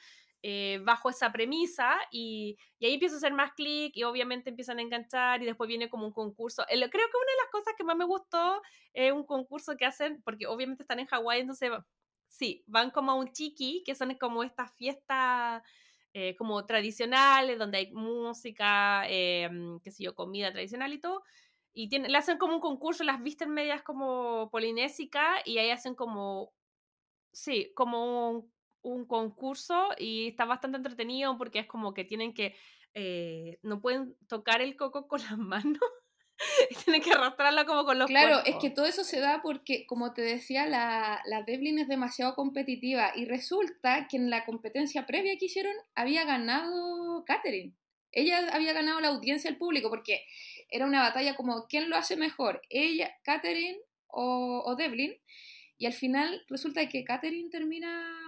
eh, 0.47 0.78
bajo 0.84 1.09
esa 1.09 1.32
premisa 1.32 1.97
y, 2.11 2.59
y, 2.78 2.84
ahí 2.84 2.92
empieza 2.92 3.14
a 3.14 3.16
hacer 3.16 3.32
más 3.32 3.53
clic 3.53 3.97
y 3.97 4.03
obviamente 4.03 4.51
empiezan 4.51 4.78
a 4.78 4.82
enganchar 4.82 5.42
y 5.42 5.47
después 5.47 5.66
viene 5.68 5.88
como 5.88 6.05
un 6.07 6.12
concurso. 6.12 6.62
creo 6.68 6.90
que 6.90 6.90
una 6.90 6.92
de 6.92 7.42
las 7.42 7.51
cosas 7.51 7.72
que 7.78 7.82
más 7.82 7.97
me 7.97 8.05
gustó 8.05 8.61
es 8.92 9.11
un 9.11 9.24
concurso 9.24 9.74
que 9.78 9.86
hacen, 9.86 10.20
porque 10.22 10.47
obviamente 10.47 10.82
están 10.82 10.99
en 10.99 11.07
Hawái, 11.07 11.40
entonces 11.40 11.70
sí, 12.28 12.62
van 12.66 12.90
como 12.90 13.12
a 13.12 13.14
un 13.14 13.32
chiqui, 13.32 13.82
que 13.86 13.95
son 13.95 14.14
como 14.16 14.45
estas 14.45 14.70
fiestas 14.76 15.62
eh, 16.12 16.36
como 16.36 16.66
tradicionales, 16.66 17.59
donde 17.59 17.78
hay 17.78 17.92
música, 17.95 19.05
eh, 19.09 19.49
qué 19.82 19.90
sé 19.90 20.05
yo, 20.05 20.14
comida 20.14 20.53
tradicional 20.53 20.92
y 20.92 21.01
todo. 21.01 21.22
Y 21.72 21.88
tiene, 21.88 22.11
le 22.11 22.18
hacen 22.18 22.36
como 22.36 22.53
un 22.53 22.61
concurso, 22.61 23.03
las 23.03 23.22
visten 23.22 23.49
medias 23.49 23.82
como 23.82 24.51
polinésicas 24.51 25.40
y 25.47 25.57
ahí 25.57 25.70
hacen 25.70 25.95
como, 25.95 26.53
sí, 27.32 27.72
como 27.74 28.47
un 28.85 29.07
concurso 29.07 29.89
y 29.99 30.28
está 30.28 30.45
bastante 30.45 30.76
entretenido 30.76 31.37
porque 31.37 31.59
es 31.59 31.66
como 31.66 31.95
que 31.95 32.05
tienen 32.05 32.35
que, 32.35 32.55
eh, 32.93 33.59
no 33.62 33.80
pueden 33.80 34.14
tocar 34.28 34.61
el 34.61 34.76
coco 34.76 35.09
con 35.09 35.20
las 35.22 35.39
manos. 35.39 35.80
tienen 36.85 37.01
que 37.01 37.12
arrastrarlo 37.12 37.64
como 37.64 37.85
con 37.85 37.99
los 37.99 38.09
Claro, 38.09 38.45
es 38.45 38.57
que 38.57 38.68
todo 38.68 38.87
eso 38.87 39.05
se 39.05 39.20
da 39.20 39.41
porque, 39.41 39.87
como 39.87 40.12
te 40.12 40.22
decía, 40.22 40.66
la, 40.66 41.22
la 41.26 41.43
Devlin 41.43 41.78
es 41.78 41.89
demasiado 41.89 42.35
competitiva 42.35 43.12
y 43.14 43.24
resulta 43.24 44.09
que 44.09 44.16
en 44.16 44.30
la 44.30 44.45
competencia 44.45 45.07
previa 45.07 45.37
que 45.39 45.47
hicieron 45.47 45.74
había 45.95 46.24
ganado 46.24 47.24
Catherine. 47.24 47.74
Ella 48.12 48.49
había 48.53 48.72
ganado 48.72 49.01
la 49.01 49.09
audiencia 49.09 49.51
al 49.51 49.57
público 49.57 49.91
porque 49.91 50.24
era 50.68 50.87
una 50.87 51.03
batalla 51.03 51.37
como 51.37 51.66
¿quién 51.66 51.89
lo 51.89 51.97
hace 51.97 52.16
mejor? 52.16 52.62
¿Ella, 52.68 53.16
Catherine 53.22 53.78
o, 54.09 54.62
o 54.66 54.76
Devlin? 54.76 55.14
Y 55.78 55.87
al 55.87 55.93
final 55.93 56.45
resulta 56.49 56.89
que 56.89 57.05
Catherine 57.05 57.51
termina 57.51 58.24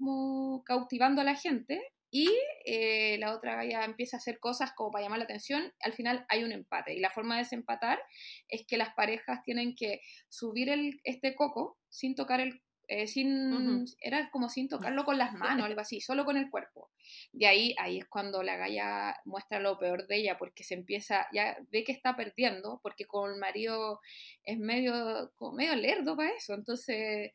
como 0.00 0.64
cautivando 0.64 1.20
a 1.20 1.24
la 1.24 1.36
gente 1.36 1.80
y 2.10 2.28
eh, 2.64 3.18
la 3.18 3.34
otra 3.34 3.64
ya 3.64 3.84
empieza 3.84 4.16
a 4.16 4.18
hacer 4.18 4.40
cosas 4.40 4.72
como 4.72 4.90
para 4.90 5.04
llamar 5.04 5.18
la 5.18 5.26
atención. 5.26 5.72
Al 5.80 5.92
final 5.92 6.24
hay 6.28 6.42
un 6.42 6.52
empate 6.52 6.94
y 6.94 7.00
la 7.00 7.10
forma 7.10 7.36
de 7.36 7.42
desempatar 7.42 8.00
es 8.48 8.66
que 8.66 8.76
las 8.76 8.94
parejas 8.94 9.42
tienen 9.44 9.76
que 9.76 10.00
subir 10.28 10.70
el, 10.70 11.00
este 11.04 11.34
coco 11.34 11.78
sin 11.88 12.14
tocar 12.14 12.40
el... 12.40 12.62
Eh, 12.88 13.06
sin, 13.06 13.84
Era 14.00 14.30
como 14.32 14.48
sin 14.48 14.68
tocarlo 14.68 15.04
con 15.04 15.16
las 15.16 15.32
manos, 15.32 15.66
algo 15.66 15.80
así, 15.80 16.00
solo 16.00 16.24
con 16.24 16.36
el 16.36 16.50
cuerpo. 16.50 16.90
De 17.30 17.46
ahí, 17.46 17.72
ahí 17.78 17.98
es 17.98 18.08
cuando 18.08 18.42
la 18.42 18.56
galla 18.56 19.14
muestra 19.24 19.60
lo 19.60 19.78
peor 19.78 20.08
de 20.08 20.16
ella, 20.16 20.36
porque 20.36 20.64
se 20.64 20.74
empieza, 20.74 21.28
ya 21.32 21.56
ve 21.70 21.84
que 21.84 21.92
está 21.92 22.16
perdiendo, 22.16 22.80
porque 22.82 23.04
con 23.04 23.30
el 23.30 23.38
marido 23.38 24.00
es 24.42 24.58
medio, 24.58 25.30
medio 25.52 25.76
lerdo 25.76 26.16
para 26.16 26.30
eso, 26.30 26.52
entonces 26.54 27.30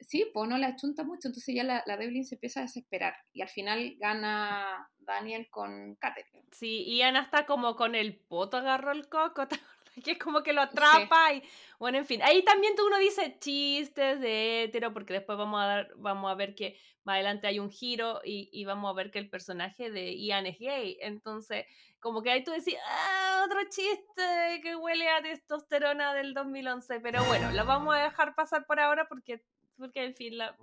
sí, 0.00 0.30
pues 0.32 0.48
no 0.48 0.58
la 0.58 0.76
chunta 0.76 1.04
mucho, 1.04 1.28
entonces 1.28 1.54
ya 1.54 1.64
la, 1.64 1.82
la 1.86 1.96
Devlin 1.96 2.24
se 2.24 2.36
empieza 2.36 2.60
a 2.60 2.64
desesperar 2.64 3.14
y 3.32 3.42
al 3.42 3.48
final 3.48 3.94
gana 3.98 4.90
Daniel 4.98 5.48
con 5.50 5.96
Catherine. 5.96 6.46
Sí, 6.52 6.84
y 6.84 7.02
Ana 7.02 7.22
está 7.22 7.46
como 7.46 7.76
con 7.76 7.94
el 7.94 8.16
poto 8.16 8.56
agarró 8.56 8.92
el 8.92 9.08
coco, 9.08 9.46
que 10.04 10.12
es 10.12 10.18
como 10.18 10.42
que 10.42 10.52
lo 10.52 10.62
atrapa 10.62 11.32
y 11.34 11.42
bueno, 11.78 11.98
en 11.98 12.06
fin, 12.06 12.22
ahí 12.22 12.44
también 12.44 12.74
tú 12.76 12.86
uno 12.86 12.98
dice 12.98 13.36
chistes 13.40 14.20
de 14.20 14.64
hétero 14.64 14.92
porque 14.92 15.14
después 15.14 15.36
vamos 15.38 15.60
a 15.60 15.66
dar, 15.66 15.92
vamos 15.96 16.30
a 16.30 16.34
ver 16.34 16.54
que 16.54 16.78
más 17.04 17.14
adelante 17.14 17.46
hay 17.46 17.58
un 17.58 17.70
giro 17.70 18.20
y, 18.24 18.48
y 18.52 18.64
vamos 18.64 18.90
a 18.90 18.94
ver 18.94 19.10
que 19.10 19.18
el 19.18 19.30
personaje 19.30 19.90
de 19.90 20.16
Ian 20.16 20.46
es 20.46 20.58
gay, 20.58 20.98
entonces 21.00 21.66
como 22.00 22.22
que 22.22 22.30
ahí 22.30 22.44
tú 22.44 22.52
decís, 22.52 22.76
ah, 22.86 23.42
otro 23.44 23.60
chiste 23.68 24.60
que 24.62 24.76
huele 24.76 25.08
a 25.08 25.22
testosterona 25.22 26.14
del 26.14 26.32
2011, 26.32 27.00
pero 27.00 27.24
bueno, 27.24 27.50
lo 27.52 27.64
vamos 27.64 27.94
a 27.94 28.04
dejar 28.04 28.34
pasar 28.34 28.66
por 28.66 28.78
ahora 28.78 29.08
porque 29.08 29.42
porque 29.78 30.04
en 30.04 30.14
fin, 30.14 30.36
la, 30.36 30.56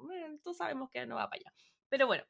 tú 0.43 0.53
sabemos 0.53 0.89
que 0.89 1.05
no 1.05 1.15
va 1.15 1.29
para 1.29 1.41
allá. 1.41 1.53
Pero 1.89 2.07
bueno, 2.07 2.23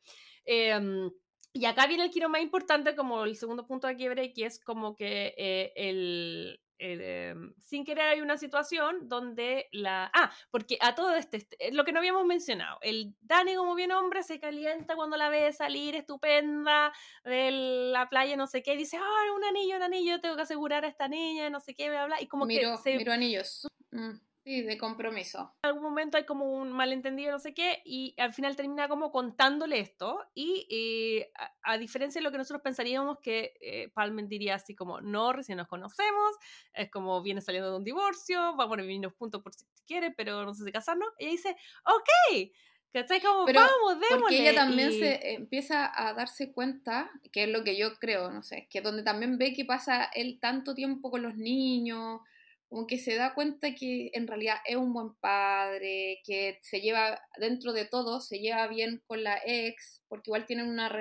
em, 0.46 1.10
y 1.54 1.66
acá 1.66 1.88
viene 1.88 2.04
el 2.04 2.12
giro 2.12 2.30
más 2.30 2.42
importante, 2.42 2.96
como 2.96 3.24
el 3.24 3.36
segundo 3.36 3.66
punto 3.66 3.88
de 3.88 3.96
quiebre, 3.96 4.34
que 4.34 4.46
es 4.46 4.60
como 4.60 4.96
que 4.96 5.34
eh, 5.38 5.72
el, 5.76 6.60
em, 6.78 7.54
sin 7.62 7.86
querer 7.86 8.10
hay 8.10 8.22
una 8.22 8.38
situación 8.38 9.08
donde 9.08 9.70
la... 9.72 10.12
Ah, 10.14 10.32
porque 10.52 10.78
a 10.82 10.96
todo 10.96 11.16
este, 11.16 11.38
este 11.38 11.72
lo 11.72 11.86
que 11.86 11.94
no 11.94 12.00
habíamos 12.00 12.26
mencionado, 12.26 12.78
el 12.82 13.16
Dani 13.22 13.56
como 13.56 13.74
bien 13.74 13.94
hombre 13.94 14.22
se 14.24 14.40
calienta 14.40 14.98
cuando 14.98 15.16
la 15.16 15.30
ve 15.30 15.54
salir 15.54 15.96
estupenda 15.96 16.92
de 17.24 17.52
la 17.94 18.10
playa, 18.10 18.36
no 18.36 18.48
sé 18.48 18.62
qué, 18.62 18.74
y 18.74 18.78
dice, 18.78 18.98
ah, 18.98 19.34
un 19.34 19.46
anillo, 19.46 19.78
un 19.78 19.84
anillo, 19.84 20.20
tengo 20.20 20.36
que 20.36 20.42
asegurar 20.42 20.84
a 20.84 20.90
esta 20.90 21.08
niña, 21.08 21.50
no 21.50 21.62
sé 21.62 21.74
qué, 21.74 21.90
bla, 21.90 22.06
bla, 22.06 22.22
y 22.22 22.28
como 22.28 22.46
que... 22.48 22.78
Se... 22.84 22.98
Miro 22.98 23.14
anillos. 23.14 23.66
Mm. 23.92 24.20
Sí, 24.46 24.62
de 24.62 24.78
compromiso. 24.78 25.56
En 25.64 25.70
algún 25.70 25.82
momento 25.82 26.18
hay 26.18 26.24
como 26.24 26.46
un 26.46 26.72
malentendido, 26.72 27.32
no 27.32 27.40
sé 27.40 27.56
qué, 27.56 27.82
y 27.84 28.14
al 28.20 28.32
final 28.32 28.56
termina 28.56 28.88
como 28.88 29.12
contándole 29.12 29.80
esto, 29.80 30.20
y 30.36 30.68
eh, 30.70 31.32
a, 31.64 31.80
diferencia 31.80 32.20
de 32.20 32.24
lo 32.26 32.32
que 32.32 32.38
nosotros 32.38 32.62
pensaríamos 32.62 33.18
que 33.24 33.56
eh, 33.60 33.90
Palmen 33.96 34.28
diría 34.28 34.54
así 34.54 34.76
como, 34.76 35.02
no, 35.02 35.34
recién 35.34 35.58
nos 35.58 35.68
conocemos, 35.68 36.36
es 36.76 36.92
como 36.92 37.24
viene 37.24 37.42
saliendo 37.42 37.72
de 37.72 37.78
un 37.78 37.84
divorcio, 37.84 38.56
vamos 38.56 38.78
a 38.78 38.82
venirnos 38.84 39.16
puntos 39.16 39.42
por 39.42 39.52
si 39.52 39.66
quiere, 39.88 40.12
pero 40.12 40.46
no 40.46 40.54
sé 40.54 40.64
si 40.64 40.72
casarnos, 40.72 41.10
ella 41.18 41.32
dice, 41.32 41.58
ok, 41.84 42.52
¿Cachai? 42.94 43.20
Como, 43.20 43.44
Pero 43.46 43.60
vamos, 43.60 44.00
démosle. 44.00 44.20
Porque 44.20 44.42
ella 44.42 44.56
también 44.56 44.92
se 44.94 45.34
empieza 45.34 45.92
a 45.94 46.14
darse 46.14 46.54
cuenta, 46.54 47.12
que 47.34 47.44
es 47.44 47.50
lo 47.50 47.64
que 47.66 47.76
yo 47.78 47.96
creo, 47.96 48.32
no 48.32 48.42
sé, 48.42 48.68
que 48.70 48.80
donde 48.80 49.04
también 49.04 49.38
ve 49.38 49.54
que 49.54 49.66
pasa 49.66 50.06
él 50.14 50.40
tanto 50.40 50.74
tiempo 50.74 51.12
con 51.12 51.22
los 51.22 51.36
niños, 51.36 52.22
como 52.70 52.88
que 52.88 52.98
se 52.98 53.16
da 53.16 53.34
cuenta 53.34 53.76
que 53.76 54.10
en 54.14 54.28
realidad 54.28 54.58
es 54.66 54.76
un 54.76 54.94
buen 54.94 55.16
padre, 55.16 56.22
que 56.26 56.60
se 56.62 56.82
lleva, 56.82 57.22
dentro 57.38 57.74
de 57.74 57.86
todo, 57.86 58.20
se 58.22 58.40
lleva 58.40 58.68
bien 58.68 59.02
con 59.08 59.24
la 59.24 59.40
ex, 59.46 60.02
porque 60.08 60.30
igual 60.30 60.46
tienen 60.46 60.68
una 60.68 60.92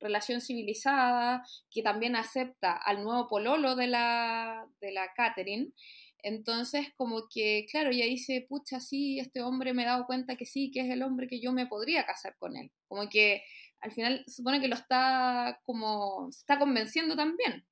relación 0.00 0.40
civilizada, 0.40 1.44
que 1.70 1.82
también 1.82 2.16
acepta 2.16 2.72
al 2.72 3.04
nuevo 3.04 3.28
pololo 3.28 3.76
de 3.76 3.86
la, 3.86 4.66
de 4.80 4.92
la 4.92 5.12
Catherine. 5.14 5.72
Entonces, 6.22 6.88
como 6.96 7.28
que, 7.32 7.66
claro, 7.70 7.90
ella 7.90 8.04
dice, 8.06 8.46
pucha, 8.48 8.80
sí, 8.80 9.18
este 9.18 9.42
hombre 9.42 9.72
me 9.74 9.82
he 9.82 9.86
dado 9.86 10.06
cuenta 10.06 10.36
que 10.36 10.46
sí, 10.46 10.70
que 10.70 10.80
es 10.80 10.90
el 10.90 11.02
hombre 11.02 11.28
que 11.28 11.40
yo 11.40 11.52
me 11.52 11.66
podría 11.66 12.04
casar 12.06 12.36
con 12.38 12.56
él. 12.56 12.70
Como 12.88 13.08
que 13.08 13.42
al 13.80 13.92
final 13.92 14.24
supone 14.26 14.60
que 14.60 14.68
lo 14.68 14.74
está 14.74 15.60
como, 15.64 16.30
se 16.32 16.40
está 16.40 16.58
convenciendo 16.58 17.16
también 17.16 17.64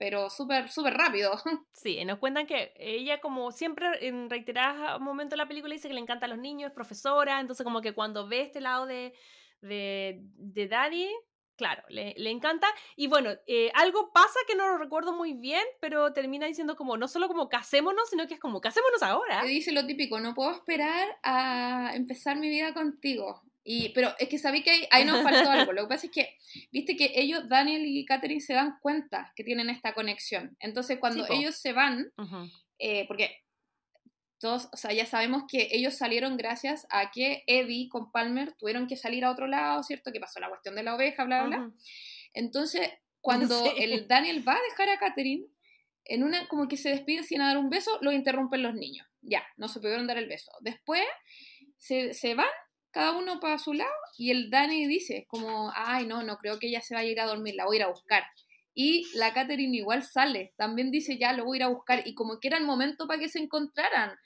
pero 0.00 0.30
súper, 0.30 0.70
súper 0.70 0.94
rápido. 0.94 1.30
Sí, 1.74 2.04
nos 2.04 2.18
cuentan 2.18 2.46
que 2.46 2.72
ella 2.76 3.20
como 3.20 3.52
siempre 3.52 4.06
en 4.06 4.28
reiteradas 4.28 5.00
momentos 5.00 5.32
de 5.32 5.36
la 5.38 5.48
película 5.48 5.74
dice 5.74 5.88
que 5.88 5.94
le 5.94 6.00
encanta 6.00 6.26
a 6.26 6.28
los 6.28 6.38
niños, 6.38 6.68
es 6.68 6.74
profesora, 6.74 7.40
entonces 7.40 7.64
como 7.64 7.80
que 7.80 7.92
cuando 7.92 8.26
ve 8.26 8.42
este 8.42 8.60
lado 8.60 8.86
de, 8.86 9.14
de, 9.60 10.20
de 10.36 10.68
Daddy, 10.68 11.08
claro, 11.56 11.82
le, 11.88 12.14
le, 12.16 12.30
encanta. 12.30 12.66
Y 12.96 13.08
bueno, 13.08 13.30
eh, 13.46 13.70
algo 13.74 14.10
pasa 14.12 14.38
que 14.46 14.56
no 14.56 14.68
lo 14.68 14.78
recuerdo 14.78 15.14
muy 15.14 15.34
bien, 15.34 15.62
pero 15.80 16.12
termina 16.12 16.46
diciendo 16.46 16.76
como, 16.76 16.96
no 16.96 17.06
solo 17.06 17.28
como 17.28 17.48
casémonos, 17.48 18.08
sino 18.08 18.26
que 18.26 18.34
es 18.34 18.40
como, 18.40 18.60
casémonos 18.60 19.02
ahora. 19.02 19.42
dice 19.44 19.72
lo 19.72 19.86
típico, 19.86 20.18
no 20.20 20.34
puedo 20.34 20.50
esperar 20.50 21.08
a 21.22 21.92
empezar 21.94 22.38
mi 22.38 22.48
vida 22.48 22.72
contigo. 22.72 23.42
Y, 23.62 23.90
pero 23.90 24.14
es 24.18 24.28
que 24.28 24.38
sabí 24.38 24.62
que 24.62 24.88
ahí, 24.90 25.04
nos 25.04 25.22
faltó 25.22 25.50
algo. 25.50 25.72
Lo 25.72 25.82
que 25.82 25.88
pasa 25.88 26.06
es 26.06 26.12
que, 26.12 26.36
viste 26.72 26.96
que 26.96 27.12
ellos, 27.14 27.48
Daniel 27.48 27.84
y 27.84 28.04
Catherine, 28.04 28.40
se 28.40 28.54
dan 28.54 28.78
cuenta 28.80 29.32
que 29.36 29.44
tienen 29.44 29.70
esta 29.70 29.92
conexión. 29.92 30.56
Entonces, 30.60 30.98
cuando 30.98 31.26
ellos 31.28 31.56
se 31.56 31.72
van, 31.72 32.12
eh, 32.78 33.06
porque 33.06 33.36
todos, 34.38 34.68
o 34.72 34.76
sea, 34.76 34.92
ya 34.92 35.04
sabemos 35.04 35.44
que 35.46 35.68
ellos 35.72 35.94
salieron 35.94 36.38
gracias 36.38 36.86
a 36.90 37.10
que 37.10 37.44
Eddie 37.46 37.90
con 37.90 38.10
Palmer 38.10 38.52
tuvieron 38.52 38.86
que 38.86 38.96
salir 38.96 39.24
a 39.24 39.30
otro 39.30 39.46
lado, 39.46 39.82
¿cierto? 39.82 40.12
Que 40.12 40.20
pasó 40.20 40.40
la 40.40 40.48
cuestión 40.48 40.74
de 40.74 40.82
la 40.82 40.94
oveja, 40.94 41.24
bla, 41.24 41.44
bla, 41.44 41.58
bla. 41.58 41.70
Entonces, 42.32 42.88
cuando 43.20 43.70
el 43.76 44.08
Daniel 44.08 44.46
va 44.46 44.54
a 44.54 44.62
dejar 44.70 44.88
a 44.88 44.98
Catherine, 44.98 45.46
en 46.06 46.24
una, 46.24 46.48
como 46.48 46.66
que 46.66 46.78
se 46.78 46.88
despiden 46.88 47.24
sin 47.24 47.38
dar 47.38 47.58
un 47.58 47.68
beso, 47.68 47.98
lo 48.00 48.10
interrumpen 48.12 48.62
los 48.62 48.74
niños. 48.74 49.06
Ya, 49.20 49.44
no 49.58 49.68
se 49.68 49.78
pudieron 49.78 50.06
dar 50.06 50.16
el 50.16 50.26
beso. 50.26 50.50
Después 50.60 51.04
se, 51.76 52.14
se 52.14 52.34
van 52.34 52.48
cada 52.90 53.12
uno 53.12 53.40
para 53.40 53.58
su 53.58 53.72
lado, 53.72 53.90
y 54.18 54.30
el 54.30 54.50
Dani 54.50 54.86
dice 54.86 55.26
como, 55.28 55.72
ay, 55.74 56.06
no, 56.06 56.22
no 56.22 56.38
creo 56.38 56.58
que 56.58 56.68
ella 56.68 56.80
se 56.80 56.94
vaya 56.94 57.08
a 57.08 57.12
ir 57.12 57.20
a 57.20 57.26
dormir, 57.26 57.54
la 57.54 57.66
voy 57.66 57.76
a 57.76 57.80
ir 57.80 57.84
a 57.84 57.88
buscar. 57.88 58.24
Y 58.74 59.06
la 59.14 59.32
Catherine 59.32 59.76
igual 59.76 60.02
sale, 60.02 60.54
también 60.56 60.90
dice, 60.90 61.18
ya 61.18 61.32
lo 61.32 61.44
voy 61.44 61.56
a 61.56 61.58
ir 61.58 61.62
a 61.64 61.68
buscar, 61.68 62.06
y 62.06 62.14
como 62.14 62.40
que 62.40 62.48
era 62.48 62.58
el 62.58 62.64
momento 62.64 63.06
para 63.06 63.20
que 63.20 63.28
se 63.28 63.38
encontraran, 63.38 64.16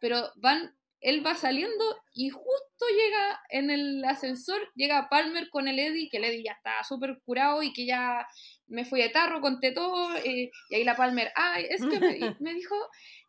pero 0.00 0.30
van 0.36 0.74
él 1.00 1.26
va 1.26 1.34
saliendo 1.34 1.84
y 2.12 2.28
justo 2.28 2.86
llega 2.94 3.40
en 3.48 3.70
el 3.70 4.04
ascensor, 4.04 4.60
llega 4.74 5.08
Palmer 5.08 5.48
con 5.48 5.66
el 5.66 5.78
Eddie, 5.78 6.08
que 6.10 6.18
el 6.18 6.24
Eddie 6.24 6.44
ya 6.44 6.52
está 6.52 6.84
súper 6.84 7.20
curado 7.24 7.62
y 7.62 7.72
que 7.72 7.86
ya 7.86 8.26
me 8.70 8.84
fui 8.84 9.02
de 9.02 9.10
tarro, 9.10 9.40
conté 9.40 9.72
todo, 9.72 10.16
eh, 10.16 10.50
y 10.70 10.74
ahí 10.74 10.84
la 10.84 10.96
Palmer, 10.96 11.30
ay, 11.34 11.66
es 11.68 11.82
que 11.84 12.00
me, 12.40 12.54
dijo 12.54 12.74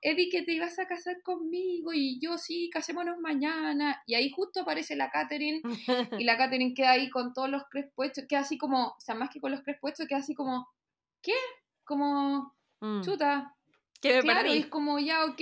Eddie 0.01 0.29
que 0.29 0.43
te 0.43 0.53
ibas 0.53 0.79
a 0.79 0.87
casar 0.87 1.21
conmigo 1.23 1.91
y 1.93 2.19
yo 2.21 2.37
sí, 2.37 2.69
casémonos 2.71 3.19
mañana, 3.19 4.01
y 4.05 4.15
ahí 4.15 4.31
justo 4.31 4.61
aparece 4.61 4.95
la 4.95 5.09
Catherine 5.09 5.61
y 6.17 6.23
la 6.23 6.37
Catherine 6.37 6.73
queda 6.73 6.91
ahí 6.91 7.09
con 7.09 7.33
todos 7.33 7.49
los 7.49 7.63
crespuestos, 7.69 8.25
queda 8.29 8.41
así 8.41 8.57
como, 8.57 8.87
o 8.87 8.99
sea, 8.99 9.15
más 9.15 9.29
que 9.29 9.41
con 9.41 9.51
los 9.51 9.61
crespuestos, 9.61 10.07
queda 10.07 10.19
así 10.19 10.33
como, 10.33 10.67
¿qué? 11.21 11.35
Como, 11.83 12.55
mm. 12.79 13.01
chuta, 13.01 13.55
que 14.01 14.19
claro, 14.21 14.51
y 14.51 14.57
es 14.57 14.65
como 14.67 14.97
ya, 14.97 15.25
ok, 15.25 15.41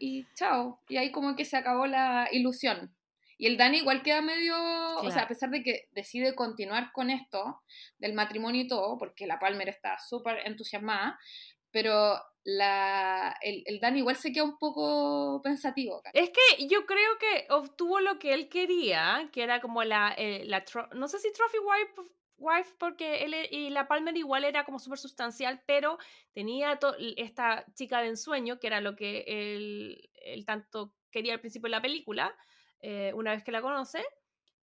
y 0.00 0.26
chao. 0.34 0.80
Y 0.88 0.96
ahí 0.96 1.12
como 1.12 1.36
que 1.36 1.44
se 1.44 1.56
acabó 1.56 1.86
la 1.86 2.28
ilusión. 2.32 2.92
Y 3.40 3.46
el 3.46 3.56
Dani 3.56 3.78
igual 3.78 4.02
queda 4.02 4.20
medio, 4.20 4.54
o 4.98 5.10
sea, 5.10 5.22
a 5.22 5.28
pesar 5.28 5.48
de 5.48 5.62
que 5.62 5.88
decide 5.92 6.34
continuar 6.34 6.92
con 6.92 7.08
esto 7.08 7.62
del 7.96 8.12
matrimonio 8.12 8.60
y 8.60 8.68
todo, 8.68 8.98
porque 8.98 9.26
la 9.26 9.38
Palmer 9.38 9.66
está 9.70 9.98
súper 9.98 10.46
entusiasmada, 10.46 11.18
pero 11.70 12.20
la, 12.44 13.34
el, 13.40 13.62
el, 13.64 13.80
Dani 13.80 14.00
igual 14.00 14.16
se 14.16 14.30
queda 14.30 14.44
un 14.44 14.58
poco 14.58 15.40
pensativo. 15.42 16.02
Es 16.12 16.28
que 16.28 16.66
yo 16.66 16.84
creo 16.84 17.16
que 17.18 17.46
obtuvo 17.48 18.00
lo 18.00 18.18
que 18.18 18.34
él 18.34 18.50
quería, 18.50 19.30
que 19.32 19.42
era 19.42 19.62
como 19.62 19.84
la, 19.84 20.14
eh, 20.18 20.44
la 20.44 20.62
no 20.92 21.08
sé 21.08 21.18
si 21.18 21.32
Trophy 21.32 21.58
Wife 21.60 22.10
Wife 22.36 22.74
porque 22.78 23.24
él 23.24 23.32
e, 23.32 23.48
y 23.50 23.70
la 23.70 23.88
Palmer 23.88 24.14
igual 24.18 24.44
era 24.44 24.66
como 24.66 24.78
súper 24.78 24.98
sustancial, 24.98 25.62
pero 25.66 25.96
tenía 26.34 26.78
esta 27.16 27.64
chica 27.74 28.02
de 28.02 28.08
ensueño, 28.08 28.58
que 28.58 28.66
era 28.66 28.82
lo 28.82 28.96
que 28.96 29.24
él, 29.26 30.44
tanto 30.44 30.92
quería 31.10 31.32
al 31.32 31.40
principio 31.40 31.68
de 31.68 31.76
la 31.76 31.82
película, 31.82 32.36
eh, 32.80 33.12
una 33.14 33.32
vez 33.32 33.44
que 33.44 33.52
la 33.52 33.62
conoce, 33.62 34.02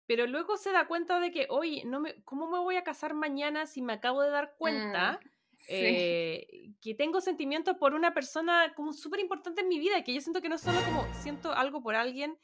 pero 0.07 0.27
luego 0.27 0.57
se 0.57 0.73
da 0.73 0.87
cuenta 0.87 1.21
de 1.21 1.31
que, 1.31 1.47
oye, 1.51 1.83
no 1.85 2.01
me, 2.01 2.23
¿cómo 2.25 2.51
me 2.51 2.59
voy 2.59 2.77
a 2.77 2.85
casar 2.85 3.15
mañana 3.15 3.67
si 3.67 3.83
me 3.83 3.95
acabo 3.95 4.23
de 4.23 4.31
dar 4.31 4.55
cuenta? 4.57 5.21
Mm, 5.23 5.29
eh, 5.69 6.75
que 6.81 6.95
tengo 6.95 7.21
sentimientos 7.21 7.77
por 7.77 7.95
una 7.95 8.15
persona 8.15 8.73
como 8.77 8.93
súper 8.93 9.19
importante 9.21 9.63
en 9.63 9.69
mi 9.69 9.79
vida, 9.79 10.05
que 10.05 10.15
yo 10.15 10.21
siento 10.21 10.41
que 10.41 10.49
no 10.49 10.59
solo 10.59 10.81
como 10.85 11.05
siento 11.15 11.53
algo 11.53 11.83
por 11.83 11.97
alguien, 11.97 12.39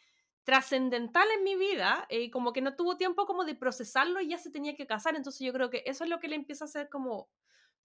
trascendental 0.44 1.28
en 1.38 1.44
mi 1.44 1.54
vida, 1.54 2.06
y 2.10 2.24
eh, 2.24 2.30
como 2.30 2.52
que 2.52 2.60
no 2.60 2.74
tuvo 2.74 2.96
tiempo 2.96 3.26
como 3.26 3.44
de 3.44 3.54
procesarlo 3.54 4.20
y 4.20 4.28
ya 4.28 4.38
se 4.38 4.50
tenía 4.50 4.74
que 4.74 4.88
casar, 4.88 5.14
entonces 5.14 5.46
yo 5.46 5.52
creo 5.52 5.70
que 5.70 5.84
eso 5.86 6.02
es 6.02 6.10
lo 6.10 6.18
que 6.18 6.26
le 6.26 6.34
empieza 6.34 6.64
a 6.64 6.66
hacer 6.66 6.88
como, 6.88 7.30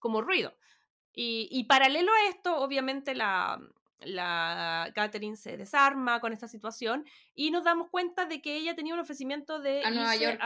como 0.00 0.22
ruido. 0.22 0.56
Y, 1.12 1.48
y 1.52 1.64
paralelo 1.64 2.12
a 2.12 2.28
esto, 2.28 2.56
obviamente 2.56 3.14
la, 3.14 3.60
la 4.00 4.90
Catherine 4.94 5.36
se 5.36 5.56
desarma 5.56 6.20
con 6.20 6.32
esta 6.32 6.48
situación 6.48 7.04
y 7.34 7.50
nos 7.50 7.64
damos 7.64 7.88
cuenta 7.90 8.26
de 8.26 8.40
que 8.40 8.56
ella 8.56 8.74
tenía 8.74 8.94
un 8.94 9.00
ofrecimiento 9.00 9.58
de 9.58 9.84
a 9.84 9.90
Nueva 9.90 10.16
York 10.16 10.40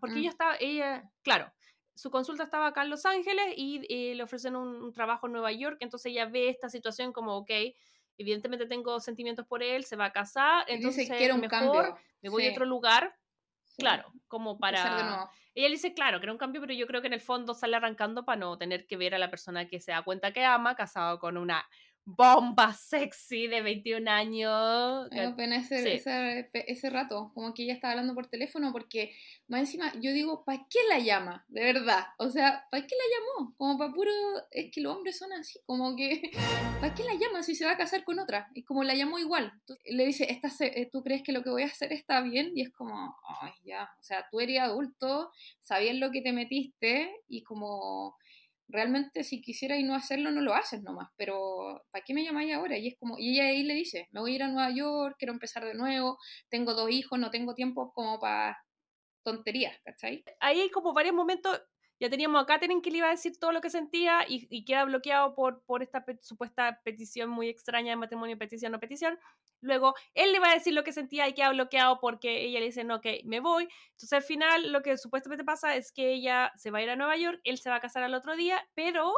porque 0.00 0.18
ella 0.18 0.30
mm. 0.30 0.32
estaba 0.32 0.56
ella 0.58 1.10
claro 1.22 1.52
su 1.94 2.10
consulta 2.10 2.44
estaba 2.44 2.68
acá 2.68 2.82
en 2.82 2.90
Los 2.90 3.06
Ángeles 3.06 3.54
y, 3.56 3.82
eh, 3.88 4.14
le 4.16 4.22
ofrecen 4.22 4.56
un, 4.56 4.82
un, 4.82 4.92
trabajo 4.92 5.26
en 5.26 5.34
Nueva 5.34 5.52
York 5.52 5.76
entonces 5.80 6.12
ella 6.12 6.26
ve 6.26 6.48
esta 6.48 6.68
situación 6.68 7.12
como 7.12 7.36
ok 7.36 7.50
evidentemente 8.18 8.66
tengo 8.66 9.00
sentimientos 9.00 9.46
por 9.46 9.62
él, 9.62 9.84
se 9.84 9.96
va 9.96 10.06
a 10.06 10.12
casar, 10.12 10.64
entonces 10.68 11.08
quiero 11.08 11.34
un 11.34 11.40
mejor 11.40 11.84
cambio. 11.84 11.98
me 12.22 12.28
voy 12.28 12.46
a 12.46 12.50
otro 12.50 12.64
lugar, 12.64 13.16
claro, 13.76 14.12
como 14.28 14.58
para... 14.58 15.30
Ella 15.56 15.68
dice, 15.68 15.94
claro, 15.94 16.18
que 16.18 16.26
era 16.26 16.32
un 16.32 16.38
cambio, 16.38 16.60
pero 16.60 16.74
yo 16.74 16.84
creo 16.88 17.00
que 17.00 17.06
en 17.06 17.12
el 17.12 17.20
fondo 17.20 17.54
sale 17.54 17.76
arrancando 17.76 18.24
para 18.24 18.40
no 18.40 18.58
tener 18.58 18.88
que 18.88 18.96
ver 18.96 19.14
a 19.14 19.18
la 19.18 19.30
persona 19.30 19.68
que 19.68 19.80
se 19.80 19.92
da 19.92 20.02
cuenta 20.02 20.32
que 20.32 20.44
ama, 20.44 20.74
casado 20.74 21.20
con 21.20 21.36
una 21.36 21.64
bomba 22.04 22.72
sexy 22.74 23.46
de 23.46 23.62
21 23.62 24.10
años. 24.10 25.08
Me 25.10 25.32
pena 25.32 25.56
ese, 25.56 26.02
ese, 26.52 26.90
rato, 26.90 27.30
como 27.34 27.54
que 27.54 27.64
ella 27.64 27.74
estaba 27.74 27.92
hablando 27.92 28.14
por 28.14 28.26
teléfono, 28.26 28.72
porque 28.72 29.14
más 29.48 29.60
encima 29.60 29.92
yo 30.00 30.12
digo, 30.12 30.44
¿para 30.44 30.66
qué 30.68 30.80
la 30.88 30.98
llama? 30.98 31.44
De 31.48 31.62
verdad, 31.62 32.04
o 32.18 32.30
sea, 32.30 32.66
¿para 32.70 32.86
qué 32.86 32.94
la 32.94 33.16
llamó? 33.16 33.54
Como 33.56 33.78
para 33.78 33.92
puro, 33.92 34.10
es 34.50 34.70
que 34.70 34.80
los 34.80 34.94
hombres 34.94 35.18
son 35.18 35.32
así, 35.32 35.58
como 35.66 35.96
que, 35.96 36.30
¿para 36.80 36.94
qué 36.94 37.04
la 37.04 37.14
llama 37.14 37.42
si 37.42 37.54
se 37.54 37.64
va 37.64 37.72
a 37.72 37.78
casar 37.78 38.04
con 38.04 38.18
otra? 38.18 38.50
Y 38.54 38.64
como 38.64 38.84
la 38.84 38.94
llamó 38.94 39.18
igual, 39.18 39.52
le 39.86 40.06
dice, 40.06 40.40
eh, 40.60 40.88
¿tú 40.92 41.02
crees 41.02 41.22
que 41.22 41.32
lo 41.32 41.42
que 41.42 41.50
voy 41.50 41.62
a 41.62 41.66
hacer 41.66 41.92
está 41.92 42.20
bien? 42.20 42.52
Y 42.54 42.62
es 42.62 42.70
como, 42.70 43.16
ay, 43.40 43.52
ya, 43.64 43.90
o 43.98 44.02
sea, 44.02 44.26
tú 44.30 44.40
eres 44.40 44.60
adulto, 44.60 45.30
sabías 45.60 45.96
lo 45.96 46.10
que 46.10 46.20
te 46.20 46.32
metiste 46.32 47.10
y 47.28 47.42
como 47.42 48.16
realmente 48.74 49.22
si 49.22 49.40
quisiera 49.40 49.76
y 49.78 49.84
no 49.84 49.94
hacerlo, 49.94 50.32
no 50.32 50.40
lo 50.40 50.54
haces 50.54 50.82
nomás, 50.82 51.08
pero 51.16 51.84
¿para 51.92 52.04
qué 52.04 52.12
me 52.12 52.24
llamáis 52.24 52.52
ahora? 52.52 52.76
Y 52.76 52.88
es 52.88 52.96
como, 52.98 53.16
y 53.18 53.34
ella 53.34 53.44
ahí 53.44 53.62
le 53.62 53.74
dice, 53.74 54.08
me 54.10 54.20
voy 54.20 54.32
a 54.32 54.34
ir 54.34 54.42
a 54.42 54.48
Nueva 54.48 54.70
York, 54.74 55.14
quiero 55.16 55.32
empezar 55.32 55.64
de 55.64 55.74
nuevo, 55.74 56.18
tengo 56.50 56.74
dos 56.74 56.90
hijos, 56.90 57.18
no 57.18 57.30
tengo 57.30 57.54
tiempo 57.54 57.92
como 57.94 58.18
para 58.18 58.58
tonterías, 59.22 59.78
¿cachai? 59.84 60.24
Ahí 60.40 60.60
hay 60.60 60.70
como 60.70 60.92
varios 60.92 61.14
momentos 61.14 61.62
ya 62.00 62.10
teníamos 62.10 62.42
a 62.42 62.46
Katherine 62.46 62.82
que 62.82 62.90
le 62.90 62.98
iba 62.98 63.06
a 63.06 63.10
decir 63.10 63.38
todo 63.38 63.52
lo 63.52 63.60
que 63.60 63.70
sentía 63.70 64.24
y, 64.26 64.64
queda 64.64 64.84
bloqueado 64.84 65.34
por, 65.34 65.62
por 65.64 65.82
esta 65.82 66.04
supuesta 66.20 66.80
petición 66.84 67.30
muy 67.30 67.48
extraña 67.48 67.90
de 67.90 67.96
matrimonio, 67.96 68.36
petición 68.38 68.72
no 68.72 68.80
petición. 68.80 69.18
Luego 69.60 69.94
él 70.14 70.32
le 70.32 70.40
va 70.40 70.50
a 70.50 70.54
decir 70.54 70.74
lo 70.74 70.84
que 70.84 70.92
sentía 70.92 71.28
y 71.28 71.34
queda 71.34 71.50
bloqueado 71.50 71.98
porque 72.00 72.44
ella 72.44 72.60
le 72.60 72.66
dice, 72.66 72.84
no, 72.84 73.00
que 73.00 73.22
me 73.24 73.40
voy. 73.40 73.68
Entonces 73.90 74.12
al 74.12 74.22
final 74.22 74.72
lo 74.72 74.82
que 74.82 74.96
supuestamente 74.96 75.44
pasa 75.44 75.76
es 75.76 75.92
que 75.92 76.12
ella 76.12 76.52
se 76.56 76.70
va 76.70 76.78
a 76.78 76.82
ir 76.82 76.90
a 76.90 76.96
Nueva 76.96 77.16
York, 77.16 77.40
él 77.44 77.58
se 77.58 77.70
va 77.70 77.76
a 77.76 77.80
casar 77.80 78.02
al 78.02 78.14
otro 78.14 78.36
día, 78.36 78.66
pero 78.74 79.12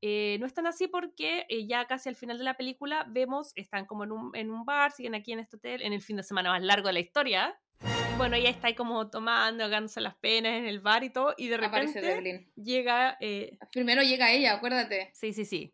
eh, 0.00 0.36
no 0.40 0.46
es 0.46 0.54
tan 0.54 0.66
así 0.66 0.88
porque 0.88 1.46
eh, 1.48 1.66
ya 1.66 1.86
casi 1.86 2.08
al 2.08 2.16
final 2.16 2.38
de 2.38 2.44
la 2.44 2.56
película 2.56 3.06
vemos, 3.08 3.52
están 3.54 3.86
como 3.86 4.04
en 4.04 4.12
un, 4.12 4.36
en 4.36 4.50
un 4.50 4.64
bar, 4.64 4.92
siguen 4.92 5.14
aquí 5.14 5.32
en 5.32 5.40
este 5.40 5.56
hotel, 5.56 5.82
en 5.82 5.92
el 5.92 6.02
fin 6.02 6.16
de 6.16 6.22
semana 6.22 6.50
más 6.50 6.62
largo 6.62 6.88
de 6.88 6.94
la 6.94 7.00
historia, 7.00 7.58
bueno, 8.16 8.36
ella 8.36 8.50
está 8.50 8.68
ahí 8.68 8.74
como 8.74 9.08
tomando, 9.08 9.64
hagándose 9.64 10.00
las 10.00 10.14
penas 10.14 10.52
en 10.52 10.66
el 10.66 10.80
bar 10.80 11.04
y 11.04 11.10
todo, 11.10 11.34
y 11.36 11.48
de 11.48 11.56
repente 11.56 12.48
llega... 12.56 13.16
Eh, 13.20 13.58
Primero 13.72 14.02
llega 14.02 14.32
ella, 14.32 14.54
acuérdate. 14.54 15.10
Sí, 15.12 15.32
sí, 15.32 15.44
sí. 15.44 15.72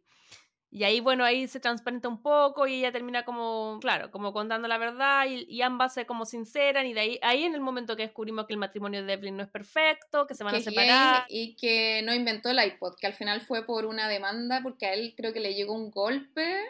Y 0.73 0.85
ahí, 0.85 1.01
bueno, 1.01 1.25
ahí 1.25 1.49
se 1.49 1.59
transparenta 1.59 2.09
un 2.09 2.23
poco 2.23 2.67
y 2.69 2.75
ella 2.75 2.93
termina 2.93 3.25
como, 3.25 3.79
claro, 3.81 4.13
como 4.13 4.33
contando 4.33 4.69
la 4.69 4.79
verdad 4.79 5.27
y, 5.27 5.61
ambas 5.63 5.95
se 5.95 6.07
como 6.07 6.25
sinceran 6.25 6.87
y 6.87 6.95
de 6.95 7.01
ahí, 7.01 7.19
ahí 7.23 7.43
en 7.43 7.55
el 7.55 7.61
momento 7.61 7.97
que 7.97 8.05
descubrimos 8.05 8.47
que 8.47 8.53
el 8.53 8.59
matrimonio 8.61 9.01
de 9.01 9.07
Devlin 9.07 9.37
no 9.37 9.43
es 9.43 9.49
perfecto, 9.49 10.29
que 10.29 10.35
se 10.35 10.45
van 10.45 10.55
a 10.55 10.61
separar. 10.61 11.25
Y 11.29 11.57
que 11.57 12.03
no 12.05 12.15
inventó 12.15 12.51
el 12.51 12.65
iPod, 12.65 12.95
que 13.01 13.09
al 13.09 13.15
final 13.15 13.41
fue 13.41 13.67
por 13.67 13.85
una 13.85 14.09
demanda 14.09 14.61
porque 14.63 14.87
a 14.87 14.95
él 14.95 15.15
creo 15.17 15.33
que 15.33 15.41
le 15.41 15.55
llegó 15.55 15.75
un 15.75 15.91
golpe 15.91 16.61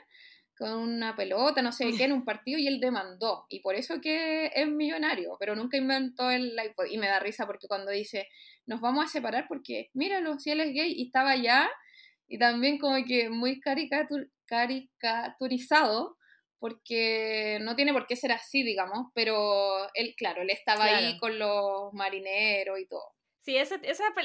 con 0.61 0.73
una 0.73 1.17
pelota, 1.17 1.63
no 1.63 1.73
sé 1.73 1.91
qué, 1.97 2.05
en 2.05 2.13
un 2.13 2.25
partido 2.27 2.59
y 2.59 2.67
él 2.67 2.81
demandó. 2.81 3.47
Y 3.49 3.61
por 3.61 3.75
eso 3.75 3.99
que 3.99 4.53
es 4.55 4.69
millonario, 4.69 5.39
pero 5.41 5.57
nunca 5.57 5.79
inventó 5.79 6.31
el 6.31 6.55
iPod. 6.63 6.85
Y 6.91 6.99
me 6.99 7.09
da 7.09 7.19
risa 7.19 7.47
porque 7.47 7.67
cuando 7.67 7.91
dice, 7.91 8.29
nos 8.67 8.83
vamos 8.83 9.07
a 9.07 9.09
separar 9.09 9.47
porque, 9.49 9.89
míralo, 9.95 10.39
si 10.39 10.51
él 10.51 10.61
es 10.61 10.75
gay 10.75 10.93
y 10.95 11.07
estaba 11.07 11.31
allá, 11.31 11.67
y 12.29 12.39
también 12.39 12.79
como 12.79 13.03
que 13.07 13.31
muy 13.31 13.59
caricatur 13.59 14.31
caricaturizado, 14.45 16.19
porque 16.59 17.59
no 17.63 17.75
tiene 17.75 17.95
por 17.95 18.07
qué 18.07 18.15
ser 18.15 18.33
así, 18.33 18.63
digamos, 18.63 19.07
pero 19.15 19.89
él, 19.95 20.15
claro, 20.15 20.43
él 20.43 20.51
estaba 20.51 20.85
ahí 20.85 21.17
con 21.19 21.39
los 21.39 21.91
marineros 21.95 22.79
y 22.79 22.87
todo. 22.87 23.15
Sí, 23.43 23.57
esa, 23.57 23.79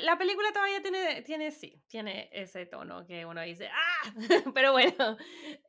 la 0.03 0.17
película 0.17 0.51
todavía 0.51 0.81
tiene, 0.81 1.21
tiene, 1.21 1.51
sí, 1.51 1.81
tiene 1.87 2.29
ese 2.33 2.65
tono 2.65 3.05
que 3.05 3.25
uno 3.25 3.41
dice, 3.43 3.69
¡ah! 3.69 4.13
pero 4.53 4.73
bueno, 4.73 5.15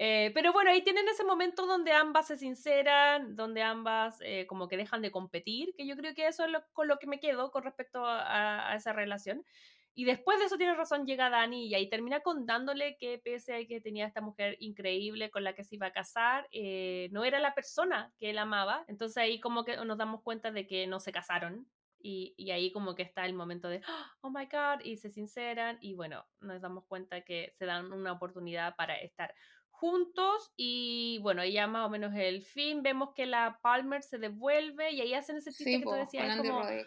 eh, 0.00 0.32
pero 0.34 0.52
bueno, 0.52 0.70
ahí 0.72 0.82
tienen 0.82 1.06
ese 1.08 1.22
momento 1.22 1.64
donde 1.64 1.92
ambas 1.92 2.26
se 2.26 2.36
sinceran, 2.36 3.36
donde 3.36 3.62
ambas 3.62 4.18
eh, 4.22 4.46
como 4.48 4.66
que 4.66 4.76
dejan 4.76 5.00
de 5.00 5.12
competir, 5.12 5.74
que 5.76 5.86
yo 5.86 5.96
creo 5.96 6.12
que 6.12 6.26
eso 6.26 6.44
es 6.44 6.50
lo, 6.50 6.64
con 6.72 6.88
lo 6.88 6.98
que 6.98 7.06
me 7.06 7.20
quedo 7.20 7.52
con 7.52 7.62
respecto 7.62 8.04
a, 8.04 8.74
esa 8.74 8.92
relación. 8.92 9.44
Y 9.94 10.04
después 10.04 10.40
de 10.40 10.46
eso 10.46 10.58
tiene 10.58 10.74
razón, 10.74 11.06
llega 11.06 11.30
Dani 11.30 11.68
y 11.68 11.74
ahí 11.76 11.88
termina 11.88 12.20
contándole 12.20 12.96
que 12.98 13.18
pese 13.18 13.54
a 13.54 13.66
que 13.66 13.80
tenía 13.80 14.06
esta 14.06 14.20
mujer 14.20 14.56
increíble 14.58 15.30
con 15.30 15.44
la 15.44 15.54
que 15.54 15.62
se 15.62 15.76
iba 15.76 15.86
a 15.86 15.92
casar, 15.92 16.48
eh, 16.50 17.08
no 17.12 17.24
era 17.24 17.38
la 17.38 17.54
persona 17.54 18.12
que 18.18 18.30
él 18.30 18.38
amaba. 18.38 18.84
Entonces 18.88 19.18
ahí 19.18 19.38
como 19.38 19.64
que 19.64 19.76
nos 19.76 19.96
damos 19.96 20.22
cuenta 20.22 20.50
de 20.50 20.66
que 20.66 20.86
no 20.88 20.98
se 20.98 21.12
casaron, 21.12 21.66
y, 21.98 22.50
ahí 22.50 22.72
como 22.72 22.94
que 22.94 23.02
está 23.02 23.26
el 23.26 23.34
momento 23.34 23.68
de, 23.68 23.82
oh 24.20 24.30
my 24.30 24.46
God, 24.46 24.84
y 24.84 24.96
se 24.96 25.10
sinceran 25.10 25.78
y 25.80 25.94
bueno, 25.94 26.24
nos 26.40 26.60
damos 26.60 26.84
cuenta 26.86 27.22
que 27.22 27.52
se 27.54 27.66
dan 27.66 27.92
una 27.92 28.12
oportunidad 28.12 28.76
para 28.76 28.96
estar 28.96 29.34
juntos 29.70 30.52
y 30.56 31.18
bueno, 31.22 31.44
ya 31.44 31.66
más 31.66 31.86
o 31.86 31.90
menos 31.90 32.14
el 32.14 32.42
fin, 32.42 32.82
vemos 32.82 33.10
que 33.14 33.26
la 33.26 33.58
Palmer 33.62 34.02
se 34.02 34.18
devuelve 34.18 34.92
y 34.92 35.00
ahí 35.02 35.14
hacen 35.14 35.36
ese 35.36 35.52
chiste 35.52 35.78
que 35.78 35.84
tú 35.84 35.92
decías, 35.92 36.36
como, 36.36 36.64
de 36.64 36.86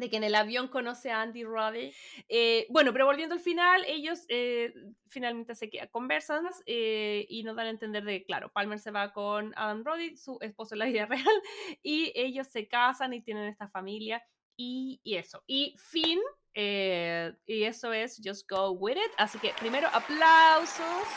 que 0.00 0.16
en 0.16 0.24
el 0.24 0.34
avión 0.34 0.68
conoce 0.68 1.10
a 1.10 1.20
Andy 1.20 1.44
Roddy. 1.44 1.92
Eh, 2.28 2.66
bueno, 2.70 2.92
pero 2.92 3.06
volviendo 3.06 3.34
al 3.34 3.40
final, 3.40 3.84
ellos 3.86 4.24
eh, 4.28 4.72
finalmente 5.06 5.54
se 5.54 5.68
quedan, 5.68 5.88
conversan 5.88 6.48
eh, 6.66 7.26
y 7.28 7.42
nos 7.42 7.56
dan 7.56 7.66
a 7.66 7.70
entender 7.70 8.04
de, 8.04 8.24
claro, 8.24 8.50
Palmer 8.50 8.78
se 8.78 8.90
va 8.90 9.12
con 9.12 9.52
Adam 9.56 9.84
Roddy, 9.84 10.16
su 10.16 10.38
esposo 10.40 10.74
en 10.74 10.80
la 10.80 10.86
vida 10.86 11.06
real, 11.06 11.42
y 11.82 12.12
ellos 12.14 12.48
se 12.48 12.68
casan 12.68 13.12
y 13.12 13.22
tienen 13.22 13.44
esta 13.44 13.68
familia 13.68 14.22
y, 14.56 15.00
y 15.02 15.16
eso. 15.16 15.42
Y 15.46 15.76
Finn 15.78 16.20
Eh, 16.54 17.32
y 17.46 17.62
eso 17.62 17.94
es 17.94 18.20
Just 18.22 18.46
Go 18.46 18.72
With 18.72 18.96
It. 18.96 19.12
Así 19.16 19.38
que 19.38 19.54
primero 19.58 19.88
aplausos 19.90 21.08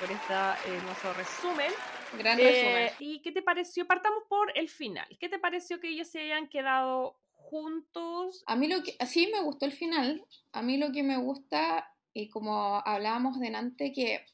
por 0.00 0.10
este 0.10 0.32
hermoso 0.74 1.12
resumen. 1.18 1.70
Gran 2.16 2.38
resumen. 2.38 2.90
¿Y 2.98 3.20
qué 3.20 3.30
te 3.30 3.42
pareció? 3.42 3.86
Partamos 3.86 4.22
por 4.26 4.50
el 4.56 4.70
final. 4.70 5.06
¿Qué 5.18 5.28
te 5.28 5.38
pareció 5.38 5.80
que 5.80 5.88
ellos 5.88 6.08
se 6.08 6.20
hayan 6.20 6.48
quedado 6.48 7.20
juntos? 7.50 8.44
A 8.46 8.56
mí 8.56 8.68
lo 8.68 8.82
que, 8.82 8.96
sí 9.06 9.28
me 9.32 9.42
gustó 9.42 9.66
el 9.66 9.72
final. 9.72 10.24
A 10.52 10.62
mí 10.62 10.78
lo 10.78 10.92
que 10.92 11.02
me 11.02 11.18
gusta, 11.18 11.92
y 12.14 12.30
como 12.30 12.76
hablábamos 12.86 13.40
delante, 13.40 13.92
que 13.92 14.24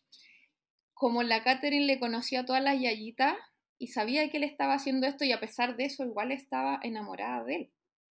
como 0.94 1.22
la 1.22 1.42
Catherine 1.42 1.86
le 1.86 1.98
conocía 1.98 2.40
a 2.40 2.44
todas 2.44 2.62
las 2.62 2.80
yayitas 2.80 3.36
y 3.78 3.88
sabía 3.88 4.30
que 4.30 4.38
él 4.38 4.44
estaba 4.44 4.74
haciendo 4.74 5.06
esto 5.06 5.24
y 5.24 5.32
a 5.32 5.40
pesar 5.40 5.76
de 5.76 5.86
eso 5.86 6.04
igual 6.04 6.32
estaba 6.32 6.78
enamorada 6.82 7.44
de 7.44 7.56
él. 7.56 7.70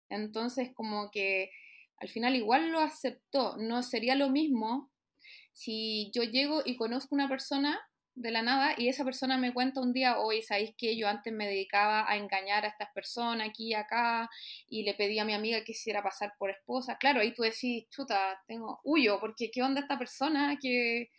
Entonces 0.09 0.71
como 0.75 1.11
que 1.11 1.51
al 1.99 2.09
final 2.09 2.37
igual 2.37 2.71
lo 2.71 2.81
aceptó. 2.81 3.57
No 3.57 3.83
sería 3.83 4.15
lo 4.15 4.29
mismo 4.29 4.91
si 5.53 6.11
yo 6.13 6.23
llego 6.23 6.63
y 6.65 6.77
conozco 6.77 7.15
una 7.15 7.29
persona 7.29 7.81
de 8.15 8.31
la 8.31 8.43
nada 8.43 8.75
y 8.77 8.89
esa 8.89 9.05
persona 9.05 9.37
me 9.39 9.53
cuenta 9.53 9.81
un 9.81 9.93
día, 9.93 10.19
oye, 10.19 10.43
¿sabéis 10.43 10.75
que 10.77 10.97
yo 10.97 11.09
antes 11.09 11.33
me 11.33 11.47
dedicaba 11.47 12.09
a 12.09 12.17
engañar 12.17 12.65
a 12.65 12.69
estas 12.69 12.91
personas 12.93 13.49
aquí 13.49 13.69
y 13.69 13.75
acá 13.75 14.31
y 14.69 14.85
le 14.85 14.95
pedí 14.95 15.19
a 15.19 15.25
mi 15.25 15.35
amiga 15.35 15.59
que 15.59 15.67
quisiera 15.67 16.03
pasar 16.03 16.35
por 16.39 16.51
esposa? 16.51 16.97
Claro, 16.99 17.21
ahí 17.21 17.35
tú 17.35 17.43
decís, 17.43 17.89
chuta, 17.91 18.41
tengo, 18.47 18.81
huyo, 18.85 19.19
porque 19.21 19.51
¿qué 19.51 19.63
onda 19.63 19.81
esta 19.81 19.99
persona 19.99 20.57
que, 20.61 21.11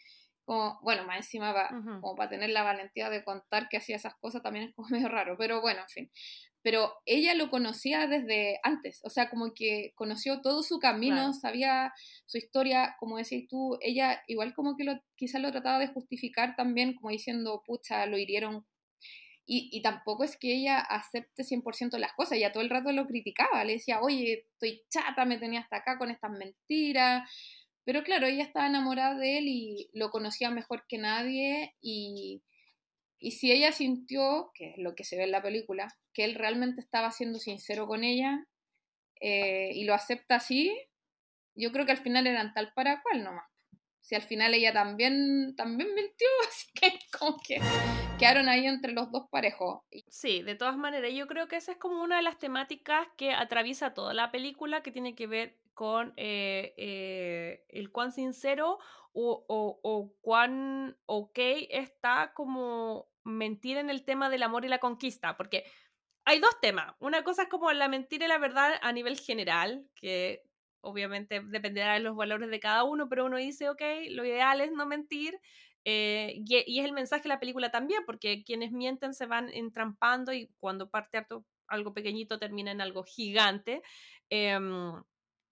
como, 0.44 0.80
bueno, 0.82 1.06
más 1.06 1.18
encima 1.18 1.52
va, 1.52 1.70
como 1.70 2.16
para 2.16 2.30
tener 2.30 2.50
la 2.52 2.64
valentía 2.64 3.10
de 3.10 3.24
contar 3.24 3.68
que 3.70 3.78
hacía 3.78 3.98
esas 3.98 4.16
cosas 4.16 4.42
también 4.42 4.70
es 4.70 4.76
como 4.76 4.88
medio 4.90 5.10
raro, 5.10 5.36
pero 5.38 5.62
bueno, 5.62 5.82
en 5.82 5.90
fin 5.90 6.12
pero 6.66 7.00
ella 7.06 7.36
lo 7.36 7.52
conocía 7.52 8.08
desde 8.08 8.60
antes, 8.64 9.00
o 9.04 9.12
sea, 9.12 9.30
como 9.30 9.54
que 9.54 9.92
conoció 9.94 10.42
todo 10.42 10.64
su 10.64 10.80
camino, 10.80 11.32
sabía 11.32 11.94
su 12.26 12.40
historia, 12.40 12.96
como 13.00 13.18
decís 13.18 13.48
tú, 13.48 13.78
ella 13.82 14.24
igual 14.26 14.56
como 14.56 14.76
que 14.76 14.84
lo, 14.84 15.00
quizás 15.16 15.44
lo 15.44 15.52
trataba 15.52 15.78
de 15.78 15.90
justificar 15.90 16.56
también, 16.56 16.96
como 16.96 17.12
diciendo, 17.12 17.62
pucha, 17.64 18.08
lo 18.08 18.18
hirieron. 18.18 18.66
Y, 19.46 19.70
y 19.72 19.84
tampoco 19.84 20.24
es 20.24 20.38
que 20.38 20.56
ella 20.56 20.80
acepte 20.80 21.44
100% 21.44 22.00
las 22.00 22.14
cosas, 22.14 22.40
ella 22.40 22.52
todo 22.52 22.64
el 22.64 22.72
rato 22.72 22.92
lo 22.92 23.06
criticaba, 23.06 23.64
le 23.64 23.74
decía, 23.74 24.02
oye, 24.02 24.48
estoy 24.54 24.82
chata, 24.90 25.24
me 25.24 25.38
tenía 25.38 25.60
hasta 25.60 25.78
acá 25.78 26.00
con 26.00 26.10
estas 26.10 26.32
mentiras. 26.32 27.30
Pero 27.84 28.04
claro, 28.04 28.26
ella 28.26 28.44
estaba 28.44 28.66
enamorada 28.66 29.14
de 29.20 29.38
él 29.38 29.48
y 29.48 29.92
lo 29.94 30.10
conocía 30.10 30.50
mejor 30.50 30.86
que 30.90 30.98
nadie 30.98 31.76
y, 31.80 32.42
y 33.20 33.32
si 33.34 33.52
ella 33.52 33.72
sintió, 33.72 34.50
que 34.56 34.72
es 34.72 34.78
lo 34.80 34.96
que 34.96 35.04
se 35.04 35.16
ve 35.16 35.26
en 35.26 35.32
la 35.32 35.44
película, 35.44 35.96
que 36.16 36.24
él 36.24 36.34
realmente 36.34 36.82
estaba 36.82 37.12
siendo 37.12 37.38
sincero 37.38 37.86
con 37.86 38.04
ella 38.04 38.48
eh, 39.22 39.72
y 39.74 39.84
lo 39.84 39.94
acepta 39.94 40.36
así, 40.36 40.76
yo 41.54 41.72
creo 41.72 41.86
que 41.86 41.92
al 41.92 42.00
final 42.00 42.26
eran 42.26 42.54
tal 42.54 42.74
para 42.74 43.02
cual 43.04 43.24
nomás. 43.24 43.46
Si 44.00 44.16
al 44.16 44.22
final 44.22 44.54
ella 44.54 44.72
también, 44.72 45.56
también 45.56 45.94
mintió, 45.94 46.28
así 46.50 46.68
que 46.74 47.00
como 47.18 47.38
que 47.46 47.60
quedaron 48.18 48.48
ahí 48.48 48.66
entre 48.66 48.94
los 48.94 49.12
dos 49.12 49.28
parejos. 49.30 49.82
Sí, 50.10 50.42
de 50.42 50.56
todas 50.56 50.78
maneras, 50.78 51.12
yo 51.14 51.28
creo 51.28 51.48
que 51.48 51.58
esa 51.58 51.74
es 51.74 51.78
como 51.78 52.02
una 52.02 52.18
de 52.18 52.22
las 52.22 52.38
temáticas 52.38 53.08
que 53.18 53.34
atraviesa 53.34 53.94
toda 53.94 54.14
la 54.14 54.32
película, 54.32 54.82
que 54.84 54.92
tiene 54.92 55.16
que 55.16 55.28
ver 55.28 55.58
con 55.74 56.14
eh, 56.16 56.74
eh, 56.78 57.66
el 57.70 57.92
cuán 57.92 58.12
sincero 58.12 58.80
o, 59.14 59.46
o, 59.48 60.14
cuán 60.22 60.98
ok 61.06 61.40
está 61.70 62.32
como 62.34 63.08
mentir 63.24 63.78
en 63.78 63.90
el 63.90 64.04
tema 64.04 64.30
del 64.30 64.44
amor 64.44 64.66
y 64.66 64.70
la 64.70 64.80
conquista, 64.80 65.36
porque 65.38 65.66
hay 66.26 66.40
dos 66.40 66.60
temas. 66.62 66.94
Una 67.00 67.24
cosa 67.24 67.44
es 67.44 67.50
como 67.50 67.72
la 67.72 67.88
mentira 67.88 68.26
y 68.26 68.30
la 68.30 68.38
verdad 68.38 68.74
a 68.82 68.92
nivel 68.92 69.18
general, 69.18 69.88
que 69.96 70.44
obviamente 70.82 71.42
dependerá 71.46 71.94
de 71.94 72.00
los 72.00 72.16
valores 72.16 72.50
de 72.50 72.60
cada 72.60 72.84
uno, 72.84 73.08
pero 73.10 73.26
uno 73.26 73.38
dice, 73.38 73.70
ok, 73.70 73.82
lo 74.10 74.26
ideal 74.26 74.62
es 74.62 74.72
no 74.72 74.86
mentir. 74.86 75.40
Eh, 75.86 76.42
y, 76.46 76.80
es 76.80 76.86
el 76.86 76.94
mensaje 76.94 77.24
de 77.24 77.30
la 77.30 77.40
película 77.40 77.70
también, 77.72 78.04
porque 78.06 78.44
quienes 78.44 78.72
mienten 78.72 79.14
se 79.14 79.28
van 79.28 79.50
entrampando 79.54 80.34
y 80.34 80.50
cuando 80.60 80.90
parte 80.90 81.24
algo 81.68 81.94
pequeñito 81.94 82.40
termina 82.40 82.72
en 82.72 82.82
algo 82.82 83.04
gigante. 83.04 83.82
Em, 84.30 84.94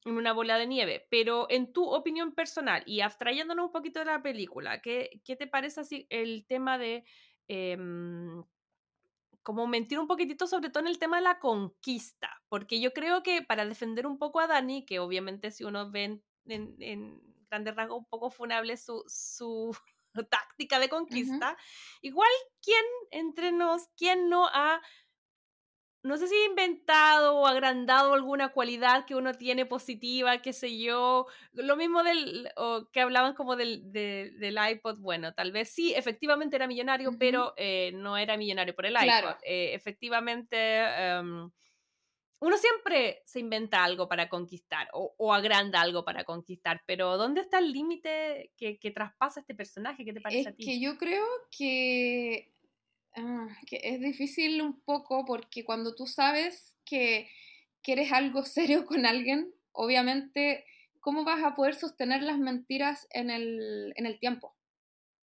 en 0.05 0.17
una 0.17 0.33
bola 0.33 0.57
de 0.57 0.67
nieve, 0.67 1.07
pero 1.09 1.47
en 1.49 1.71
tu 1.71 1.85
opinión 1.85 2.33
personal 2.33 2.83
y 2.85 3.01
abstrayéndonos 3.01 3.67
un 3.67 3.71
poquito 3.71 3.99
de 3.99 4.05
la 4.05 4.21
película, 4.21 4.81
¿qué, 4.81 5.21
qué 5.23 5.35
te 5.35 5.47
parece 5.47 5.81
así 5.81 6.07
el 6.09 6.45
tema 6.45 6.77
de 6.77 7.05
em, 7.47 8.42
como 9.43 9.67
mentir 9.67 9.99
un 9.99 10.07
poquitito 10.07 10.47
sobre 10.47 10.69
todo 10.69 10.81
en 10.81 10.87
el 10.87 10.99
tema 10.99 11.17
de 11.17 11.23
la 11.23 11.39
conquista? 11.39 12.41
Porque 12.49 12.79
yo 12.79 12.93
creo 12.93 13.21
que 13.21 13.41
para 13.41 13.65
defender 13.65 14.07
un 14.07 14.17
poco 14.17 14.39
a 14.39 14.47
Dani, 14.47 14.85
que 14.85 14.99
obviamente 14.99 15.51
si 15.51 15.63
uno 15.63 15.91
ve 15.91 16.21
en, 16.45 16.75
en, 16.79 17.21
grandes 17.49 17.75
rasgos 17.75 17.99
un 17.99 18.05
poco 18.05 18.31
funable 18.31 18.77
su, 18.77 19.03
su 19.07 19.75
táctica 20.29 20.79
de 20.79 20.89
conquista, 20.89 21.55
igual, 22.01 22.31
¿quién 22.61 22.83
entre 23.11 23.51
nos, 23.51 23.89
quién 23.95 24.29
no 24.29 24.47
ha 24.47 24.81
no 26.03 26.17
sé 26.17 26.27
si 26.27 26.35
inventado 26.49 27.37
o 27.37 27.47
agrandado 27.47 28.13
alguna 28.13 28.49
cualidad 28.49 29.05
que 29.05 29.15
uno 29.15 29.33
tiene 29.33 29.65
positiva, 29.65 30.41
qué 30.41 30.51
sé 30.51 30.77
yo. 30.77 31.27
Lo 31.53 31.77
mismo 31.77 32.03
del, 32.03 32.49
o 32.57 32.89
que 32.91 32.99
hablaban 32.99 33.33
como 33.33 33.55
del, 33.55 33.89
del 33.91 34.57
iPod, 34.71 34.99
bueno, 34.99 35.33
tal 35.33 35.53
vez 35.53 35.69
sí, 35.69 35.93
efectivamente 35.93 36.57
era 36.57 36.67
millonario, 36.67 37.17
pero 37.17 37.53
eh, 37.55 37.93
no 37.95 38.17
era 38.17 38.35
millonario 38.35 38.75
por 38.75 38.85
el 38.85 38.95
iPod. 38.95 39.37
Eh, 39.43 39.73
efectivamente, 39.73 40.57
em, 40.57 41.49
uno 42.39 42.57
siempre 42.57 43.21
se 43.23 43.39
inventa 43.39 43.81
algo 43.81 44.09
para 44.09 44.27
conquistar 44.27 44.89
o, 44.91 45.15
o, 45.17 45.33
agranda 45.33 45.79
algo 45.79 46.03
para 46.03 46.25
conquistar, 46.25 46.83
pero 46.85 47.15
¿dónde 47.15 47.39
está 47.39 47.59
el 47.59 47.71
límite 47.71 48.51
que, 48.57 48.77
que, 48.77 48.91
traspasa 48.91 49.39
este 49.39 49.55
personaje? 49.55 50.03
¿Qué 50.03 50.11
te 50.11 50.19
parece 50.19 50.41
es 50.41 50.47
a 50.47 50.51
ti? 50.51 50.65
Que 50.65 50.81
yo 50.81 50.97
creo 50.97 51.25
que 51.57 52.52
Ah, 53.15 53.47
que 53.67 53.79
es 53.83 53.99
difícil 54.01 54.61
un 54.61 54.79
poco 54.81 55.23
porque 55.25 55.63
cuando 55.63 55.93
tú 55.93 56.07
sabes 56.07 56.75
que 56.85 57.29
quieres 57.83 58.11
algo 58.11 58.43
serio 58.45 58.85
con 58.85 59.05
alguien, 59.05 59.53
obviamente, 59.71 60.65
¿cómo 60.99 61.23
vas 61.23 61.43
a 61.43 61.53
poder 61.55 61.75
sostener 61.75 62.23
las 62.23 62.39
mentiras 62.39 63.07
en 63.11 63.29
el, 63.29 63.93
en 63.95 64.05
el 64.05 64.19
tiempo? 64.19 64.55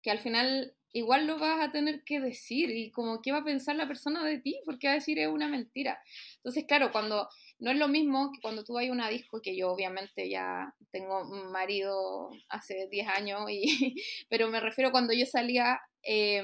Que 0.02 0.10
al 0.10 0.18
final 0.20 0.74
igual 0.92 1.26
lo 1.26 1.38
vas 1.38 1.60
a 1.60 1.72
tener 1.72 2.02
que 2.04 2.20
decir 2.20 2.70
y 2.70 2.90
como 2.90 3.20
qué 3.20 3.30
va 3.30 3.38
a 3.38 3.44
pensar 3.44 3.76
la 3.76 3.86
persona 3.86 4.24
de 4.24 4.38
ti 4.38 4.58
porque 4.64 4.86
va 4.88 4.94
a 4.94 4.96
decir 4.96 5.18
es 5.18 5.28
una 5.28 5.48
mentira. 5.48 6.00
Entonces, 6.36 6.64
claro, 6.66 6.90
cuando 6.90 7.28
no 7.58 7.70
es 7.70 7.78
lo 7.78 7.88
mismo 7.88 8.32
que 8.32 8.40
cuando 8.40 8.64
tú 8.64 8.74
vas 8.74 8.88
a 8.88 8.92
una 8.92 9.08
disco, 9.10 9.40
que 9.42 9.56
yo 9.56 9.70
obviamente 9.70 10.28
ya 10.28 10.74
tengo 10.90 11.22
un 11.22 11.52
marido 11.52 12.30
hace 12.48 12.88
10 12.90 13.08
años, 13.08 13.48
y, 13.50 13.94
pero 14.30 14.48
me 14.50 14.60
refiero 14.60 14.90
cuando 14.90 15.12
yo 15.12 15.26
salía... 15.26 15.80
Eh, 16.02 16.42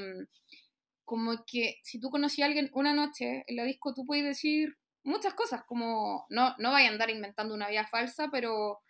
como 1.13 1.45
que 1.47 1.79
si 1.83 2.01
tú 2.01 2.09
conocías 2.09 2.47
a 2.47 2.49
alguien 2.49 2.71
una 2.73 2.95
noche 2.95 3.45
en 3.47 3.57
la 3.57 3.65
disco, 3.65 3.93
tú 3.93 4.07
puedes 4.07 4.25
decir 4.25 4.79
muchas 5.05 5.35
cosas, 5.35 5.63
como 5.67 6.25
no, 6.31 6.55
no 6.57 6.71
vaya 6.71 6.89
a 6.89 6.93
andar 6.93 7.11
inventando 7.11 7.53
una 7.53 7.69
vida 7.69 7.87
falsa, 7.87 8.31
pero 8.33 8.81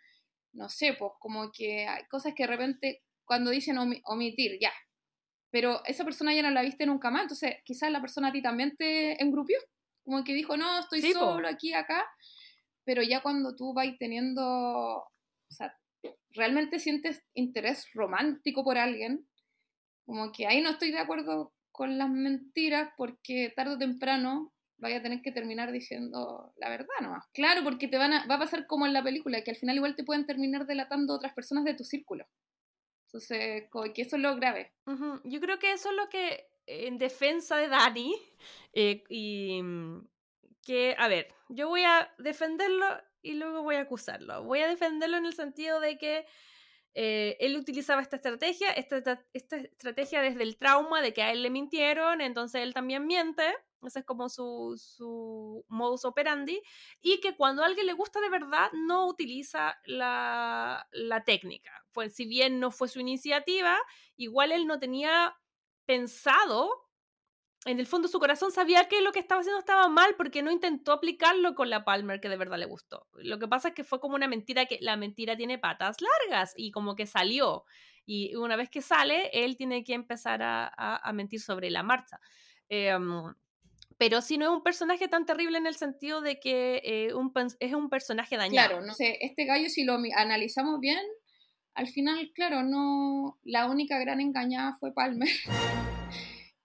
no 0.52 0.68
sé, 0.68 0.94
pues 0.96 1.10
como 1.18 1.50
que 1.50 1.84
hay 1.88 2.04
cosas 2.06 2.34
que 2.36 2.44
de 2.44 2.46
repente 2.46 3.02
cuando 3.24 3.50
dicen 3.50 3.76
omitir, 3.76 4.56
ya, 4.60 4.72
pero 5.50 5.84
esa 5.84 6.04
persona 6.04 6.32
ya 6.32 6.42
no 6.42 6.52
la 6.52 6.62
viste 6.62 6.86
nunca 6.86 7.10
más, 7.10 7.22
entonces 7.22 7.56
quizás 7.64 7.90
la 7.90 8.00
persona 8.00 8.28
a 8.28 8.32
ti 8.32 8.40
también 8.40 8.76
te 8.76 9.20
engrupió, 9.20 9.58
como 10.04 10.22
que 10.22 10.32
dijo, 10.32 10.56
no, 10.56 10.78
estoy 10.78 11.02
solo 11.12 11.48
aquí, 11.48 11.72
acá, 11.72 12.08
pero 12.84 13.02
ya 13.02 13.20
cuando 13.20 13.56
tú 13.56 13.74
vas 13.74 13.88
teniendo, 13.98 14.44
o 14.44 15.10
sea, 15.48 15.76
realmente 16.30 16.78
sientes 16.78 17.20
interés 17.34 17.88
romántico 17.94 18.62
por 18.62 18.78
alguien, 18.78 19.26
como 20.06 20.30
que 20.30 20.46
ahí 20.46 20.60
no 20.60 20.70
estoy 20.70 20.92
de 20.92 21.00
acuerdo 21.00 21.52
con 21.72 21.98
las 21.98 22.10
mentiras 22.10 22.90
porque 22.96 23.52
tarde 23.56 23.74
o 23.74 23.78
temprano 23.78 24.52
vaya 24.76 24.98
a 24.98 25.02
tener 25.02 25.22
que 25.22 25.32
terminar 25.32 25.72
diciendo 25.72 26.52
la 26.56 26.68
verdad 26.68 26.94
nomás. 27.00 27.24
Claro, 27.32 27.62
porque 27.64 27.88
te 27.88 27.98
van 27.98 28.12
a, 28.12 28.26
va 28.26 28.34
a 28.34 28.40
pasar 28.40 28.66
como 28.66 28.84
en 28.84 28.92
la 28.92 29.02
película, 29.02 29.42
que 29.42 29.52
al 29.52 29.56
final 29.56 29.76
igual 29.76 29.96
te 29.96 30.04
pueden 30.04 30.26
terminar 30.26 30.66
delatando 30.66 31.14
otras 31.14 31.32
personas 31.32 31.64
de 31.64 31.74
tu 31.74 31.84
círculo. 31.84 32.26
Entonces, 33.06 33.68
que 33.94 34.02
eso 34.02 34.16
es 34.16 34.22
lo 34.22 34.34
grave. 34.36 34.72
Yo 35.24 35.40
creo 35.40 35.58
que 35.58 35.72
eso 35.72 35.90
es 35.90 35.96
lo 35.96 36.08
que, 36.08 36.46
en 36.66 36.98
defensa 36.98 37.56
de 37.58 37.68
Dani, 37.68 38.14
eh, 38.72 39.04
y 39.08 39.60
mm, 39.62 40.08
que, 40.64 40.96
a 40.98 41.08
ver, 41.08 41.28
yo 41.48 41.68
voy 41.68 41.82
a 41.82 42.10
defenderlo 42.18 42.86
y 43.20 43.34
luego 43.34 43.62
voy 43.62 43.76
a 43.76 43.82
acusarlo. 43.82 44.44
Voy 44.44 44.60
a 44.60 44.68
defenderlo 44.68 45.18
en 45.18 45.26
el 45.26 45.34
sentido 45.34 45.78
de 45.78 45.98
que 45.98 46.26
eh, 46.94 47.36
él 47.40 47.56
utilizaba 47.56 48.02
esta 48.02 48.16
estrategia, 48.16 48.70
esta, 48.72 49.24
estrategia 49.32 50.20
desde 50.20 50.42
el 50.42 50.56
trauma 50.58 51.00
de 51.00 51.14
que 51.14 51.22
a 51.22 51.32
él 51.32 51.42
le 51.42 51.50
mintieron, 51.50 52.20
entonces 52.20 52.62
él 52.62 52.74
también 52.74 53.06
miente, 53.06 53.44
ese 53.82 54.00
es 54.00 54.04
como 54.04 54.28
su, 54.28 54.74
su 54.76 55.64
modus 55.68 56.04
operandi, 56.04 56.62
y 57.00 57.20
que 57.20 57.34
cuando 57.34 57.62
a 57.62 57.66
alguien 57.66 57.86
le 57.86 57.94
gusta 57.94 58.20
de 58.20 58.28
verdad 58.28 58.70
no 58.72 59.06
utiliza 59.06 59.78
la, 59.86 60.86
la 60.92 61.24
técnica. 61.24 61.84
Pues 61.92 62.14
si 62.14 62.26
bien 62.26 62.60
no 62.60 62.70
fue 62.70 62.88
su 62.88 63.00
iniciativa, 63.00 63.78
igual 64.16 64.52
él 64.52 64.66
no 64.66 64.78
tenía 64.78 65.34
pensado 65.86 66.81
en 67.64 67.78
el 67.78 67.86
fondo 67.86 68.08
su 68.08 68.18
corazón 68.18 68.50
sabía 68.50 68.88
que 68.88 69.00
lo 69.02 69.12
que 69.12 69.20
estaba 69.20 69.40
haciendo 69.40 69.60
estaba 69.60 69.88
mal 69.88 70.14
porque 70.16 70.42
no 70.42 70.50
intentó 70.50 70.92
aplicarlo 70.92 71.54
con 71.54 71.70
la 71.70 71.84
Palmer 71.84 72.20
que 72.20 72.28
de 72.28 72.36
verdad 72.36 72.58
le 72.58 72.66
gustó. 72.66 73.06
Lo 73.14 73.38
que 73.38 73.46
pasa 73.46 73.68
es 73.68 73.74
que 73.74 73.84
fue 73.84 74.00
como 74.00 74.16
una 74.16 74.26
mentira 74.26 74.66
que 74.66 74.78
la 74.80 74.96
mentira 74.96 75.36
tiene 75.36 75.58
patas 75.58 75.98
largas 76.00 76.54
y 76.56 76.72
como 76.72 76.96
que 76.96 77.06
salió. 77.06 77.64
Y 78.04 78.34
una 78.34 78.56
vez 78.56 78.68
que 78.68 78.82
sale, 78.82 79.30
él 79.32 79.56
tiene 79.56 79.84
que 79.84 79.94
empezar 79.94 80.42
a, 80.42 80.66
a, 80.66 81.12
mentir 81.12 81.40
sobre 81.40 81.70
la 81.70 81.84
marcha. 81.84 82.18
Em, 82.68 83.32
pero 83.96 84.20
si 84.22 84.38
no 84.38 84.46
es 84.46 84.50
un 84.50 84.64
personaje 84.64 85.06
tan 85.06 85.24
terrible 85.24 85.58
en 85.58 85.68
el 85.68 85.76
sentido 85.76 86.20
de 86.20 86.40
que 86.40 86.82
eh, 86.84 87.12
es 87.60 87.74
un 87.74 87.88
personaje 87.88 88.36
dañado. 88.36 88.70
Claro, 88.70 88.84
no 88.84 88.94
sé, 88.94 89.18
este 89.20 89.44
gallo 89.44 89.68
si 89.68 89.84
lo 89.84 90.00
analizamos 90.16 90.80
bien, 90.80 91.02
al 91.74 91.86
final, 91.86 92.32
claro, 92.34 92.64
no, 92.64 93.38
la 93.44 93.66
única 93.66 94.00
gran 94.00 94.20
engañada 94.20 94.76
fue 94.80 94.92
Palmer. 94.92 95.28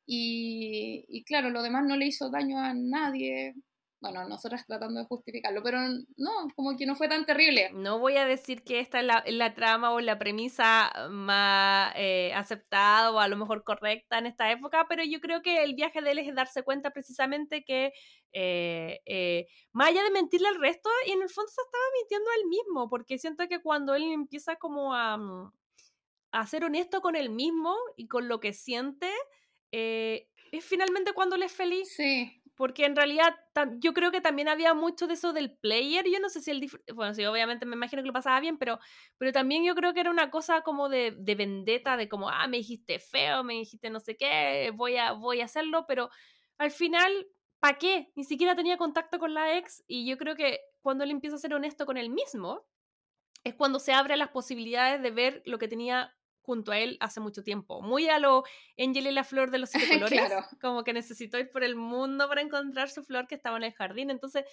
y, 0.07 1.23
claro, 1.25 1.49
lo 1.49 1.61
demás 1.61 1.84
no 1.85 1.97
le 1.97 2.07
hizo 2.07 2.29
daño 2.29 2.57
a 2.59 2.73
nadie 2.73 3.53
bueno, 3.99 4.27
nosotras 4.27 4.65
tratando 4.67 4.99
de 4.99 5.07
justificarlo, 5.07 5.63
pero 5.63 5.79
no, 6.17 6.31
como 6.55 6.77
que 6.77 6.85
no 6.85 6.95
fue 6.95 7.07
tan 7.07 7.25
terrible. 7.25 7.71
No 7.73 7.97
voy 7.97 8.17
a 8.17 8.25
decir 8.25 8.63
que 8.63 8.79
esta 8.79 8.99
es 8.99 9.34
la, 9.34 9.53
trama 9.55 9.91
o 9.91 9.99
la 9.99 10.19
premisa 10.19 10.91
más 11.09 11.93
eh, 11.95 12.31
aceptada 12.35 13.11
o 13.11 13.19
a 13.19 13.27
lo 13.27 13.38
mejor 13.38 13.63
correcta 13.63 14.19
en 14.19 14.27
esta 14.27 14.51
época, 14.51 14.85
pero 14.88 15.03
yo 15.03 15.19
creo 15.19 15.41
que 15.41 15.63
el 15.63 15.73
viaje 15.73 16.01
de 16.01 16.11
él 16.11 16.19
es 16.19 16.35
darse 16.35 16.61
cuenta 16.61 16.91
precisamente 16.91 17.63
que 17.63 17.91
eh, 18.34 18.99
eh, 19.05 19.47
más 19.71 19.89
allá 19.89 20.03
de 20.03 20.11
mentirle 20.11 20.47
al 20.47 20.59
resto, 20.59 20.89
y 21.07 21.11
en 21.11 21.23
el 21.23 21.29
fondo 21.29 21.49
se 21.49 21.61
estaba 21.61 21.84
mintiendo 21.99 22.29
a 22.29 22.35
él 22.35 22.47
mismo, 22.47 22.89
porque 22.89 23.17
siento 23.17 23.47
que 23.47 23.61
cuando 23.61 23.95
él 23.95 24.03
empieza 24.03 24.57
como 24.57 24.93
a, 24.93 25.17
mm, 25.17 25.51
a 26.34 26.45
ser 26.45 26.65
honesto 26.65 27.01
con 27.01 27.15
él 27.15 27.31
mismo 27.31 27.75
y 27.95 28.07
con 28.07 28.27
lo 28.27 28.39
que 28.39 28.53
siente, 28.53 29.11
es 29.72 30.65
finalmente 30.65 31.14
cuando 31.14 31.35
él 31.35 31.44
es 31.44 31.52
feliz. 31.52 31.94
Sí, 31.95 32.41
porque 32.57 32.85
en 32.85 32.95
realidad 32.95 33.35
yo 33.77 33.94
creo 33.94 34.11
que 34.11 34.19
también 34.19 34.48
había 34.48 34.73
mucho 34.73 35.06
de 35.06 35.14
eso 35.14 35.31
del 35.31 35.56
player, 35.56 36.06
yo 36.11 36.19
no 36.19 36.27
sé 36.27 36.41
si 36.41 36.49
él, 36.49 36.68
bueno, 36.95 37.14
sí, 37.14 37.23
obviamente 37.23 37.68
me 37.68 37.76
imagino 37.76 38.02
que 38.02 38.07
lo 38.07 38.14
pasaba 38.14 38.39
bien, 38.39 38.57
pero, 38.57 38.80
pero 39.19 39.31
también 39.31 39.64
yo 39.64 39.76
creo 39.76 39.94
que 39.94 39.99
era 39.99 40.10
una 40.10 40.31
cosa 40.31 40.61
como 40.61 40.89
de, 40.89 41.15
de 41.19 41.35
vendetta, 41.35 41.98
de 41.98 42.10
como, 42.10 42.30
ah, 42.30 42.48
me 42.48 42.57
dijiste 42.57 42.98
feo, 42.98 43.44
me 43.44 43.53
dijiste 43.53 43.91
no 43.91 43.99
sé 43.99 44.18
qué, 44.18 44.72
voy 44.73 44.98
a, 44.98 45.11
voy 45.11 45.41
a 45.41 45.45
hacerlo, 45.45 45.85
pero 45.88 46.10
al 46.57 46.72
final, 46.72 47.27
¿para 47.60 47.77
qué? 47.77 48.11
Ni 48.15 48.23
siquiera 48.23 48.56
tenía 48.56 48.77
contacto 48.77 49.19
con 49.19 49.35
la 49.35 49.56
ex 49.56 49.84
y 49.85 50.10
yo 50.10 50.18
creo 50.18 50.35
que 50.35 50.60
cuando 50.81 51.03
él 51.03 51.11
empieza 51.11 51.35
a 51.35 51.39
ser 51.39 51.53
honesto 51.53 51.85
con 51.85 51.95
él 51.95 52.10
mismo, 52.10 52.65
es 53.44 53.53
cuando 53.53 53.77
se 53.77 53.94
abren 53.94 54.18
las 54.18 54.30
posibilidades 54.30 54.99
de 55.03 55.11
ver 55.11 55.44
lo 55.45 55.60
que 55.60 55.68
tenía 55.68 56.18
junto 56.48 56.72
a 56.72 56.80
él 56.80 56.95
hace 57.02 57.19
mucho 57.19 57.44
tiempo. 57.44 57.82
Muy 57.82 58.07
a 58.07 58.19
lo 58.19 58.45
Angel 58.78 59.06
y 59.06 59.11
la 59.11 59.26
flor 59.26 59.52
de 59.52 59.57
los 59.57 59.69
siete 59.69 59.88
colores. 59.99 60.32
Como 60.61 60.86
que 60.86 60.94
necesitó 60.94 61.38
ir 61.38 61.52
por 61.52 61.61
el 61.65 61.76
mundo 61.76 62.30
para 62.30 62.41
encontrar 62.41 62.90
su 62.90 63.03
flor 63.03 63.28
que 63.28 63.36
estaba 63.36 63.57
en 63.57 63.64
el 63.64 63.74
jardín. 63.74 64.10
Entonces, 64.10 64.45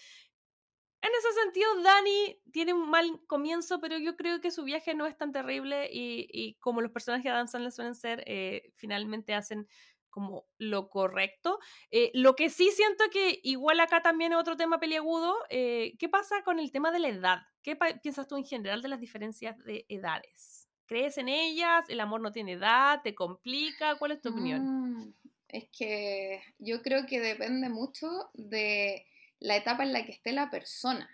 en 1.02 1.10
ese 1.16 1.40
sentido, 1.40 1.82
Dani 1.82 2.42
tiene 2.50 2.72
un 2.72 2.90
mal 2.90 3.20
comienzo, 3.28 3.80
pero 3.80 3.96
yo 3.96 4.16
creo 4.16 4.40
que 4.40 4.50
su 4.50 4.64
viaje 4.64 4.94
no 4.96 5.06
es 5.06 5.16
tan 5.16 5.30
terrible 5.30 5.88
y, 5.92 6.56
como 6.58 6.80
los 6.80 6.90
personajes 6.90 7.24
de 7.24 7.30
Adam 7.30 7.46
Sandler 7.46 7.72
suelen 7.72 7.94
ser, 7.94 8.24
eh, 8.26 8.72
finalmente 8.74 9.34
hacen 9.34 9.68
como 10.10 10.46
lo 10.58 10.88
correcto. 10.88 11.60
Eh, 11.92 12.10
lo 12.14 12.34
que 12.34 12.50
sí 12.50 12.70
siento 12.72 13.04
que 13.12 13.38
igual 13.44 13.78
acá 13.78 14.02
también 14.02 14.32
es 14.32 14.38
otro 14.38 14.56
tema 14.56 14.80
peliagudo, 14.80 15.36
eh, 15.48 15.94
¿qué 15.98 16.08
pasa 16.08 16.42
con 16.42 16.58
el 16.58 16.72
tema 16.72 16.90
de 16.90 16.98
la 16.98 17.08
edad? 17.08 17.38
¿Qué 17.62 17.76
piensas 18.02 18.26
tú 18.26 18.36
en 18.36 18.44
general 18.44 18.82
de 18.82 18.88
las 18.88 19.00
diferencias 19.00 19.56
de 19.64 19.84
edades? 19.88 20.63
¿Crees 20.86 21.18
en 21.18 21.28
ellas? 21.28 21.88
¿El 21.88 22.00
amor 22.00 22.20
no 22.20 22.32
tiene 22.32 22.52
edad? 22.52 23.00
¿Te 23.02 23.14
complica? 23.14 23.96
¿Cuál 23.96 24.12
es 24.12 24.20
tu 24.20 24.30
opinión? 24.30 24.62
Mm, 24.62 25.14
es 25.48 25.68
que 25.70 26.42
yo 26.58 26.82
creo 26.82 27.06
que 27.06 27.20
depende 27.20 27.68
mucho 27.68 28.30
de 28.34 29.06
la 29.40 29.56
etapa 29.56 29.82
en 29.82 29.92
la 29.92 30.04
que 30.04 30.12
esté 30.12 30.32
la 30.32 30.50
persona. 30.50 31.08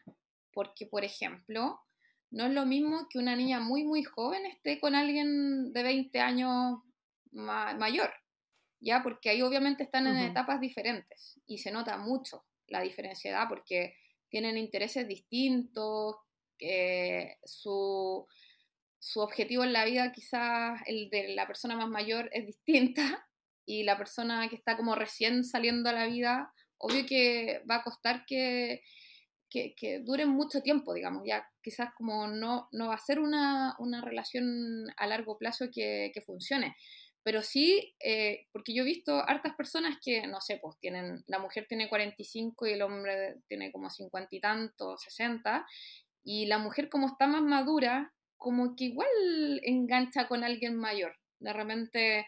Porque, 0.52 0.86
por 0.86 1.04
ejemplo, 1.04 1.80
no 2.30 2.46
es 2.46 2.52
lo 2.52 2.66
mismo 2.66 3.08
que 3.08 3.18
una 3.18 3.36
niña 3.36 3.60
muy, 3.60 3.84
muy 3.84 4.02
joven 4.02 4.46
esté 4.46 4.80
con 4.80 4.94
alguien 4.94 5.72
de 5.72 5.82
20 5.82 6.20
años 6.20 6.78
mayor. 7.32 8.12
¿Ya? 8.80 9.02
Porque 9.02 9.30
ahí 9.30 9.42
obviamente 9.42 9.82
están 9.82 10.06
en 10.06 10.16
etapas 10.16 10.60
diferentes 10.60 11.38
y 11.46 11.58
se 11.58 11.70
nota 11.70 11.98
mucho 11.98 12.44
la 12.66 12.80
diferencia 12.80 13.30
de 13.30 13.36
edad 13.36 13.48
porque 13.48 13.94
tienen 14.30 14.56
intereses 14.56 15.06
distintos, 15.06 16.16
que 16.56 17.36
su 17.44 18.26
su 19.00 19.20
objetivo 19.20 19.64
en 19.64 19.72
la 19.72 19.86
vida, 19.86 20.12
quizás 20.12 20.80
el 20.86 21.08
de 21.10 21.34
la 21.34 21.46
persona 21.46 21.74
más 21.74 21.88
mayor, 21.88 22.28
es 22.32 22.46
distinta 22.46 23.26
y 23.66 23.82
la 23.82 23.96
persona 23.96 24.48
que 24.48 24.56
está 24.56 24.76
como 24.76 24.94
recién 24.94 25.42
saliendo 25.42 25.88
a 25.90 25.94
la 25.94 26.06
vida, 26.06 26.52
obvio 26.78 27.06
que 27.06 27.62
va 27.68 27.76
a 27.76 27.82
costar 27.82 28.24
que, 28.26 28.82
que, 29.48 30.00
dure 30.04 30.26
mucho 30.26 30.62
tiempo, 30.62 30.94
digamos, 30.94 31.22
ya 31.26 31.48
quizás 31.62 31.90
como 31.96 32.28
no, 32.28 32.68
no 32.72 32.88
va 32.88 32.94
a 32.94 32.98
ser 32.98 33.18
una, 33.18 33.76
relación 34.02 34.86
a 34.96 35.06
largo 35.06 35.38
plazo 35.38 35.66
que, 35.72 36.12
funcione. 36.24 36.76
Pero 37.22 37.42
sí, 37.42 37.94
eh, 38.00 38.46
porque 38.52 38.72
yo 38.72 38.82
he 38.82 38.86
visto 38.86 39.16
hartas 39.28 39.54
personas 39.54 39.98
que, 40.02 40.26
no 40.26 40.40
sé, 40.40 40.58
pues 40.62 40.78
tienen, 40.78 41.22
la 41.26 41.38
mujer 41.38 41.66
tiene 41.68 41.88
45 41.88 42.66
y 42.66 42.72
el 42.72 42.82
hombre 42.82 43.36
tiene 43.46 43.70
como 43.72 43.90
50 43.90 44.34
y 44.34 44.40
tanto, 44.40 44.96
60, 44.96 45.66
y 46.22 46.46
la 46.46 46.58
mujer 46.58 46.88
como 46.88 47.08
está 47.08 47.26
más 47.26 47.42
madura, 47.42 48.14
como 48.40 48.74
que 48.74 48.84
igual 48.84 49.60
engancha 49.64 50.26
con 50.26 50.42
alguien 50.44 50.74
mayor. 50.74 51.14
De 51.40 51.52
repente, 51.52 52.26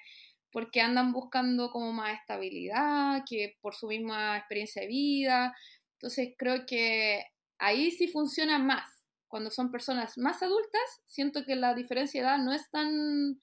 porque 0.52 0.82
andan 0.82 1.10
buscando 1.10 1.70
como 1.70 1.90
más 1.94 2.20
estabilidad, 2.20 3.22
que 3.26 3.56
por 3.62 3.74
su 3.74 3.88
misma 3.88 4.36
experiencia 4.36 4.82
de 4.82 4.88
vida. 4.88 5.56
Entonces 5.94 6.34
creo 6.36 6.66
que 6.66 7.24
ahí 7.58 7.90
sí 7.90 8.08
funciona 8.08 8.58
más. 8.58 9.06
Cuando 9.26 9.50
son 9.50 9.70
personas 9.70 10.18
más 10.18 10.42
adultas, 10.42 11.00
siento 11.06 11.46
que 11.46 11.56
la 11.56 11.72
diferencia 11.74 12.20
de 12.20 12.28
edad 12.28 12.38
no 12.38 12.52
es 12.52 12.70
tan 12.70 13.40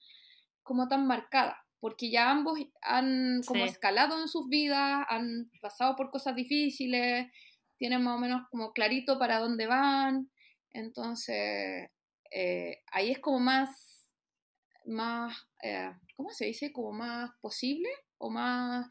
como 0.62 0.86
tan 0.86 1.08
marcada, 1.08 1.58
porque 1.80 2.08
ya 2.08 2.30
ambos 2.30 2.60
han 2.82 3.40
como 3.44 3.64
escalado 3.64 4.22
en 4.22 4.28
sus 4.28 4.48
vidas, 4.48 5.04
han 5.08 5.50
pasado 5.60 5.96
por 5.96 6.12
cosas 6.12 6.36
difíciles, 6.36 7.26
tienen 7.78 8.04
más 8.04 8.16
o 8.16 8.20
menos 8.20 8.42
como 8.48 8.72
clarito 8.72 9.18
para 9.18 9.40
dónde 9.40 9.66
van. 9.66 10.30
Entonces, 10.70 11.90
eh, 12.30 12.82
ahí 12.92 13.10
es 13.10 13.18
como 13.18 13.40
más, 13.40 14.06
más 14.84 15.36
eh, 15.62 15.92
¿cómo 16.16 16.30
se 16.30 16.46
dice? 16.46 16.72
Como 16.72 16.92
más 16.92 17.30
posible 17.40 17.88
o 18.18 18.30
más... 18.30 18.86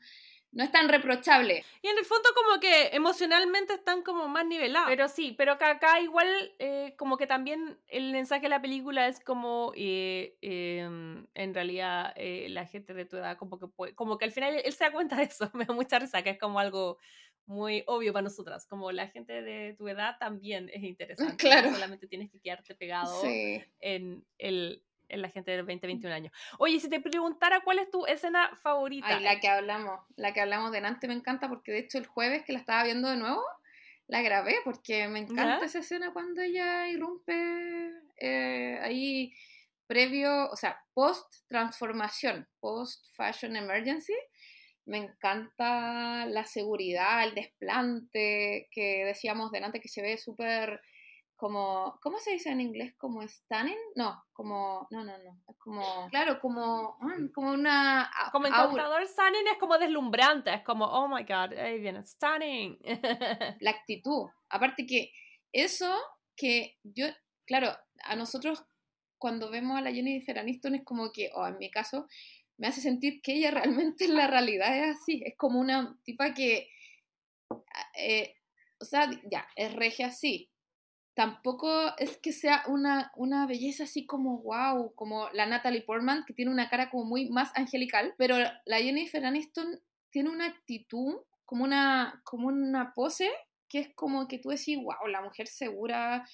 No 0.52 0.64
es 0.64 0.72
tan 0.72 0.90
reprochable. 0.90 1.64
Y 1.84 1.90
en 1.90 1.98
el 2.00 2.06
fondo 2.06 2.28
como 2.34 2.60
que 2.60 2.88
emocionalmente 2.88 3.76
están 3.76 4.02
como 4.02 4.28
más 4.28 4.48
nivelados. 4.48 4.90
Pero 4.90 5.08
sí, 5.08 5.36
pero 5.38 5.60
que 5.60 5.66
acá 5.66 6.00
igual 6.00 6.28
eh, 6.58 6.96
como 6.98 7.18
que 7.18 7.28
también 7.28 7.78
el 7.86 8.12
mensaje 8.12 8.42
de 8.42 8.50
la 8.50 8.60
película 8.60 9.08
es 9.08 9.20
como 9.20 9.74
em, 9.76 11.28
en 11.36 11.54
realidad 11.54 12.16
la 12.18 12.66
gente 12.66 12.96
de 12.96 13.06
tu 13.06 13.18
edad 13.18 13.38
como 13.38 13.60
que 13.60 13.94
como 13.94 14.18
que 14.18 14.26
al 14.26 14.32
final 14.32 14.60
él 14.66 14.74
se 14.74 14.86
da 14.86 14.92
cuenta 14.92 15.18
de 15.18 15.26
eso. 15.26 15.52
Me 15.54 15.66
da 15.66 15.74
mucha 15.76 16.00
risa 16.00 16.24
que 16.24 16.32
es 16.32 16.40
como 16.40 16.60
algo 16.60 16.98
muy 17.50 17.84
obvio 17.88 18.14
para 18.14 18.24
nosotras, 18.24 18.68
como 18.68 18.92
la 18.92 19.08
gente 19.08 19.42
de 19.42 19.74
tu 19.74 19.88
edad 19.88 20.18
también 20.20 20.70
es 20.72 20.84
interesante. 20.84 21.36
Claro. 21.36 21.72
solamente 21.72 22.08
tienes 22.08 22.32
que 22.32 22.40
quedarte 22.40 22.76
pegado 22.76 23.22
en, 23.26 24.24
el, 24.38 24.84
en 25.10 25.22
la 25.22 25.30
gente 25.30 25.52
de 25.52 25.64
20, 25.64 25.88
21 25.88 26.16
años. 26.16 26.34
Oye, 26.60 26.80
si 26.80 26.90
te 26.90 27.02
preguntara 27.02 27.62
cuál 27.62 27.80
es 27.80 27.90
tu 27.90 28.06
escena 28.06 28.56
favorita. 28.62 29.08
Ay, 29.08 29.24
la 29.24 29.40
que 29.40 29.48
hablamos, 29.48 30.00
la 30.16 30.32
que 30.32 30.42
hablamos 30.42 30.72
delante 30.72 31.08
me 31.08 31.16
encanta 31.16 31.50
porque 31.50 31.72
de 31.72 31.80
hecho 31.80 31.98
el 31.98 32.06
jueves 32.06 32.44
que 32.44 32.54
la 32.54 32.60
estaba 32.60 32.84
viendo 32.84 33.10
de 33.10 33.18
nuevo, 33.18 33.44
la 34.06 34.22
grabé 34.22 34.56
porque 34.64 35.08
me 35.08 35.20
encanta 35.20 35.66
esa 35.66 35.80
escena 35.80 36.14
cuando 36.14 36.42
ella 36.42 36.88
irrumpe 36.88 37.94
eh, 38.18 38.80
ahí 38.84 39.34
previo, 39.88 40.52
o 40.52 40.56
sea, 40.56 40.80
post 40.94 41.34
transformación, 41.48 42.48
post 42.60 43.08
fashion 43.16 43.56
emergency 43.56 44.14
me 44.90 44.98
encanta 44.98 46.26
la 46.26 46.46
seguridad, 46.46 47.24
el 47.24 47.36
desplante 47.36 48.68
que 48.72 49.06
decíamos 49.06 49.52
delante, 49.52 49.80
que 49.80 49.88
se 49.88 50.02
ve 50.02 50.18
súper 50.18 50.82
como, 51.36 51.98
¿cómo 52.02 52.18
se 52.20 52.32
dice 52.32 52.50
en 52.50 52.60
inglés? 52.60 52.96
¿Como 52.98 53.22
stunning? 53.26 53.78
No, 53.96 54.22
como, 54.34 54.88
no, 54.92 55.06
no, 55.06 55.18
no, 55.20 55.42
es 55.48 55.58
como, 55.58 56.10
claro, 56.10 56.42
como, 56.42 56.98
mm, 57.00 57.28
como 57.34 57.52
una... 57.54 58.12
Como 58.34 58.48
encantador 58.48 59.08
stunning 59.08 59.48
es 59.50 59.58
como 59.58 59.78
deslumbrante, 59.78 60.54
es 60.54 60.64
como, 60.64 60.86
oh 60.86 61.08
my 61.08 61.24
god, 61.24 61.54
ahí 61.58 61.80
viene, 61.80 62.06
stunning. 62.06 62.78
La 63.62 63.72
actitud, 63.72 64.28
aparte 64.50 64.86
que 64.86 65.14
eso 65.54 65.90
que 66.36 66.78
yo, 66.84 67.06
claro, 67.46 67.70
a 68.04 68.16
nosotros 68.18 68.66
cuando 69.18 69.50
vemos 69.50 69.78
a 69.78 69.82
la 69.82 69.94
Jennifer 69.94 70.40
Aniston 70.40 70.76
es 70.76 70.84
como 70.84 71.12
que, 71.12 71.30
o 71.36 71.46
en 71.46 71.58
mi 71.58 71.70
caso, 71.70 72.08
me 72.60 72.68
hace 72.68 72.82
sentir 72.82 73.22
que 73.22 73.34
ella 73.34 73.52
realmente 73.52 74.06
en 74.06 74.16
la 74.16 74.28
realidad 74.28 74.78
es 74.78 74.98
así, 74.98 75.24
es 75.26 75.36
como 75.36 75.60
una 75.60 75.98
tipa 76.04 76.34
que, 76.34 76.70
ah, 77.50 77.92
eh, 77.98 78.36
o 78.80 78.86
sea, 78.86 79.10
ya, 79.30 79.48
es 79.56 79.74
regia 79.74 80.08
así. 80.08 80.52
Tampoco 81.16 81.70
es 81.98 82.18
que 82.18 82.32
sea 82.32 82.64
una, 82.68 83.12
una 83.18 83.46
belleza 83.46 83.84
así 83.84 84.06
como 84.06 84.42
wow, 84.42 84.94
como 84.96 85.28
la 85.32 85.46
Natalie 85.48 85.82
Portman, 85.82 86.24
que 86.26 86.34
tiene 86.34 86.52
una 86.52 86.70
cara 86.70 86.90
como 86.90 87.04
muy 87.04 87.30
más 87.30 87.52
angelical, 87.56 88.14
pero 88.18 88.38
la 88.66 88.78
Jennifer 88.78 89.26
Aniston 89.26 89.82
tiene 90.12 90.30
una 90.30 90.46
actitud, 90.46 91.16
como 91.44 91.66
una, 91.66 92.22
como 92.24 92.48
una 92.48 92.94
pose, 92.94 93.30
que 93.68 93.80
es 93.80 93.90
como 93.96 94.28
que 94.28 94.40
tú 94.40 94.50
decís, 94.50 94.78
wow, 94.78 95.08
la 95.10 95.22
mujer 95.22 95.48
segura, 95.48 96.26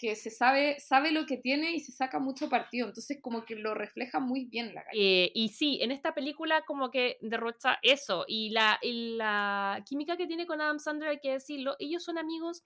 que 0.00 0.16
se 0.16 0.30
sabe, 0.30 0.80
sabe 0.80 1.12
lo 1.12 1.26
que 1.26 1.36
tiene 1.36 1.72
y 1.72 1.80
se 1.80 1.92
saca 1.92 2.18
mucho 2.18 2.48
partido. 2.48 2.88
Entonces, 2.88 3.18
como 3.20 3.44
que 3.44 3.54
lo 3.54 3.74
refleja 3.74 4.18
muy 4.18 4.46
bien 4.46 4.74
la 4.74 4.82
eh, 4.94 5.30
y 5.34 5.50
sí, 5.50 5.78
en 5.82 5.90
esta 5.90 6.14
película 6.14 6.62
como 6.62 6.90
que 6.90 7.18
derrocha 7.20 7.78
eso. 7.82 8.24
Y 8.26 8.48
la, 8.50 8.78
y 8.80 9.16
la 9.16 9.84
química 9.86 10.16
que 10.16 10.26
tiene 10.26 10.46
con 10.46 10.62
Adam 10.62 10.78
Sandler, 10.78 11.10
hay 11.10 11.20
que 11.20 11.32
decirlo, 11.32 11.76
ellos 11.78 12.02
son 12.02 12.16
amigos 12.16 12.64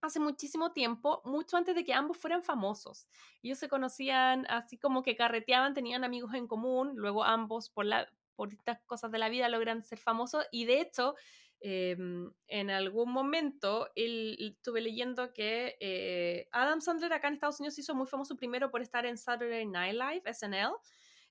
hace 0.00 0.18
muchísimo 0.18 0.72
tiempo, 0.72 1.22
mucho 1.24 1.56
antes 1.56 1.76
de 1.76 1.84
que 1.84 1.94
ambos 1.94 2.18
fueran 2.18 2.42
famosos. 2.42 3.06
Ellos 3.42 3.58
se 3.58 3.68
conocían 3.68 4.44
así 4.48 4.78
como 4.78 5.04
que 5.04 5.14
carreteaban, 5.14 5.74
tenían 5.74 6.02
amigos 6.02 6.34
en 6.34 6.48
común, 6.48 6.92
luego 6.96 7.22
ambos 7.22 7.70
por, 7.70 7.84
la, 7.84 8.08
por 8.34 8.52
estas 8.52 8.80
cosas 8.86 9.12
de 9.12 9.18
la 9.18 9.28
vida 9.28 9.48
logran 9.48 9.84
ser 9.84 9.98
famosos 9.98 10.44
y 10.50 10.64
de 10.64 10.80
hecho 10.80 11.14
Em, 11.60 12.30
en 12.46 12.70
algún 12.70 13.10
momento 13.10 13.88
estuve 13.96 14.80
leyendo 14.80 15.32
que 15.32 15.76
eh, 15.80 16.48
Adam 16.52 16.80
Sandler 16.80 17.12
acá 17.12 17.26
en 17.26 17.34
Estados 17.34 17.58
Unidos 17.58 17.74
se 17.74 17.80
hizo 17.80 17.96
muy 17.96 18.06
famoso 18.06 18.36
primero 18.36 18.70
por 18.70 18.80
estar 18.80 19.04
en 19.06 19.18
Saturday 19.18 19.66
Night 19.66 19.94
Live, 19.94 20.32
SNL, 20.32 20.74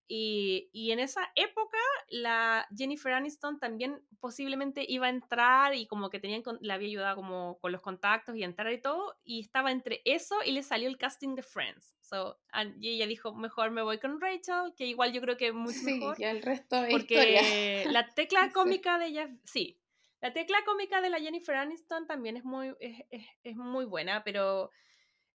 y, 0.09 0.69
y, 0.71 0.91
en 0.91 0.99
esa 0.99 1.29
época 1.35 1.77
la 2.09 2.65
Jennifer 2.73 3.11
Aniston 3.11 3.59
también 3.59 4.01
posiblemente 4.21 4.85
iba 4.87 5.07
a 5.07 5.09
entrar 5.09 5.75
y 5.75 5.85
como 5.85 6.09
que 6.09 6.19
tenían, 6.19 6.43
le 6.61 6.71
había 6.71 6.87
ayudado 6.87 7.17
como 7.17 7.59
con 7.59 7.73
los 7.73 7.81
contactos 7.81 8.37
y 8.37 8.43
entrar 8.43 8.71
y 8.71 8.81
todo, 8.81 9.17
y 9.25 9.41
estaba 9.41 9.69
entre 9.71 10.01
eso 10.05 10.37
y 10.45 10.51
le 10.51 10.63
salió 10.63 10.87
el 10.87 10.97
casting 10.97 11.35
de 11.35 11.43
Friends. 11.43 11.93
So, 11.99 12.39
y 12.79 12.89
ella 12.89 13.05
dijo, 13.05 13.33
mejor 13.33 13.71
me 13.71 13.81
voy 13.81 13.99
con 13.99 14.21
Rachel, 14.21 14.73
que 14.77 14.85
igual 14.85 15.11
yo 15.11 15.19
creo 15.19 15.35
que 15.35 15.47
es 15.47 15.53
mucho 15.53 15.73
sí, 15.73 15.99
mejor. 15.99 16.15
y 16.17 16.23
el 16.23 16.41
resto 16.41 16.81
de 16.81 16.89
Porque 16.89 17.83
la 17.89 18.07
tecla 18.15 18.49
cómica 18.53 18.97
de 18.97 19.07
ella, 19.07 19.29
sí, 19.43 19.77
la 20.21 20.33
tecla 20.33 20.57
cómica 20.65 21.01
de 21.01 21.09
la 21.09 21.19
Jennifer 21.19 21.55
Aniston 21.55 22.07
también 22.07 22.37
es 22.37 22.43
muy, 22.43 22.73
es, 22.79 23.03
es, 23.43 23.55
muy 23.55 23.85
buena, 23.85 24.23
pero 24.23 24.71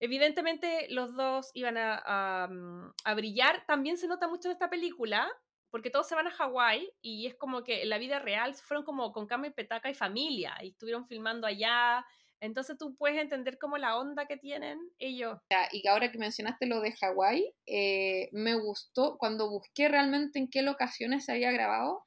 evidentemente 0.00 0.86
los 0.90 1.14
dos 1.14 1.50
iban 1.54 1.76
a, 1.78 2.48
mm, 2.50 2.92
a, 3.04 3.14
brillar. 3.14 3.64
También 3.66 3.96
se 3.96 4.08
nota 4.08 4.28
mucho 4.28 4.48
en 4.48 4.52
esta 4.52 4.68
película, 4.70 5.30
porque 5.70 5.90
todos 5.90 6.08
se 6.08 6.16
van 6.16 6.26
a 6.26 6.32
Hawái 6.32 6.92
y 7.00 7.26
es 7.26 7.34
como 7.36 7.62
que 7.62 7.82
en 7.82 7.90
la 7.90 7.98
vida 7.98 8.18
real 8.18 8.54
fueron 8.54 8.84
como 8.84 9.12
con 9.12 9.26
cama 9.26 9.46
y 9.46 9.52
petaca 9.52 9.88
y 9.88 9.94
familia 9.94 10.54
y 10.62 10.70
estuvieron 10.70 11.06
filmando 11.06 11.46
allá. 11.46 12.04
Entonces 12.40 12.76
tú 12.76 12.96
puedes 12.96 13.18
entender 13.22 13.56
como 13.56 13.78
la 13.78 13.96
onda 13.96 14.26
que 14.26 14.36
tienen 14.36 14.80
ellos. 14.98 15.38
Y 15.70 15.86
ahora 15.86 16.10
que 16.10 16.18
mencionaste 16.18 16.66
lo 16.66 16.80
de 16.80 16.92
Hawái, 16.92 17.54
eh, 17.66 18.28
me 18.32 18.56
gustó 18.56 19.16
cuando 19.16 19.48
busqué 19.48 19.88
realmente 19.88 20.40
en 20.40 20.50
qué 20.50 20.62
locaciones 20.62 21.24
se 21.24 21.32
había 21.32 21.52
grabado 21.52 22.04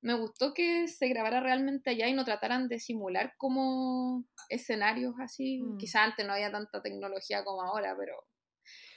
me 0.00 0.14
gustó 0.14 0.54
que 0.54 0.86
se 0.88 1.08
grabara 1.08 1.40
realmente 1.40 1.90
allá 1.90 2.06
y 2.08 2.12
no 2.12 2.24
trataran 2.24 2.68
de 2.68 2.78
simular 2.78 3.34
como 3.36 4.24
escenarios 4.48 5.14
así. 5.20 5.60
Mm. 5.62 5.78
Quizá 5.78 6.04
antes 6.04 6.26
no 6.26 6.32
había 6.32 6.52
tanta 6.52 6.80
tecnología 6.82 7.44
como 7.44 7.62
ahora, 7.62 7.96
pero 7.98 8.14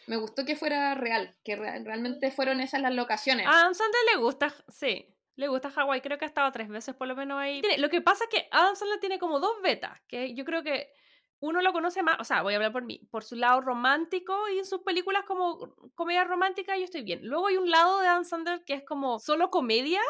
me 0.08 0.18
gustó 0.18 0.46
que 0.46 0.56
fuera 0.56 0.94
real, 0.96 1.36
que 1.44 1.56
realmente 1.56 2.32
fueron 2.32 2.62
esas 2.62 2.82
las 2.82 2.94
locaciones. 2.94 3.48
A 3.48 3.62
Adam 3.62 3.74
Sandler 3.74 4.02
le 4.14 4.22
gusta, 4.22 4.54
sí, 4.68 5.08
le 5.36 5.48
gusta 5.48 5.72
Hawái, 5.72 6.02
creo 6.02 6.18
que 6.18 6.26
ha 6.26 6.28
estado 6.28 6.52
tres 6.52 6.70
veces 6.70 6.96
por 6.96 7.08
lo 7.08 7.16
menos 7.16 7.40
ahí. 7.40 7.62
Lo 7.78 7.90
que 7.90 8.02
pasa 8.02 8.26
es 8.26 8.30
que 8.30 8.48
Adam 8.52 8.76
Sandler 8.76 9.00
tiene 9.00 9.20
como 9.20 9.40
dos 9.40 9.62
betas, 9.64 10.00
que 10.08 10.36
yo 10.36 10.46
creo 10.46 10.64
que 10.64 10.92
uno 11.40 11.62
lo 11.62 11.74
conoce 11.74 12.04
más, 12.04 12.18
o 12.20 12.24
sea, 12.24 12.44
voy 12.44 12.54
a 12.54 12.58
hablar 12.58 12.72
por 12.72 12.84
mí, 12.84 13.08
por 13.10 13.24
su 13.24 13.36
lado 13.36 13.62
romántico 13.62 14.48
y 14.50 14.60
en 14.60 14.66
sus 14.66 14.82
películas 14.82 15.24
como 15.26 15.76
comedia 15.96 16.24
romántica 16.24 16.78
yo 16.78 16.84
estoy 16.84 17.02
bien. 17.02 17.22
Luego 17.24 17.48
hay 17.48 17.58
un 17.58 17.72
lado 17.72 18.00
de 18.00 18.08
Adam 18.08 18.24
Sandler 18.24 18.64
que 18.64 18.76
es 18.76 18.84
como 18.86 19.18
solo 19.20 19.50
comedia 19.50 20.02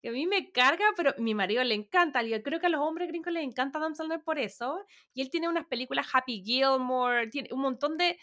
que 0.00 0.08
a 0.08 0.12
mí 0.12 0.26
me 0.26 0.50
carga, 0.50 0.84
pero 0.96 1.10
a 1.10 1.14
mi 1.18 1.34
marido 1.34 1.62
le 1.62 1.74
encanta. 1.74 2.22
Yo 2.22 2.42
creo 2.42 2.58
que 2.58 2.66
a 2.66 2.70
los 2.70 2.80
hombres 2.80 3.08
gringos 3.08 3.32
les 3.32 3.44
encanta 3.44 3.78
Adam 3.78 3.94
Sandler 3.94 4.22
por 4.22 4.38
eso. 4.38 4.84
Y 5.12 5.22
él 5.22 5.30
tiene 5.30 5.48
unas 5.48 5.66
películas 5.66 6.06
Happy 6.12 6.42
Gilmore, 6.44 7.28
tiene 7.28 7.48
un 7.52 7.60
montón 7.60 7.98
de. 7.98 8.18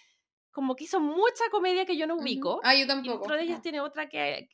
Como 0.51 0.75
que 0.75 0.85
hizo 0.85 0.99
mucha 0.99 1.43
comedia 1.51 1.85
que 1.85 1.95
yo 1.95 2.07
no 2.07 2.15
ubico. 2.15 2.59
Ah, 2.63 2.73
yo 2.73 2.87
tampoco. 2.87 3.09
Y 3.09 3.17
dentro 3.17 3.35
de 3.35 3.43
ellas 3.43 3.61
tiene 3.61 3.79
otra 3.79 4.09
que, 4.09 4.49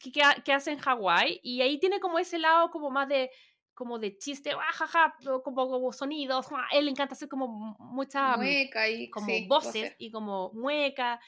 que, 0.00 0.10
que, 0.44 0.52
hace 0.52 0.72
en 0.72 0.78
Hawái. 0.78 1.38
Y 1.44 1.60
ahí 1.60 1.78
tiene 1.78 2.00
como 2.00 2.18
ese 2.18 2.40
lado 2.40 2.70
como 2.70 2.90
más 2.90 3.08
de 3.08 3.30
como 3.74 3.98
de 3.98 4.16
chiste, 4.16 4.52
jaja, 4.52 5.16
como, 5.42 5.68
como 5.68 5.92
sonidos, 5.92 6.46
él 6.72 6.84
le 6.84 6.92
encanta 6.92 7.14
hacer 7.14 7.28
como 7.28 7.48
mucha 7.80 8.36
mueca 8.36 8.88
y 8.88 9.10
como 9.10 9.26
voces 9.48 9.96
y 9.98 10.12
como 10.12 10.52
mueca 10.52 11.20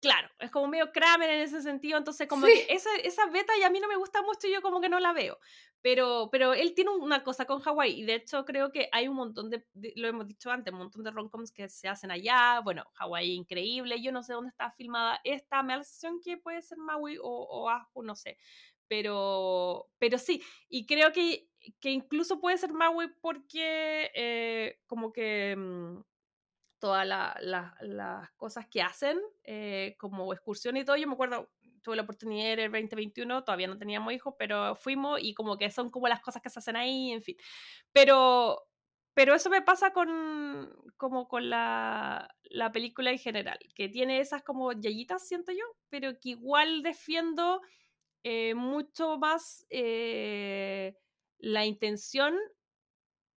claro, 0.00 0.28
es 0.38 0.50
como 0.50 0.66
medio 0.68 0.92
Kramer 0.92 1.30
en 1.30 1.40
ese 1.40 1.62
sentido, 1.62 1.98
entonces 1.98 2.26
como 2.26 2.46
que 2.46 2.66
esa, 2.68 2.90
esa 3.02 3.26
beta 3.26 3.52
y 3.58 3.62
a 3.62 3.70
mí 3.70 3.80
no 3.80 3.88
me 3.88 3.96
gusta 3.96 4.22
mucho 4.22 4.46
y 4.46 4.52
yo 4.52 4.62
como 4.62 4.80
que 4.80 4.88
no 4.88 4.98
la 4.98 5.12
veo. 5.12 5.38
Pero, 5.82 6.28
pero 6.30 6.52
él 6.52 6.74
tiene 6.74 6.90
una 6.90 7.22
cosa 7.22 7.46
con 7.46 7.60
Hawái 7.60 8.00
y 8.00 8.04
de 8.04 8.16
hecho 8.16 8.44
creo 8.44 8.70
que 8.70 8.88
hay 8.92 9.08
un 9.08 9.16
montón 9.16 9.48
de, 9.48 9.64
lo 9.96 10.08
hemos 10.08 10.26
dicho 10.26 10.50
antes, 10.50 10.72
un 10.72 10.80
montón 10.80 11.04
de 11.04 11.10
romcoms 11.10 11.52
que 11.52 11.68
se 11.68 11.88
hacen 11.88 12.10
allá. 12.10 12.60
Bueno, 12.60 12.84
Hawái 12.94 13.32
increíble, 13.32 14.02
yo 14.02 14.12
no 14.12 14.22
sé 14.22 14.34
dónde 14.34 14.50
está 14.50 14.70
filmada 14.72 15.20
esta, 15.24 15.62
me 15.62 15.72
da 15.72 15.78
la 15.78 15.84
sensación 15.84 16.20
que 16.22 16.36
puede 16.36 16.60
ser 16.62 16.78
Maui 16.78 17.16
o, 17.20 17.70
o 17.92 18.02
no 18.02 18.14
sé. 18.14 18.36
Pero, 18.88 19.88
pero 19.98 20.18
sí, 20.18 20.42
y 20.68 20.84
creo 20.84 21.12
que, 21.12 21.48
que 21.80 21.90
incluso 21.90 22.40
puede 22.40 22.58
ser 22.58 22.72
Maui 22.72 23.08
porque 23.20 24.10
eh, 24.14 24.80
como 24.86 25.12
que... 25.12 25.56
Todas 26.80 27.06
las 27.06 28.30
cosas 28.32 28.66
que 28.66 28.82
hacen, 28.82 29.20
eh, 29.44 29.94
como 29.98 30.32
excursión 30.32 30.76
y 30.76 30.84
todo. 30.84 30.96
Yo 30.96 31.06
me 31.06 31.12
acuerdo, 31.14 31.50
tuve 31.82 31.96
la 31.96 32.02
oportunidad 32.02 32.54
en 32.54 32.60
el 32.60 32.72
2021, 32.72 33.44
todavía 33.44 33.68
no 33.68 33.78
teníamos 33.78 34.12
hijos, 34.12 34.34
pero 34.38 34.74
fuimos 34.76 35.20
y 35.22 35.34
como 35.34 35.56
que 35.58 35.70
son 35.70 35.90
como 35.90 36.08
las 36.08 36.20
cosas 36.20 36.42
que 36.42 36.50
se 36.50 36.58
hacen 36.58 36.76
ahí, 36.76 37.12
en 37.12 37.22
fin. 37.22 37.36
Pero, 37.92 38.66
pero 39.14 39.34
eso 39.34 39.50
me 39.50 39.62
pasa 39.62 39.92
con, 39.92 40.74
como 40.96 41.28
con 41.28 41.50
la, 41.50 42.34
la 42.44 42.72
película 42.72 43.10
en 43.10 43.18
general, 43.18 43.58
que 43.74 43.88
tiene 43.88 44.20
esas 44.20 44.42
como 44.42 44.72
yayitas, 44.72 45.26
siento 45.26 45.52
yo, 45.52 45.64
pero 45.88 46.18
que 46.18 46.30
igual 46.30 46.82
defiendo 46.82 47.60
eh, 48.22 48.54
mucho 48.54 49.18
más 49.18 49.64
eh, 49.70 50.94
la 51.38 51.64
intención 51.64 52.36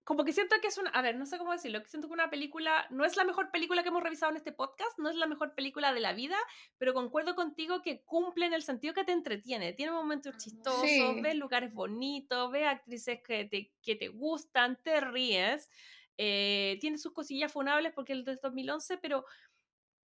como 0.03 0.25
que 0.25 0.33
siento 0.33 0.55
que 0.61 0.67
es 0.67 0.77
una, 0.77 0.89
a 0.89 1.01
ver, 1.01 1.15
no 1.15 1.25
sé 1.25 1.37
cómo 1.37 1.53
decirlo, 1.53 1.81
que 1.81 1.89
siento 1.89 2.07
que 2.07 2.13
una 2.13 2.29
película, 2.29 2.87
no 2.89 3.05
es 3.05 3.15
la 3.15 3.23
mejor 3.23 3.51
película 3.51 3.83
que 3.83 3.89
hemos 3.89 4.03
revisado 4.03 4.31
en 4.31 4.37
este 4.37 4.51
podcast, 4.51 4.97
no 4.97 5.09
es 5.09 5.15
la 5.15 5.27
mejor 5.27 5.55
película 5.55 5.93
de 5.93 6.01
la 6.01 6.13
vida, 6.13 6.37
pero 6.77 6.93
concuerdo 6.93 7.35
contigo 7.35 7.81
que 7.81 8.01
cumple 8.03 8.45
en 8.45 8.53
el 8.53 8.63
sentido 8.63 8.93
que 8.93 9.05
te 9.05 9.13
entretiene, 9.13 9.73
tiene 9.73 9.93
momentos 9.93 10.37
chistosos, 10.37 11.21
ves 11.21 11.35
lugares 11.35 11.73
bonitos, 11.73 12.51
ves 12.51 12.67
actrices 12.67 13.21
que 13.23 13.45
te, 13.45 13.71
que 13.81 13.95
te 13.95 14.09
gustan, 14.09 14.77
te 14.83 14.99
ríes, 14.99 15.69
eh, 16.17 16.77
tiene 16.81 16.97
sus 16.97 17.13
cosillas 17.13 17.51
funables 17.51 17.93
porque 17.93 18.13
es 18.13 18.25
del 18.25 18.39
2011, 18.41 18.97
pero 18.97 19.25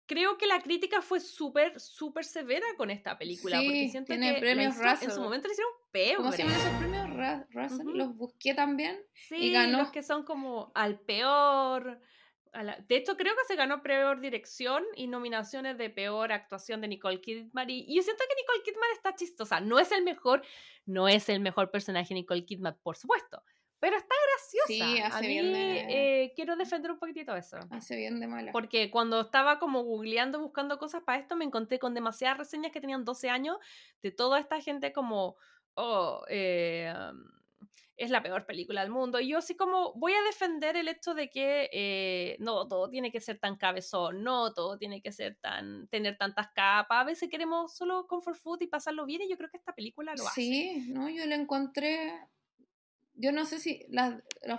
creo 0.08 0.38
que 0.38 0.46
la 0.46 0.60
crítica 0.60 1.02
fue 1.02 1.20
súper, 1.20 1.78
súper 1.78 2.24
severa 2.24 2.66
con 2.76 2.90
esta 2.90 3.16
película. 3.16 3.58
porque 3.58 3.88
siento 3.90 4.08
tiene 4.08 4.34
que 4.34 4.40
premios 4.40 4.74
en 5.02 5.10
su 5.12 5.20
momento 5.20 5.46
le 5.46 5.52
hicieron 5.52 5.72
peor. 5.92 6.16
¿Cómo 6.16 6.32
se 6.32 6.38
llaman 6.38 6.56
esos 6.56 6.72
premios 6.78 7.48
Russell? 7.52 7.86
Los 7.94 8.16
busqué 8.16 8.54
también. 8.54 8.98
Sí, 9.12 9.36
y 9.36 9.52
ganó. 9.52 9.78
los 9.78 9.90
que 9.90 10.02
son 10.02 10.24
como 10.24 10.72
al 10.74 10.98
peor. 10.98 12.00
De 12.88 12.96
hecho, 12.96 13.16
creo 13.16 13.34
que 13.36 13.44
se 13.46 13.56
ganó 13.56 13.82
peor 13.82 14.20
dirección 14.20 14.82
y 14.96 15.06
nominaciones 15.06 15.76
de 15.76 15.90
peor 15.90 16.32
actuación 16.32 16.80
de 16.80 16.88
Nicole 16.88 17.20
Kidman. 17.20 17.68
Y, 17.68 17.94
yo 17.94 18.02
siento 18.02 18.24
que 18.28 18.34
Nicole 18.34 18.62
Kidman 18.64 18.88
está 18.94 19.14
chistosa. 19.14 19.60
No 19.60 19.78
es 19.78 19.92
el 19.92 20.02
mejor, 20.02 20.42
no 20.86 21.06
es 21.06 21.28
el 21.28 21.40
mejor 21.40 21.70
personaje 21.70 22.14
Nicole 22.14 22.46
Kidman, 22.46 22.78
por 22.82 22.96
supuesto. 22.96 23.42
Pero 23.80 23.96
está 23.96 24.14
graciosa. 24.32 24.66
Sí, 24.66 25.00
hace 25.00 25.24
a 25.24 25.28
bien 25.28 25.52
de... 25.52 25.80
Eh, 25.88 26.32
quiero 26.34 26.56
defender 26.56 26.90
un 26.90 26.98
poquitito 26.98 27.36
eso. 27.36 27.58
Hace 27.70 27.96
bien 27.96 28.18
de 28.18 28.26
mala. 28.26 28.52
Porque 28.52 28.90
cuando 28.90 29.20
estaba 29.20 29.58
como 29.58 29.82
googleando, 29.82 30.40
buscando 30.40 30.78
cosas 30.78 31.02
para 31.04 31.18
esto, 31.18 31.36
me 31.36 31.44
encontré 31.44 31.78
con 31.78 31.94
demasiadas 31.94 32.38
reseñas 32.38 32.72
que 32.72 32.80
tenían 32.80 33.04
12 33.04 33.30
años 33.30 33.56
de 34.02 34.10
toda 34.10 34.40
esta 34.40 34.60
gente 34.60 34.92
como, 34.92 35.36
oh, 35.74 36.24
eh, 36.28 36.92
es 37.98 38.10
la 38.10 38.22
peor 38.22 38.46
película 38.46 38.80
del 38.80 38.90
mundo. 38.90 39.20
Y 39.20 39.28
yo 39.28 39.38
así 39.38 39.56
como 39.56 39.92
voy 39.94 40.12
a 40.12 40.22
defender 40.22 40.76
el 40.76 40.88
hecho 40.88 41.14
de 41.14 41.28
que 41.28 41.68
eh, 41.72 42.36
no 42.38 42.66
todo 42.68 42.88
tiene 42.88 43.10
que 43.10 43.20
ser 43.20 43.38
tan 43.38 43.56
cabezón, 43.56 44.22
no 44.22 44.54
todo 44.54 44.78
tiene 44.78 45.02
que 45.02 45.12
ser 45.12 45.36
tan, 45.36 45.88
tener 45.88 46.16
tantas 46.16 46.48
capas. 46.54 47.00
A 47.00 47.04
veces 47.04 47.28
queremos 47.28 47.76
solo 47.76 48.06
comfort 48.06 48.36
food 48.36 48.62
y 48.62 48.68
pasarlo 48.68 49.04
bien 49.04 49.22
y 49.22 49.28
yo 49.28 49.36
creo 49.36 49.50
que 49.50 49.56
esta 49.56 49.74
película 49.74 50.14
lo 50.16 50.26
hace. 50.26 50.40
Sí, 50.40 50.86
no, 50.88 51.08
yo 51.08 51.26
le 51.26 51.34
encontré 51.34 52.12
yo 53.20 53.32
no 53.32 53.44
sé 53.46 53.58
si 53.58 53.84
las, 53.88 54.14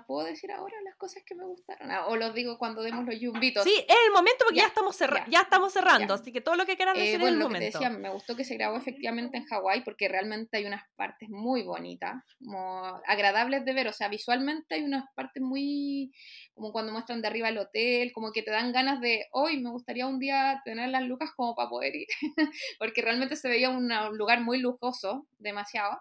puedo 0.06 0.28
decir 0.28 0.52
ahora 0.52 0.76
las 0.84 0.96
cosas 0.98 1.24
que 1.26 1.34
me 1.34 1.46
gustaron 1.46 1.90
ah, 1.92 2.08
o 2.08 2.18
los 2.18 2.34
digo 2.34 2.58
cuando 2.58 2.84
demos 2.84 3.06
los 3.06 3.18
yumbitos. 3.18 3.64
Sí, 3.64 3.74
es 3.74 3.96
el 4.06 4.12
momento 4.12 4.44
porque 4.46 4.60
ya, 4.60 4.68
estamos, 4.68 5.00
ya. 5.30 5.42
estamos 5.42 5.72
cerrando, 5.72 6.14
así 6.14 6.34
que 6.34 6.42
todo 6.42 6.56
lo 6.56 6.66
que 6.66 6.76
quieras 6.76 6.98
eh, 6.98 7.00
decir 7.00 7.20
bueno, 7.20 7.34
el 7.34 7.40
lo 7.40 7.46
momento. 7.46 7.66
Que 7.66 7.72
te 7.72 7.78
decía, 7.78 7.98
me 7.98 8.10
gustó 8.10 8.36
que 8.36 8.44
se 8.44 8.56
grabó 8.56 8.76
efectivamente 8.76 9.38
en 9.38 9.46
Hawái 9.46 9.84
porque 9.86 10.10
realmente 10.10 10.58
hay 10.58 10.66
unas 10.66 10.84
partes 10.98 11.30
muy 11.30 11.64
bonitas, 11.64 12.16
como 12.38 12.84
agradables 13.08 13.64
de 13.64 13.74
ver, 13.74 13.88
o 13.88 13.94
sea, 13.94 14.10
visualmente 14.10 14.76
hay 14.76 14.84
unas 14.84 15.06
partes 15.16 15.42
muy 15.42 16.12
como 16.54 16.74
cuando 16.74 16.92
muestran 16.92 17.22
de 17.22 17.30
arriba 17.30 17.48
el 17.48 17.58
hotel, 17.58 18.12
como 18.12 18.34
que 18.34 18.44
te 18.44 18.52
dan 18.52 18.74
ganas 18.74 19.00
de, 19.00 19.28
hoy 19.32 19.62
me 19.62 19.70
gustaría 19.70 20.06
un 20.06 20.20
día 20.20 20.62
tener 20.66 20.90
las 20.90 21.04
lucas 21.04 21.32
como 21.34 21.56
para 21.56 21.70
poder 21.70 21.96
ir, 21.96 22.08
porque 22.80 23.02
realmente 23.02 23.38
se 23.38 23.48
veía 23.48 23.70
un 23.70 23.90
lugar 24.18 24.42
muy 24.42 24.60
lujoso, 24.60 25.26
demasiado. 25.38 25.98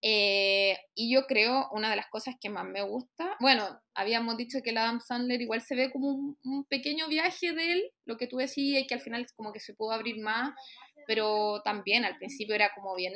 Eh, 0.00 0.76
y 0.94 1.12
yo 1.12 1.26
creo, 1.26 1.68
una 1.72 1.90
de 1.90 1.96
las 1.96 2.08
cosas 2.08 2.36
que 2.40 2.50
más 2.50 2.64
me 2.64 2.82
gusta, 2.82 3.36
bueno, 3.40 3.80
habíamos 3.94 4.36
dicho 4.36 4.58
que 4.62 4.70
el 4.70 4.78
Adam 4.78 5.00
Sandler 5.00 5.40
igual 5.40 5.60
se 5.60 5.74
ve 5.74 5.90
como 5.90 6.36
un, 6.42 6.64
pequeño 6.68 7.08
viaje 7.08 7.52
de 7.52 7.72
él, 7.72 7.90
lo 8.04 8.16
que 8.16 8.28
tú 8.28 8.36
decías, 8.36 8.82
y 8.82 8.86
que 8.86 8.94
al 8.94 9.00
final 9.00 9.26
como 9.34 9.52
que 9.52 9.60
se 9.60 9.74
pudo 9.74 9.92
abrir 9.92 10.20
más, 10.20 10.52
pero 11.08 11.62
también 11.62 12.04
al 12.04 12.18
principio 12.18 12.54
era 12.54 12.70
como 12.74 12.94
bien, 12.94 13.14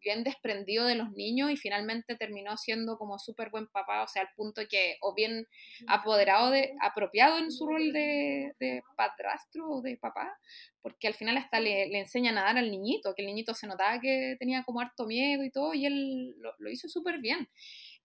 bien 0.00 0.24
desprendido 0.24 0.84
de 0.84 0.96
los 0.96 1.12
niños 1.12 1.52
y 1.52 1.56
finalmente 1.56 2.16
terminó 2.16 2.56
siendo 2.56 2.98
como 2.98 3.20
súper 3.20 3.50
buen 3.50 3.68
papá, 3.68 4.02
o 4.02 4.08
sea, 4.08 4.22
al 4.22 4.30
punto 4.34 4.62
que, 4.68 4.96
o 5.00 5.14
bien 5.14 5.46
apoderado 5.86 6.50
de, 6.50 6.74
apropiado 6.82 7.38
en 7.38 7.52
su 7.52 7.68
rol 7.68 7.92
de, 7.92 8.52
de 8.58 8.82
padrastro 8.96 9.70
o 9.70 9.80
de 9.80 9.96
papá, 9.96 10.36
porque 10.82 11.06
al 11.06 11.14
final 11.14 11.36
hasta 11.36 11.60
le, 11.60 11.86
le 11.86 12.00
enseña 12.00 12.32
a 12.32 12.34
nadar 12.34 12.58
al 12.58 12.68
niñito, 12.68 13.14
que 13.14 13.22
el 13.22 13.28
niñito 13.28 13.54
se 13.54 13.68
notaba 13.68 14.00
que 14.00 14.34
tenía 14.40 14.64
como 14.64 14.80
harto 14.80 15.06
miedo 15.06 15.44
y 15.44 15.52
todo, 15.52 15.72
y 15.72 15.86
él 15.86 16.34
lo, 16.36 16.52
lo 16.58 16.68
hizo 16.68 16.88
súper 16.88 17.20
bien. 17.20 17.48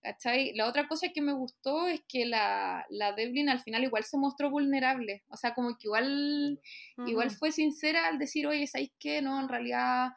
¿Cachai? 0.06 0.53
La 0.53 0.68
otra 0.68 0.88
cosa 0.88 1.10
que 1.10 1.22
me 1.22 1.34
gustó 1.34 1.88
es 1.88 2.02
que 2.07 2.27
la, 2.27 2.86
la 2.90 3.14
Devlin 3.14 3.49
al 3.49 3.60
final 3.60 3.84
igual 3.84 4.03
se 4.03 4.18
mostró 4.18 4.52
vulnerable, 4.52 5.23
o 5.30 5.36
sea, 5.36 5.56
como 5.56 5.69
que 5.77 5.88
igual, 5.88 6.61
igual 7.07 7.32
fue 7.32 7.52
sincera 7.52 8.07
al 8.07 8.19
decir, 8.19 8.45
oye, 8.45 8.68
¿sabéis 8.68 8.91
qué? 8.99 9.23
No, 9.23 9.40
en 9.40 9.49
realidad 9.49 10.10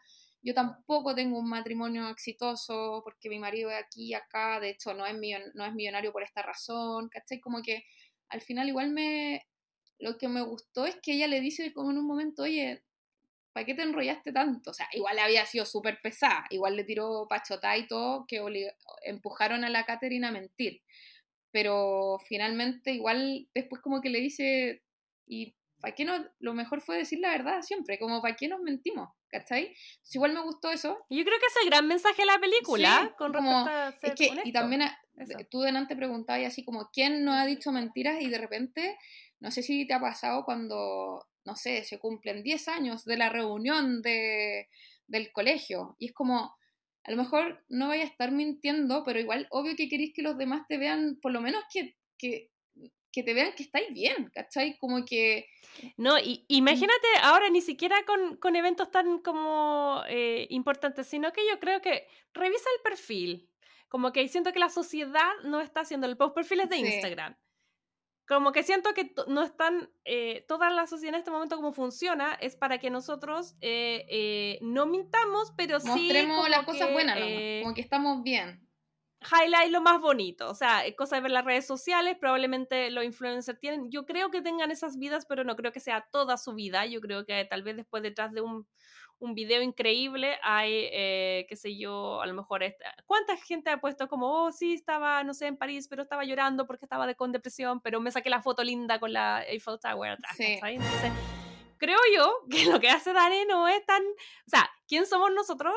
yo 0.43 0.53
tampoco 0.53 1.15
tengo 1.15 1.39
un 1.39 1.49
matrimonio 1.49 2.11
exitoso 2.11 3.01
porque 3.03 3.31
mi 3.31 3.39
marido 3.39 3.71
es 3.71 3.83
aquí 3.83 4.09
y 4.09 4.15
acá, 4.15 4.61
de 4.61 4.71
hecho 4.71 4.93
no 4.93 5.07
es, 5.07 5.15
no 5.55 5.65
es 5.65 5.75
millonario 5.75 6.13
por 6.13 6.23
esta 6.23 6.43
razón, 6.43 7.09
¿cachai? 7.09 7.41
Como 7.41 7.63
que 7.63 7.85
al 8.29 8.43
final 8.43 8.69
igual 8.69 8.91
me, 8.91 9.47
lo 9.99 10.19
que 10.19 10.29
me 10.29 10.43
gustó 10.43 10.85
es 10.85 10.97
que 11.03 11.15
ella 11.15 11.29
le 11.29 11.41
dice 11.41 11.73
como 11.73 11.93
en 11.93 11.99
un 11.99 12.07
momento, 12.07 12.43
oye, 12.43 12.85
¿para 13.53 13.67
qué 13.67 13.75
te 13.75 13.83
enrollaste 13.83 14.33
tanto? 14.33 14.71
O 14.71 14.75
sea, 14.75 14.89
igual 14.93 15.19
había 15.19 15.45
sido 15.47 15.65
súper 15.65 16.01
pesada, 16.01 16.47
igual 16.51 16.77
le 16.77 16.85
tiró 16.85 17.27
pachotá 17.29 17.77
y 17.77 17.87
todo, 17.87 18.27
que 18.27 18.41
empujaron 19.05 19.65
a 19.65 19.71
la 19.71 19.85
Catherine 19.85 20.27
a 20.27 20.33
mentir. 20.33 20.83
Pero 21.51 22.19
finalmente, 22.27 22.93
igual 22.93 23.49
después 23.55 23.81
como 23.81 24.01
que 24.01 24.11
le 24.11 24.21
dice, 24.21 24.83
¿y 25.27 25.55
para 25.81 25.95
qué 25.95 26.05
no? 26.05 26.25
Lo 26.41 26.55
mejor 26.55 26.81
fue 26.81 26.99
decir 26.99 27.21
la 27.21 27.31
verdad 27.31 27.63
siempre, 27.63 27.99
como 27.99 28.21
¿para 28.21 28.37
qué 28.37 28.49
nos 28.49 28.61
mentimos? 28.61 29.11
¿Cachai? 29.31 29.75
igual 30.13 30.33
me 30.33 30.41
gustó 30.41 30.71
eso. 30.71 30.97
Yo 31.11 31.23
creo 31.23 31.39
que 31.39 31.47
es 31.47 31.57
el 31.63 31.69
gran 31.69 31.87
mensaje 31.87 32.23
de 32.23 32.27
la 32.27 32.39
película, 32.39 33.15
con 33.19 33.33
como, 33.33 33.69
es 34.01 34.15
que, 34.15 34.31
Y 34.45 34.53
también 34.53 34.83
tú 35.51 35.61
delante 35.61 35.97
preguntabas 35.97 36.47
así 36.47 36.65
como, 36.65 36.89
¿quién 36.91 37.25
no 37.25 37.35
ha 37.35 37.45
dicho 37.45 37.71
mentiras? 37.71 38.23
Y 38.23 38.29
de 38.29 38.39
repente, 38.39 38.97
no 39.41 39.51
sé 39.51 39.63
si 39.63 39.87
te 39.87 39.93
ha 39.93 40.01
pasado 40.01 40.45
cuando 40.45 41.27
no 41.45 41.57
sé, 41.57 41.85
se 41.85 41.99
cumplen 41.99 42.43
10 42.43 42.69
años 42.69 43.05
de 43.05 43.17
la 43.17 43.29
reunión 43.29 44.03
de, 44.03 44.69
del 45.07 45.33
colegio. 45.33 45.97
Y 45.99 46.07
es 46.07 46.13
como, 46.13 46.55
a 47.05 47.11
lo 47.11 47.17
mejor 47.17 47.65
no 47.69 47.89
vaya 47.89 48.03
a 48.03 48.07
estar 48.07 48.31
mintiendo, 48.31 49.03
pero 49.05 49.19
igual 49.19 49.47
obvio 49.51 49.77
que 49.77 49.89
queréis 49.89 50.13
que 50.15 50.23
los 50.23 50.37
demás 50.37 50.67
te 50.69 50.79
vean, 50.79 51.19
por 51.21 51.33
lo 51.33 51.41
menos 51.41 51.63
que, 51.73 51.97
que, 52.19 52.51
que 53.13 53.23
te 53.23 53.35
vean 53.35 53.53
que 53.57 53.63
estáis 53.63 53.93
bien, 53.93 54.31
¿cachai? 54.35 54.77
Como 54.79 55.05
que... 55.05 55.47
No, 55.97 56.19
y, 56.19 56.45
imagínate 56.49 57.07
ahora 57.23 57.49
ni 57.51 57.61
siquiera 57.61 58.05
con, 58.05 58.37
con 58.37 58.57
eventos 58.57 58.91
tan 58.91 59.21
como 59.21 60.03
eh, 60.09 60.47
importantes, 60.51 61.07
sino 61.07 61.33
que 61.33 61.47
yo 61.49 61.59
creo 61.59 61.81
que 61.81 62.07
revisa 62.35 62.69
el 62.77 62.83
perfil. 62.83 63.49
Como 63.89 64.13
que 64.13 64.29
siento 64.29 64.53
que 64.53 64.59
la 64.59 64.69
sociedad 64.69 65.31
no 65.45 65.61
está 65.61 65.81
haciendo 65.81 66.07
el 66.07 66.19
post 66.19 66.35
perfiles 66.35 66.69
de 66.69 66.77
Instagram 66.77 67.35
como 68.29 68.53
que 68.53 68.63
siento 68.63 68.93
que 68.93 69.15
no 69.27 69.43
están, 69.43 69.91
eh, 70.05 70.45
toda 70.47 70.71
la 70.71 70.87
sociedad 70.87 71.15
en 71.15 71.21
este 71.21 71.31
momento 71.31 71.57
como 71.57 71.73
funciona, 71.73 72.35
es 72.35 72.57
para 72.57 72.79
que 72.79 72.91
nosotros 72.91 73.57
eh, 73.63 74.05
eh, 74.11 74.59
no 74.61 74.85
mintamos, 74.85 75.53
pero 75.57 75.81
sí... 75.81 75.89
Mostremos 75.89 76.49
las 76.51 76.65
cosas 76.65 76.93
buenas, 76.93 77.17
como 77.63 77.75
que 77.75 77.81
estamos 77.81 78.23
bien. 78.23 78.69
Highlight 79.21 79.73
lo 79.73 79.81
más 79.81 80.01
bonito, 80.01 80.49
o 80.49 80.55
sea, 80.55 80.83
cosas 80.97 81.17
de 81.19 81.23
ver 81.23 81.31
las 81.33 81.45
redes 81.45 81.67
sociales, 81.67 82.17
probablemente 82.21 82.91
los 82.91 83.03
influencers 83.03 83.59
tienen, 83.59 83.91
yo 83.91 84.05
creo 84.05 84.31
que 84.31 84.43
tengan 84.43 84.71
esas 84.71 84.99
vidas, 84.99 85.25
pero 85.27 85.43
no 85.43 85.57
creo 85.57 85.73
que 85.73 85.81
sea 85.81 86.07
toda 86.13 86.37
su 86.37 86.55
vida, 86.55 86.87
yo 86.87 87.01
creo 87.01 87.25
que 87.25 87.45
tal 87.47 87.63
vez 87.63 87.77
después 87.77 88.03
detrás 88.03 88.31
de 88.33 88.43
un, 88.43 88.69
un 89.21 89.35
video 89.35 89.63
increíble, 89.63 90.39
hay, 90.43 90.89
eh, 90.93 91.47
qué 91.49 91.57
sé 91.57 91.77
yo, 91.77 92.21
a 92.21 92.27
lo 92.27 92.35
mejor, 92.35 92.63
esta, 92.63 92.95
¿cuánta 93.07 93.37
gente 93.37 93.71
ha 93.71 93.81
puesto 93.81 94.09
como, 94.09 94.45
oh, 94.45 94.53
sí, 94.53 94.75
estaba, 94.75 95.25
no 95.25 95.35
sé, 95.35 95.47
en 95.47 95.57
París, 95.57 95.89
pero 95.89 96.03
estaba 96.03 96.25
llorando 96.25 96.67
porque 96.67 96.85
estaba 96.85 97.07
de, 97.07 97.15
con 97.15 97.33
depresión, 97.33 97.81
pero 97.81 98.01
me 98.01 98.11
saqué 98.11 98.31
la 98.31 98.43
foto 98.43 98.63
linda 98.63 99.01
con 99.01 99.13
la 99.13 99.45
Eiffel 99.45 99.79
Tower 99.81 100.13
atrás, 100.13 100.39
Entonces, 100.39 101.13
creo 101.79 101.99
yo 102.15 102.33
que 102.51 102.67
lo 102.67 102.81
que 102.81 102.91
hace 102.91 103.13
Dani 103.13 103.45
no 103.47 103.69
es 103.69 103.85
tan, 103.87 104.03
o 104.03 104.51
sea, 104.51 104.71
¿quién 104.87 105.07
somos 105.07 105.31
nosotros 105.33 105.75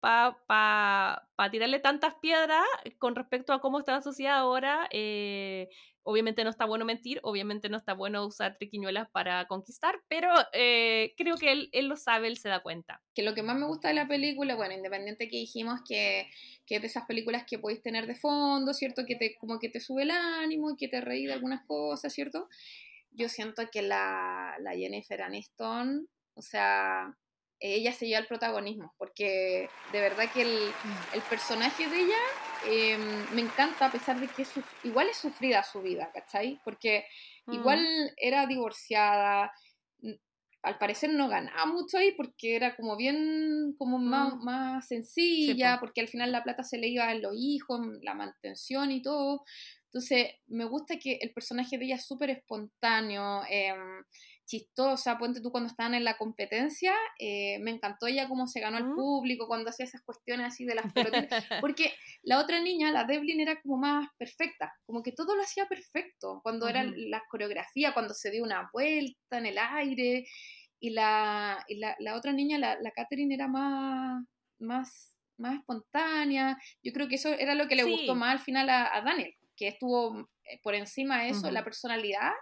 para 0.00 0.36
pa, 0.46 1.28
pa 1.36 1.50
tirarle 1.50 1.78
tantas 1.78 2.14
piedras 2.16 2.64
con 2.98 3.14
respecto 3.14 3.52
a 3.52 3.60
cómo 3.60 3.78
está 3.78 3.92
la 3.92 4.02
sociedad 4.02 4.38
ahora? 4.38 4.88
Eh, 4.90 5.68
Obviamente 6.02 6.44
no 6.44 6.50
está 6.50 6.64
bueno 6.64 6.86
mentir, 6.86 7.20
obviamente 7.22 7.68
no 7.68 7.76
está 7.76 7.92
bueno 7.92 8.24
usar 8.24 8.56
triquiñuelas 8.56 9.10
para 9.10 9.46
conquistar, 9.46 10.00
pero 10.08 10.32
eh, 10.54 11.12
creo 11.16 11.36
que 11.36 11.52
él, 11.52 11.68
él, 11.72 11.88
lo 11.88 11.96
sabe, 11.96 12.28
él 12.28 12.38
se 12.38 12.48
da 12.48 12.62
cuenta. 12.62 13.02
Que 13.14 13.22
lo 13.22 13.34
que 13.34 13.42
más 13.42 13.58
me 13.58 13.66
gusta 13.66 13.88
de 13.88 13.94
la 13.94 14.08
película, 14.08 14.54
bueno, 14.54 14.74
independiente 14.74 15.28
que 15.28 15.36
dijimos 15.36 15.80
que, 15.86 16.30
que 16.64 16.76
es 16.76 16.80
de 16.80 16.86
esas 16.86 17.04
películas 17.04 17.44
que 17.46 17.58
podéis 17.58 17.82
tener 17.82 18.06
de 18.06 18.14
fondo, 18.14 18.72
¿cierto? 18.72 19.04
Que 19.06 19.16
te, 19.16 19.36
como 19.36 19.58
que 19.58 19.68
te 19.68 19.80
sube 19.80 20.04
el 20.04 20.10
ánimo 20.10 20.70
y 20.70 20.76
que 20.76 20.88
te 20.88 21.02
reí 21.02 21.26
de 21.26 21.34
algunas 21.34 21.66
cosas, 21.66 22.12
¿cierto? 22.14 22.48
Yo 23.10 23.28
siento 23.28 23.62
que 23.70 23.82
la, 23.82 24.56
la 24.60 24.72
Jennifer 24.72 25.20
Aniston, 25.20 26.08
o 26.34 26.42
sea, 26.42 27.14
ella 27.60 27.92
se 27.92 28.06
lleva 28.06 28.20
el 28.20 28.26
protagonismo, 28.26 28.94
porque 28.98 29.68
de 29.92 30.00
verdad 30.00 30.30
que 30.32 30.42
el, 30.42 30.68
mm. 30.68 31.14
el 31.14 31.22
personaje 31.22 31.88
de 31.88 32.00
ella 32.00 32.16
em, 32.66 33.34
me 33.34 33.42
encanta 33.42 33.86
a 33.86 33.92
pesar 33.92 34.18
de 34.18 34.28
que 34.28 34.42
es, 34.42 34.52
igual 34.82 35.08
es 35.08 35.18
sufrida 35.18 35.62
su 35.62 35.82
vida, 35.82 36.10
¿cachai? 36.12 36.58
Porque 36.64 37.04
mm. 37.46 37.52
igual 37.52 38.12
era 38.16 38.46
divorciada, 38.46 39.52
al 40.62 40.78
parecer 40.78 41.10
no 41.10 41.28
ganaba 41.28 41.66
mucho 41.66 41.96
ahí 41.96 42.12
porque 42.12 42.56
era 42.56 42.76
como 42.76 42.96
bien, 42.96 43.74
como 43.78 43.98
más, 43.98 44.34
mm. 44.34 44.44
más 44.44 44.88
sencilla, 44.88 45.78
porque 45.80 46.00
al 46.00 46.08
final 46.08 46.32
la 46.32 46.42
plata 46.42 46.62
se 46.62 46.78
le 46.78 46.88
iba 46.88 47.08
a 47.08 47.14
los 47.14 47.32
hijos, 47.36 47.80
la 48.02 48.14
mantención 48.14 48.90
y 48.90 49.02
todo. 49.02 49.44
Entonces, 49.86 50.28
me 50.46 50.64
gusta 50.66 50.98
que 50.98 51.18
el 51.20 51.32
personaje 51.32 51.76
de 51.76 51.86
ella 51.86 51.96
es 51.96 52.06
súper 52.06 52.30
espontáneo, 52.30 53.42
eh, 53.50 53.74
chistosa, 54.50 55.16
ponte 55.16 55.40
tú 55.40 55.52
cuando 55.52 55.68
estaban 55.70 55.94
en 55.94 56.02
la 56.02 56.16
competencia, 56.16 56.92
eh, 57.20 57.60
me 57.60 57.70
encantó 57.70 58.08
ella 58.08 58.26
cómo 58.26 58.48
se 58.48 58.58
ganó 58.58 58.78
al 58.78 58.88
mm. 58.88 58.96
público, 58.96 59.46
cuando 59.46 59.70
hacía 59.70 59.86
esas 59.86 60.02
cuestiones 60.02 60.48
así 60.48 60.64
de 60.64 60.74
las 60.74 60.92
pelotitas, 60.92 61.44
porque 61.60 61.94
la 62.22 62.40
otra 62.40 62.60
niña, 62.60 62.90
la 62.90 63.04
Devlin, 63.04 63.40
era 63.40 63.60
como 63.62 63.76
más 63.76 64.08
perfecta, 64.18 64.74
como 64.86 65.04
que 65.04 65.12
todo 65.12 65.36
lo 65.36 65.42
hacía 65.42 65.66
perfecto, 65.66 66.40
cuando 66.42 66.66
era 66.66 66.82
la 66.84 67.22
coreografía, 67.30 67.94
cuando 67.94 68.12
se 68.12 68.32
dio 68.32 68.42
una 68.42 68.68
vuelta 68.72 69.38
en 69.38 69.46
el 69.46 69.58
aire, 69.58 70.26
y 70.80 70.90
la, 70.90 71.64
la, 71.98 72.16
otra 72.16 72.32
niña, 72.32 72.58
la, 72.58 72.76
la 72.80 72.90
Catherine, 72.90 73.32
era 73.32 73.46
más, 73.46 74.24
más, 74.58 75.16
más 75.36 75.58
espontánea, 75.58 76.58
yo 76.82 76.92
creo 76.92 77.06
que 77.06 77.16
eso 77.16 77.28
era 77.28 77.54
lo 77.54 77.68
que 77.68 77.76
le 77.76 77.84
gustó 77.84 78.16
más 78.16 78.32
al 78.32 78.40
final 78.40 78.68
a, 78.68 79.00
Daniel, 79.04 79.32
que 79.54 79.68
estuvo 79.68 80.28
eh, 80.44 80.58
por 80.60 80.74
encima 80.74 81.22
de 81.22 81.28
eso, 81.28 81.52
la 81.52 81.62
personalidad, 81.62 82.32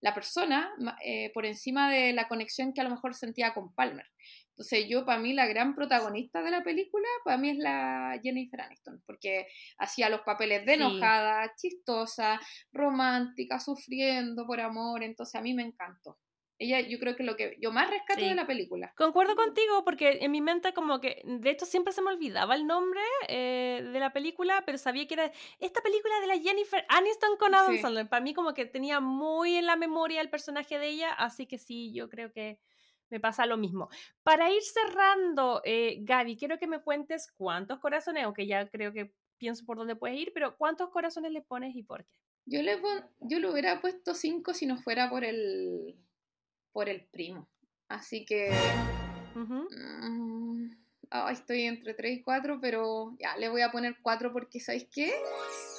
la 0.00 0.14
persona 0.14 0.72
eh, 1.04 1.30
por 1.32 1.46
encima 1.46 1.90
de 1.90 2.12
la 2.12 2.28
conexión 2.28 2.72
que 2.72 2.80
a 2.80 2.84
lo 2.84 2.90
mejor 2.90 3.14
sentía 3.14 3.52
con 3.54 3.74
Palmer. 3.74 4.06
Entonces 4.50 4.86
yo, 4.88 5.06
para 5.06 5.18
mí, 5.18 5.32
la 5.32 5.46
gran 5.46 5.74
protagonista 5.74 6.42
de 6.42 6.50
la 6.50 6.62
película, 6.62 7.08
para 7.24 7.38
mí 7.38 7.50
es 7.50 7.56
la 7.56 8.20
Jennifer 8.22 8.60
Aniston, 8.60 9.02
porque 9.06 9.46
hacía 9.78 10.10
los 10.10 10.20
papeles 10.20 10.66
de 10.66 10.74
enojada, 10.74 11.54
chistosa, 11.56 12.38
romántica, 12.70 13.58
sufriendo 13.58 14.46
por 14.46 14.60
amor, 14.60 15.02
entonces 15.02 15.34
a 15.34 15.40
mí 15.40 15.54
me 15.54 15.62
encantó. 15.62 16.18
Ella, 16.60 16.80
yo 16.80 16.98
creo 16.98 17.16
que 17.16 17.22
lo 17.22 17.36
que 17.36 17.56
yo 17.58 17.72
más 17.72 17.88
rescato 17.88 18.20
de 18.20 18.34
la 18.34 18.46
película. 18.46 18.92
Concuerdo 18.94 19.34
contigo, 19.34 19.82
porque 19.82 20.18
en 20.20 20.30
mi 20.30 20.42
mente 20.42 20.74
como 20.74 21.00
que, 21.00 21.22
de 21.24 21.50
hecho 21.50 21.64
siempre 21.64 21.94
se 21.94 22.02
me 22.02 22.10
olvidaba 22.10 22.54
el 22.54 22.66
nombre 22.66 23.00
eh, 23.28 23.82
de 23.82 23.98
la 23.98 24.12
película, 24.12 24.62
pero 24.66 24.76
sabía 24.76 25.06
que 25.06 25.14
era 25.14 25.32
esta 25.58 25.80
película 25.80 26.20
de 26.20 26.26
la 26.26 26.38
Jennifer 26.38 26.84
Aniston 26.90 27.38
con 27.38 27.54
Adam 27.54 27.78
Sandler. 27.78 28.10
Para 28.10 28.22
mí 28.22 28.34
como 28.34 28.52
que 28.52 28.66
tenía 28.66 29.00
muy 29.00 29.56
en 29.56 29.64
la 29.64 29.76
memoria 29.76 30.20
el 30.20 30.28
personaje 30.28 30.78
de 30.78 30.88
ella, 30.88 31.14
así 31.14 31.46
que 31.46 31.56
sí, 31.56 31.94
yo 31.94 32.10
creo 32.10 32.30
que 32.30 32.60
me 33.08 33.20
pasa 33.20 33.46
lo 33.46 33.56
mismo. 33.56 33.88
Para 34.22 34.50
ir 34.50 34.60
cerrando, 34.60 35.62
eh, 35.64 35.96
Gaby, 36.02 36.36
quiero 36.36 36.58
que 36.58 36.66
me 36.66 36.82
cuentes 36.82 37.32
cuántos 37.32 37.78
corazones, 37.78 38.24
aunque 38.24 38.46
ya 38.46 38.68
creo 38.68 38.92
que 38.92 39.14
pienso 39.38 39.64
por 39.64 39.78
dónde 39.78 39.96
puedes 39.96 40.18
ir, 40.18 40.32
pero 40.34 40.58
cuántos 40.58 40.90
corazones 40.90 41.32
le 41.32 41.40
pones 41.40 41.74
y 41.74 41.82
por 41.82 42.04
qué. 42.04 42.12
Yo 42.44 42.60
le, 42.60 42.78
yo 43.20 43.38
le 43.38 43.50
hubiera 43.50 43.80
puesto 43.80 44.14
cinco 44.14 44.52
si 44.52 44.66
no 44.66 44.76
fuera 44.76 45.08
por 45.08 45.24
el 45.24 45.96
por 46.72 46.88
el 46.88 47.02
primo. 47.04 47.48
Así 47.88 48.24
que... 48.24 48.50
Mm, 49.34 50.70
estoy 51.30 51.62
entre 51.62 51.94
3 51.94 52.18
y 52.18 52.22
4, 52.22 52.58
pero 52.60 53.16
ya, 53.18 53.36
le 53.36 53.48
voy 53.48 53.62
a 53.62 53.72
poner 53.72 53.96
4 54.02 54.32
porque, 54.32 54.60
¿sabéis 54.60 54.86
qué? 54.92 55.12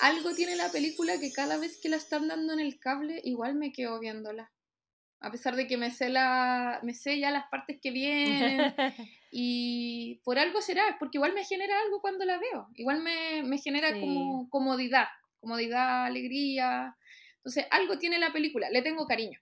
Algo 0.02 0.34
tiene 0.34 0.56
la 0.56 0.70
película 0.70 1.20
que 1.20 1.32
cada 1.32 1.58
vez 1.58 1.80
que 1.82 1.90
la 1.90 1.98
están 1.98 2.28
dando 2.28 2.54
en 2.54 2.60
el 2.60 2.80
cable, 2.80 3.22
igual 3.24 3.56
me 3.56 3.72
quedo 3.72 4.00
viéndola. 4.00 4.52
a 5.22 5.32
pesar 5.32 5.56
de 5.56 5.68
que 5.68 5.78
me 5.78 5.92
sé, 5.92 6.10
la, 6.10 6.80
me 6.84 6.94
sé 6.94 7.20
ya 7.20 7.32
las 7.32 7.48
partes 7.50 7.80
que 7.82 7.92
vienen. 7.92 8.74
y 9.32 10.20
por 10.24 10.40
algo 10.40 10.62
será, 10.62 10.98
porque 11.00 11.18
igual 11.18 11.34
me 11.34 11.46
genera 11.46 11.80
algo 11.80 12.02
cuando 12.02 12.26
la 12.26 12.40
veo. 12.40 12.68
Igual 12.76 13.02
me, 13.02 13.44
me 13.44 13.58
genera 13.60 14.00
como 14.00 14.50
comodidad, 14.50 15.08
comodidad, 15.40 16.06
alegría. 16.06 16.98
Entonces, 17.38 17.66
algo 17.72 17.98
tiene 17.98 18.20
la 18.20 18.34
película, 18.34 18.70
le 18.70 18.82
tengo 18.82 19.06
cariño. 19.06 19.40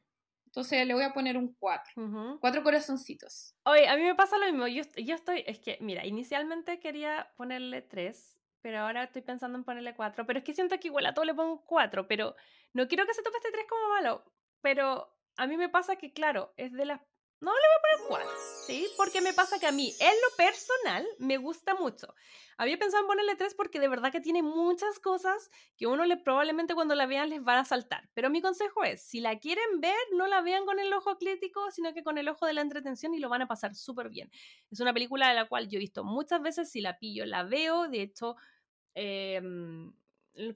Entonces 0.50 0.88
le 0.88 0.96
voy 0.96 1.04
a 1.04 1.14
poner 1.14 1.38
un 1.38 1.54
4. 1.60 2.40
Cuatro 2.40 2.64
corazoncitos. 2.64 3.56
Oye, 3.66 3.88
a 3.88 3.96
mí 3.96 4.04
me 4.04 4.16
pasa 4.16 4.40
lo 4.40 4.48
mismo. 4.48 4.68
Yo, 4.68 4.82
yo 4.98 5.14
estoy, 5.14 5.44
es 5.46 5.60
que, 5.60 5.78
mira, 5.80 6.08
inicialmente 6.08 6.80
quería 6.80 7.32
ponerle 7.38 7.84
3, 7.84 8.42
pero 8.62 8.80
ahora 8.80 9.04
estoy 9.04 9.22
pensando 9.22 9.60
en 9.60 9.64
ponerle 9.64 9.94
4. 9.94 10.26
Pero 10.26 10.40
es 10.40 10.46
que 10.46 10.56
siento 10.56 10.80
que 10.80 10.88
igual 10.88 11.06
a 11.06 11.14
todo 11.14 11.26
le 11.26 11.36
pongo 11.36 11.64
4, 11.66 12.08
pero 12.08 12.36
no 12.74 12.88
quiero 12.88 13.06
que 13.06 13.14
se 13.14 13.22
tope 13.22 13.38
este 13.38 13.52
3 13.52 13.66
como 13.70 13.90
malo. 13.90 14.24
Pero 14.62 15.16
a 15.38 15.46
mí 15.46 15.56
me 15.56 15.70
pasa 15.70 15.98
que, 15.98 16.14
claro, 16.14 16.52
es 16.58 16.74
de 16.74 16.86
las 16.86 17.00
no 17.41 17.52
le 17.52 17.60
voy 17.60 17.78
a 17.78 18.07
poner 18.07 18.07
4, 18.26 18.30
¿sí? 18.66 18.88
Porque 18.98 19.22
me 19.22 19.34
pasa 19.34 19.60
que 19.60 19.68
a 19.68 19.72
mí, 19.72 19.95
en 19.99 20.14
lo 20.14 20.36
personal, 20.36 21.07
me 21.20 21.38
gusta 21.38 21.74
mucho. 21.76 22.14
Había 22.57 22.78
pensado 22.78 23.03
en 23.03 23.07
ponerle 23.07 23.36
3 23.36 23.56
porque 23.56 23.80
de 23.80 23.88
verdad 23.88 24.11
que 24.11 24.20
tiene 24.20 24.44
muchas 24.44 24.99
cosas 24.99 25.49
que 25.78 25.88
uno 25.88 26.06
le 26.06 26.18
probablemente 26.18 26.76
cuando 26.76 26.95
la 26.95 27.06
vean 27.06 27.30
les 27.30 27.41
va 27.41 27.60
a 27.60 27.66
saltar. 27.66 28.10
Pero 28.14 28.30
mi 28.30 28.41
consejo 28.41 28.84
es, 28.84 29.02
si 29.02 29.22
la 29.22 29.40
quieren 29.40 29.80
ver, 29.80 29.95
no 30.14 30.28
la 30.28 30.41
vean 30.41 30.66
con 30.66 30.80
el 30.80 30.91
ojo 30.91 31.18
crítico, 31.18 31.72
sino 31.72 31.94
que 31.94 32.03
con 32.03 32.18
el 32.18 32.28
ojo 32.28 32.45
de 32.45 32.53
la 32.53 32.61
entretención 32.61 33.14
y 33.14 33.20
lo 33.20 33.30
van 33.30 33.44
a 33.44 33.48
pasar 33.48 33.74
súper 33.76 34.10
bien. 34.10 34.30
Es 34.70 34.82
una 34.82 34.94
película 34.94 35.30
de 35.30 35.36
la 35.36 35.48
cual 35.48 35.70
yo 35.70 35.78
he 35.78 35.80
visto 35.80 36.03
muchas 36.03 36.41
veces, 36.41 36.70
si 36.70 36.82
la 36.82 36.99
pillo, 36.99 37.26
la 37.26 37.44
veo. 37.44 37.88
De 37.88 38.02
hecho, 38.02 38.36
eh, 38.95 39.41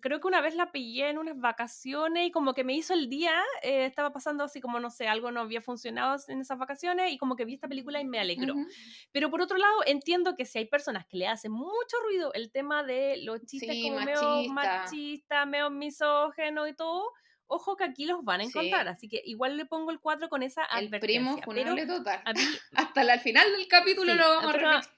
creo 0.02 0.20
que 0.20 0.28
una 0.28 0.42
vez 0.42 0.56
la 0.56 0.72
pillé 0.72 1.10
en 1.10 1.18
unas 1.18 1.38
vacaciones 1.40 2.28
y 2.28 2.32
como 2.32 2.54
que 2.54 2.64
me 2.64 2.74
hizo 2.74 2.94
el 2.94 3.10
día, 3.10 3.34
eh, 3.62 3.86
estaba 3.86 4.12
pasando 4.14 4.44
así 4.44 4.62
como, 4.62 4.80
no 4.80 4.90
sé, 4.90 5.08
algo 5.08 5.32
no 5.32 5.42
había 5.42 5.62
funcionado 5.62 6.18
en 6.28 6.42
esas 6.42 6.58
vacaciones 6.58 7.12
y 7.12 7.18
como 7.18 7.36
que 7.36 7.46
vi 7.46 7.56
esta 7.56 7.68
película 7.68 8.00
y 8.00 8.06
me 8.06 8.20
alegró. 8.20 8.56
Pero 9.12 9.30
por 9.30 9.42
otro 9.42 9.58
lado, 9.58 9.82
entiendo 9.86 10.36
que 10.36 10.46
si 10.46 10.60
hay 10.60 10.66
personas 10.66 11.06
que 11.06 11.18
le 11.18 11.28
hacen 11.28 11.52
mucho 11.52 11.98
ruido 12.04 12.34
el 12.34 12.52
tema 12.52 12.84
de 12.84 13.18
los 13.24 13.46
chistes 13.46 13.76
como 13.84 14.00
medio 14.00 14.54
machista, 14.54 15.46
medio 15.46 15.70
misógeno 15.70 16.68
y 16.68 16.74
todo, 16.74 17.12
ojo 17.48 17.76
que 17.76 17.84
aquí 17.84 18.06
los 18.06 18.24
van 18.24 18.42
a 18.42 18.44
encontrar, 18.44 18.88
así 18.88 19.08
que 19.08 19.22
igual 19.26 19.58
le 19.58 19.66
pongo 19.66 19.92
el 19.92 20.00
4 20.00 20.30
con 20.30 20.44
esa 20.44 20.64
el 20.66 20.88
advertencia. 20.88 21.44
Primo, 21.46 21.76
pero 21.76 22.02
a 22.26 22.34
mí, 22.34 22.42
hasta 22.74 23.02
el 23.02 23.20
final 23.20 23.52
del 23.52 23.68
capítulo 23.68 24.14
lo 24.14 24.24
vamos 24.24 24.54
a 24.54 24.58
repetir. 24.58 24.90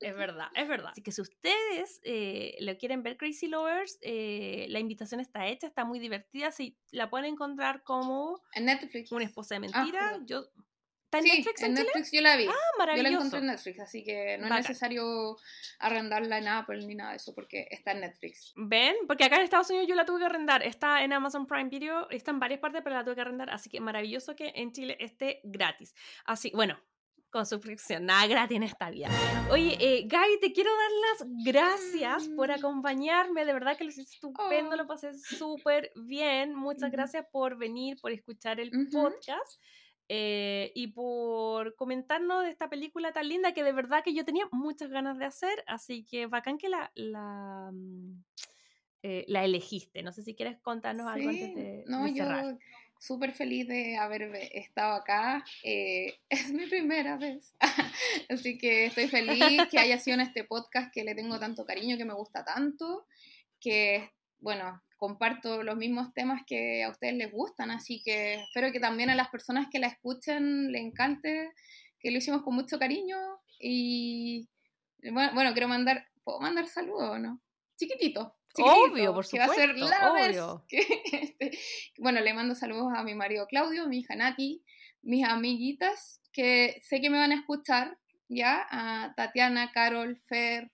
Es 0.00 0.14
verdad, 0.14 0.48
es 0.54 0.68
verdad. 0.68 0.90
Así 0.92 1.02
que 1.02 1.12
si 1.12 1.20
ustedes 1.20 2.00
eh, 2.04 2.56
lo 2.60 2.76
quieren 2.78 3.02
ver 3.02 3.16
Crazy 3.16 3.48
Lovers, 3.48 3.98
eh, 4.02 4.66
la 4.68 4.78
invitación 4.78 5.20
está 5.20 5.46
hecha, 5.46 5.66
está 5.66 5.84
muy 5.84 5.98
divertida. 5.98 6.50
Si 6.50 6.76
la 6.90 7.10
pueden 7.10 7.26
encontrar 7.26 7.82
como 7.82 8.42
en 8.52 8.66
Netflix. 8.66 9.12
Una 9.12 9.24
esposa 9.24 9.58
de 9.58 9.66
ah, 9.72 9.80
mentira. 9.82 10.20
yo 10.26 10.50
¿Está 11.14 11.18
en 11.18 11.24
Netflix 11.36 11.62
en, 11.62 11.74
Netflix 11.74 12.12
yo 12.12 12.20
la 12.20 12.36
vi. 12.36 12.46
Ah, 12.46 12.78
maravilloso. 12.78 13.04
Yo 13.04 13.10
la 13.10 13.16
encontré 13.16 13.38
en 13.38 13.46
Netflix, 13.46 13.80
así 13.80 14.04
que 14.04 14.38
no 14.38 14.46
es 14.46 14.52
necesario 14.52 15.36
arrendarla 15.78 16.38
en 16.38 16.48
Apple 16.48 16.84
ni 16.86 16.94
nada 16.94 17.10
de 17.10 17.16
eso, 17.16 17.34
porque 17.34 17.68
está 17.70 17.92
en 17.92 18.00
Netflix. 18.00 18.52
¿Ven? 18.56 18.96
Porque 19.06 19.24
acá 19.24 19.36
en 19.36 19.42
Estados 19.42 19.70
Unidos 19.70 19.88
yo 19.88 19.94
la 19.94 20.04
tuve 20.04 20.20
que 20.20 20.26
arrendar. 20.26 20.62
Está 20.62 21.04
en 21.04 21.12
Amazon 21.12 21.46
Prime 21.46 21.68
Video, 21.68 22.08
está 22.10 22.32
en 22.32 22.40
varias 22.40 22.60
partes, 22.60 22.82
pero 22.82 22.96
la 22.96 23.04
tuve 23.04 23.14
que 23.14 23.20
arrendar, 23.20 23.50
así 23.50 23.70
que 23.70 23.80
maravilloso 23.80 24.34
que 24.34 24.52
en 24.56 24.72
Chile 24.72 24.96
esté 24.98 25.40
gratis. 25.44 25.94
Así, 26.24 26.50
bueno, 26.54 26.80
con 27.34 27.46
suscripción. 27.46 28.06
Nada 28.06 28.28
gratis 28.28 28.56
en 28.56 28.62
esta 28.62 28.90
vida. 28.90 29.08
Oye, 29.50 29.76
eh, 29.80 30.06
Gaby, 30.06 30.38
te 30.40 30.52
quiero 30.52 30.70
dar 30.70 30.90
las 31.10 31.44
gracias 31.44 32.28
por 32.28 32.48
mm. 32.48 32.52
acompañarme. 32.52 33.44
De 33.44 33.52
verdad 33.52 33.76
que 33.76 33.82
lo 33.82 33.90
hiciste 33.90 34.14
estupendo, 34.14 34.76
lo 34.76 34.84
oh. 34.84 34.86
pasé 34.86 35.14
súper 35.18 35.90
bien. 35.96 36.54
Muchas 36.54 36.92
gracias 36.92 37.26
por 37.32 37.58
venir, 37.58 37.98
por 38.00 38.12
escuchar 38.12 38.60
el 38.60 38.70
podcast. 38.92 39.60
Eh, 40.08 40.70
y 40.76 40.88
por 40.88 41.74
comentarnos 41.74 42.44
de 42.44 42.50
esta 42.50 42.70
película 42.70 43.12
tan 43.12 43.28
linda 43.28 43.52
que 43.52 43.64
de 43.64 43.72
verdad 43.72 44.04
que 44.04 44.14
yo 44.14 44.24
tenía 44.24 44.46
muchas 44.52 44.90
ganas 44.90 45.18
de 45.18 45.24
hacer, 45.24 45.64
así 45.66 46.04
que 46.04 46.26
bacán 46.26 46.58
que 46.58 46.68
la, 46.68 46.92
la, 46.94 47.70
mm, 47.72 48.22
eh, 49.02 49.24
la 49.26 49.44
elegiste. 49.44 50.02
No 50.04 50.12
sé 50.12 50.22
si 50.22 50.36
quieres 50.36 50.60
contarnos 50.60 51.08
algo 51.08 51.30
antes 51.30 51.54
de, 51.54 51.84
no, 51.88 52.06
cerrar 52.14 52.58
súper 53.04 53.32
feliz 53.32 53.68
de 53.68 53.96
haber 53.96 54.34
estado 54.52 54.94
acá. 54.94 55.44
Eh, 55.62 56.14
es 56.28 56.52
mi 56.52 56.66
primera 56.66 57.16
vez. 57.16 57.54
Así 58.30 58.58
que 58.58 58.86
estoy 58.86 59.08
feliz 59.08 59.68
que 59.70 59.78
haya 59.78 59.98
sido 59.98 60.14
en 60.14 60.22
este 60.22 60.44
podcast 60.44 60.92
que 60.92 61.04
le 61.04 61.14
tengo 61.14 61.38
tanto 61.38 61.64
cariño, 61.64 61.96
que 61.96 62.04
me 62.04 62.14
gusta 62.14 62.44
tanto, 62.44 63.06
que, 63.60 64.10
bueno, 64.38 64.82
comparto 64.96 65.62
los 65.62 65.76
mismos 65.76 66.14
temas 66.14 66.42
que 66.46 66.82
a 66.82 66.90
ustedes 66.90 67.14
les 67.14 67.30
gustan. 67.30 67.70
Así 67.70 68.02
que 68.02 68.34
espero 68.34 68.72
que 68.72 68.80
también 68.80 69.10
a 69.10 69.14
las 69.14 69.28
personas 69.28 69.66
que 69.70 69.78
la 69.78 69.88
escuchen 69.88 70.72
le 70.72 70.78
encante, 70.78 71.52
que 71.98 72.10
lo 72.10 72.18
hicimos 72.18 72.42
con 72.42 72.54
mucho 72.54 72.78
cariño. 72.78 73.18
Y 73.58 74.48
bueno, 75.12 75.52
quiero 75.52 75.68
mandar, 75.68 76.06
¿puedo 76.22 76.40
mandar 76.40 76.66
saludos 76.68 77.20
no? 77.20 77.40
Chiquitito, 77.76 78.36
obvio, 78.62 79.14
por 79.14 79.24
supuesto. 79.24 79.54
Que 79.54 79.58
va 79.58 79.64
a 79.64 79.66
ser 79.66 79.78
la 79.78 80.12
obvio. 80.12 80.64
vez 80.70 80.86
este, 81.12 81.58
bueno, 81.98 82.20
le 82.20 82.34
mando 82.34 82.54
saludos 82.54 82.92
a 82.94 83.02
mi 83.02 83.14
marido 83.14 83.46
Claudio, 83.46 83.88
mi 83.88 83.98
hija 83.98 84.16
Nati, 84.16 84.62
mis 85.02 85.24
amiguitas, 85.24 86.20
que 86.32 86.80
sé 86.82 87.00
que 87.00 87.10
me 87.10 87.18
van 87.18 87.32
a 87.32 87.36
escuchar, 87.36 87.98
¿ya? 88.28 88.66
A 88.70 89.14
Tatiana, 89.16 89.72
Carol, 89.72 90.16
Fer, 90.26 90.70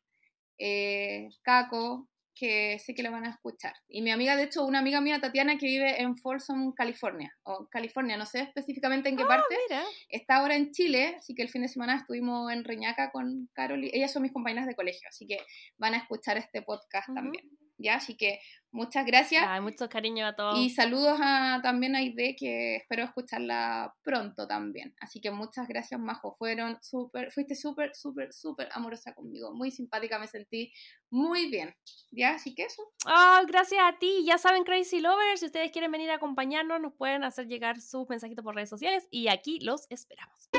eh, 0.58 1.28
Caco, 1.42 2.10
que 2.40 2.78
sé 2.78 2.94
que 2.94 3.02
le 3.02 3.10
van 3.10 3.26
a 3.26 3.30
escuchar. 3.30 3.74
Y 3.86 4.00
mi 4.00 4.10
amiga, 4.10 4.34
de 4.34 4.44
hecho, 4.44 4.64
una 4.64 4.78
amiga 4.78 5.02
mía, 5.02 5.20
Tatiana, 5.20 5.58
que 5.58 5.66
vive 5.66 6.00
en 6.00 6.16
Folsom, 6.16 6.72
California, 6.72 7.36
o 7.42 7.68
California, 7.70 8.16
no 8.16 8.24
sé 8.24 8.40
específicamente 8.40 9.10
en 9.10 9.18
qué 9.18 9.24
ah, 9.24 9.28
parte, 9.28 9.56
está 10.08 10.36
ahora 10.36 10.56
en 10.56 10.72
Chile, 10.72 11.16
así 11.18 11.34
que 11.34 11.42
el 11.42 11.50
fin 11.50 11.60
de 11.60 11.68
semana 11.68 11.96
estuvimos 11.96 12.50
en 12.50 12.64
Reñaca 12.64 13.10
con 13.10 13.50
Carol, 13.52 13.84
y 13.84 13.90
ellas 13.92 14.10
son 14.10 14.22
mis 14.22 14.32
compañeras 14.32 14.66
de 14.66 14.74
colegio, 14.74 15.06
así 15.10 15.26
que 15.26 15.38
van 15.76 15.92
a 15.92 15.98
escuchar 15.98 16.38
este 16.38 16.62
podcast 16.62 17.08
también. 17.14 17.44
¿Ya? 17.80 17.96
Así 17.96 18.16
que 18.16 18.40
muchas 18.70 19.04
gracias. 19.06 19.44
Ay, 19.46 19.60
mucho 19.60 19.88
cariño 19.88 20.26
a 20.26 20.36
todos. 20.36 20.58
Y 20.58 20.70
saludos 20.70 21.18
a, 21.20 21.60
también 21.62 21.96
a 21.96 22.02
Ide, 22.02 22.36
que 22.36 22.76
espero 22.76 23.04
escucharla 23.04 23.94
pronto 24.02 24.46
también. 24.46 24.94
Así 25.00 25.20
que 25.20 25.30
muchas 25.30 25.66
gracias, 25.66 25.98
Majo. 25.98 26.34
Fueron 26.34 26.78
súper, 26.82 27.32
fuiste 27.32 27.54
súper, 27.54 27.94
súper, 27.94 28.32
súper 28.32 28.68
amorosa 28.72 29.14
conmigo. 29.14 29.52
Muy 29.52 29.70
simpática, 29.70 30.18
me 30.18 30.26
sentí 30.26 30.72
muy 31.10 31.50
bien. 31.50 31.74
¿Ya? 32.10 32.34
Así 32.34 32.54
que 32.54 32.64
eso. 32.64 32.82
Oh, 33.06 33.40
gracias 33.46 33.80
a 33.82 33.98
ti. 33.98 34.24
Ya 34.24 34.38
saben, 34.38 34.64
Crazy 34.64 35.00
Lovers, 35.00 35.40
si 35.40 35.46
ustedes 35.46 35.72
quieren 35.72 35.90
venir 35.90 36.10
a 36.10 36.16
acompañarnos, 36.16 36.80
nos 36.80 36.94
pueden 36.94 37.24
hacer 37.24 37.46
llegar 37.46 37.80
sus 37.80 38.08
mensajitos 38.08 38.44
por 38.44 38.54
redes 38.54 38.68
sociales 38.68 39.08
y 39.10 39.28
aquí 39.28 39.58
los 39.60 39.86
esperamos. 39.90 40.50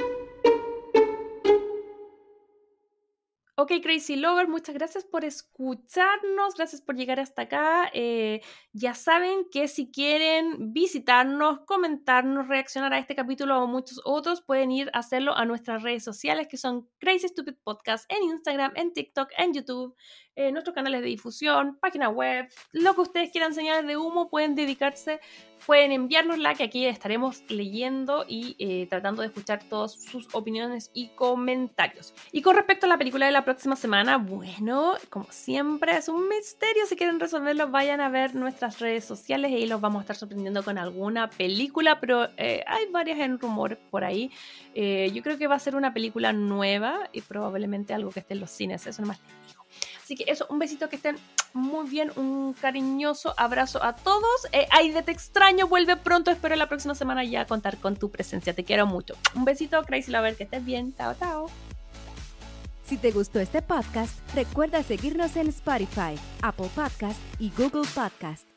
Ok, 3.63 3.73
Crazy 3.83 4.15
Lover, 4.15 4.47
muchas 4.47 4.73
gracias 4.73 5.05
por 5.05 5.23
escucharnos, 5.23 6.55
gracias 6.55 6.81
por 6.81 6.95
llegar 6.95 7.19
hasta 7.19 7.43
acá. 7.43 7.91
Eh, 7.93 8.41
ya 8.73 8.95
saben 8.95 9.45
que 9.51 9.67
si 9.67 9.91
quieren 9.91 10.73
visitarnos, 10.73 11.59
comentarnos, 11.67 12.47
reaccionar 12.47 12.91
a 12.91 12.97
este 12.97 13.13
capítulo 13.13 13.61
o 13.61 13.67
muchos 13.67 14.01
otros, 14.03 14.41
pueden 14.41 14.71
ir 14.71 14.89
a 14.93 14.99
hacerlo 14.99 15.37
a 15.37 15.45
nuestras 15.45 15.83
redes 15.83 16.03
sociales 16.03 16.47
que 16.47 16.57
son 16.57 16.89
Crazy 16.97 17.27
Stupid 17.27 17.53
Podcast 17.63 18.11
en 18.11 18.23
Instagram, 18.23 18.71
en 18.77 18.93
TikTok, 18.93 19.29
en 19.37 19.53
YouTube, 19.53 19.95
en 20.35 20.53
nuestros 20.53 20.73
canales 20.73 21.01
de 21.01 21.07
difusión, 21.07 21.77
página 21.79 22.09
web, 22.09 22.47
lo 22.71 22.95
que 22.95 23.01
ustedes 23.01 23.31
quieran 23.31 23.53
señales 23.53 23.85
de 23.87 23.97
humo, 23.97 24.29
pueden 24.29 24.55
dedicarse 24.55 25.19
pueden 25.65 25.91
enviárnosla 25.91 26.55
que 26.55 26.63
aquí 26.63 26.85
estaremos 26.85 27.43
leyendo 27.49 28.25
y 28.27 28.55
eh, 28.59 28.87
tratando 28.89 29.21
de 29.21 29.27
escuchar 29.27 29.63
todas 29.63 29.93
sus 29.93 30.33
opiniones 30.33 30.91
y 30.93 31.09
comentarios. 31.09 32.13
Y 32.31 32.41
con 32.41 32.55
respecto 32.55 32.85
a 32.85 32.89
la 32.89 32.97
película 32.97 33.25
de 33.25 33.31
la 33.31 33.45
próxima 33.45 33.75
semana, 33.75 34.17
bueno, 34.17 34.95
como 35.09 35.27
siempre 35.29 35.97
es 35.97 36.09
un 36.09 36.27
misterio. 36.27 36.85
Si 36.87 36.95
quieren 36.95 37.19
resolverlo, 37.19 37.69
vayan 37.69 38.01
a 38.01 38.09
ver 38.09 38.35
nuestras 38.35 38.79
redes 38.79 39.05
sociales 39.05 39.51
y 39.51 39.55
ahí 39.55 39.67
los 39.67 39.81
vamos 39.81 39.99
a 39.99 40.01
estar 40.01 40.15
sorprendiendo 40.15 40.63
con 40.63 40.77
alguna 40.77 41.29
película, 41.29 41.99
pero 41.99 42.29
eh, 42.37 42.63
hay 42.67 42.87
varias 42.91 43.19
en 43.19 43.39
rumor 43.39 43.77
por 43.89 44.03
ahí. 44.03 44.31
Eh, 44.73 45.11
yo 45.13 45.21
creo 45.21 45.37
que 45.37 45.47
va 45.47 45.55
a 45.55 45.59
ser 45.59 45.75
una 45.75 45.93
película 45.93 46.33
nueva 46.33 47.09
y 47.11 47.21
probablemente 47.21 47.93
algo 47.93 48.11
que 48.11 48.21
esté 48.21 48.33
en 48.33 48.39
los 48.39 48.51
cines, 48.51 48.85
eso 48.87 49.01
nomás. 49.01 49.19
Así 50.11 50.21
que 50.21 50.29
eso, 50.29 50.45
un 50.49 50.59
besito 50.59 50.89
que 50.89 50.97
estén 50.97 51.15
muy 51.53 51.87
bien, 51.87 52.11
un 52.17 52.51
cariñoso 52.51 53.33
abrazo 53.37 53.81
a 53.81 53.95
todos. 53.95 54.45
Eh, 54.51 54.67
de 54.93 55.03
te 55.03 55.13
extraño, 55.13 55.69
vuelve 55.69 55.95
pronto, 55.95 56.31
espero 56.31 56.57
la 56.57 56.67
próxima 56.67 56.95
semana 56.95 57.23
ya 57.23 57.45
contar 57.45 57.77
con 57.77 57.95
tu 57.95 58.11
presencia, 58.11 58.53
te 58.53 58.65
quiero 58.65 58.85
mucho. 58.85 59.15
Un 59.35 59.45
besito, 59.45 59.81
Crazy 59.83 60.11
Lover, 60.11 60.35
que 60.35 60.43
estés 60.43 60.65
bien, 60.65 60.93
chao, 60.97 61.15
chao. 61.17 61.49
Si 62.83 62.97
te 62.97 63.11
gustó 63.11 63.39
este 63.39 63.61
podcast, 63.61 64.19
recuerda 64.35 64.83
seguirnos 64.83 65.37
en 65.37 65.47
Spotify, 65.47 66.19
Apple 66.41 66.69
Podcast 66.75 67.21
y 67.39 67.49
Google 67.51 67.87
Podcast. 67.95 68.50